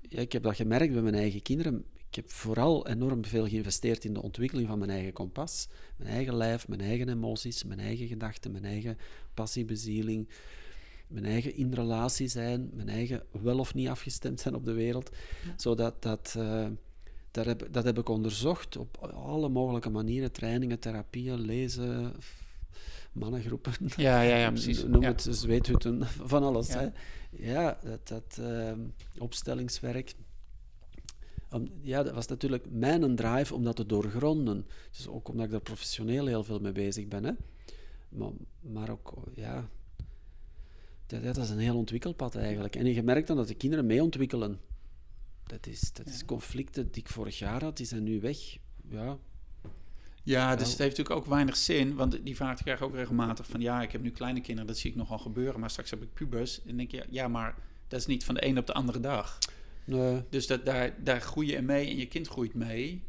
ja, 0.00 0.20
ik 0.20 0.32
heb 0.32 0.42
dat 0.42 0.56
gemerkt 0.56 0.92
bij 0.92 1.02
mijn 1.02 1.14
eigen 1.14 1.42
kinderen. 1.42 1.84
Ik 2.08 2.14
heb 2.14 2.30
vooral 2.30 2.86
enorm 2.88 3.24
veel 3.24 3.48
geïnvesteerd 3.48 4.04
in 4.04 4.14
de 4.14 4.22
ontwikkeling 4.22 4.68
van 4.68 4.78
mijn 4.78 4.90
eigen 4.90 5.12
kompas. 5.12 5.68
Mijn 5.96 6.10
eigen 6.10 6.36
lijf, 6.36 6.68
mijn 6.68 6.80
eigen 6.80 7.08
emoties, 7.08 7.64
mijn 7.64 7.80
eigen 7.80 8.06
gedachten, 8.06 8.52
mijn 8.52 8.64
eigen 8.64 8.98
passiebezieling 9.34 10.28
mijn 11.14 11.24
eigen 11.24 11.56
in 11.56 11.72
relatie 11.72 12.28
zijn, 12.28 12.70
mijn 12.74 12.88
eigen 12.88 13.22
wel 13.30 13.58
of 13.58 13.74
niet 13.74 13.88
afgestemd 13.88 14.40
zijn 14.40 14.54
op 14.54 14.64
de 14.64 14.72
wereld. 14.72 15.10
Zodat 15.56 16.02
dat, 16.02 16.34
uh, 16.38 16.66
dat, 17.30 17.44
heb, 17.44 17.68
dat 17.70 17.84
heb 17.84 17.98
ik 17.98 18.08
onderzocht 18.08 18.76
op 18.76 18.96
alle 19.14 19.48
mogelijke 19.48 19.90
manieren, 19.90 20.32
trainingen, 20.32 20.78
therapieën, 20.78 21.40
lezen, 21.40 22.12
mannengroepen. 23.14 23.72
Ja, 23.96 24.20
ja, 24.20 24.36
ja 24.36 24.50
precies. 24.56 24.84
Noem 24.84 25.02
het 25.02 25.26
zweethutten, 25.30 26.06
van 26.32 26.42
alles. 26.42 26.68
Ja, 26.68 26.78
hè. 26.78 26.88
ja 27.30 27.78
dat, 27.82 28.08
dat 28.08 28.38
uh, 28.40 28.72
opstellingswerk. 29.18 30.14
ja, 31.82 32.02
dat 32.02 32.14
was 32.14 32.26
natuurlijk 32.26 32.70
mijn 32.70 33.16
drive 33.16 33.54
om 33.54 33.64
dat 33.64 33.76
te 33.76 33.86
doorgronden. 33.86 34.66
Dus 34.90 35.08
ook 35.08 35.28
omdat 35.28 35.44
ik 35.44 35.50
daar 35.50 35.60
professioneel 35.60 36.26
heel 36.26 36.44
veel 36.44 36.60
mee 36.60 36.72
bezig 36.72 37.08
ben. 37.08 37.24
Hè. 37.24 37.32
Maar, 38.08 38.30
maar 38.60 38.90
ook, 38.90 39.14
ja, 39.34 39.68
dat, 41.06 41.22
dat 41.22 41.36
is 41.36 41.50
een 41.50 41.58
heel 41.58 41.76
ontwikkelpad 41.76 42.34
eigenlijk. 42.34 42.76
En 42.76 42.86
je 42.86 43.02
merkt 43.02 43.26
dan 43.26 43.36
dat 43.36 43.48
de 43.48 43.54
kinderen 43.54 43.86
mee 43.86 44.02
ontwikkelen. 44.02 44.60
Dat 45.46 45.66
is, 45.66 45.92
dat 45.92 46.06
is 46.06 46.24
conflicten 46.24 46.90
die 46.90 47.02
ik 47.02 47.08
vorig 47.08 47.38
jaar 47.38 47.62
had, 47.62 47.76
die 47.76 47.86
zijn 47.86 48.02
nu 48.02 48.20
weg. 48.20 48.58
Ja, 48.88 49.18
ja, 50.24 50.56
dus 50.56 50.70
het 50.70 50.78
heeft 50.78 50.96
natuurlijk 50.96 51.24
ook 51.24 51.32
weinig 51.32 51.56
zin, 51.56 51.94
want 51.94 52.18
die 52.24 52.36
vraag 52.36 52.62
krijg 52.62 52.78
ik 52.78 52.84
ook 52.84 52.94
regelmatig 52.94 53.46
van 53.46 53.60
ja, 53.60 53.82
ik 53.82 53.92
heb 53.92 54.02
nu 54.02 54.10
kleine 54.10 54.40
kinderen, 54.40 54.66
dat 54.66 54.78
zie 54.78 54.90
ik 54.90 54.96
nogal 54.96 55.18
gebeuren, 55.18 55.60
maar 55.60 55.70
straks 55.70 55.90
heb 55.90 56.02
ik 56.02 56.14
pubers. 56.14 56.62
En 56.64 56.76
denk 56.76 56.90
je, 56.90 57.04
ja, 57.10 57.28
maar 57.28 57.54
dat 57.88 58.00
is 58.00 58.06
niet 58.06 58.24
van 58.24 58.34
de 58.34 58.46
een 58.46 58.58
op 58.58 58.66
de 58.66 58.72
andere 58.72 59.00
dag. 59.00 59.38
Nee. 59.84 60.22
Dus 60.30 60.46
dat, 60.46 60.64
daar, 60.64 60.94
daar 61.02 61.20
groei 61.20 61.50
je 61.50 61.62
mee 61.62 61.88
en 61.88 61.96
je 61.96 62.06
kind 62.06 62.28
groeit 62.28 62.54
mee. 62.54 63.02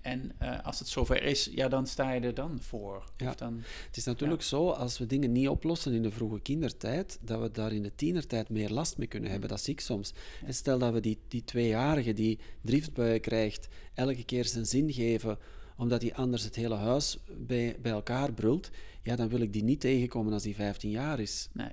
En 0.00 0.32
uh, 0.42 0.64
als 0.64 0.78
het 0.78 0.88
zover 0.88 1.22
is, 1.22 1.50
ja, 1.54 1.68
dan 1.68 1.86
sta 1.86 2.12
je 2.12 2.20
er 2.20 2.34
dan 2.34 2.58
voor. 2.60 3.04
Ja. 3.16 3.28
Of 3.28 3.34
dan, 3.34 3.62
het 3.86 3.96
is 3.96 4.04
natuurlijk 4.04 4.42
zo, 4.42 4.70
als 4.70 4.98
we 4.98 5.06
dingen 5.06 5.32
niet 5.32 5.48
oplossen 5.48 5.92
in 5.92 6.02
de 6.02 6.10
vroege 6.10 6.40
kindertijd, 6.40 7.18
dat 7.22 7.40
we 7.40 7.50
daar 7.50 7.72
in 7.72 7.82
de 7.82 7.94
tienertijd 7.94 8.48
meer 8.48 8.70
last 8.70 8.98
mee 8.98 9.06
kunnen 9.06 9.30
hebben. 9.30 9.48
Dat 9.48 9.60
zie 9.60 9.72
ik 9.72 9.80
soms. 9.80 10.12
En 10.44 10.54
stel 10.54 10.78
dat 10.78 10.92
we 10.92 11.00
die, 11.00 11.18
die 11.28 11.44
tweejarige 11.44 12.12
die 12.12 12.38
driftbuien 12.62 13.20
krijgt, 13.20 13.68
elke 13.94 14.24
keer 14.24 14.44
zijn 14.44 14.66
zin 14.66 14.92
geven, 14.92 15.38
omdat 15.80 16.02
hij 16.02 16.14
anders 16.14 16.42
het 16.42 16.56
hele 16.56 16.74
huis 16.74 17.18
bij, 17.36 17.76
bij 17.82 17.92
elkaar 17.92 18.32
brult, 18.32 18.70
ja, 19.02 19.16
dan 19.16 19.28
wil 19.28 19.40
ik 19.40 19.52
die 19.52 19.62
niet 19.62 19.80
tegenkomen 19.80 20.32
als 20.32 20.42
die 20.42 20.54
15 20.54 20.90
jaar 20.90 21.20
is. 21.20 21.48
Nee. 21.52 21.70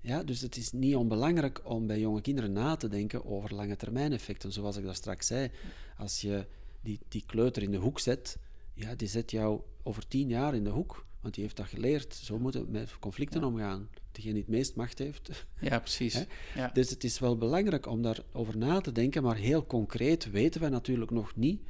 Ja, 0.00 0.22
dus 0.22 0.40
het 0.40 0.56
is 0.56 0.72
niet 0.72 0.94
onbelangrijk 0.94 1.60
om 1.64 1.86
bij 1.86 2.00
jonge 2.00 2.20
kinderen 2.20 2.52
na 2.52 2.76
te 2.76 2.88
denken 2.88 3.24
over 3.24 3.54
lange 3.54 3.76
termijn 3.76 4.12
effecten. 4.12 4.52
Zoals 4.52 4.76
ik 4.76 4.84
daar 4.84 4.94
straks 4.94 5.26
zei, 5.26 5.50
als 5.96 6.20
je 6.20 6.46
die, 6.80 6.98
die 7.08 7.22
kleuter 7.26 7.62
in 7.62 7.70
de 7.70 7.76
hoek 7.76 7.98
zet, 7.98 8.38
ja, 8.74 8.94
die 8.94 9.08
zet 9.08 9.30
jou 9.30 9.60
over 9.82 10.08
tien 10.08 10.28
jaar 10.28 10.54
in 10.54 10.64
de 10.64 10.70
hoek. 10.70 11.06
Want 11.20 11.34
die 11.34 11.42
heeft 11.42 11.56
dat 11.56 11.66
geleerd. 11.66 12.14
Zo 12.14 12.38
moeten 12.38 12.64
we 12.64 12.70
met 12.70 12.98
conflicten 12.98 13.44
omgaan. 13.44 13.88
Degene 14.12 14.32
die 14.32 14.42
het 14.42 14.50
meest 14.50 14.74
macht 14.74 14.98
heeft. 14.98 15.46
Ja, 15.60 15.78
precies. 15.78 16.24
Ja. 16.54 16.70
Dus 16.72 16.90
het 16.90 17.04
is 17.04 17.18
wel 17.18 17.36
belangrijk 17.36 17.86
om 17.86 18.02
daarover 18.02 18.56
na 18.56 18.80
te 18.80 18.92
denken, 18.92 19.22
maar 19.22 19.36
heel 19.36 19.66
concreet 19.66 20.30
weten 20.30 20.60
wij 20.60 20.70
natuurlijk 20.70 21.10
nog 21.10 21.36
niet 21.36 21.60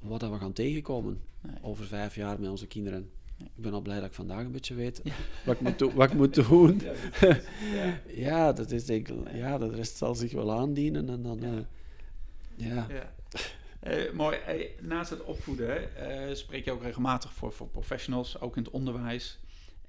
wat 0.00 0.22
we 0.22 0.38
gaan 0.38 0.52
tegenkomen 0.52 1.20
over 1.60 1.84
vijf 1.84 2.14
jaar 2.14 2.40
met 2.40 2.50
onze 2.50 2.66
kinderen. 2.66 3.10
Ik 3.38 3.62
ben 3.62 3.72
al 3.72 3.80
blij 3.80 3.96
dat 3.96 4.08
ik 4.08 4.14
vandaag 4.14 4.44
een 4.44 4.52
beetje 4.52 4.74
weet 4.74 5.02
wat, 5.44 5.54
ik 5.54 5.60
moet 5.60 5.92
wat 5.92 6.10
ik 6.10 6.16
moet 6.16 6.34
doen. 6.34 6.80
Ja, 7.72 8.00
ja, 8.26 8.52
dat 8.52 8.70
is 8.70 8.84
denk 8.84 9.08
ik, 9.08 9.34
ja, 9.34 9.58
de 9.58 9.70
rest 9.70 9.96
zal 9.96 10.14
zich 10.14 10.32
wel 10.32 10.52
aandienen. 10.52 11.08
En 11.08 11.22
dan, 11.22 11.44
uh, 11.44 11.58
ja. 12.56 12.86
Uh, 13.88 14.12
mooi. 14.12 14.38
naast 14.80 15.10
het 15.10 15.24
opvoeden 15.24 15.88
uh, 15.98 16.34
spreek 16.34 16.64
je 16.64 16.72
ook 16.72 16.82
regelmatig 16.82 17.32
voor, 17.32 17.52
voor 17.52 17.68
professionals, 17.68 18.40
ook 18.40 18.56
in 18.56 18.62
het 18.62 18.72
onderwijs. 18.72 19.38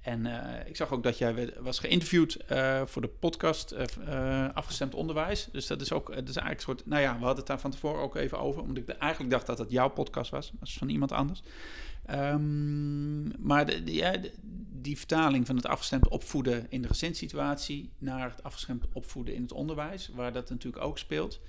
En 0.02 0.26
ik 0.66 0.76
zag 0.76 0.92
ook 0.92 1.02
dat 1.02 1.18
jij 1.18 1.52
was 1.60 1.78
geïnterviewd 1.78 2.36
voor 2.84 3.02
de 3.02 3.08
podcast 3.08 3.74
Afgestemd 4.54 4.94
Onderwijs. 4.94 5.48
Dus 5.52 5.66
dat 5.66 5.80
is 5.80 5.92
ook, 5.92 6.06
dat 6.06 6.28
is 6.28 6.36
eigenlijk 6.36 6.56
een 6.56 6.62
soort, 6.62 6.86
nou 6.86 7.02
ja, 7.02 7.12
we 7.12 7.18
hadden 7.18 7.36
het 7.36 7.46
daar 7.46 7.60
van 7.60 7.70
tevoren 7.70 8.02
ook 8.02 8.16
even 8.16 8.38
over, 8.38 8.62
omdat 8.62 8.76
ik 8.76 8.88
eigenlijk 8.88 9.30
dacht 9.32 9.46
dat 9.46 9.58
het 9.58 9.70
jouw 9.70 9.88
podcast 9.88 10.30
was, 10.30 10.50
dat 10.58 10.68
is 10.68 10.76
van 10.78 10.88
iemand 10.88 11.12
anders. 11.12 11.42
Um, 12.10 13.32
maar 13.38 13.66
de, 13.66 13.94
ja, 13.94 14.14
die 14.72 14.98
vertaling 14.98 15.46
van 15.46 15.56
het 15.56 15.66
afgestemd 15.66 16.08
opvoeden 16.08 16.66
in 16.68 16.82
de 16.82 16.88
gezinssituatie 16.88 17.90
naar 17.98 18.30
het 18.30 18.42
afgestemd 18.42 18.84
opvoeden 18.92 19.34
in 19.34 19.42
het 19.42 19.52
onderwijs, 19.52 20.10
waar 20.14 20.32
dat 20.32 20.50
natuurlijk 20.50 20.84
ook 20.84 20.98
speelt. 20.98 21.40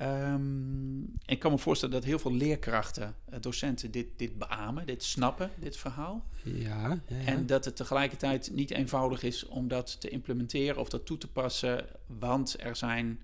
Um, 0.00 1.12
ik 1.26 1.38
kan 1.38 1.50
me 1.52 1.58
voorstellen 1.58 1.94
dat 1.94 2.04
heel 2.04 2.18
veel 2.18 2.32
leerkrachten, 2.32 3.14
eh, 3.24 3.40
docenten, 3.40 3.90
dit, 3.90 4.06
dit 4.16 4.38
beamen, 4.38 4.86
dit 4.86 5.02
snappen, 5.02 5.50
dit 5.58 5.76
verhaal. 5.76 6.24
Ja, 6.42 6.52
ja, 6.88 7.00
ja, 7.06 7.24
En 7.24 7.46
dat 7.46 7.64
het 7.64 7.76
tegelijkertijd 7.76 8.50
niet 8.52 8.70
eenvoudig 8.70 9.22
is 9.22 9.46
om 9.46 9.68
dat 9.68 10.00
te 10.00 10.08
implementeren 10.08 10.80
of 10.80 10.88
dat 10.88 11.06
toe 11.06 11.18
te 11.18 11.28
passen, 11.28 11.86
want 12.06 12.60
er 12.60 12.76
zijn 12.76 13.20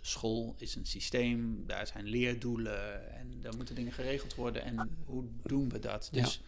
school 0.00 0.54
is 0.58 0.74
een 0.74 0.86
systeem, 0.86 1.64
daar 1.66 1.86
zijn 1.86 2.06
leerdoelen 2.06 3.14
en 3.16 3.40
daar 3.40 3.56
moeten 3.56 3.74
dingen 3.74 3.92
geregeld 3.92 4.34
worden. 4.34 4.64
En 4.64 4.90
hoe 5.04 5.24
doen 5.42 5.68
we 5.68 5.78
dat? 5.78 6.08
Dus 6.12 6.42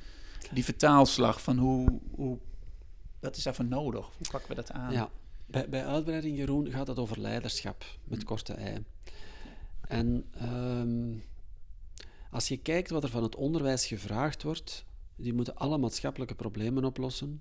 die 0.53 0.65
vertaalslag 0.65 1.43
van 1.43 1.59
hoe, 1.59 2.01
hoe, 2.11 2.39
wat 3.21 3.37
is 3.37 3.43
daarvoor 3.43 3.65
nodig? 3.65 4.07
Hoe 4.17 4.27
pakken 4.31 4.49
we 4.49 4.55
dat 4.55 4.71
aan? 4.71 4.93
Ja, 4.93 5.11
bij, 5.47 5.69
bij 5.69 5.87
uitbreiding, 5.87 6.37
Jeroen, 6.37 6.71
gaat 6.71 6.87
het 6.87 6.99
over 6.99 7.21
leiderschap 7.21 7.85
met 8.05 8.19
mm. 8.19 8.25
korte 8.25 8.53
ei. 8.53 8.85
En 9.89 10.25
um, 10.43 11.23
als 12.31 12.49
je 12.49 12.57
kijkt 12.57 12.91
wat 12.91 13.03
er 13.03 13.11
van 13.11 13.23
het 13.23 13.37
onderwijs 13.37 13.87
gevraagd 13.87 14.43
wordt, 14.43 14.85
die 15.17 15.35
moeten 15.35 15.57
alle 15.57 15.79
maatschappelijke 15.79 16.35
problemen 16.35 16.85
oplossen 16.85 17.41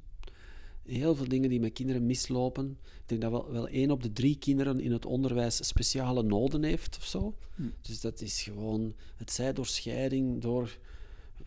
heel 0.86 1.16
veel 1.16 1.28
dingen 1.28 1.50
die 1.50 1.60
met 1.60 1.74
kinderen 1.74 2.06
mislopen. 2.06 2.78
Ik 2.84 3.04
denk 3.06 3.22
dat 3.22 3.32
wel, 3.32 3.52
wel 3.52 3.68
één 3.68 3.92
op 3.92 4.04
de 4.04 4.14
drie 4.14 4.38
kinderen 4.38 4.80
in 4.80 4.92
het 4.92 5.06
onderwijs 5.06 5.68
speciale 5.68 6.24
noden 6.24 6.64
heeft 6.64 6.98
of 6.98 7.06
zo. 7.06 7.36
Hm. 7.56 7.64
Dus 7.82 8.02
dat 8.02 8.22
is 8.22 8.42
gewoon, 8.42 8.94
het 9.16 9.32
zij 9.32 9.54
door 9.54 9.66
scheiding, 9.66 10.42
door 10.42 10.78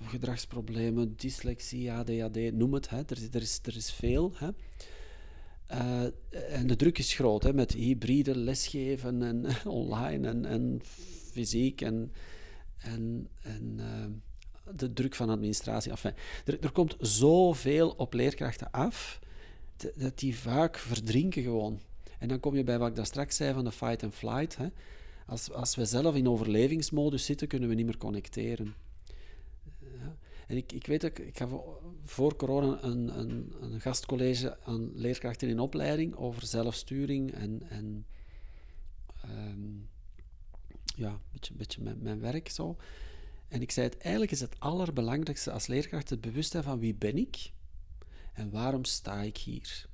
gedragsproblemen, 0.03 1.15
dyslexie, 1.17 1.93
ADHD, 1.93 2.53
noem 2.53 2.75
het. 2.75 2.91
Hè. 2.91 2.97
Er, 2.97 3.19
er, 3.33 3.43
is, 3.43 3.59
er 3.63 3.77
is 3.77 3.93
veel. 3.93 4.33
Hè. 4.35 4.49
Uh, 5.75 6.03
en 6.59 6.67
de 6.67 6.77
druk 6.77 6.99
is 6.99 7.15
groot, 7.15 7.43
hè, 7.43 7.53
met 7.53 7.73
hybride 7.73 8.37
lesgeven 8.37 9.23
en 9.23 9.47
online 9.83 10.29
en, 10.29 10.45
en 10.45 10.81
fysiek 11.31 11.81
en, 11.81 12.13
en, 12.77 13.29
en 13.43 13.77
uh, 13.79 14.75
de 14.77 14.93
druk 14.93 15.15
van 15.15 15.31
administratie. 15.31 15.91
Enfin, 15.91 16.13
er, 16.45 16.61
er 16.61 16.73
komt 16.73 16.97
zoveel 16.99 17.91
op 17.91 18.13
leerkrachten 18.13 18.71
af 18.71 19.21
dat 19.97 20.19
die 20.19 20.37
vaak 20.39 20.79
verdrinken 20.79 21.43
gewoon. 21.43 21.81
En 22.19 22.29
dan 22.29 22.41
kom 22.41 22.57
je 22.57 22.65
bij 22.65 22.79
wat 22.79 22.89
ik 22.89 22.97
daar 22.97 23.07
straks 23.07 23.37
zei 23.37 23.55
van 23.55 23.65
de 23.65 23.73
fight 23.73 24.03
and 24.03 24.15
flight. 24.15 24.57
Hè. 24.57 24.67
Als, 25.27 25.53
als 25.53 25.75
we 25.75 25.85
zelf 25.85 26.15
in 26.15 26.29
overlevingsmodus 26.29 27.25
zitten, 27.25 27.49
kunnen 27.49 27.69
we 27.69 27.75
niet 27.75 27.87
meer 27.87 27.97
connecteren. 27.97 28.75
Ik, 30.57 30.73
ik 30.73 30.87
weet 30.87 31.05
ik, 31.05 31.19
ik 31.19 31.37
ga 31.37 31.49
voor 32.05 32.37
corona 32.37 32.83
een, 32.83 33.19
een, 33.19 33.55
een, 33.61 33.81
gastcollege 33.81 34.59
aan 34.65 34.91
leerkrachten 34.95 35.49
in 35.49 35.61
opleiding 35.61 36.17
over 36.17 36.47
zelfsturing 36.47 37.33
en, 37.33 37.63
en 37.69 38.07
um, 39.25 39.89
ja, 40.97 41.11
een 41.11 41.21
beetje, 41.33 41.55
beetje 41.55 41.83
mijn, 41.83 42.03
mijn 42.03 42.21
werk 42.21 42.49
zo. 42.49 42.77
En 43.49 43.63
ik 43.63 43.71
zei 43.71 43.87
het, 43.87 43.99
eigenlijk 43.99 44.33
is 44.33 44.41
het 44.41 44.61
allerbelangrijkste 44.61 45.51
als 45.53 45.67
leerkracht 45.67 46.11
het 46.11 46.21
bewustzijn 46.21 46.63
van 46.63 46.79
wie 46.79 46.95
ben 46.95 47.17
ik 47.17 47.53
en 48.33 48.51
waarom 48.51 48.85
sta 48.85 49.23
ik 49.23 49.37
hier? 49.37 49.87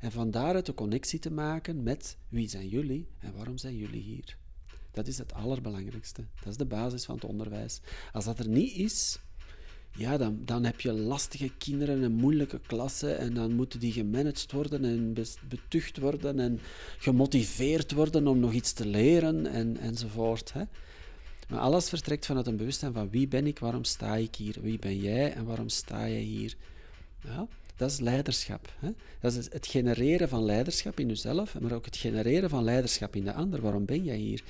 En 0.00 0.12
van 0.12 0.30
daaruit 0.30 0.66
de 0.66 0.74
connectie 0.74 1.18
te 1.18 1.30
maken 1.30 1.82
met 1.82 2.16
wie 2.28 2.48
zijn 2.48 2.68
jullie 2.68 3.08
en 3.18 3.34
waarom 3.34 3.58
zijn 3.58 3.76
jullie 3.76 4.02
hier? 4.02 4.36
Dat 4.90 5.06
is 5.06 5.18
het 5.18 5.32
allerbelangrijkste. 5.32 6.24
Dat 6.38 6.52
is 6.52 6.56
de 6.56 6.66
basis 6.66 7.04
van 7.04 7.14
het 7.14 7.24
onderwijs. 7.24 7.80
Als 8.12 8.24
dat 8.24 8.38
er 8.38 8.48
niet 8.48 8.76
is, 8.76 9.20
ja, 9.96 10.16
dan, 10.16 10.38
dan 10.44 10.64
heb 10.64 10.80
je 10.80 10.92
lastige 10.92 11.50
kinderen 11.58 12.02
en 12.02 12.12
moeilijke 12.12 12.60
klassen 12.66 13.18
en 13.18 13.34
dan 13.34 13.52
moeten 13.52 13.80
die 13.80 13.92
gemanaged 13.92 14.52
worden 14.52 14.84
en 14.84 15.14
betucht 15.48 15.98
worden 15.98 16.40
en 16.40 16.60
gemotiveerd 16.98 17.92
worden 17.92 18.26
om 18.26 18.38
nog 18.38 18.52
iets 18.52 18.72
te 18.72 18.86
leren 18.86 19.46
en, 19.46 19.76
enzovoort. 19.76 20.52
Hè. 20.52 20.62
Maar 21.48 21.60
alles 21.60 21.88
vertrekt 21.88 22.26
vanuit 22.26 22.46
een 22.46 22.56
bewustzijn 22.56 22.92
van 22.92 23.10
wie 23.10 23.28
ben 23.28 23.46
ik, 23.46 23.58
waarom 23.58 23.84
sta 23.84 24.16
ik 24.16 24.34
hier, 24.34 24.56
wie 24.60 24.78
ben 24.78 24.98
jij 24.98 25.32
en 25.32 25.44
waarom 25.44 25.68
sta 25.68 26.08
jij 26.08 26.20
hier. 26.20 26.56
Ja, 27.20 27.46
dat 27.76 27.90
is 27.90 28.00
leiderschap. 28.00 28.72
Hè? 28.78 28.90
Dat 29.20 29.34
is 29.34 29.52
het 29.52 29.66
genereren 29.66 30.28
van 30.28 30.44
leiderschap 30.44 31.00
in 31.00 31.08
jezelf, 31.08 31.60
maar 31.60 31.72
ook 31.72 31.84
het 31.84 31.96
genereren 31.96 32.50
van 32.50 32.64
leiderschap 32.64 33.16
in 33.16 33.24
de 33.24 33.32
ander. 33.32 33.60
Waarom 33.60 33.84
ben 33.84 34.04
jij 34.04 34.16
hier? 34.16 34.42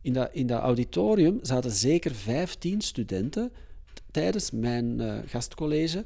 In 0.00 0.12
dat, 0.12 0.30
in 0.32 0.46
dat 0.46 0.62
auditorium 0.62 1.38
zaten 1.42 1.70
zeker 1.70 2.14
15 2.14 2.80
studenten 2.80 3.52
tijdens 4.16 4.50
mijn 4.50 5.00
uh, 5.00 5.18
gastcollege. 5.26 6.04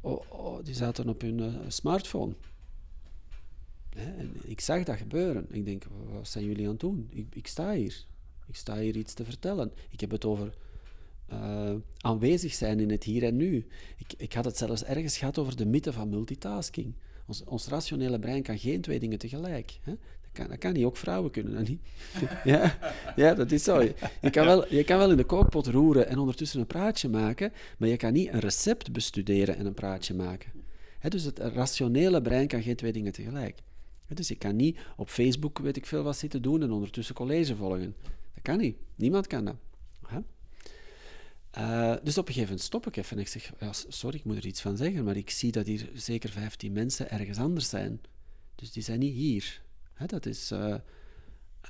Oh, 0.00 0.20
oh, 0.28 0.64
die 0.64 0.74
zaten 0.74 1.08
op 1.08 1.20
hun 1.20 1.38
uh, 1.38 1.54
smartphone. 1.68 2.34
Hè? 3.96 4.12
Ik 4.42 4.60
zag 4.60 4.84
dat 4.84 4.96
gebeuren. 4.96 5.46
Ik 5.50 5.64
denk, 5.64 5.84
wat 6.12 6.28
zijn 6.28 6.44
jullie 6.44 6.64
aan 6.64 6.70
het 6.70 6.80
doen? 6.80 7.08
Ik, 7.10 7.26
ik 7.34 7.46
sta 7.46 7.72
hier. 7.72 8.04
Ik 8.46 8.56
sta 8.56 8.78
hier 8.78 8.96
iets 8.96 9.14
te 9.14 9.24
vertellen. 9.24 9.72
Ik 9.90 10.00
heb 10.00 10.10
het 10.10 10.24
over 10.24 10.54
uh, 11.32 11.74
aanwezig 11.96 12.54
zijn 12.54 12.80
in 12.80 12.90
het 12.90 13.04
hier 13.04 13.24
en 13.24 13.36
nu. 13.36 13.66
Ik, 13.96 14.12
ik 14.16 14.32
had 14.32 14.44
het 14.44 14.56
zelfs 14.56 14.84
ergens 14.84 15.18
gehad 15.18 15.38
over 15.38 15.56
de 15.56 15.66
mythe 15.66 15.92
van 15.92 16.08
multitasking. 16.08 16.94
Ons, 17.26 17.44
ons 17.44 17.66
rationele 17.66 18.18
brein 18.18 18.42
kan 18.42 18.58
geen 18.58 18.80
twee 18.80 19.00
dingen 19.00 19.18
tegelijk. 19.18 19.78
Hè? 19.82 19.92
Dat, 20.32 20.42
kan, 20.42 20.48
dat 20.48 20.58
kan 20.58 20.72
niet, 20.72 20.84
ook 20.84 20.96
vrouwen 20.96 21.30
kunnen 21.30 21.54
dat 21.54 21.68
niet. 21.68 21.80
ja, 22.44 22.78
ja, 23.16 23.34
dat 23.34 23.50
is 23.50 23.62
zo. 23.62 23.80
Je 24.20 24.30
kan, 24.30 24.44
wel, 24.44 24.74
je 24.74 24.84
kan 24.84 24.98
wel 24.98 25.10
in 25.10 25.16
de 25.16 25.24
kookpot 25.24 25.66
roeren 25.66 26.08
en 26.08 26.18
ondertussen 26.18 26.60
een 26.60 26.66
praatje 26.66 27.08
maken, 27.08 27.52
maar 27.78 27.88
je 27.88 27.96
kan 27.96 28.12
niet 28.12 28.32
een 28.32 28.40
recept 28.40 28.92
bestuderen 28.92 29.56
en 29.56 29.66
een 29.66 29.74
praatje 29.74 30.14
maken. 30.14 30.52
Dus 31.08 31.24
het 31.24 31.38
rationele 31.38 32.22
brein 32.22 32.46
kan 32.46 32.62
geen 32.62 32.76
twee 32.76 32.92
dingen 32.92 33.12
tegelijk. 33.12 33.58
Dus 34.06 34.28
je 34.28 34.34
kan 34.34 34.56
niet 34.56 34.78
op 34.96 35.08
Facebook, 35.08 35.58
weet 35.58 35.76
ik 35.76 35.86
veel, 35.86 36.02
wat 36.02 36.16
zitten 36.16 36.42
doen 36.42 36.62
en 36.62 36.70
ondertussen 36.70 37.14
college 37.14 37.56
volgen. 37.56 37.94
Dat 38.34 38.42
kan 38.42 38.58
niet. 38.58 38.76
Niemand 38.96 39.26
kan 39.26 39.44
dat. 39.44 39.56
Uh, 41.58 41.94
dus 42.02 42.18
op 42.18 42.28
een 42.28 42.32
gegeven 42.32 42.42
moment 42.42 42.60
stop 42.60 42.86
ik 42.86 42.96
even 42.96 43.16
en 43.16 43.22
ik 43.22 43.28
zeg, 43.28 43.52
ja, 43.60 43.72
sorry, 43.72 44.16
ik 44.16 44.24
moet 44.24 44.36
er 44.36 44.46
iets 44.46 44.60
van 44.60 44.76
zeggen, 44.76 45.04
maar 45.04 45.16
ik 45.16 45.30
zie 45.30 45.52
dat 45.52 45.66
hier 45.66 45.90
zeker 45.94 46.30
15 46.30 46.72
mensen 46.72 47.10
ergens 47.10 47.38
anders 47.38 47.68
zijn. 47.68 48.00
Dus 48.54 48.72
die 48.72 48.82
zijn 48.82 48.98
niet 48.98 49.14
hier. 49.14 49.62
Dat 50.06 50.26
is, 50.26 50.52
uh, 50.52 50.58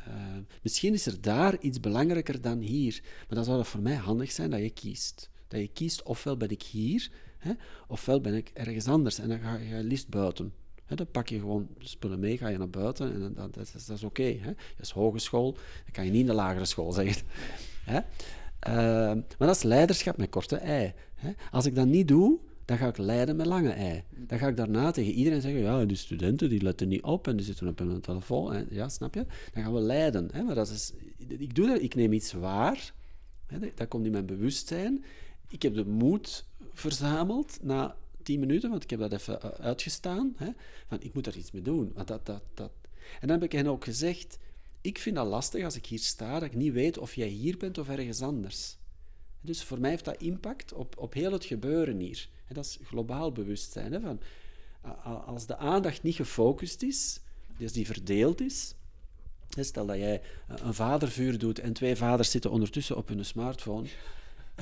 uh, 0.08 0.36
misschien 0.62 0.92
is 0.92 1.06
er 1.06 1.20
daar 1.20 1.58
iets 1.60 1.80
belangrijker 1.80 2.40
dan 2.40 2.58
hier, 2.58 3.00
maar 3.02 3.36
dan 3.36 3.44
zou 3.44 3.58
het 3.58 3.66
voor 3.66 3.80
mij 3.80 3.94
handig 3.94 4.32
zijn 4.32 4.50
dat 4.50 4.60
je 4.60 4.70
kiest. 4.70 5.30
Dat 5.48 5.60
je 5.60 5.68
kiest, 5.68 6.02
ofwel 6.02 6.36
ben 6.36 6.50
ik 6.50 6.62
hier, 6.62 7.10
ofwel 7.88 8.20
ben 8.20 8.34
ik 8.34 8.50
ergens 8.54 8.86
anders 8.86 9.18
en 9.18 9.28
dan 9.28 9.38
ga 9.38 9.56
je 9.56 9.82
liefst 9.82 10.08
buiten. 10.08 10.52
Hè, 10.84 10.96
dan 10.96 11.10
pak 11.10 11.28
je 11.28 11.38
gewoon 11.38 11.68
spullen 11.78 12.20
mee, 12.20 12.38
ga 12.38 12.48
je 12.48 12.58
naar 12.58 12.70
buiten 12.70 13.12
en 13.12 13.34
dat, 13.34 13.54
dat, 13.54 13.72
is, 13.74 13.88
is 13.88 14.02
oké. 14.02 14.22
Okay, 14.22 14.40
dat 14.44 14.86
is 14.86 14.90
hogeschool, 14.90 15.52
dat 15.84 15.92
kan 15.92 16.04
je 16.04 16.10
niet 16.10 16.20
in 16.20 16.26
de 16.26 16.32
lagere 16.32 16.64
school 16.64 16.92
zeggen. 16.92 17.26
Hè? 17.90 18.00
maar 19.38 19.48
dat 19.48 19.56
is 19.56 19.62
leiderschap 19.62 20.16
met 20.16 20.30
korte 20.30 20.56
ei. 20.56 20.94
Als 21.50 21.66
ik 21.66 21.74
dat 21.74 21.86
niet 21.86 22.08
doe, 22.08 22.38
dan 22.70 22.78
ga 22.78 22.88
ik 22.88 22.98
leiden 22.98 23.36
met 23.36 23.46
lange 23.46 23.70
ei. 23.70 24.02
Dan 24.10 24.38
ga 24.38 24.48
ik 24.48 24.56
daarna 24.56 24.90
tegen 24.90 25.12
iedereen 25.12 25.40
zeggen, 25.40 25.60
ja, 25.60 25.84
die 25.84 25.96
studenten 25.96 26.48
die 26.48 26.62
letten 26.62 26.88
niet 26.88 27.02
op 27.02 27.26
en 27.26 27.36
die 27.36 27.46
zitten 27.46 27.68
op 27.68 27.78
hun 27.78 28.00
telefoon. 28.00 28.52
En, 28.52 28.66
ja, 28.70 28.88
snap 28.88 29.14
je? 29.14 29.26
Dan 29.52 29.62
gaan 29.62 29.74
we 29.74 29.80
leiden. 29.80 30.28
Hè? 30.32 30.42
Maar 30.42 30.54
dat 30.54 30.68
is, 30.68 30.92
ik, 31.16 31.54
doe 31.54 31.66
dat, 31.66 31.82
ik 31.82 31.94
neem 31.94 32.12
iets 32.12 32.32
waar, 32.32 32.94
hè? 33.46 33.58
dat 33.74 33.88
komt 33.88 34.06
in 34.06 34.12
mijn 34.12 34.26
bewustzijn. 34.26 35.04
Ik 35.48 35.62
heb 35.62 35.74
de 35.74 35.86
moed 35.86 36.44
verzameld 36.72 37.58
na 37.62 37.96
tien 38.22 38.40
minuten, 38.40 38.70
want 38.70 38.82
ik 38.82 38.90
heb 38.90 39.00
dat 39.00 39.12
even 39.12 39.42
eh, 39.42 39.50
uitgestaan. 39.50 40.32
Hè? 40.36 40.48
Van, 40.88 40.98
ik 41.00 41.14
moet 41.14 41.26
er 41.26 41.36
iets 41.36 41.50
mee 41.50 41.62
doen. 41.62 41.92
Want 41.94 42.08
dat, 42.08 42.26
dat, 42.26 42.42
dat. 42.54 42.72
En 43.20 43.28
dan 43.28 43.40
heb 43.40 43.42
ik 43.42 43.52
hen 43.52 43.66
ook 43.66 43.84
gezegd, 43.84 44.38
ik 44.80 44.98
vind 44.98 45.16
dat 45.16 45.26
lastig 45.26 45.64
als 45.64 45.76
ik 45.76 45.86
hier 45.86 45.98
sta, 45.98 46.32
dat 46.32 46.48
ik 46.48 46.54
niet 46.54 46.72
weet 46.72 46.98
of 46.98 47.14
jij 47.14 47.28
hier 47.28 47.56
bent 47.56 47.78
of 47.78 47.88
ergens 47.88 48.22
anders. 48.22 48.78
Dus 49.40 49.62
voor 49.62 49.80
mij 49.80 49.90
heeft 49.90 50.04
dat 50.04 50.22
impact 50.22 50.72
op, 50.72 50.98
op 50.98 51.14
heel 51.14 51.32
het 51.32 51.44
gebeuren 51.44 51.98
hier. 51.98 52.28
En 52.50 52.56
dat 52.56 52.64
is 52.64 52.78
globaal 52.84 53.32
bewustzijn. 53.32 53.92
Hè, 53.92 54.00
van, 54.00 54.20
als 55.26 55.46
de 55.46 55.56
aandacht 55.56 56.02
niet 56.02 56.14
gefocust 56.14 56.82
is, 56.82 57.20
dus 57.56 57.72
die 57.72 57.86
verdeeld 57.86 58.40
is, 58.40 58.74
stel 59.48 59.86
dat 59.86 59.96
jij 59.96 60.20
een 60.46 60.74
vadervuur 60.74 61.38
doet 61.38 61.58
en 61.58 61.72
twee 61.72 61.96
vaders 61.96 62.30
zitten 62.30 62.50
ondertussen 62.50 62.96
op 62.96 63.08
hun 63.08 63.24
smartphone, 63.24 63.88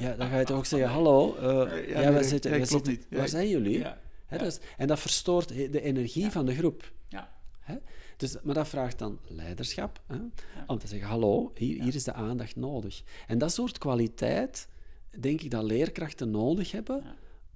ja, 0.01 0.15
dan 0.15 0.29
ga 0.29 0.39
je 0.39 0.45
toch 0.45 0.57
ook 0.57 0.67
zeggen, 0.67 0.89
hallo, 0.89 1.37
uh, 1.37 1.89
ja, 1.89 2.01
ja, 2.01 2.23
zitten, 2.23 2.51
nee, 2.51 2.65
zitten 2.65 3.03
waar 3.11 3.29
zijn 3.29 3.49
jullie? 3.49 3.87
Dus, 4.39 4.59
en 4.77 4.87
dat 4.87 5.01
verstoort 5.01 5.49
de 5.49 5.81
energie 5.81 6.31
van 6.31 6.47
de 6.47 6.55
groep. 6.55 6.93
Dus, 8.17 8.37
maar 8.43 8.55
dat 8.55 8.69
vraagt 8.69 8.99
dan 8.99 9.19
leiderschap, 9.27 10.01
hè? 10.07 10.17
om 10.67 10.79
te 10.79 10.87
zeggen, 10.87 11.09
hallo, 11.09 11.53
hier, 11.55 11.83
hier 11.83 11.95
is 11.95 12.05
de 12.05 12.13
aandacht 12.13 12.57
nodig. 12.57 13.03
En 13.27 13.39
dat 13.39 13.53
soort 13.53 13.79
kwaliteit, 13.79 14.69
denk 15.19 15.41
ik 15.41 15.51
dat 15.51 15.63
leerkrachten 15.63 16.31
nodig 16.31 16.73
hebben 16.73 17.05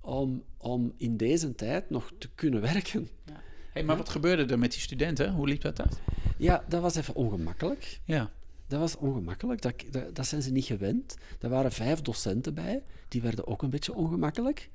om, 0.02 0.42
om 0.56 0.92
in 0.96 1.16
deze 1.16 1.54
tijd 1.54 1.90
nog 1.90 2.12
te 2.18 2.28
kunnen 2.34 2.60
werken. 2.60 3.08
Ja. 3.26 3.40
Hey, 3.72 3.84
maar 3.84 3.96
wat 3.96 4.08
gebeurde 4.08 4.52
er 4.52 4.58
met 4.58 4.72
die 4.72 4.80
studenten? 4.80 5.32
Hoe 5.32 5.48
liep 5.48 5.60
dat 5.60 5.80
uit? 5.80 6.00
Ja, 6.38 6.64
dat 6.68 6.82
was 6.82 6.94
even 6.94 7.14
ongemakkelijk. 7.14 8.00
Ja. 8.04 8.30
Dat 8.66 8.80
was 8.80 8.96
ongemakkelijk. 8.96 9.62
Dat, 9.62 9.74
dat, 9.90 10.14
dat, 10.14 10.26
zijn 10.26 10.42
ze 10.42 10.50
niet 10.50 10.64
gewend. 10.64 11.16
Er 11.40 11.48
waren 11.48 11.72
vijf 11.72 12.00
docenten 12.00 12.54
bij. 12.54 12.82
Die 13.08 13.22
werden 13.22 13.46
ook 13.46 13.62
een 13.62 13.70
beetje 13.70 13.94
ongemakkelijk. 13.94 14.70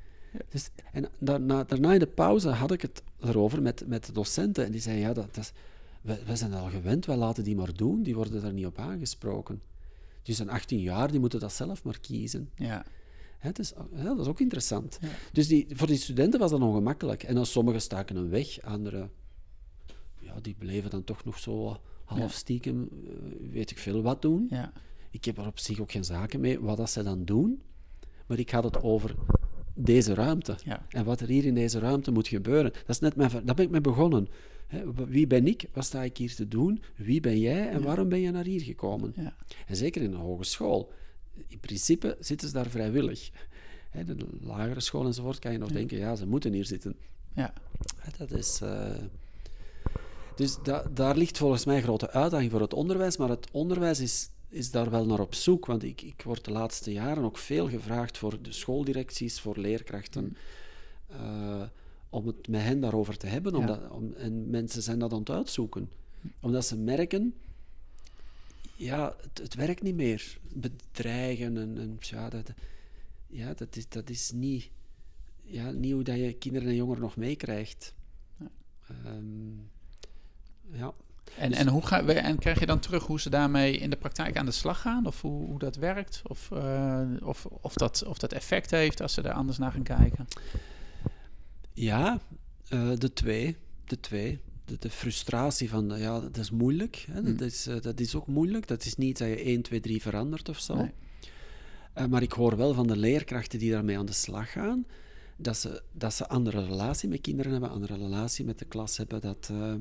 Dus, 0.49 0.69
en 0.91 1.09
daarna, 1.19 1.63
daarna 1.63 1.93
in 1.93 1.99
de 1.99 2.07
pauze 2.07 2.49
had 2.49 2.71
ik 2.71 2.82
het 2.82 3.03
erover 3.19 3.61
met, 3.61 3.88
met 3.88 4.05
de 4.05 4.11
docenten. 4.11 4.65
En 4.65 4.71
die 4.71 4.82
zeiden, 4.82 5.07
ja, 5.07 5.13
dat, 5.13 5.36
dat 5.36 5.51
we, 6.01 6.19
we 6.25 6.36
zijn 6.36 6.53
al 6.53 6.69
gewend. 6.69 7.05
Wij 7.05 7.15
laten 7.15 7.43
die 7.43 7.55
maar 7.55 7.73
doen. 7.73 8.03
Die 8.03 8.15
worden 8.15 8.41
daar 8.41 8.53
niet 8.53 8.65
op 8.65 8.78
aangesproken. 8.78 9.61
Die 10.23 10.36
zijn 10.36 10.49
18 10.49 10.80
jaar, 10.80 11.11
die 11.11 11.19
moeten 11.19 11.39
dat 11.39 11.53
zelf 11.53 11.84
maar 11.84 11.99
kiezen. 11.99 12.49
Ja. 12.55 12.86
Hè, 13.38 13.51
dus, 13.51 13.73
dat 14.03 14.19
is 14.19 14.27
ook 14.27 14.39
interessant. 14.39 14.99
Dus 15.31 15.47
die, 15.47 15.67
voor 15.69 15.88
die 15.88 15.97
studenten 15.97 16.39
was 16.39 16.51
dat 16.51 16.61
ongemakkelijk. 16.61 17.23
En 17.23 17.35
dan 17.35 17.45
sommigen 17.45 17.81
staken 17.81 18.15
een 18.15 18.29
weg, 18.29 18.61
anderen 18.61 19.11
ja, 20.19 20.39
die 20.41 20.55
bleven 20.57 20.89
dan 20.89 21.03
toch 21.03 21.25
nog 21.25 21.39
zo 21.39 21.81
half 22.05 22.33
stiekem, 22.33 22.89
eh, 23.05 23.51
weet 23.51 23.71
ik 23.71 23.77
veel 23.77 24.01
wat 24.01 24.21
doen. 24.21 24.47
Ja. 24.49 24.73
Ik 25.11 25.25
heb 25.25 25.38
er 25.38 25.47
op 25.47 25.59
zich 25.59 25.79
ook 25.79 25.91
geen 25.91 26.05
zaken 26.05 26.39
mee 26.39 26.59
wat 26.59 26.77
dat 26.77 26.89
ze 26.89 27.03
dan 27.03 27.25
doen. 27.25 27.61
Maar 28.25 28.39
ik 28.39 28.49
had 28.49 28.63
het 28.63 28.81
over 28.81 29.15
deze 29.73 30.13
ruimte. 30.13 30.55
En 30.89 31.05
wat 31.05 31.19
er 31.19 31.27
hier 31.27 31.45
in 31.45 31.53
deze 31.53 31.79
ruimte 31.79 32.11
moet 32.11 32.27
gebeuren. 32.27 32.71
Dat 32.71 32.89
is 32.89 32.99
net 32.99 33.15
mijn, 33.15 33.29
daar 33.29 33.55
ben 33.55 33.65
ik 33.65 33.71
mee 33.71 33.81
begonnen. 33.81 34.27
wie 35.07 35.27
ben 35.27 35.47
ik? 35.47 35.69
Wat 35.73 35.85
sta 35.85 36.03
ik 36.03 36.17
hier 36.17 36.35
te 36.35 36.47
doen? 36.47 36.81
Wie 36.95 37.19
ben 37.19 37.39
jij? 37.39 37.69
En 37.69 37.83
waarom 37.83 38.09
ben 38.09 38.19
je 38.19 38.31
naar 38.31 38.45
hier 38.45 38.61
gekomen? 38.61 39.13
En 39.67 39.75
zeker 39.75 40.01
in 40.01 40.13
een 40.13 40.19
hogeschool 40.19 40.91
in 41.47 41.59
principe 41.59 42.17
zitten 42.19 42.47
ze 42.47 42.53
daar 42.53 42.69
vrijwillig. 42.69 43.29
Hè, 43.89 44.03
de 44.03 44.17
lagere 44.41 44.79
school 44.79 45.05
enzovoort 45.05 45.39
kan 45.39 45.51
je 45.51 45.57
nog 45.57 45.71
denken, 45.71 45.97
ja, 45.97 46.15
ze 46.15 46.27
moeten 46.27 46.53
hier 46.53 46.65
zitten. 46.65 46.95
Ja. 47.33 47.53
Dat 48.17 48.31
is... 48.31 48.59
Uh, 48.63 48.95
dus 50.35 50.57
da 50.63 50.83
daar 50.93 51.17
ligt 51.17 51.38
volgens 51.38 51.65
mij 51.65 51.75
een 51.75 51.83
grote 51.83 52.11
uitdaging 52.11 52.51
voor 52.51 52.61
het 52.61 52.73
onderwijs, 52.73 53.17
maar 53.17 53.29
het 53.29 53.47
onderwijs 53.51 53.99
is, 53.99 54.29
is 54.49 54.71
daar 54.71 54.89
wel 54.89 55.05
naar 55.05 55.19
op 55.19 55.33
zoek, 55.35 55.65
want 55.65 55.83
ik, 55.83 56.01
ik 56.01 56.21
word 56.21 56.45
de 56.45 56.51
laatste 56.51 56.91
jaren 56.91 57.23
ook 57.23 57.38
veel 57.38 57.69
gevraagd 57.69 58.17
voor 58.17 58.41
de 58.41 58.51
schooldirecties, 58.51 59.39
voor 59.39 59.57
leerkrachten, 59.57 60.38
uh, 61.11 61.63
om 62.09 62.27
het 62.27 62.47
met 62.47 62.61
hen 62.61 62.79
daarover 62.79 63.17
te 63.17 63.27
hebben. 63.27 63.55
Omdat, 63.55 63.89
om, 63.89 64.13
en 64.13 64.49
mensen 64.49 64.81
zijn 64.81 64.99
dat 64.99 65.11
aan 65.11 65.19
het 65.19 65.29
uitzoeken, 65.29 65.89
omdat 66.39 66.65
ze 66.65 66.77
merken 66.77 67.33
ja, 68.78 69.15
het, 69.21 69.38
het, 69.38 69.53
werkt 69.55 69.82
niet 69.82 69.95
meer. 69.95 70.38
Bedreigen 70.53 71.57
en, 71.57 71.78
en 71.78 71.97
ja, 71.99 72.30
dat, 72.30 72.53
ja, 73.28 73.53
dat, 73.53 73.75
is, 73.75 73.89
dat 73.89 74.09
is 74.09 74.32
niet, 74.32 74.69
ja, 75.43 75.71
niet 75.71 75.93
hoe 75.93 76.03
dat 76.03 76.15
je 76.15 76.34
kinderen 76.34 76.67
en 76.67 76.75
jongeren 76.75 77.01
nog 77.01 77.15
meekrijgt. 77.15 77.93
Ja. 78.39 78.49
Um, 79.05 79.69
ja. 80.71 80.93
En, 81.38 81.49
dus 81.49 81.59
en, 81.59 81.67
hoe 81.67 81.86
ga, 81.86 82.05
en 82.05 82.38
krijg 82.38 82.59
je 82.59 82.65
dan 82.65 82.80
terug 82.80 83.05
hoe 83.05 83.19
ze 83.19 83.30
daarmee 83.30 83.78
in 83.78 83.89
de 83.89 83.95
praktijk 83.95 84.38
aan 84.38 84.45
de 84.45 84.51
slag 84.51 84.82
gaan? 84.82 85.05
Of 85.05 85.21
hoe, 85.21 85.45
hoe 85.45 85.59
dat 85.59 85.75
werkt? 85.75 86.21
Of, 86.28 86.49
uh, 86.53 87.01
of, 87.23 87.45
of, 87.45 87.73
dat, 87.73 88.03
of 88.05 88.17
dat 88.17 88.34
effect 88.34 88.71
heeft 88.71 89.01
als 89.01 89.13
ze 89.13 89.21
er 89.21 89.34
anders 89.34 89.57
naar 89.57 89.71
gaan 89.71 89.84
kijken? 89.84 90.28
Ja, 91.73 92.19
uh, 92.69 92.97
de 92.97 93.13
twee. 93.13 93.57
De 93.86 93.99
twee 93.99 94.41
de, 94.68 94.76
de, 94.80 94.89
frustratie 94.89 95.70
van, 95.70 95.93
ja, 95.97 96.20
dat 96.20 96.38
is 96.38 96.51
moeilijk. 96.51 97.05
Hè? 97.11 97.22
Dat, 97.22 97.38
hmm. 97.38 97.45
is, 97.45 97.68
uh, 97.68 97.82
dat 97.82 97.99
is 97.99 98.15
ook 98.15 98.28
moeilijk. 98.28 98.68
Dat 98.68 98.86
is 98.86 98.95
niet 98.95 99.18
dat 99.18 99.28
je 99.28 99.36
1, 99.36 99.61
2, 99.61 99.80
3 99.80 100.01
verandert 100.01 100.49
of 100.49 100.59
zo. 100.59 100.76
Nee. 100.76 100.91
Uh, 101.97 102.05
maar 102.05 102.22
ik 102.22 102.32
hoor 102.32 102.57
wel 102.57 102.74
van 102.74 102.88
de 102.88 102.97
leerkrachten 102.97 103.59
die 103.59 103.72
daarmee 103.72 103.97
aan 103.97 104.05
de 104.05 104.13
slag 104.13 104.51
gaan, 104.51 104.86
dat 105.38 105.57
ze, 105.57 105.82
dat 105.91 106.13
ze 106.13 106.28
andere 106.28 106.65
relatie 106.65 107.09
met 107.09 107.22
kinderen 107.22 107.51
hebben, 107.51 107.70
andere 107.70 107.95
relatie 107.95 108.45
met 108.45 108.59
de 108.59 108.65
klas 108.65 108.97
hebben. 108.97 109.22
Dat, 109.22 109.49
uh, 109.51 109.74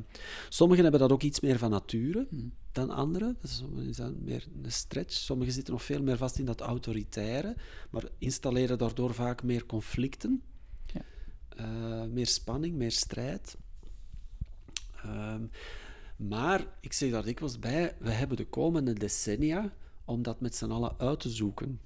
sommigen 0.49 0.83
hebben 0.83 1.01
dat 1.01 1.13
ook 1.13 1.23
iets 1.23 1.41
meer 1.41 1.59
van 1.59 1.71
nature 1.71 2.27
hmm. 2.31 2.53
dan 2.73 2.91
anderen. 2.91 3.37
Dus 3.41 3.57
sommigen 3.57 3.89
is 3.89 3.97
dat 3.97 4.21
meer 4.21 4.47
een 4.63 4.73
stretch. 4.73 5.13
Sommigen 5.15 5.53
zitten 5.53 5.73
nog 5.73 5.83
veel 5.83 6.03
meer 6.03 6.17
vast 6.17 6.39
in 6.39 6.45
dat 6.45 6.61
autoritaire, 6.61 7.57
maar 7.91 8.05
installeren 8.19 8.79
daardoor 8.79 9.15
vaak 9.15 9.43
meer 9.43 9.67
conflicten. 9.67 10.43
Ja. 10.87 11.03
meer 12.07 12.27
spanning, 12.27 12.75
meer 12.75 12.93
strijd. 12.93 13.57
Ehm, 15.07 15.43
maar 16.17 16.67
ik 16.81 16.93
zeg 16.93 17.11
daar 17.11 17.25
dikwijls 17.25 17.59
bij, 17.59 17.97
we 17.99 18.11
hebben 18.11 18.37
de 18.37 18.47
komende 18.47 18.93
decennia 18.93 19.73
om 20.05 20.23
dat 20.23 20.41
met 20.41 20.55
z'n 20.55 20.71
allen 20.71 20.95
uit 20.99 21.21
te 21.21 21.31
zoeken. 21.31 21.81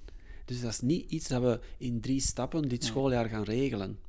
Dus 0.45 0.61
dat 0.61 0.71
is 0.71 0.81
niet 0.81 1.11
iets 1.11 1.27
dat 1.27 1.41
we 1.41 1.59
in 1.77 2.01
drie 2.01 2.19
stappen 2.19 2.67
dit 2.67 2.83
schooljaar 2.83 3.29
gaan 3.29 3.43
regelen. 3.43 3.99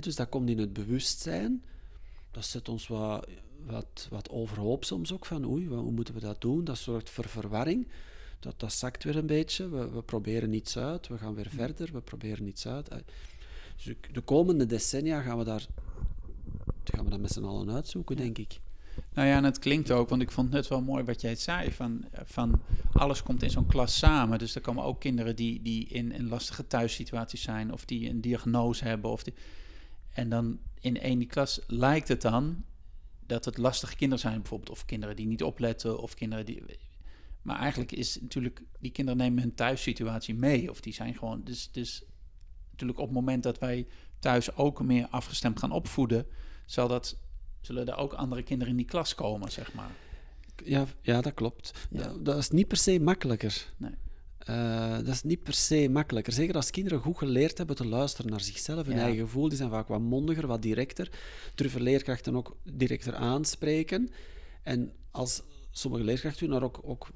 dus 0.00 0.16
dat 0.16 0.28
komt 0.28 0.48
in 0.48 0.58
het 0.58 0.72
bewustzijn. 0.72 1.64
Dat 2.30 2.44
zet 2.44 2.68
ons 2.68 2.86
wat, 2.86 3.28
wat, 3.66 4.08
wat 4.10 4.30
overhoop 4.30 4.84
soms 4.84 5.12
ook 5.12 5.26
van 5.26 5.46
oei, 5.46 5.66
hoe 5.66 5.90
moeten 5.90 6.14
we 6.14 6.20
dat 6.20 6.40
doen? 6.40 6.64
Dat 6.64 6.78
zorgt 6.78 7.10
voor 7.10 7.28
verwarring. 7.28 7.88
Dat, 8.40 8.60
dat 8.60 8.72
zakt 8.72 9.04
weer 9.04 9.16
een 9.16 9.26
beetje. 9.26 9.68
We, 9.68 9.90
we 9.90 10.02
proberen 10.02 10.52
iets 10.52 10.78
uit, 10.78 11.08
we 11.08 11.18
gaan 11.18 11.34
weer 11.34 11.50
verder, 11.50 11.92
we 11.92 12.00
proberen 12.00 12.46
iets 12.46 12.66
uit. 12.66 12.88
Dus 13.76 13.94
de 14.12 14.20
komende 14.20 14.66
decennia 14.66 15.20
gaan 15.20 15.38
we 15.38 15.44
daar 15.44 15.66
gaan 16.92 17.04
we 17.04 17.10
dat 17.10 17.20
met 17.20 17.32
z'n 17.32 17.44
allen 17.44 17.70
uitzoeken, 17.70 18.16
denk 18.16 18.38
ik. 18.38 18.60
Nou 19.12 19.28
ja, 19.28 19.36
en 19.36 19.44
het 19.44 19.58
klinkt 19.58 19.90
ook, 19.90 20.08
want 20.08 20.22
ik 20.22 20.30
vond 20.30 20.46
het 20.46 20.56
net 20.56 20.68
wel 20.68 20.82
mooi 20.82 21.04
wat 21.04 21.20
jij 21.20 21.34
zei, 21.34 21.72
van, 21.72 22.04
van 22.24 22.62
alles 22.92 23.22
komt 23.22 23.42
in 23.42 23.50
zo'n 23.50 23.66
klas 23.66 23.98
samen. 23.98 24.38
Dus 24.38 24.54
er 24.54 24.60
komen 24.60 24.84
ook 24.84 25.00
kinderen 25.00 25.36
die, 25.36 25.62
die 25.62 25.86
in, 25.86 26.12
in 26.12 26.28
lastige 26.28 26.66
thuissituaties 26.66 27.42
zijn, 27.42 27.72
of 27.72 27.84
die 27.84 28.08
een 28.08 28.20
diagnose 28.20 28.84
hebben. 28.84 29.10
Of 29.10 29.22
die, 29.22 29.34
en 30.10 30.28
dan 30.28 30.58
in 30.80 31.00
één 31.00 31.18
die 31.18 31.28
klas 31.28 31.60
lijkt 31.66 32.08
het 32.08 32.22
dan 32.22 32.64
dat 33.26 33.44
het 33.44 33.58
lastige 33.58 33.96
kinderen 33.96 34.22
zijn, 34.22 34.40
bijvoorbeeld, 34.40 34.70
of 34.70 34.84
kinderen 34.84 35.16
die 35.16 35.26
niet 35.26 35.42
opletten, 35.42 36.00
of 36.00 36.14
kinderen 36.14 36.46
die... 36.46 36.62
Maar 37.42 37.58
eigenlijk 37.58 37.92
is 37.92 38.20
natuurlijk, 38.20 38.62
die 38.80 38.90
kinderen 38.90 39.20
nemen 39.20 39.42
hun 39.42 39.54
thuissituatie 39.54 40.34
mee, 40.34 40.70
of 40.70 40.80
die 40.80 40.92
zijn 40.92 41.14
gewoon... 41.14 41.40
Dus, 41.44 41.70
dus 41.72 42.04
natuurlijk 42.70 42.98
op 42.98 43.06
het 43.06 43.14
moment 43.14 43.42
dat 43.42 43.58
wij 43.58 43.86
thuis 44.18 44.56
ook 44.56 44.82
meer 44.82 45.06
afgestemd 45.10 45.58
gaan 45.58 45.72
opvoeden 45.72 46.26
zal 46.64 46.88
dat, 46.88 47.16
zullen 47.60 47.86
er 47.86 47.96
ook 47.96 48.12
andere 48.12 48.42
kinderen 48.42 48.72
in 48.72 48.78
die 48.78 48.86
klas 48.86 49.14
komen, 49.14 49.52
zeg 49.52 49.72
maar. 49.72 49.90
Ja, 50.64 50.86
ja 51.00 51.20
dat 51.20 51.34
klopt. 51.34 51.72
Dat, 51.90 52.24
dat, 52.24 52.38
is 52.38 52.50
niet 52.50 52.68
per 52.68 52.76
se 52.76 53.00
makkelijker. 53.00 53.66
Nee. 53.76 53.94
Uh, 54.48 54.96
dat 54.96 55.08
is 55.08 55.22
niet 55.22 55.42
per 55.42 55.54
se 55.54 55.88
makkelijker. 55.88 56.32
Zeker 56.32 56.54
als 56.54 56.70
kinderen 56.70 57.00
goed 57.00 57.18
geleerd 57.18 57.58
hebben 57.58 57.76
te 57.76 57.86
luisteren 57.86 58.30
naar 58.30 58.40
zichzelf, 58.40 58.86
hun 58.86 58.98
eigen 58.98 59.20
gevoel. 59.20 59.48
Die 59.48 59.56
zijn 59.56 59.70
vaak 59.70 59.88
wat 59.88 60.00
mondiger, 60.00 60.46
wat 60.46 60.62
directer. 60.62 61.10
Durven 61.54 61.82
leerkrachten 61.82 62.36
ook 62.36 62.56
directer 62.62 63.14
aanspreken. 63.14 64.10
En 64.62 64.92
als 65.10 65.42
sommige 65.70 66.04
leerkrachten 66.04 66.48
daar 66.48 66.62
ook, 66.62 66.80
ook 66.82 67.08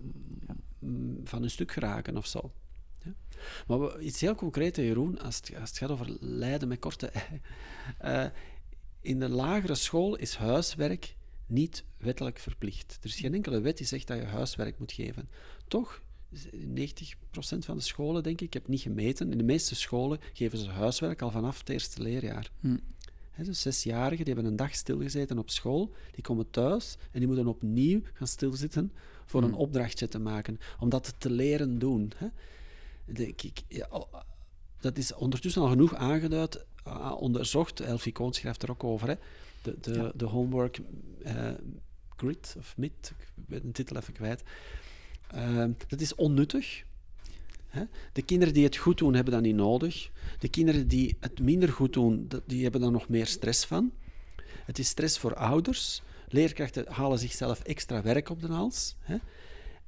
van 1.25 1.43
een 1.43 1.51
stuk 1.51 1.73
geraken 1.73 2.17
of 2.17 2.27
zo. 2.27 2.53
Ja. 3.05 3.13
Maar 3.67 4.01
iets 4.01 4.21
heel 4.21 4.35
concreets, 4.35 4.79
Jeroen, 4.79 5.19
als 5.19 5.37
het, 5.37 5.53
als 5.61 5.69
het 5.69 5.79
gaat 5.79 5.91
over 5.91 6.17
lijden 6.21 6.69
met 6.69 6.79
korte 6.79 7.13
uh, 8.05 8.25
in 9.09 9.21
de 9.21 9.29
lagere 9.29 9.75
school 9.75 10.17
is 10.17 10.35
huiswerk 10.35 11.17
niet 11.47 11.85
wettelijk 11.97 12.39
verplicht. 12.39 12.99
Er 13.01 13.09
is 13.09 13.15
geen 13.15 13.35
enkele 13.35 13.61
wet 13.61 13.77
die 13.77 13.87
zegt 13.87 14.07
dat 14.07 14.19
je 14.19 14.25
huiswerk 14.25 14.79
moet 14.79 14.93
geven. 14.93 15.29
Toch 15.69 16.03
90% 16.33 17.59
van 17.59 17.77
de 17.77 17.83
scholen, 17.83 18.23
denk 18.23 18.41
ik, 18.41 18.47
ik 18.47 18.53
heb 18.53 18.69
niet 18.69 18.81
gemeten, 18.81 19.33
in 19.33 19.39
de 19.39 19.45
meeste 19.45 19.75
scholen 19.75 20.21
geven 20.33 20.59
ze 20.59 20.69
huiswerk 20.69 21.23
al 21.23 21.31
vanaf 21.31 21.59
het 21.59 21.69
eerste 21.69 22.03
leerjaar. 22.03 22.51
Hm. 22.61 22.77
Dus 23.37 23.61
zesjarigen 23.61 24.25
die 24.25 24.35
hebben 24.35 24.51
een 24.51 24.57
dag 24.57 24.75
stilgezeten 24.75 25.39
op 25.39 25.51
school, 25.51 25.95
die 26.15 26.23
komen 26.23 26.51
thuis 26.51 26.97
en 27.11 27.19
die 27.19 27.29
moeten 27.29 27.47
opnieuw 27.47 28.01
gaan 28.13 28.27
stilzitten 28.27 28.93
voor 29.25 29.43
een 29.43 29.49
Hmm. 29.49 29.59
opdrachtje 29.59 30.09
te 30.09 30.19
maken, 30.19 30.59
om 30.79 30.89
dat 30.89 31.15
te 31.19 31.31
leren 31.31 31.79
doen. 31.79 32.13
Hè. 32.17 32.29
Denk 33.05 33.43
ik, 33.43 33.63
ja, 33.69 34.07
dat 34.81 34.99
is 34.99 35.15
ondertussen 35.15 35.63
al 35.63 35.69
genoeg 35.69 35.95
aangeduid, 35.95 36.67
onderzocht. 37.19 37.81
Elfie 37.81 38.13
Koon 38.13 38.33
schrijft 38.33 38.63
er 38.63 38.71
ook 38.71 38.85
over. 38.85 39.09
Hè. 39.09 39.15
De, 39.63 39.77
de, 39.81 39.93
Ja. 39.93 40.13
de 40.15 40.25
homework 40.25 40.81
eh, 41.23 41.51
grid, 42.17 42.55
of 42.59 42.77
MIT, 42.77 43.13
ik 43.37 43.47
ben 43.47 43.61
de 43.63 43.73
titel 43.73 43.97
even 43.97 44.13
kwijt. 44.13 44.43
Ehm, 45.31 45.73
dat 45.89 46.01
is 46.01 46.15
onnuttig. 46.15 46.83
Hè? 47.67 47.83
De 48.13 48.23
kinderen 48.23 48.55
die 48.55 48.65
het 48.65 48.77
goed 48.77 48.99
doen, 48.99 49.15
hebben 49.15 49.33
dat 49.33 49.43
niet 49.43 49.55
nodig. 49.55 50.11
De 50.39 50.49
kinderen 50.49 50.89
die 50.89 51.17
het 51.21 51.41
minder 51.41 51.69
goed 51.69 51.93
doen, 51.93 52.29
die 52.47 52.63
hebben 52.63 52.81
daar 52.81 52.91
nog 52.91 53.09
meer 53.09 53.27
stress 53.27 53.65
van. 53.65 53.93
Het 54.65 54.79
is 54.79 54.89
stress 54.89 55.19
voor 55.19 55.35
ouders. 55.35 56.03
Leerkrachten 56.29 56.93
halen 56.93 57.19
zichzelf 57.19 57.61
extra 57.61 58.03
werk 58.03 58.29
op 58.29 58.41
de 58.41 58.47
hals. 58.47 58.97
Hè? 58.99 59.17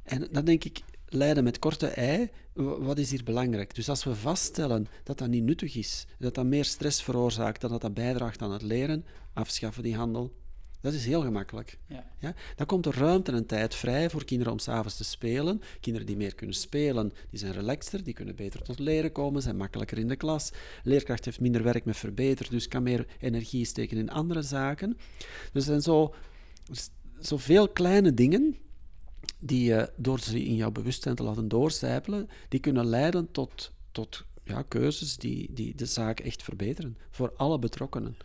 En 0.02 0.28
dan 0.32 0.44
denk 0.44 0.64
ik, 0.64 0.81
lijden 1.15 1.45
met 1.45 1.59
korte 1.59 1.87
ei, 1.87 2.31
wat 2.78 2.99
is 2.99 3.11
hier 3.11 3.24
belangrijk? 3.24 3.74
Dus 3.74 3.89
als 3.89 4.05
we 4.05 4.15
vaststellen 4.15 4.87
dat 5.05 5.19
dat 5.19 5.28
niet 5.28 5.45
nuttig 5.45 5.77
is, 5.77 6.07
dat 6.19 6.35
dat 6.35 6.45
meer 6.45 6.65
stress 6.65 7.03
veroorzaakt 7.03 7.61
dan 7.61 7.70
dat 7.70 7.81
dat 7.81 7.95
bijdraagt 7.95 8.43
aan 8.43 8.53
het 8.53 8.62
leren, 8.62 9.05
afschaffen 9.32 9.82
die 9.82 9.97
handel. 9.97 10.32
Dat 10.81 10.93
is 10.93 11.07
heel 11.07 11.20
gemakkelijk. 11.23 11.78
Ja. 11.87 12.05
Ja? 12.19 12.35
Dan 12.57 12.66
komt 12.66 12.87
er 12.87 12.97
ruimte 12.97 13.32
en 13.32 13.47
tijd 13.47 13.74
vrij 13.74 14.11
voor 14.11 14.24
kinderen 14.24 14.53
om 14.53 14.59
s'avonds 14.59 14.97
te 14.97 15.05
spelen. 15.05 15.62
Kinderen 15.81 16.07
die 16.07 16.16
meer 16.16 16.35
kunnen 16.35 16.57
spelen, 16.57 17.12
die 17.31 17.39
zijn 17.39 17.53
relaxter, 17.53 18.05
die 18.05 18.15
kunnen 18.15 18.37
beter 18.37 18.62
tot 18.62 18.78
leren 18.78 19.12
komen, 19.12 19.43
zijn 19.43 19.57
makkelijker 19.57 19.99
in 19.99 20.09
de 20.09 20.16
klas. 20.16 20.53
Leerkracht 20.82 21.24
heeft 21.24 21.41
minder 21.41 21.62
werk 21.62 21.85
met 21.85 21.97
verbeteren, 21.97 22.53
dus 22.53 22.69
kan 22.69 22.82
meer 22.82 23.07
energie 23.20 23.65
steken 23.65 23.97
in 23.97 24.11
andere 24.11 24.43
zaken. 24.43 24.97
Dus 25.53 25.62
er 25.62 25.62
zijn 25.62 25.81
zo, 25.81 26.15
zoveel 27.19 27.69
kleine 27.69 28.15
dingen 28.15 28.57
die 29.40 29.64
je, 29.64 29.90
door 29.96 30.20
ze 30.20 30.44
in 30.44 30.54
jouw 30.54 30.70
bewustzijn 30.70 31.14
te 31.14 31.22
laten 31.22 31.48
doorcijpelen, 31.48 32.28
die 32.48 32.60
kunnen 32.60 32.86
leiden 32.86 33.30
tot, 33.30 33.72
tot 33.92 34.24
ja, 34.44 34.62
keuzes 34.62 35.16
die, 35.16 35.50
die 35.52 35.74
de 35.74 35.86
zaak 35.86 36.20
echt 36.20 36.42
verbeteren. 36.42 36.96
Voor 37.10 37.32
alle 37.36 37.58
betrokkenen. 37.58 38.16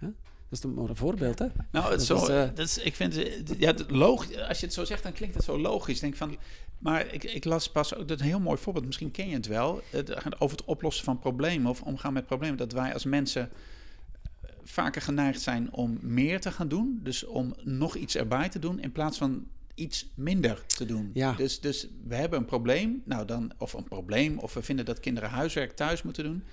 Ja? 0.00 0.12
Dat 0.48 0.58
is 0.58 0.64
maar 0.64 0.88
een 0.88 0.96
voorbeeld, 0.96 1.38
hè? 1.38 1.46
Nou, 1.70 1.92
het 1.92 2.02
zo, 2.02 2.16
is, 2.16 2.28
eh, 2.28 2.48
dat 2.54 2.58
is, 2.66 2.78
ik 2.78 2.94
vind, 2.94 3.18
ja, 3.58 3.74
logisch, 3.88 4.38
als 4.38 4.60
je 4.60 4.66
het 4.66 4.74
zo 4.74 4.84
zegt, 4.84 5.02
dan 5.02 5.12
klinkt 5.12 5.34
het 5.34 5.44
zo 5.44 5.58
logisch. 5.58 6.00
Denk 6.00 6.16
van, 6.16 6.36
maar 6.78 7.12
ik, 7.12 7.24
ik 7.24 7.44
las 7.44 7.70
pas 7.70 7.94
ook, 7.94 8.08
dat 8.08 8.20
een 8.20 8.26
heel 8.26 8.40
mooi 8.40 8.58
voorbeeld, 8.58 8.86
misschien 8.86 9.10
ken 9.10 9.28
je 9.28 9.34
het 9.34 9.46
wel, 9.46 9.82
het 9.90 10.40
over 10.40 10.56
het 10.56 10.66
oplossen 10.66 11.04
van 11.04 11.18
problemen 11.18 11.70
of 11.70 11.82
omgaan 11.82 12.12
met 12.12 12.26
problemen. 12.26 12.56
Dat 12.56 12.72
wij 12.72 12.92
als 12.92 13.04
mensen 13.04 13.50
eh, 14.40 14.50
vaker 14.64 15.02
geneigd 15.02 15.40
zijn 15.40 15.72
om 15.72 15.98
meer 16.00 16.40
te 16.40 16.52
gaan 16.52 16.68
doen, 16.68 17.00
dus 17.02 17.24
om 17.24 17.54
nog 17.62 17.96
iets 17.96 18.16
erbij 18.16 18.48
te 18.48 18.58
doen, 18.58 18.80
in 18.80 18.92
plaats 18.92 19.18
van 19.18 19.46
iets 19.76 20.10
minder 20.14 20.66
te 20.66 20.86
doen. 20.86 21.10
Ja. 21.14 21.32
Dus, 21.32 21.60
dus 21.60 21.88
we 22.06 22.14
hebben 22.14 22.38
een 22.38 22.44
probleem, 22.44 23.02
nou 23.04 23.26
dan, 23.26 23.52
of 23.58 23.72
een 23.72 23.84
probleem, 23.84 24.38
of 24.38 24.54
we 24.54 24.62
vinden 24.62 24.84
dat 24.84 25.00
kinderen 25.00 25.30
huiswerk 25.30 25.76
thuis 25.76 26.02
moeten 26.02 26.24
doen. 26.24 26.44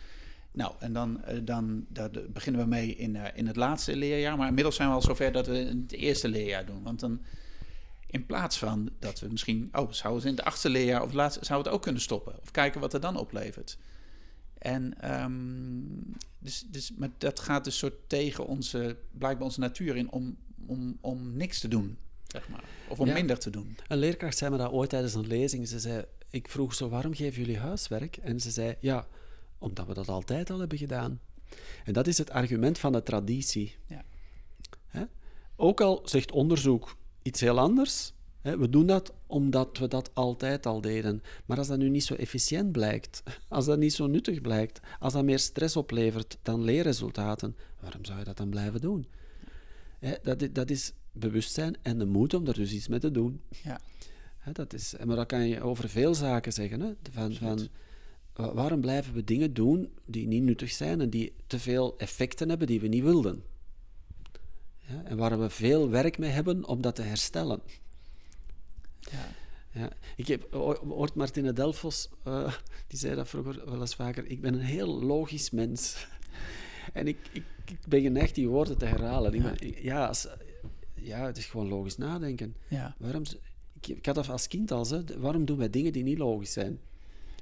Nou, 0.52 0.74
en 0.80 0.94
dan, 0.94 1.24
eh, 1.24 1.38
dan 1.44 1.86
daar 1.90 2.10
beginnen 2.30 2.62
we 2.62 2.68
mee 2.68 2.96
in, 2.96 3.16
eh, 3.16 3.38
in 3.38 3.48
het 3.48 3.56
laatste 3.56 3.96
leerjaar. 3.96 4.38
Maar 4.38 4.48
inmiddels 4.48 4.76
zijn 4.76 4.90
we 4.90 4.96
al 4.96 5.02
zover 5.02 5.32
dat 5.32 5.48
we 5.48 5.56
het 5.56 5.92
eerste 5.92 6.28
leerjaar 6.28 6.66
doen. 6.66 6.84
Want 6.84 7.00
dan, 7.00 7.22
in 8.08 8.26
plaats 8.26 8.58
van 8.58 8.90
dat 9.00 9.20
we 9.20 9.28
misschien... 9.30 9.70
Oh, 9.72 9.92
zouden 9.92 10.24
we 10.24 10.30
in 10.30 10.36
het 10.36 10.46
achtste 10.46 10.70
leerjaar 10.70 11.02
of 11.02 11.08
het 11.08 11.16
laatste... 11.16 11.46
Zouden 11.46 11.64
we 11.64 11.70
het 11.70 11.78
ook 11.78 11.84
kunnen 11.84 12.02
stoppen? 12.02 12.40
Of 12.42 12.52
kijken 12.52 12.82
wat 12.82 12.94
er 12.94 13.00
dan 13.00 13.18
oplevert. 13.18 13.78
En 14.58 15.02
ehm, 15.02 15.32
dus, 16.40 16.66
dus, 16.68 16.94
maar 16.98 17.10
dat 17.18 17.40
gaat 17.40 17.64
dus 17.64 17.78
soort 17.78 18.10
tegen 18.10 18.46
onze... 18.48 18.98
Blijkbaar 19.12 19.46
onze 19.46 19.60
natuur 19.60 19.96
in 19.96 20.12
om, 20.12 20.38
om, 20.66 20.98
om 21.02 21.38
niks 21.38 21.60
te 21.60 21.68
doen, 21.68 21.98
zeg 22.34 22.50
maar. 22.50 22.64
Of 22.90 23.00
om 23.00 23.08
Ja. 23.08 23.14
minder 23.14 23.40
te 23.40 23.50
doen. 23.50 23.78
Een 23.88 23.98
leerkracht 23.98 24.38
zei 24.38 24.52
me 24.52 24.58
dat 24.58 24.72
ooit 24.72 24.90
tijdens 24.90 25.14
een 25.14 25.28
lezing. 25.28 25.68
Ze 25.68 25.80
zei, 25.80 26.04
ik 26.30 26.50
vroeg 26.50 26.74
zo, 26.76 26.90
waarom 26.90 27.14
geven 27.14 27.40
jullie 27.42 27.60
huiswerk? 27.60 28.18
En 28.18 28.40
ze 28.40 28.52
zei, 28.52 28.76
ja, 28.80 29.08
omdat 29.58 29.88
we 29.88 29.94
dat 29.94 30.08
altijd 30.10 30.50
al 30.50 30.60
hebben 30.60 30.78
gedaan. 30.78 31.20
En 31.84 31.94
dat 31.94 32.08
is 32.08 32.18
het 32.18 32.30
argument 32.30 32.78
van 32.80 32.92
de 32.92 33.04
traditie. 33.04 33.76
Ja. 33.88 34.04
Hè? 34.88 35.04
Ook 35.56 35.82
al 35.82 36.02
zegt 36.06 36.32
onderzoek 36.32 36.98
iets 37.22 37.40
heel 37.40 37.60
anders. 37.60 38.14
Hè? 38.42 38.58
We 38.58 38.70
doen 38.70 38.86
dat 38.86 39.14
omdat 39.28 39.78
we 39.78 39.88
dat 39.88 40.10
altijd 40.14 40.66
al 40.66 40.82
deden. 40.82 41.24
Maar 41.46 41.58
als 41.58 41.68
dat 41.68 41.78
nu 41.78 41.90
niet 41.90 42.04
zo 42.04 42.14
efficiënt 42.16 42.72
blijkt, 42.72 43.24
als 43.48 43.66
dat 43.66 43.78
niet 43.78 43.94
zo 43.94 44.08
nuttig 44.08 44.42
blijkt, 44.42 44.80
als 45.00 45.14
dat 45.14 45.24
meer 45.24 45.40
stress 45.40 45.76
oplevert 45.76 46.38
dan 46.42 46.64
leerresultaten, 46.64 47.56
waarom 47.80 48.06
zou 48.06 48.20
je 48.20 48.26
dat 48.26 48.38
dan 48.38 48.50
blijven 48.50 48.82
doen? 48.82 49.08
Hè? 50.00 50.14
Dat, 50.24 50.48
dat 50.52 50.70
is 50.70 50.94
bewustzijn 51.14 51.76
en 51.82 51.98
de 52.00 52.06
moed 52.06 52.34
om 52.34 52.48
er 52.48 52.54
dus 52.54 52.72
iets 52.72 52.88
mee 52.88 53.00
te 53.00 53.12
doen. 53.12 53.42
Ja. 53.64 53.80
Hè, 54.38 54.52
dat 54.52 54.74
is, 54.74 54.94
maar 55.06 55.16
dat 55.16 55.26
kan 55.28 55.48
je 55.48 55.62
over 55.62 55.90
veel 55.90 56.16
zaken 56.16 56.54
zeggen. 56.54 56.80
Hè? 56.82 56.92
Van, 57.12 57.34
van, 57.34 57.68
wa- 58.34 58.54
waarom 58.54 58.82
blijven 58.82 59.14
we 59.14 59.24
dingen 59.24 59.54
doen 59.54 59.90
die 60.06 60.28
niet 60.28 60.44
nuttig 60.44 60.72
zijn 60.72 61.02
en 61.02 61.10
die 61.10 61.34
te 61.48 61.60
veel 61.60 61.98
effecten 61.98 62.50
hebben 62.50 62.68
die 62.68 62.80
we 62.80 62.88
niet 62.88 63.04
wilden? 63.04 63.44
Ja, 64.78 65.04
en 65.04 65.18
waar 65.18 65.40
we 65.40 65.50
veel 65.50 65.90
werk 65.90 66.18
mee 66.18 66.30
hebben 66.30 66.68
om 66.68 66.82
dat 66.82 66.96
te 66.96 67.02
herstellen. 67.02 67.62
Ja. 69.00 69.28
Ja, 69.72 69.90
ik 70.16 70.28
heb 70.28 70.54
o- 70.54 70.86
hoort 70.88 71.16
Martine 71.16 71.54
Delfos, 71.54 72.10
eh, 72.24 72.54
die 72.88 73.00
zei 73.00 73.16
dat 73.16 73.30
vroeger 73.30 73.70
wel 73.70 73.82
eens 73.82 73.96
vaker. 73.96 74.26
Ik 74.26 74.42
ben 74.42 74.54
een 74.54 74.60
heel 74.60 75.04
logisch 75.04 75.50
mens. 75.52 76.08
en 76.94 77.08
ik, 77.08 77.18
ik, 77.32 77.44
ik 77.66 77.78
ben 77.88 78.02
geneigd 78.02 78.36
die 78.36 78.48
woorden 78.48 78.78
te 78.78 78.86
herhalen. 78.86 79.34
Ik 79.34 79.42
Ja. 79.42 79.50
ben- 79.52 79.68
ik- 79.68 79.80
ja, 79.82 80.08
als, 80.08 80.28
ja, 81.04 81.26
het 81.26 81.38
is 81.38 81.46
gewoon 81.46 81.68
logisch 81.68 81.98
nadenken. 81.98 82.56
Ja. 82.68 82.96
Waarom, 82.98 83.24
ik, 83.80 83.88
ik 83.88 84.06
had 84.06 84.16
dat 84.16 84.30
als 84.30 84.48
kind 84.48 84.72
al, 84.72 84.88
hè, 84.88 85.04
de- 85.04 85.20
waarom 85.20 85.46
doen 85.46 85.58
wij 85.58 85.70
dingen 85.70 85.94
die 85.94 86.04
niet 86.04 86.18
logisch 86.18 86.54
zijn? 86.54 86.80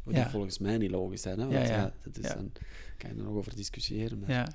Of 0.04 0.14
die 0.14 0.26
volgens 0.26 0.60
mij 0.60 0.78
niet 0.78 0.92
logisch 0.92 1.22
zijn. 1.22 1.40
Hè? 1.40 1.48
Want 1.48 1.68
Ja, 1.68 1.94
dat 2.04 2.18
is 2.18 2.30
dan 2.34 2.52
kan 2.98 3.10
je 3.10 3.16
er 3.16 3.24
nog 3.24 3.34
over 3.36 3.56
discussiëren. 3.56 4.20
Maar, 4.20 4.30
Ja. 4.30 4.48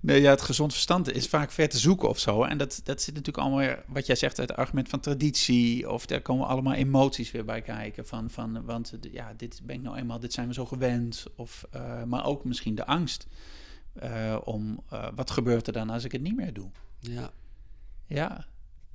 Nee, 0.00 0.20
ja, 0.20 0.30
het 0.30 0.40
gezond 0.40 0.72
verstand 0.72 1.12
is 1.12 1.28
vaak 1.28 1.50
ver 1.50 1.68
te 1.68 1.78
zoeken 1.78 2.08
of 2.08 2.18
zo. 2.18 2.42
En 2.42 2.58
dat, 2.58 2.80
dat 2.84 3.02
zit 3.02 3.14
natuurlijk 3.14 3.38
allemaal 3.44 3.58
weer, 3.66 3.84
wat 3.86 4.06
jij 4.06 4.16
zegt, 4.16 4.36
het 4.36 4.52
argument 4.56 4.88
van 4.88 5.00
traditie. 5.00 5.90
Of 5.90 6.06
daar 6.06 6.20
komen 6.20 6.46
allemaal 6.46 6.72
emoties 6.74 7.30
weer 7.30 7.44
bij 7.44 7.62
kijken. 7.62 8.06
Van, 8.06 8.30
van, 8.30 8.64
want 8.64 8.92
ja, 9.12 9.34
dit 9.36 9.60
ben 9.64 9.76
ik 9.76 9.82
nou 9.82 9.96
eenmaal, 9.96 10.20
dit 10.20 10.32
zijn 10.32 10.48
we 10.48 10.54
zo 10.54 10.64
gewend. 10.66 11.24
Of, 11.36 11.66
eh, 11.70 12.02
maar 12.02 12.26
ook 12.26 12.44
misschien 12.44 12.74
de 12.74 12.86
angst 12.86 13.26
eh, 13.94 14.38
om, 14.44 14.80
eh, 14.90 15.08
wat 15.14 15.30
gebeurt 15.30 15.66
er 15.66 15.72
dan 15.72 15.90
als 15.90 16.04
ik 16.04 16.12
het 16.12 16.22
niet 16.22 16.36
meer 16.36 16.52
doe? 16.52 16.70
ja. 17.00 17.30
Ja, 18.06 18.46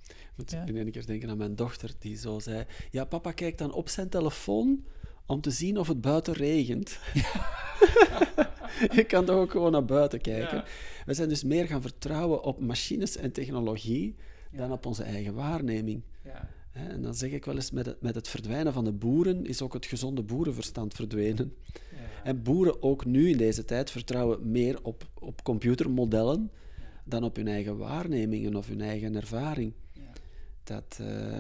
Ik 0.08 0.16
moet 0.36 0.52
Ja. 0.52 0.66
in 0.66 0.78
één 0.78 0.92
keer 0.92 1.06
denken 1.06 1.30
aan 1.30 1.38
mijn 1.38 1.56
dochter, 1.56 1.92
die 2.00 2.18
zo 2.18 2.40
zei... 2.40 2.66
Ja, 2.92 3.06
papa 3.06 3.32
kijkt 3.32 3.58
dan 3.58 3.72
op 3.74 3.90
zijn 3.90 4.10
telefoon 4.10 4.84
om 5.26 5.42
te 5.42 5.52
zien 5.52 5.78
of 5.78 5.88
het 5.88 6.02
buiten 6.02 6.34
regent. 6.34 7.00
Je 8.96 9.04
kan 9.08 9.26
toch 9.26 9.36
ook 9.36 9.52
gewoon 9.52 9.72
naar 9.72 9.86
buiten 9.86 10.22
kijken. 10.22 10.58
Ja. 10.58 10.66
We 11.06 11.14
zijn 11.14 11.30
dus 11.30 11.44
meer 11.44 11.68
gaan 11.68 11.82
vertrouwen 11.82 12.44
op 12.44 12.60
machines 12.60 13.18
en 13.18 13.32
technologie 13.32 14.16
dan 14.52 14.72
op 14.72 14.86
onze 14.86 15.04
eigen 15.04 15.34
waarneming. 15.34 16.02
ja, 16.24 16.50
En 16.72 17.02
dan 17.02 17.14
zeg 17.16 17.32
ik 17.32 17.46
wel 17.46 17.56
eens, 17.56 17.72
met 17.72 17.86
het, 17.86 18.02
met 18.02 18.16
het 18.16 18.28
verdwijnen 18.28 18.74
van 18.74 18.84
de 18.84 18.92
boeren 18.92 19.46
is 19.46 19.62
ook 19.62 19.74
het 19.74 19.86
gezonde 19.86 20.24
boerenverstand 20.24 20.94
verdwenen. 20.94 21.54
En 22.24 22.44
boeren 22.44 22.82
ook 22.84 23.06
nu 23.06 23.30
in 23.30 23.38
deze 23.38 23.66
tijd 23.66 23.92
vertrouwen 23.92 24.52
meer 24.52 24.84
op, 24.84 25.10
op 25.20 25.44
computermodellen 25.44 26.52
dan 27.10 27.24
op 27.24 27.36
hun 27.36 27.48
eigen 27.48 27.78
waarnemingen 27.78 28.56
of 28.56 28.68
hun 28.68 28.82
eigen 28.82 29.16
ervaring. 29.16 29.74
Ja. 29.94 30.02
Dat, 30.64 30.98
eh, 31.02 31.32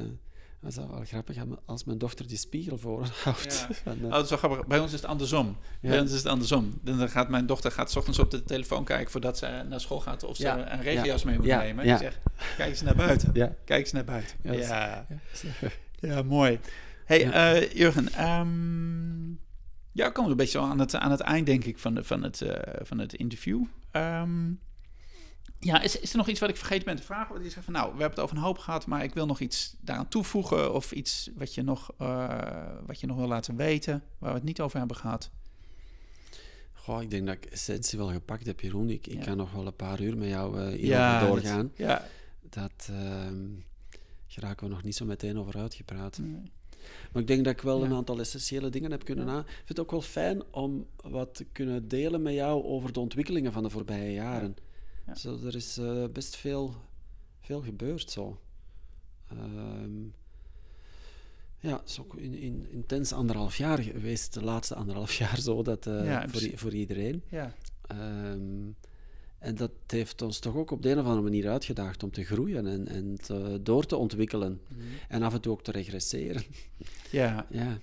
dat 0.62 0.70
is 0.72 0.76
wel 0.76 1.02
grappig 1.06 1.38
als 1.66 1.84
mijn 1.84 1.98
dochter 1.98 2.28
die 2.28 2.38
spiegel 2.38 2.78
voorhoudt. 2.78 3.66
Ja. 3.70 3.76
Van, 3.84 3.98
eh, 4.00 4.04
Oh, 4.06 4.12
dat 4.12 4.24
is 4.24 4.30
wel 4.30 4.38
grappig. 4.38 4.68
Bij 4.68 4.80
ons 4.80 4.94
is 4.94 5.02
het 5.02 5.10
andersom. 5.10 5.58
Ja. 5.82 5.90
Bij 5.90 6.00
ons 6.00 6.12
is 6.12 6.18
het 6.18 6.26
andersom. 6.28 6.80
Dan 6.82 7.10
gaat 7.10 7.30
mijn 7.30 7.46
dochter 7.46 7.72
gaat 7.72 7.92
's 7.92 7.96
ochtends 7.96 8.20
op 8.20 8.32
de 8.32 8.44
telefoon 8.44 8.84
kijken 8.84 9.12
voordat 9.12 9.38
ze 9.38 9.66
naar 9.70 9.80
school 9.82 10.00
gaat 10.00 10.24
of 10.24 10.36
ze 10.36 10.48
een 10.48 10.82
regenjas 10.82 11.22
Ja. 11.22 11.28
mee 11.30 11.38
moet 11.38 11.46
nemen. 11.48 11.86
Die 11.86 11.98
zegt, 11.98 12.18
kijk 12.58 12.70
eens 12.70 12.82
naar 12.82 12.96
buiten. 12.96 13.32
Kijk 13.66 13.80
eens 13.82 13.92
naar 13.92 14.06
buiten. 14.06 14.38
Ja, 14.42 15.08
Ja, 16.00 16.22
mooi. 16.24 16.60
Hey, 17.06 17.32
eh, 17.32 17.72
Jurgen. 17.72 18.08
ehm, 18.14 19.30
ja, 19.92 20.06
we 20.08 20.12
komen 20.12 20.32
een 20.32 20.38
beetje 20.38 20.60
aan 20.60 20.80
het, 20.80 20.96
aan 20.96 21.12
het 21.12 21.20
eind, 21.20 21.46
denk 21.46 21.64
ik, 21.64 21.78
van, 21.80 21.94
de, 21.96 22.04
van, 22.04 22.24
het, 22.24 22.44
van 22.82 22.98
het 23.00 23.14
interview. 23.14 23.64
Ehm, 23.92 24.52
ja, 25.60 25.82
is, 25.82 26.00
is 26.00 26.12
er 26.12 26.18
nog 26.18 26.28
iets 26.28 26.40
wat 26.40 26.50
ik 26.50 26.56
vergeten 26.58 26.86
ben 26.86 26.96
te 26.96 27.04
vragen? 27.04 27.36
Wat 27.36 27.44
je 27.44 27.50
zegt 27.50 27.66
van, 27.66 27.74
nou, 27.74 27.86
we 27.86 27.92
hebben 28.02 28.10
het 28.10 28.20
over 28.20 28.36
een 28.38 28.44
hoop 28.44 28.58
gehad, 28.58 28.86
maar 28.86 29.04
ik 29.04 29.14
wil 29.14 29.26
nog 29.26 29.40
iets 29.40 29.76
daaraan 29.82 30.08
toevoegen. 30.08 30.74
Of 30.74 30.92
iets 30.92 31.30
wat 31.36 31.54
je 31.54 31.62
nog, 31.62 31.92
eh, 31.98 32.66
wat 32.86 33.00
je 33.00 33.08
nog 33.08 33.18
wil 33.18 33.28
laten 33.28 33.56
weten, 33.56 34.04
waar 34.18 34.30
we 34.30 34.36
het 34.36 34.46
niet 34.46 34.62
over 34.62 34.78
hebben 34.78 34.98
gehad. 34.98 35.32
Goh, 36.74 37.02
ik 37.02 37.10
denk 37.10 37.26
dat 37.26 37.36
ik 37.36 37.46
essentie 37.46 37.98
wel 37.98 38.12
gepakt 38.12 38.46
heb, 38.46 38.60
Jeroen. 38.60 38.90
Ik, 38.90 39.08
ik 39.08 39.14
Ja. 39.18 39.24
kan 39.26 39.38
nog 39.38 39.52
wel 39.52 39.68
een 39.68 39.76
paar 39.76 40.02
uur 40.02 40.18
met 40.18 40.28
jou 40.30 40.70
hierover 40.72 41.28
doorgaan. 41.28 41.72
Dat, 41.76 41.78
ja. 41.88 42.06
Dat, 42.50 42.90
geraken 44.28 44.68
we 44.68 44.74
nog 44.74 44.84
niet 44.84 44.96
zo 44.96 45.06
meteen 45.06 45.38
over 45.40 45.58
uitgepraat. 45.58 46.18
Nee. 46.18 46.52
Maar 47.12 47.22
ik 47.22 47.28
denk 47.28 47.44
dat 47.46 47.54
ik 47.54 47.62
wel 47.62 47.84
een 47.84 47.94
aantal 47.94 48.20
essentiële 48.20 48.70
dingen 48.70 48.92
heb 48.92 49.04
kunnen 49.04 49.28
aan. 49.30 49.40
Ik 49.40 49.46
vind 49.56 49.68
het 49.68 49.80
ook 49.80 49.92
wel 49.92 50.02
fijn 50.02 50.44
om 50.52 50.86
wat 51.04 51.36
te 51.36 51.46
kunnen 51.52 51.88
delen 51.88 52.22
met 52.22 52.34
jou 52.34 52.64
over 52.64 52.94
de 52.94 53.00
ontwikkelingen 53.00 53.52
van 53.52 53.64
de 53.64 53.70
voorbije 53.70 54.14
jaren. 54.14 54.56
Zo, 55.16 55.40
er 55.46 55.56
is 55.56 55.78
uh, 55.78 56.06
best 56.14 56.36
veel, 56.36 56.76
veel 57.42 57.62
gebeurd 57.62 58.12
zo. 58.12 58.40
Um, 59.32 60.14
ja, 61.60 61.78
het 61.80 61.90
is 61.90 62.00
ook 62.00 62.16
in, 62.16 62.34
in, 62.34 62.68
intens 62.72 63.14
anderhalf 63.14 63.58
jaar 63.58 63.80
geweest, 63.80 64.34
de 64.34 64.44
laatste 64.44 64.76
anderhalf 64.76 65.14
jaar 65.24 65.40
zo, 65.40 65.64
dat, 65.64 65.88
uh, 65.88 66.24
voor, 66.28 66.50
voor 66.56 66.74
iedereen. 66.74 67.24
Ja. 67.30 67.54
Um, 67.92 68.76
en 69.40 69.56
dat 69.56 69.72
heeft 69.88 70.22
ons 70.22 70.40
toch 70.40 70.56
ook 70.56 70.72
op 70.72 70.82
de 70.82 70.90
een 70.90 71.00
of 71.00 71.06
andere 71.06 71.22
manier 71.22 71.50
uitgedaagd 71.50 72.04
om 72.04 72.12
te 72.12 72.24
groeien 72.24 72.68
en, 72.68 72.88
en 72.88 73.16
te, 73.22 73.60
door 73.64 73.86
te 73.86 73.96
ontwikkelen. 73.96 74.62
Mm. 74.68 74.82
En 75.08 75.24
af 75.24 75.34
en 75.34 75.42
toe 75.42 75.52
ook 75.52 75.64
te 75.64 75.72
regresseren. 75.72 76.44
Ja, 77.12 77.46
ja. 77.50 77.78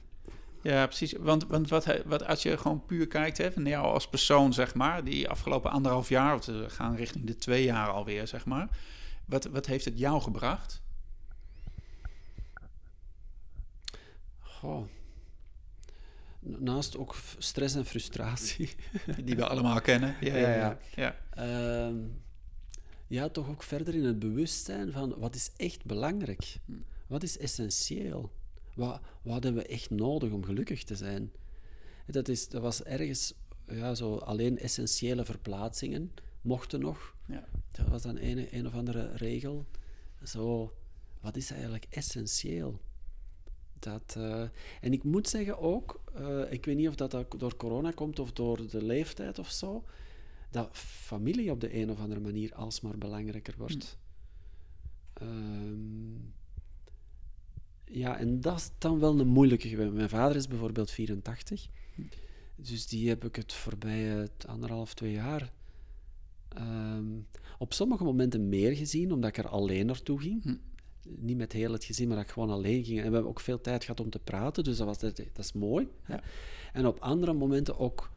Ja 0.71 0.87
precies. 0.87 1.13
Want, 1.13 1.47
want 1.47 1.69
wat, 1.69 1.87
wat, 2.05 2.27
als 2.27 2.43
je 2.43 2.59
gewoon 2.59 2.85
puur 2.87 3.07
kijkt 3.07 3.39
hè, 3.39 3.53
van 3.53 3.65
jou 3.65 3.87
als 3.87 4.09
persoon, 4.09 4.53
zeg 4.53 4.75
maar, 4.75 5.05
die 5.05 5.29
afgelopen 5.29 5.71
anderhalf 5.71 6.09
jaar, 6.09 6.41
we 6.41 6.71
gaan 6.71 6.97
richting 6.97 7.27
de 7.27 7.37
twee 7.37 7.65
jaar 7.65 7.89
alweer, 7.89 8.27
zeg 8.27 8.45
maar. 8.45 8.69
Wat, 9.25 9.45
wat 9.45 9.67
heeft 9.67 9.85
het 9.85 9.99
jou 9.99 10.23
gebracht? 10.23 10.83
Goh 14.41 14.87
naast 16.47 16.97
ook 16.97 17.17
stress 17.39 17.75
en 17.75 17.85
frustratie. 17.85 18.75
Die 19.25 19.37
we 19.37 19.47
allemaal 19.47 19.81
kennen. 19.81 20.17
Ja, 20.21 20.37
ja, 20.37 20.55
ja. 20.55 20.79
Ja, 20.95 21.17
ehm, 21.31 21.97
ja 23.07 23.29
toch 23.29 23.49
ook 23.49 23.63
verder 23.63 23.95
in 23.95 24.05
het 24.05 24.19
bewustzijn 24.19 24.93
van 24.93 25.15
wat 25.19 25.35
is 25.35 25.51
echt 25.57 25.85
belangrijk? 25.85 26.57
Hm. 26.65 26.73
Wat 27.07 27.23
is 27.23 27.39
essentieel? 27.39 28.33
Wat, 28.77 29.01
wat 29.23 29.43
hebben 29.43 29.63
we 29.63 29.69
echt 29.69 29.91
nodig 29.91 30.33
om 30.33 30.45
gelukkig 30.45 30.85
te 30.85 30.97
zijn? 30.97 31.33
Dat, 32.07 32.29
is, 32.29 32.49
dat 32.49 32.63
was 32.63 32.83
ergens 32.83 33.35
ja, 33.67 33.95
zo 33.95 34.17
alleen 34.17 34.59
essentiële 34.59 35.25
verplaatsingen 35.25 36.13
mochten 36.41 36.81
nog. 36.81 37.15
Ja. 37.27 37.49
Dat 37.71 37.89
was 37.89 38.03
dan 38.03 38.19
een, 38.19 38.57
een 38.57 38.67
of 38.67 38.75
andere 38.75 39.13
regel. 39.15 39.67
Zo, 40.25 40.73
wat 41.21 41.37
is 41.37 41.51
eigenlijk 41.51 41.87
essentieel? 41.91 42.81
Dat, 43.79 44.15
uh, 44.19 44.41
en 44.81 44.93
ik 44.93 45.03
moet 45.03 45.29
zeggen 45.29 45.59
ook, 45.59 46.03
uh, 46.19 46.53
ik 46.53 46.65
weet 46.65 46.77
niet 46.77 46.89
of 46.89 46.95
dat 46.95 47.25
door 47.39 47.57
corona 47.57 47.91
komt 47.91 48.19
of 48.19 48.33
door 48.33 48.69
de 48.69 48.83
leeftijd 48.83 49.39
of 49.39 49.51
zo, 49.51 49.85
dat 50.51 50.69
familie 50.79 51.51
op 51.51 51.61
de 51.61 51.75
een 51.75 51.91
of 51.91 51.99
andere 51.99 52.21
manier 52.21 52.55
alsmaar 52.55 52.99
belangrijker 52.99 53.55
wordt. 53.59 53.99
Um, 55.23 56.35
ja, 57.91 58.19
en 58.19 58.41
dat 58.41 58.57
is 58.57 58.71
dan 58.79 58.99
wel 58.99 59.21
een 59.21 59.27
moeilijke. 59.27 59.77
Mijn 59.77 60.09
vader 60.09 60.37
is 60.37 60.49
bijvoorbeeld 60.49 60.91
84, 60.91 61.67
dus 62.57 62.87
die 62.87 63.09
heb 63.09 63.25
ik 63.25 63.37
het 63.37 63.53
voorbije 63.53 64.29
anderhalf, 64.47 64.95
twee 64.95 65.13
jaar 65.13 65.53
um, 66.59 67.27
op 67.59 67.73
sommige 67.73 68.05
momenten 68.05 68.49
meer 68.49 68.77
gezien, 68.77 69.13
omdat 69.13 69.31
ik 69.31 69.39
er 69.39 69.49
alleen 69.49 69.87
naartoe 69.87 70.21
ging. 70.21 70.43
Hm 70.43 70.55
niet 71.09 71.37
met 71.37 71.53
heel 71.53 71.73
het 71.73 71.85
gezin, 71.85 72.09
maar 72.09 72.17
dat 72.17 72.27
ik 72.27 72.33
gewoon 72.33 72.51
alleen 72.51 72.85
ging. 72.85 72.99
En 72.99 73.07
we 73.07 73.13
hebben 73.13 73.31
ook 73.31 73.41
veel 73.41 73.61
tijd 73.61 73.85
gehad 73.85 74.01
om 74.01 74.11
te 74.11 74.19
praten, 74.19 74.65
dus 74.65 74.77
dat, 74.77 74.87
was, 74.87 74.99
dat, 74.99 75.17
dat 75.17 75.45
is 75.45 75.53
mooi. 75.53 75.89
Ja. 76.07 76.21
En 76.73 76.87
op 76.87 76.99
andere 76.99 77.33
momenten 77.33 77.79
ook 77.79 78.11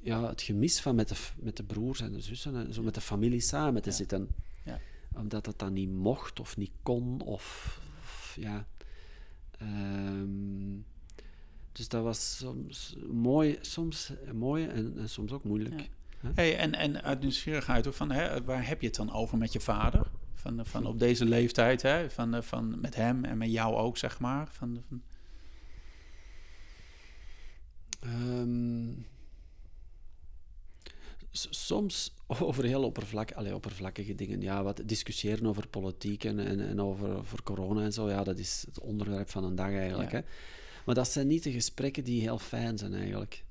ja, 0.00 0.28
het 0.28 0.42
gemis 0.42 0.80
van 0.80 0.94
met 0.94 1.08
de, 1.08 1.14
met 1.36 1.56
de 1.56 1.62
broers 1.62 2.00
en 2.00 2.12
de 2.12 2.20
zussen 2.20 2.56
en 2.56 2.74
zo 2.74 2.82
met 2.82 2.94
de 2.94 3.00
familie 3.00 3.40
samen 3.40 3.82
te 3.82 3.90
zitten. 3.90 4.28
Ja. 4.64 4.80
Omdat 5.16 5.44
dat 5.44 5.58
dan 5.58 5.72
niet 5.72 5.90
mocht 5.90 6.40
of 6.40 6.56
niet 6.56 6.72
kon, 6.82 7.20
of, 7.20 7.80
ja. 8.36 8.66
Um, 9.62 10.84
dus 11.72 11.88
dat 11.88 12.02
was 12.02 12.36
soms 12.36 12.96
mooi, 13.10 13.58
soms 13.60 14.12
mooi 14.32 14.66
en, 14.66 14.98
en 14.98 15.08
soms 15.08 15.32
ook 15.32 15.44
moeilijk. 15.44 15.88
Hey, 16.34 16.56
en, 16.56 16.74
en 16.74 17.02
uit 17.02 17.20
nieuwsgierigheid, 17.20 17.88
van, 17.90 18.10
hè, 18.10 18.44
waar 18.44 18.66
heb 18.66 18.80
je 18.80 18.86
het 18.86 18.96
dan 18.96 19.12
over 19.12 19.38
met 19.38 19.52
je 19.52 19.60
vader? 19.60 20.10
Van, 20.34 20.66
van 20.66 20.86
op 20.86 20.98
deze 20.98 21.24
leeftijd, 21.24 21.82
hè? 21.82 22.10
Van, 22.10 22.44
van 22.44 22.80
met 22.80 22.94
hem 22.94 23.24
en 23.24 23.38
met 23.38 23.50
jou 23.50 23.76
ook, 23.76 23.96
zeg 23.96 24.20
maar. 24.20 24.48
Van, 24.48 24.82
van... 24.88 25.02
Um, 28.04 29.06
soms 31.32 32.14
over 32.26 32.64
heel 32.64 32.82
oppervlak, 32.82 33.32
oppervlakkige 33.54 34.14
dingen. 34.14 34.40
Ja, 34.40 34.62
wat 34.62 34.82
discussiëren 34.84 35.46
over 35.46 35.68
politiek 35.68 36.24
en, 36.24 36.38
en, 36.38 36.60
en 36.60 36.80
over, 36.80 37.16
over 37.16 37.42
corona 37.42 37.82
en 37.82 37.92
zo. 37.92 38.08
Ja, 38.08 38.24
dat 38.24 38.38
is 38.38 38.64
het 38.66 38.80
onderwerp 38.80 39.30
van 39.30 39.44
een 39.44 39.54
dag 39.54 39.70
eigenlijk. 39.70 40.12
Hè? 40.12 40.20
Maar 40.84 40.94
dat 40.94 41.08
zijn 41.08 41.26
niet 41.26 41.42
de 41.42 41.52
gesprekken 41.52 42.04
die 42.04 42.20
heel 42.20 42.38
fijn 42.38 42.78
zijn 42.78 42.94
eigenlijk. 42.94 43.44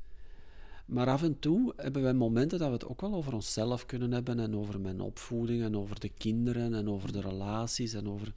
Maar 0.86 1.08
af 1.08 1.24
en 1.24 1.40
toe 1.40 1.74
hebben 1.76 2.02
wij 2.02 2.14
momenten 2.14 2.60
dat 2.60 2.68
we 2.68 2.74
het 2.74 2.88
ook 2.88 3.02
wel 3.02 3.14
over 3.14 3.34
onszelf 3.34 3.86
kunnen 3.86 4.12
hebben 4.12 4.40
en 4.40 4.56
over 4.56 4.80
mijn 4.80 5.02
opvoeding 5.02 5.64
en 5.64 5.78
over 5.78 6.00
de 6.00 6.10
kinderen 6.10 6.74
en 6.74 6.90
over 6.90 7.12
de 7.12 7.22
relaties 7.22 7.94
en 7.94 8.10
over 8.10 8.34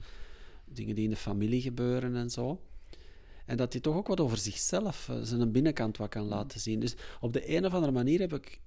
dingen 0.65 0.95
die 0.95 1.03
in 1.03 1.09
de 1.09 1.15
familie 1.15 1.61
gebeuren 1.61 2.15
en 2.15 2.29
zo. 2.29 2.59
En 3.45 3.57
dat 3.57 3.73
hij 3.73 3.81
toch 3.81 3.95
ook 3.95 4.07
wat 4.07 4.19
over 4.19 4.37
zichzelf, 4.37 5.07
uh, 5.11 5.17
zijn 5.21 5.51
binnenkant 5.51 5.97
wat 5.97 6.09
kan 6.09 6.25
laten 6.25 6.59
zien. 6.59 6.79
Dus 6.79 6.95
op 7.19 7.33
de 7.33 7.55
een 7.55 7.65
of 7.65 7.73
andere 7.73 7.91
manier 7.91 8.19
heb 8.19 8.33
ik 8.33 8.59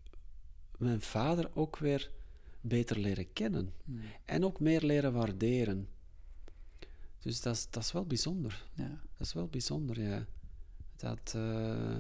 mijn 0.78 1.00
vader 1.00 1.50
ook 1.54 1.78
weer 1.78 2.10
beter 2.60 2.98
leren 2.98 3.32
kennen. 3.32 3.72
Hmm. 3.84 4.00
En 4.24 4.44
ook 4.44 4.60
meer 4.60 4.82
leren 4.82 5.12
waarderen. 5.12 5.88
Dus 7.18 7.40
dat 7.40 7.54
is, 7.54 7.70
dat 7.70 7.82
is 7.82 7.92
wel 7.92 8.06
bijzonder. 8.06 8.66
Ja. 8.74 9.00
Dat 9.16 9.26
is 9.26 9.32
wel 9.32 9.46
bijzonder, 9.48 10.00
ja. 10.00 10.26
Dat... 10.96 11.32
Uh, 11.36 11.96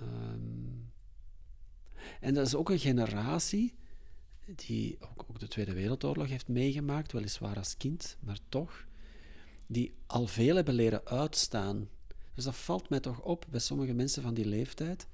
Um, 0.00 0.92
en 2.20 2.34
dat 2.34 2.46
is 2.46 2.54
ook 2.54 2.70
een 2.70 2.78
generatie 2.78 3.74
die 4.46 4.96
ook, 5.00 5.24
ook, 5.28 5.38
de 5.38 5.48
Tweede 5.48 5.72
Wereldoorlog 5.72 6.28
heeft 6.28 6.48
meegemaakt, 6.48 7.12
weliswaar 7.12 7.56
als 7.56 7.76
kind, 7.76 8.16
maar 8.20 8.38
toch, 8.48 8.86
die 9.66 9.94
al 10.06 10.26
veel 10.26 10.56
hebben 10.56 10.74
leren 10.74 11.06
uitstaan. 11.06 11.88
Dus 12.34 12.44
dat 12.44 12.56
valt 12.56 12.88
mij 12.88 13.00
toch 13.00 13.20
op 13.20 13.46
bij 13.50 13.60
sommige 13.60 13.92
mensen 13.92 14.22
van 14.22 14.34
die 14.34 14.46
leeftijd, 14.46 15.06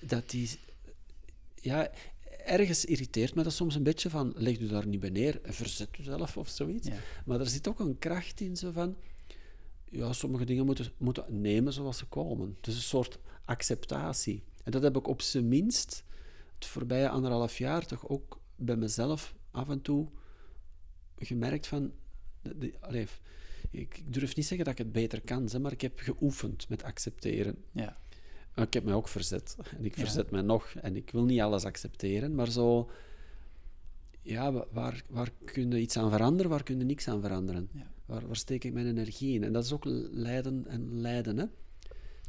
dat 0.00 0.30
die, 0.30 0.58
ja, 1.60 1.90
ergens 2.44 2.84
irriteert 2.84 3.34
me 3.34 3.42
dat 3.42 3.52
soms 3.52 3.74
een 3.74 3.82
beetje 3.82 4.10
van, 4.10 4.32
leg 4.36 4.58
u 4.58 4.66
daar 4.66 4.86
niet 4.86 5.00
bij 5.00 5.10
neer, 5.10 5.40
verzet 5.42 5.98
u 5.98 6.02
zelf 6.02 6.36
of 6.36 6.48
zoiets. 6.48 6.88
Maar 7.24 7.40
er 7.40 7.46
zit 7.46 7.68
ook 7.68 7.80
een 7.80 7.98
kracht 7.98 8.40
in, 8.40 8.56
zo 8.56 8.70
van, 8.70 8.96
ja, 9.84 10.12
sommige 10.12 10.44
dingen 10.44 10.66
moeten, 10.66 10.92
moeten 10.96 11.40
nemen 11.40 11.72
zoals 11.72 11.98
ze 11.98 12.06
komen. 12.06 12.56
Dus 12.60 12.74
een 12.74 12.80
soort 12.80 13.18
acceptatie. 13.44 14.42
En 14.64 14.72
dat 14.72 14.82
heb 14.82 14.96
ik 14.96 15.08
op 15.08 15.22
zijn 15.22 15.48
minst 15.48 16.04
het 16.54 16.66
voorbije 16.66 17.08
anderhalf 17.08 17.58
jaar 17.58 17.86
toch 17.86 18.08
ook 18.08 18.40
bij 18.56 18.76
mezelf 18.76 19.34
af 19.50 19.68
en 19.68 19.82
toe 19.82 20.08
gemerkt 21.18 21.66
van... 21.66 21.92
De, 22.42 23.06
ik 23.70 24.02
durf 24.12 24.36
niet 24.36 24.46
zeggen 24.46 24.64
dat 24.64 24.78
ik 24.78 24.84
het 24.84 24.92
beter 24.92 25.20
kan, 25.20 25.48
maar 25.60 25.72
ik 25.72 25.80
heb 25.80 25.98
geoefend 25.98 26.68
met 26.68 26.82
accepteren. 26.82 27.64
Ja. 27.72 27.96
Ik 28.64 28.72
heb 28.72 28.84
mij 28.84 28.94
ook 28.94 29.08
verzet. 29.08 29.56
En 29.76 29.84
ik 29.84 29.94
verzet 29.94 30.30
mij 30.30 30.42
nog. 30.42 30.74
En 30.74 30.96
ik 30.96 31.10
wil 31.10 31.24
niet 31.24 31.40
alles 31.40 31.64
accepteren, 31.64 32.34
maar 32.34 32.50
zo... 32.50 32.90
Ja, 34.22 34.66
waar, 34.70 35.04
waar 35.08 35.30
kun 35.44 35.70
je 35.70 35.80
iets 35.80 35.96
aan 35.96 36.10
veranderen, 36.10 36.50
waar 36.50 36.62
kun 36.62 36.78
je 36.78 36.84
niks 36.84 37.08
aan 37.08 37.20
veranderen? 37.20 37.68
Ja. 37.72 37.90
Waar, 38.06 38.26
waar 38.26 38.36
steek 38.36 38.64
ik 38.64 38.72
mijn 38.72 38.86
energie 38.86 39.34
in? 39.34 39.44
En 39.44 39.52
dat 39.52 39.64
is 39.64 39.72
ook 39.72 39.84
lijden 40.10 40.66
en 40.66 41.00
lijden, 41.00 41.38
hè? 41.38 41.46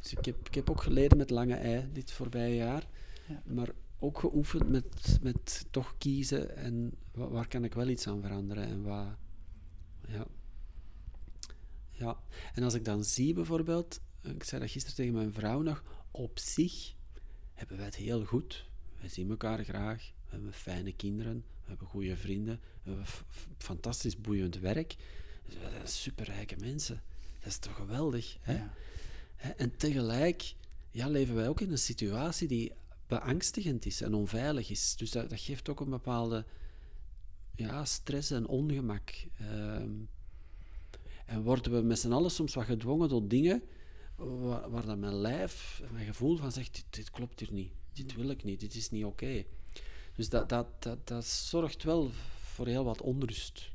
Dus 0.00 0.12
ik 0.12 0.24
heb, 0.24 0.46
ik 0.46 0.54
heb 0.54 0.70
ook 0.70 0.82
geleden 0.82 1.18
met 1.18 1.30
lange 1.30 1.54
ei 1.54 1.88
dit 1.92 2.10
voorbije 2.10 2.54
jaar. 2.54 2.88
Ja. 3.28 3.42
Maar 3.44 3.68
ook 3.98 4.18
geoefend 4.18 4.68
met, 4.68 5.18
met 5.22 5.66
toch 5.70 5.94
kiezen 5.98 6.56
en 6.56 6.92
waar, 7.12 7.30
waar, 7.30 7.48
kan 7.48 7.64
ik 7.64 7.74
wel 7.74 7.88
iets 7.88 8.06
aan 8.06 8.20
veranderen 8.20 8.64
en 8.64 8.82
waar... 8.82 9.18
Ja. 10.08 10.26
ja. 11.90 12.18
En 12.54 12.62
als 12.62 12.74
ik 12.74 12.84
dan 12.84 13.04
zie 13.04 13.34
bijvoorbeeld, 13.34 14.00
ik 14.22 14.44
zei 14.44 14.60
dat 14.60 14.70
gisteren 14.70 14.96
tegen 14.96 15.14
mijn 15.14 15.32
vrouw 15.32 15.62
nog, 15.62 15.82
op 16.10 16.38
zich 16.38 16.94
hebben 17.52 17.76
wij 17.76 17.86
het 17.86 17.96
heel 17.96 18.24
goed. 18.24 18.66
We 19.00 19.08
zien 19.08 19.30
elkaar 19.30 19.64
graag, 19.64 20.12
we 20.24 20.30
hebben 20.30 20.52
fijne 20.52 20.92
kinderen, 20.92 21.44
we 21.62 21.68
hebben 21.68 21.86
goede 21.86 22.16
vrienden, 22.16 22.60
we 22.82 22.90
hebben 22.90 23.06
fantastisch 23.58 24.20
boeiend 24.20 24.58
werk. 24.58 24.96
Dus 25.44 25.54
we 25.54 25.70
zijn 25.70 25.88
superrijke 25.88 26.56
mensen. 26.56 27.02
Dat 27.38 27.48
is 27.48 27.58
toch 27.58 27.74
geweldig, 27.74 28.36
hè? 28.40 28.54
Ja. 28.54 28.74
En 29.56 29.76
tegelijk 29.76 30.54
ja, 30.90 31.08
leven 31.08 31.34
wij 31.34 31.48
ook 31.48 31.60
in 31.60 31.70
een 31.70 31.78
situatie 31.78 32.48
die 32.48 32.72
beangstigend 33.06 33.86
is 33.86 34.00
en 34.00 34.14
onveilig 34.14 34.70
is. 34.70 34.96
Dus 34.96 35.10
dat, 35.10 35.30
dat 35.30 35.40
geeft 35.40 35.68
ook 35.68 35.80
een 35.80 35.90
bepaalde 35.90 36.44
ja, 37.54 37.84
stress 37.84 38.30
en 38.30 38.46
ongemak. 38.46 39.26
Ehm, 39.38 39.90
en 41.26 41.42
worden 41.42 41.72
we 41.72 41.80
met 41.80 41.98
z'n 41.98 42.12
allen 42.12 42.30
soms 42.30 42.54
wat 42.54 42.64
gedwongen 42.64 43.08
tot 43.08 43.30
dingen 43.30 43.62
waar, 44.18 44.70
waar 44.70 44.86
dat 44.86 44.98
mijn 44.98 45.14
lijf, 45.14 45.82
mijn 45.92 46.06
gevoel 46.06 46.36
van 46.36 46.52
zegt, 46.52 46.84
dit, 46.90 47.10
klopt 47.10 47.40
hier 47.40 47.52
niet, 47.52 47.72
dit 47.92 48.14
wil 48.14 48.30
ik 48.30 48.44
niet, 48.44 48.60
dit 48.60 48.74
is 48.74 48.90
niet 48.90 49.04
oké. 49.04 49.44
Dus 50.14 50.28
dat, 50.28 50.48
dat, 50.48 50.66
dat, 50.78 51.08
dat 51.08 51.24
zorgt 51.24 51.82
wel 51.82 52.10
voor 52.40 52.66
heel 52.66 52.84
wat 52.84 53.00
onrust. 53.00 53.70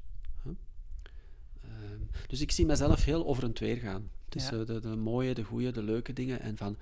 Ehm, 1.61 2.01
Dus 2.27 2.41
ik 2.41 2.51
zie 2.51 2.65
mezelf 2.65 3.03
heel 3.03 3.25
over 3.25 3.43
en 3.43 3.53
weer 3.59 3.77
gaan. 3.77 4.09
Tussen 4.29 4.65
de, 4.65 4.79
de 4.79 4.95
mooie, 4.95 5.33
de 5.33 5.43
goede, 5.43 5.71
de 5.71 5.83
leuke 5.83 6.13
dingen 6.13 6.39
en 6.39 6.57
van 6.57 6.77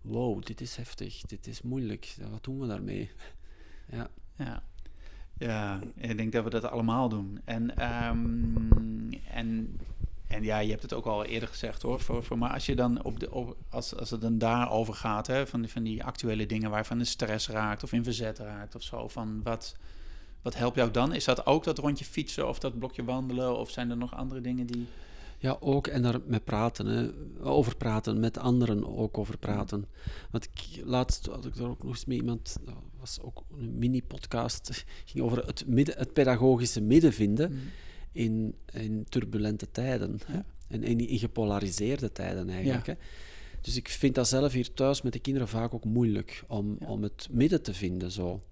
wow, 0.00 0.44
dit 0.44 0.60
is 0.60 0.76
heftig, 0.76 1.20
dit 1.20 1.46
is 1.46 1.62
moeilijk, 1.62 2.16
wat 2.30 2.44
doen 2.44 2.60
we 2.60 2.66
daarmee? 2.66 3.10
ja. 3.90 4.10
Ja. 4.36 4.62
Ja, 5.38 5.80
ik 5.94 6.16
denk 6.16 6.32
dat 6.32 6.44
we 6.44 6.50
dat 6.50 6.64
allemaal 6.64 7.08
doen. 7.08 7.40
En, 7.44 7.76
ehm, 7.76 9.12
en, 9.30 9.80
en 10.26 10.42
ja, 10.42 10.58
je 10.58 10.70
hebt 10.70 10.82
het 10.82 10.92
ook 10.92 11.06
al 11.06 11.24
eerder 11.24 11.48
gezegd 11.48 11.82
hoor. 11.82 12.00
Voor, 12.00 12.24
voor, 12.24 12.38
maar 12.38 12.52
als 12.52 12.66
je 12.66 12.74
dan 12.74 13.04
op 13.04 13.20
de, 13.20 13.32
op, 13.32 13.56
als, 13.70 13.96
als 13.96 14.10
het 14.10 14.20
dan 14.20 14.38
daarover 14.38 14.94
gaat, 14.94 15.26
hè, 15.26 15.46
van, 15.46 15.60
die, 15.60 15.70
van 15.70 15.82
die 15.82 16.04
actuele 16.04 16.46
dingen 16.46 16.70
waarvan 16.70 16.98
de 16.98 17.04
stress 17.04 17.48
raakt 17.48 17.82
of 17.82 17.92
in 17.92 18.04
verzet 18.04 18.38
raakt 18.38 18.74
of 18.74 18.82
zo, 18.82 19.08
van 19.08 19.42
wat, 19.42 19.76
wat 20.42 20.56
helpt 20.56 20.76
jou 20.76 20.90
dan? 20.90 21.14
Is 21.14 21.24
dat 21.24 21.46
ook 21.46 21.64
dat 21.64 21.78
rondje 21.78 22.04
fietsen 22.04 22.48
of 22.48 22.58
dat 22.58 22.78
blokje 22.78 23.04
wandelen 23.04 23.58
of 23.58 23.70
zijn 23.70 23.90
er 23.90 23.96
nog 23.96 24.14
andere 24.14 24.40
dingen 24.40 24.66
die. 24.66 24.86
Ja, 25.38 25.56
ook 25.60 25.86
en 25.86 26.02
daar 26.02 26.20
met 26.26 26.44
praten, 26.44 26.86
hè. 26.86 27.10
over 27.44 27.76
praten, 27.76 28.20
met 28.20 28.38
anderen 28.38 28.96
ook 28.96 29.18
over 29.18 29.38
praten. 29.38 29.86
Want 30.30 30.44
ik, 30.44 30.82
laatst 30.84 31.26
had 31.26 31.44
ik 31.44 31.56
er 31.56 31.68
ook 31.68 31.82
nog 31.82 31.92
eens 31.92 32.04
met 32.04 32.16
iemand, 32.16 32.56
dat 32.64 32.74
was 32.98 33.20
ook 33.20 33.42
een 33.58 33.78
mini-podcast, 33.78 34.84
ging 35.04 35.24
over 35.24 35.46
het, 35.46 35.66
midden, 35.66 35.98
het 35.98 36.12
pedagogische 36.12 36.80
midden 36.80 37.12
vinden 37.12 37.52
mm. 37.52 37.60
In, 38.16 38.54
in 38.72 39.06
turbulente 39.08 39.70
tijden. 39.70 40.20
Hè. 40.26 40.40
En 40.68 40.82
in, 40.82 41.08
in 41.08 41.18
gepolariseerde 41.18 42.12
tijden 42.12 42.50
eigenlijk. 42.50 42.86
Hè. 42.86 42.94
Dus 43.60 43.76
ik 43.76 43.88
vind 43.88 44.14
dat 44.14 44.28
zelf 44.28 44.52
hier 44.52 44.72
thuis 44.72 45.02
met 45.02 45.12
de 45.12 45.18
kinderen 45.18 45.48
vaak 45.48 45.74
ook 45.74 45.84
moeilijk 45.84 46.44
om, 46.46 46.76
om 46.86 47.02
het 47.02 47.28
midden 47.30 47.62
te 47.62 47.74
vinden. 47.74 48.10
Zo 48.10 48.42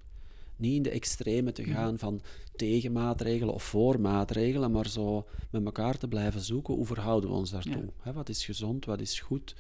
niet 0.57 0.75
in 0.75 0.83
de 0.83 0.91
extreme 0.91 1.53
te 1.53 1.63
mhm. 1.63 1.73
gaan 1.73 1.99
van 1.99 2.21
tegen 2.57 2.93
maatregelen 2.93 3.55
of 3.55 3.63
voor 3.63 4.01
maatregelen, 4.01 4.71
maar 4.71 4.89
zo 4.89 5.27
met 5.51 5.65
elkaar 5.65 5.99
te 5.99 6.09
blijven 6.09 6.41
zoeken. 6.41 6.75
Hoe 6.75 6.87
verhouden 6.87 7.31
we 7.31 7.37
ons 7.37 7.51
daartoe? 7.51 7.89
wat 8.15 8.29
is 8.29 8.45
gezond, 8.45 8.85
wat 8.85 9.01
is 9.01 9.21
goed, 9.21 9.55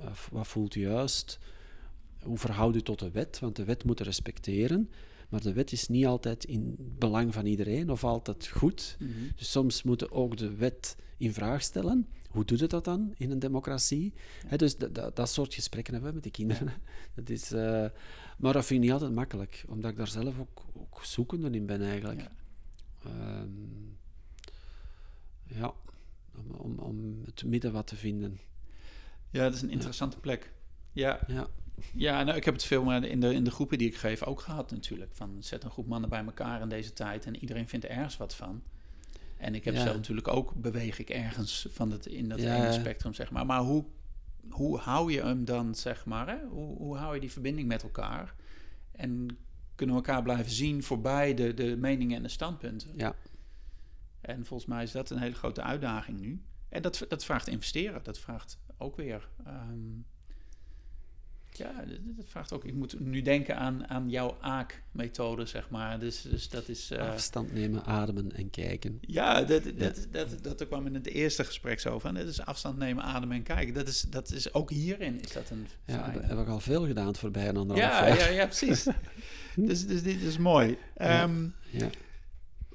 uh, 0.00 0.06
wat 0.30 0.46
voelt 0.46 0.74
juist? 0.74 1.38
Hoe 2.22 2.38
verhoud 2.38 2.74
je 2.74 2.82
tot 2.82 2.98
de 2.98 3.10
wet? 3.10 3.38
Want 3.38 3.56
de 3.56 3.64
wet 3.64 3.84
moet 3.84 4.00
respecteren. 4.00 4.90
Maar 5.28 5.42
de 5.42 5.52
wet 5.52 5.72
is 5.72 5.88
niet 5.88 6.06
altijd 6.06 6.44
in 6.44 6.76
belang 6.78 7.34
van 7.34 7.46
iedereen 7.46 7.90
of 7.90 8.04
altijd 8.04 8.46
goed. 8.46 8.96
Mhm. 8.98 9.10
Dus 9.36 9.50
soms 9.50 9.82
moeten 9.82 10.12
ook 10.12 10.36
de 10.36 10.54
wet 10.54 10.96
in 11.16 11.32
vraag 11.32 11.62
stellen. 11.62 12.08
Hoe 12.30 12.44
doet 12.44 12.60
het 12.60 12.70
dat 12.70 12.84
dan 12.84 13.14
in 13.16 13.30
een 13.30 13.38
democratie? 13.38 14.12
dus 14.56 14.76
dat 15.14 15.30
soort 15.30 15.54
gesprekken 15.54 15.92
hebben 15.92 16.10
we 16.10 16.16
met 16.16 16.24
de 16.24 16.30
kinderen. 16.30 16.72
Dat 17.14 17.28
is, 17.28 17.52
uh, 17.52 17.86
maar 18.38 18.52
dat 18.52 18.66
vind 18.66 18.70
ik 18.70 18.80
niet 18.80 18.92
altijd 18.92 19.12
makkelijk, 19.12 19.64
omdat 19.68 19.90
ik 19.90 19.96
daar 19.96 20.08
zelf 20.08 20.38
ook, 20.38 20.64
ook 20.74 21.04
zoekende 21.04 21.50
in 21.50 21.66
ben 21.66 21.82
eigenlijk. 21.82 22.20
Ja, 22.20 23.40
um, 23.40 23.96
ja 25.46 25.74
om, 26.36 26.50
om, 26.50 26.78
om, 26.78 27.22
het 27.24 27.44
midden 27.44 27.72
wat 27.72 27.86
te 27.86 27.96
vinden. 27.96 28.38
Ja, 29.30 29.42
dat 29.42 29.54
is 29.54 29.62
een 29.62 29.70
interessante 29.70 30.18
plek. 30.20 30.52
Ja. 30.92 31.20
ja. 31.26 31.48
Ja, 31.92 32.22
nou, 32.22 32.36
ik 32.36 32.44
heb 32.44 32.54
het 32.54 32.64
veel 32.64 32.92
in 32.92 33.20
de, 33.20 33.34
in 33.34 33.44
de 33.44 33.50
groepen 33.50 33.78
die 33.78 33.88
ik 33.88 33.96
geef 33.96 34.22
ook 34.22 34.40
gehad 34.40 34.70
natuurlijk. 34.70 35.10
Van 35.14 35.36
zet 35.40 35.64
een 35.64 35.70
groep 35.70 35.86
mannen 35.86 36.10
bij 36.10 36.24
elkaar 36.24 36.60
in 36.60 36.68
deze 36.68 36.92
tijd 36.92 37.26
en 37.26 37.36
iedereen 37.36 37.68
vindt 37.68 37.84
er 37.84 37.90
ergens 37.90 38.16
wat 38.16 38.34
van. 38.34 38.62
En 39.36 39.54
ik 39.54 39.64
heb 39.64 39.74
ja. 39.74 39.82
zelf 39.82 39.96
natuurlijk 39.96 40.28
ook, 40.28 40.54
beweeg 40.54 40.98
ik 40.98 41.10
ergens 41.10 41.68
van 41.70 41.90
het, 41.90 42.06
in 42.06 42.28
dat 42.28 42.38
ene 42.38 42.72
spectrum, 42.72 43.14
zeg 43.14 43.30
maar. 43.30 43.46
Maar 43.46 43.60
hoe 43.60 43.84
hoe 44.48 44.78
hou 44.78 45.12
je 45.12 45.22
hem 45.22 45.44
dan, 45.44 45.74
zeg 45.74 46.04
maar? 46.04 46.28
Hè? 46.28 46.46
Hoe, 46.48 46.76
hoe 46.76 46.96
hou 46.96 47.14
je 47.14 47.20
die 47.20 47.32
verbinding 47.32 47.68
met 47.68 47.82
elkaar? 47.82 48.34
En 48.92 49.38
kunnen 49.74 49.96
we 49.96 50.02
elkaar 50.02 50.22
blijven 50.22 50.52
zien 50.52 50.82
voorbij 50.82 51.34
de, 51.34 51.54
de 51.54 51.76
meningen 51.76 52.16
en 52.16 52.22
de 52.22 52.28
standpunten? 52.28 52.90
Ja. 52.96 53.14
En 54.20 54.46
volgens 54.46 54.68
mij 54.68 54.82
is 54.82 54.92
dat 54.92 55.10
een 55.10 55.18
hele 55.18 55.34
grote 55.34 55.62
uitdaging 55.62 56.20
nu. 56.20 56.42
En 56.68 56.82
dat, 56.82 57.04
dat 57.08 57.24
vraagt 57.24 57.48
investeren. 57.48 58.02
Dat 58.02 58.18
vraagt 58.18 58.58
ook 58.78 58.96
weer 58.96 59.28
um, 59.46 60.06
ja, 61.56 61.84
dat 62.02 62.24
vraagt 62.28 62.52
ook. 62.52 62.64
Ik 62.64 62.74
moet 62.74 63.00
nu 63.00 63.22
denken 63.22 63.56
aan, 63.56 63.88
aan 63.88 64.10
jouw 64.10 64.36
AAK-methode, 64.40 65.46
zeg 65.46 65.70
maar. 65.70 65.98
Dus, 65.98 66.22
dus 66.22 66.48
dat 66.48 66.68
is. 66.68 66.90
Uh, 66.92 66.98
Afstand 66.98 67.52
nemen, 67.52 67.84
ademen 67.84 68.32
en 68.32 68.50
kijken. 68.50 68.98
Ja, 69.00 69.42
dat, 69.42 69.62
dat, 69.78 70.06
Dat, 70.10 70.42
dat, 70.42 70.66
kwam 70.66 70.86
in 70.86 70.94
het 70.94 71.06
eerste 71.06 71.44
gesprek 71.44 71.80
zo 71.80 71.98
van. 71.98 72.14
Dat 72.14 72.26
is 72.26 72.40
afstand 72.40 72.78
nemen, 72.78 73.04
ademen 73.04 73.36
en 73.36 73.42
kijken. 73.42 73.74
Dat 73.74 73.88
is, 73.88 74.00
dat 74.00 74.30
is 74.30 74.54
ook 74.54 74.70
hierin. 74.70 75.20
Is 75.20 75.32
dat 75.32 75.50
een. 75.50 75.66
Ja, 75.86 76.10
dat 76.10 76.22
heb 76.22 76.38
ik 76.38 76.48
al 76.48 76.60
veel 76.60 76.86
gedaan 76.86 77.16
voorbij 77.16 77.48
een 77.48 77.56
anderhalf 77.56 77.92
ja, 77.92 78.06
jaar. 78.06 78.18
Ja, 78.18 78.28
ja, 78.28 78.46
precies. 78.46 78.86
dus, 79.68 79.86
dus 79.86 80.02
dit 80.02 80.22
is 80.22 80.38
mooi. 80.38 80.78
Um, 81.02 81.54
ja. 81.70 81.90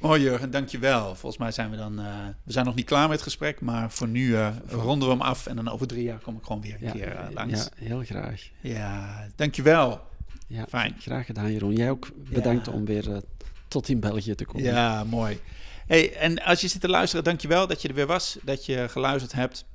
Oh 0.01 0.17
Jurgen, 0.17 0.51
dankjewel. 0.51 1.05
Volgens 1.15 1.37
mij 1.37 1.51
zijn 1.51 1.69
we 1.69 1.77
dan... 1.77 1.99
Uh, 1.99 2.05
we 2.43 2.51
zijn 2.51 2.65
nog 2.65 2.75
niet 2.75 2.85
klaar 2.85 3.01
met 3.01 3.11
het 3.11 3.21
gesprek, 3.21 3.61
maar 3.61 3.91
voor 3.91 4.07
nu 4.07 4.27
uh, 4.27 4.49
ronden 4.69 5.07
we 5.07 5.13
hem 5.13 5.23
af. 5.23 5.47
En 5.47 5.55
dan 5.55 5.69
over 5.69 5.87
drie 5.87 6.03
jaar 6.03 6.19
kom 6.19 6.35
ik 6.37 6.43
gewoon 6.43 6.61
weer 6.61 6.77
een 6.81 6.91
keer 6.91 7.13
uh, 7.13 7.33
langs. 7.33 7.63
Ja, 7.63 7.85
heel 7.85 8.03
graag. 8.03 8.49
Ja, 8.61 9.27
dankjewel. 9.35 10.01
Ja, 10.47 10.65
Fijn. 10.69 10.95
Graag 10.99 11.25
gedaan 11.25 11.51
Jeroen. 11.51 11.75
Jij 11.75 11.89
ook 11.89 12.09
bedankt 12.15 12.67
om 12.67 12.85
weer 12.85 13.21
tot 13.67 13.89
in 13.89 13.99
België 13.99 14.35
te 14.35 14.45
komen. 14.45 14.63
Ja, 14.63 15.03
mooi. 15.03 15.39
Hey, 15.87 16.13
en 16.15 16.43
als 16.43 16.61
je 16.61 16.67
zit 16.67 16.81
te 16.81 16.89
luisteren, 16.89 17.23
dankjewel 17.23 17.67
dat 17.67 17.81
je 17.81 17.87
er 17.87 17.93
weer 17.93 18.07
was. 18.07 18.37
Dat 18.43 18.65
je 18.65 18.85
geluisterd 18.89 19.31
hebt. 19.31 19.65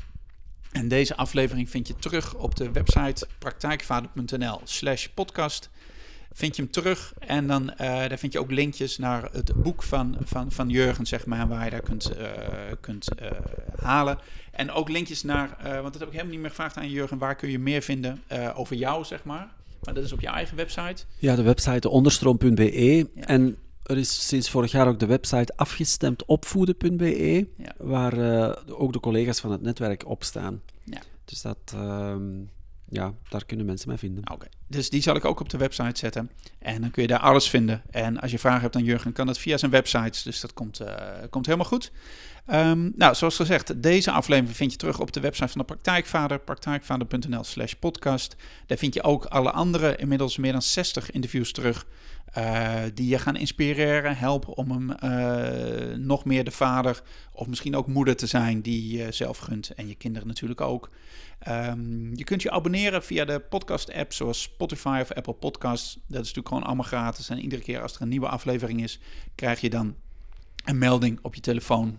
En 0.73 0.89
deze 0.89 1.17
aflevering 1.17 1.71
vind 1.71 1.89
je 1.89 1.97
terug 1.97 2.35
op 2.35 2.57
de 2.57 2.73
website 2.73 3.27
praktijkvader.nl 3.39 4.61
slash 4.65 5.07
podcast 5.07 5.71
vind 6.37 6.57
je 6.57 6.63
hem 6.63 6.71
terug. 6.71 7.15
En 7.19 7.47
dan 7.47 7.63
uh, 7.71 7.77
daar 7.79 8.19
vind 8.19 8.33
je 8.33 8.39
ook 8.39 8.51
linkjes 8.51 8.99
naar 8.99 9.29
het 9.33 9.63
boek 9.63 9.83
van, 9.83 10.17
van, 10.25 10.53
van 10.53 10.69
Jurgen, 10.69 11.07
zeg 11.07 11.27
maar, 11.27 11.49
waar 11.49 11.65
je 11.65 11.71
daar 11.71 11.81
kunt, 11.81 12.13
uh, 12.19 12.27
kunt 12.81 13.09
uh, 13.23 13.31
halen. 13.77 14.19
En 14.53 14.71
ook 14.71 14.89
linkjes 14.89 15.23
naar, 15.23 15.57
want 15.63 15.93
dat 15.93 15.99
heb 15.99 16.03
ik 16.03 16.11
helemaal 16.11 16.33
niet 16.33 16.41
meer 16.41 16.51
gevraagd 16.51 16.77
aan 16.77 16.91
Jurgen, 16.91 17.19
waar 17.19 17.37
kun 17.37 17.51
je 17.51 17.59
meer 17.59 17.83
vinden 17.83 18.23
over 18.55 18.77
jou, 18.77 19.05
zeg 19.05 19.25
maar. 19.25 19.49
Maar 19.85 19.95
dat 19.95 20.05
is 20.05 20.13
op 20.13 20.21
je 20.21 20.27
eigen 20.27 20.57
website. 20.57 21.05
Ja, 21.19 21.37
de 21.37 21.43
website 21.43 21.89
onderstroom.be. 21.89 22.97
Ja. 23.15 23.27
En 23.27 23.57
er 23.83 23.97
is 23.97 24.29
sinds 24.29 24.51
vorig 24.51 24.71
jaar 24.71 24.89
ook 24.89 24.99
de 24.99 25.07
website 25.07 25.53
afgestemdopvoeden.be, 25.57 27.47
ja. 27.57 27.75
waar 27.79 28.15
ook 28.69 28.93
de 28.93 29.01
collega's 29.01 29.41
van 29.41 29.51
het 29.51 29.63
netwerk 29.63 30.07
op 30.07 30.25
staan. 30.25 30.63
Ja. 30.85 31.01
Dus 31.25 31.43
dat... 31.43 31.75
Um, 31.75 32.51
ja, 32.89 33.15
daar 33.29 33.45
kunnen 33.45 33.67
mensen 33.67 33.89
mij 33.89 33.99
vinden. 33.99 34.31
Oké, 34.33 34.47
dus 34.69 34.91
die 34.91 35.03
zal 35.03 35.17
ik 35.17 35.25
ook 35.25 35.41
op 35.41 35.49
de 35.49 35.59
website 35.59 35.99
zetten. 35.99 36.31
En 36.59 36.81
dan 36.81 36.91
kun 36.91 37.03
je 37.03 37.09
daar 37.09 37.19
alles 37.19 37.49
vinden. 37.49 37.83
En 37.91 38.21
als 38.21 38.31
je 38.31 38.39
vragen 38.39 38.61
hebt 38.61 38.77
aan 38.77 38.85
Jurgen, 38.85 39.13
kan 39.13 39.27
dat 39.27 39.39
via 39.39 39.57
zijn 39.57 39.71
websites. 39.71 40.23
Dus 40.23 40.41
dat 40.41 40.55
komt, 40.55 40.81
uh, 40.81 40.89
komt 41.31 41.47
helemaal 41.47 41.69
goed. 41.69 41.93
Um, 42.53 42.93
nou, 42.97 43.15
zoals 43.15 43.37
gezegd, 43.37 43.83
deze 43.83 44.11
aflevering 44.11 44.57
vind 44.57 44.73
je 44.73 44.79
terug 44.79 45.01
op 45.01 45.13
de 45.13 45.21
website 45.21 45.49
van 45.49 45.61
de 45.61 45.67
Praktijkvader, 45.67 46.39
praktijkvader.nl 46.39 47.45
slash 47.45 47.73
podcast. 47.73 48.37
Daar 48.67 48.79
vind 48.79 48.95
je 48.95 49.03
ook 49.03 49.25
alle 49.25 49.51
andere, 49.51 49.97
inmiddels 49.97 50.37
meer 50.37 50.53
dan 50.53 50.63
60 50.63 51.11
interviews 51.11 51.53
terug, 51.53 51.87
uh, 52.39 52.83
die 52.95 53.09
je 53.09 53.19
gaan 53.19 53.37
inspireren, 53.37 54.17
helpen 54.17 54.57
om 54.57 54.71
hem 54.71 54.91
uh, 55.05 55.97
nog 55.97 56.25
meer 56.25 56.45
de 56.45 56.51
vader 56.51 57.03
of 57.33 57.47
misschien 57.47 57.77
ook 57.77 57.87
moeder 57.87 58.17
te 58.17 58.27
zijn 58.27 58.61
die 58.61 58.97
je 58.97 59.13
zelf 59.13 59.39
gunt 59.39 59.71
en 59.71 59.89
je 59.89 59.95
kinderen 59.95 60.29
natuurlijk 60.29 60.61
ook. 60.61 60.91
Um, 61.49 62.11
je 62.15 62.25
kunt 62.25 62.43
je 62.43 62.51
abonneren 62.51 63.03
via 63.03 63.25
de 63.25 63.41
podcast-app 63.41 64.13
zoals 64.13 64.49
Spotify 64.57 64.99
of 65.03 65.13
Apple 65.13 65.35
Podcasts. 65.35 65.95
Dat 65.95 66.03
is 66.07 66.17
natuurlijk 66.17 66.49
gewoon 66.49 66.63
allemaal 66.63 66.85
gratis. 66.85 67.29
En 67.29 67.39
iedere 67.39 67.63
keer 67.63 67.83
als 67.83 67.95
er 67.95 68.03
een 68.03 68.09
nieuwe 68.09 68.29
aflevering 68.29 68.83
is, 68.83 68.99
krijg 69.35 69.61
je 69.61 69.71
dan 69.71 69.95
een 70.65 70.79
melding 70.79 71.19
op 71.23 71.35
je 71.35 71.41
telefoon. 71.41 71.99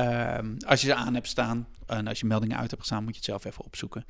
Um, 0.00 0.56
als 0.66 0.80
je 0.80 0.86
ze 0.86 0.94
aan 0.94 1.14
hebt 1.14 1.28
staan 1.28 1.68
en 1.86 2.06
als 2.06 2.20
je 2.20 2.26
meldingen 2.26 2.56
uit 2.56 2.70
hebt 2.70 2.82
gestaan, 2.82 3.02
moet 3.02 3.12
je 3.12 3.16
het 3.16 3.24
zelf 3.24 3.44
even 3.44 3.64
opzoeken. 3.64 4.04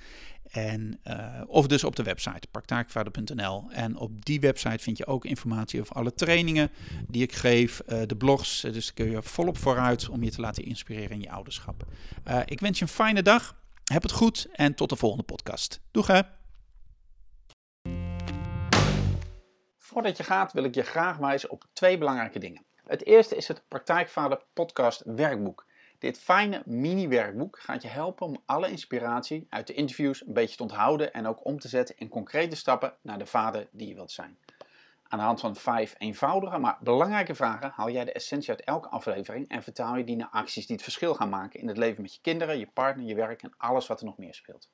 En, 0.50 1.00
uh, 1.04 1.40
of 1.46 1.66
dus 1.66 1.84
op 1.84 1.96
de 1.96 2.02
website 2.02 2.48
praktijkvader.nl. 2.50 3.70
En 3.70 3.96
op 3.96 4.24
die 4.24 4.40
website 4.40 4.78
vind 4.78 4.96
je 4.96 5.06
ook 5.06 5.24
informatie 5.24 5.80
over 5.80 5.94
alle 5.94 6.14
trainingen 6.14 6.70
die 7.08 7.22
ik 7.22 7.32
geef, 7.32 7.82
uh, 7.88 8.00
de 8.06 8.16
blogs. 8.16 8.60
Dus 8.60 8.94
kun 8.94 9.10
je 9.10 9.22
volop 9.22 9.58
vooruit 9.58 10.08
om 10.08 10.22
je 10.22 10.30
te 10.30 10.40
laten 10.40 10.64
inspireren 10.64 11.10
in 11.10 11.20
je 11.20 11.30
ouderschap. 11.30 11.84
Uh, 12.28 12.40
ik 12.44 12.60
wens 12.60 12.78
je 12.78 12.84
een 12.84 12.90
fijne 12.90 13.22
dag. 13.22 13.58
Heb 13.84 14.02
het 14.02 14.12
goed 14.12 14.48
en 14.52 14.74
tot 14.74 14.88
de 14.88 14.96
volgende 14.96 15.24
podcast. 15.24 15.80
Doeg 15.90 16.06
hè! 16.06 16.39
Voordat 19.90 20.16
je 20.16 20.24
gaat 20.24 20.52
wil 20.52 20.64
ik 20.64 20.74
je 20.74 20.82
graag 20.82 21.16
wijzen 21.16 21.50
op 21.50 21.64
twee 21.72 21.98
belangrijke 21.98 22.38
dingen. 22.38 22.64
Het 22.86 23.06
eerste 23.06 23.36
is 23.36 23.48
het 23.48 23.62
Praktijkvader 23.68 24.42
Podcast 24.52 25.02
Werkboek. 25.04 25.66
Dit 25.98 26.18
fijne 26.18 26.62
mini-werkboek 26.64 27.58
gaat 27.58 27.82
je 27.82 27.88
helpen 27.88 28.26
om 28.26 28.42
alle 28.46 28.70
inspiratie 28.70 29.46
uit 29.48 29.66
de 29.66 29.74
interviews 29.74 30.26
een 30.26 30.32
beetje 30.32 30.56
te 30.56 30.62
onthouden 30.62 31.12
en 31.12 31.26
ook 31.26 31.44
om 31.44 31.58
te 31.58 31.68
zetten 31.68 31.96
in 31.98 32.08
concrete 32.08 32.56
stappen 32.56 32.94
naar 33.02 33.18
de 33.18 33.26
vader 33.26 33.68
die 33.70 33.88
je 33.88 33.94
wilt 33.94 34.10
zijn. 34.10 34.38
Aan 35.08 35.18
de 35.18 35.24
hand 35.24 35.40
van 35.40 35.56
vijf 35.56 35.94
eenvoudige, 35.98 36.58
maar 36.58 36.78
belangrijke 36.80 37.34
vragen 37.34 37.72
haal 37.74 37.90
jij 37.90 38.04
de 38.04 38.12
essentie 38.12 38.50
uit 38.50 38.64
elke 38.64 38.88
aflevering 38.88 39.48
en 39.48 39.62
vertaal 39.62 39.96
je 39.96 40.04
die 40.04 40.16
naar 40.16 40.30
acties 40.30 40.66
die 40.66 40.76
het 40.76 40.84
verschil 40.84 41.14
gaan 41.14 41.28
maken 41.28 41.60
in 41.60 41.68
het 41.68 41.76
leven 41.76 42.02
met 42.02 42.14
je 42.14 42.20
kinderen, 42.20 42.58
je 42.58 42.66
partner, 42.66 43.06
je 43.06 43.14
werk 43.14 43.42
en 43.42 43.54
alles 43.56 43.86
wat 43.86 44.00
er 44.00 44.06
nog 44.06 44.18
meer 44.18 44.34
speelt. 44.34 44.68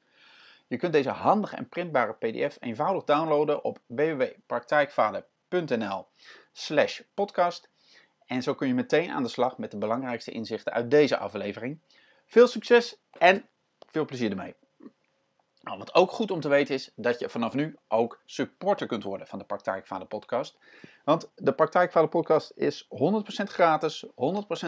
Je 0.67 0.77
kunt 0.77 0.93
deze 0.93 1.11
handige 1.11 1.57
en 1.57 1.69
printbare 1.69 2.13
PDF 2.13 2.57
eenvoudig 2.61 3.05
downloaden 3.05 3.65
op 3.65 3.79
www.praktijkvader.nl 3.87 6.07
slash 6.53 7.01
podcast. 7.15 7.71
En 8.27 8.43
zo 8.43 8.55
kun 8.55 8.69
je 8.69 8.75
meteen 8.75 9.11
aan 9.11 9.23
de 9.23 9.29
slag 9.29 9.59
met 9.59 9.71
de 9.71 9.79
belangrijkste 9.79 10.31
inzichten 10.31 10.73
uit 10.73 10.91
deze 10.91 11.19
aflevering. 11.19 11.81
Veel 12.27 12.47
succes 12.47 12.97
en 13.19 13.49
veel 13.91 14.05
plezier 14.05 14.31
ermee. 14.31 14.55
Nou, 15.61 15.79
wat 15.79 15.95
ook 15.95 16.11
goed 16.11 16.31
om 16.31 16.41
te 16.41 16.49
weten 16.49 16.75
is 16.75 16.93
dat 16.95 17.19
je 17.19 17.29
vanaf 17.29 17.55
nu 17.55 17.77
ook 17.89 18.21
supporter 18.25 18.87
kunt 18.87 19.03
worden 19.03 19.27
van 19.27 19.39
de 19.39 19.45
Praktijkvader 19.45 20.07
podcast. 20.07 20.59
Want 21.05 21.31
de 21.35 21.53
Praktijkvader 21.53 22.09
podcast 22.09 22.53
is 22.55 22.85
100% 22.85 22.89
gratis, 23.43 24.07
100% 24.07 24.11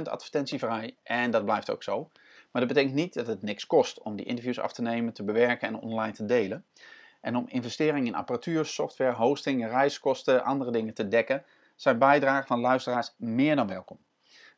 advertentievrij 0.02 0.96
en 1.02 1.30
dat 1.30 1.44
blijft 1.44 1.70
ook 1.70 1.82
zo. 1.82 2.10
Maar 2.50 2.66
dat 2.66 2.74
betekent 2.74 2.94
niet 2.94 3.14
dat 3.14 3.26
het 3.26 3.42
niks 3.42 3.66
kost 3.66 4.02
om 4.02 4.16
die 4.16 4.26
interviews 4.26 4.60
af 4.60 4.72
te 4.72 4.82
nemen, 4.82 5.12
te 5.12 5.24
bewerken 5.24 5.68
en 5.68 5.80
online 5.80 6.12
te 6.12 6.24
delen. 6.24 6.64
En 7.20 7.36
om 7.36 7.44
investeringen 7.48 8.06
in 8.06 8.14
apparatuur, 8.14 8.64
software, 8.64 9.12
hosting, 9.12 9.66
reiskosten, 9.66 10.44
andere 10.44 10.70
dingen 10.70 10.94
te 10.94 11.08
dekken, 11.08 11.44
zijn 11.76 11.98
bijdragen 11.98 12.46
van 12.46 12.60
luisteraars 12.60 13.14
meer 13.16 13.56
dan 13.56 13.66
welkom. 13.66 13.98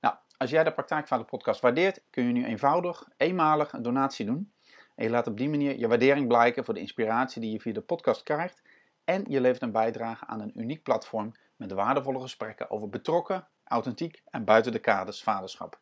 Nou, 0.00 0.14
als 0.36 0.50
jij 0.50 0.64
de 0.64 0.72
Praktijkvader 0.72 1.26
podcast 1.26 1.60
waardeert, 1.60 2.02
kun 2.10 2.26
je 2.26 2.32
nu 2.32 2.44
eenvoudig, 2.44 3.08
eenmalig 3.16 3.72
een 3.72 3.82
donatie 3.82 4.26
doen. 4.26 4.52
En 4.94 5.04
je 5.04 5.10
laat 5.10 5.26
op 5.26 5.36
die 5.36 5.48
manier 5.48 5.78
je 5.78 5.88
waardering 5.88 6.28
blijken 6.28 6.64
voor 6.64 6.74
de 6.74 6.80
inspiratie 6.80 7.40
die 7.40 7.52
je 7.52 7.60
via 7.60 7.72
de 7.72 7.80
podcast 7.80 8.22
krijgt. 8.22 8.62
En 9.04 9.24
je 9.28 9.40
levert 9.40 9.62
een 9.62 9.72
bijdrage 9.72 10.26
aan 10.26 10.40
een 10.40 10.60
uniek 10.60 10.82
platform 10.82 11.32
met 11.56 11.72
waardevolle 11.72 12.20
gesprekken 12.20 12.70
over 12.70 12.88
betrokken, 12.88 13.48
authentiek 13.64 14.22
en 14.30 14.44
buiten 14.44 14.72
de 14.72 14.78
kaders 14.78 15.22
vaderschap. 15.22 15.78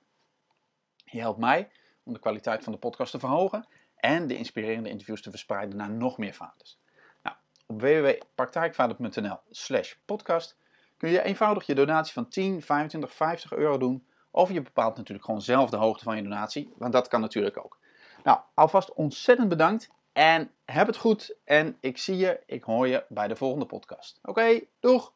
Je 1.04 1.20
helpt 1.20 1.38
mij 1.38 1.70
om 2.08 2.14
de 2.14 2.20
kwaliteit 2.20 2.64
van 2.64 2.72
de 2.72 2.78
podcast 2.78 3.10
te 3.10 3.18
verhogen 3.18 3.66
en 3.96 4.26
de 4.26 4.36
inspirerende 4.36 4.88
interviews 4.88 5.22
te 5.22 5.30
verspreiden 5.30 5.76
naar 5.76 5.90
nog 5.90 6.18
meer 6.18 6.34
vaders. 6.34 6.78
Nou, 7.22 7.36
op 7.66 7.80
www.praktijkvader.nl 7.80 9.38
slash 9.50 9.94
podcast 10.04 10.56
kun 10.96 11.10
je 11.10 11.22
eenvoudig 11.22 11.66
je 11.66 11.74
donatie 11.74 12.12
van 12.12 12.28
10, 12.28 12.62
25, 12.62 13.12
50 13.12 13.52
euro 13.52 13.78
doen. 13.78 14.06
Of 14.30 14.52
je 14.52 14.62
bepaalt 14.62 14.96
natuurlijk 14.96 15.26
gewoon 15.26 15.42
zelf 15.42 15.70
de 15.70 15.76
hoogte 15.76 16.04
van 16.04 16.16
je 16.16 16.22
donatie, 16.22 16.72
want 16.76 16.92
dat 16.92 17.08
kan 17.08 17.20
natuurlijk 17.20 17.64
ook. 17.64 17.78
Nou, 18.24 18.38
alvast 18.54 18.92
ontzettend 18.92 19.48
bedankt 19.48 19.90
en 20.12 20.50
heb 20.64 20.86
het 20.86 20.96
goed. 20.96 21.36
En 21.44 21.76
ik 21.80 21.98
zie 21.98 22.16
je, 22.16 22.40
ik 22.46 22.64
hoor 22.64 22.88
je 22.88 23.04
bij 23.08 23.28
de 23.28 23.36
volgende 23.36 23.66
podcast. 23.66 24.18
Oké, 24.22 24.60
doeg! 24.80 25.12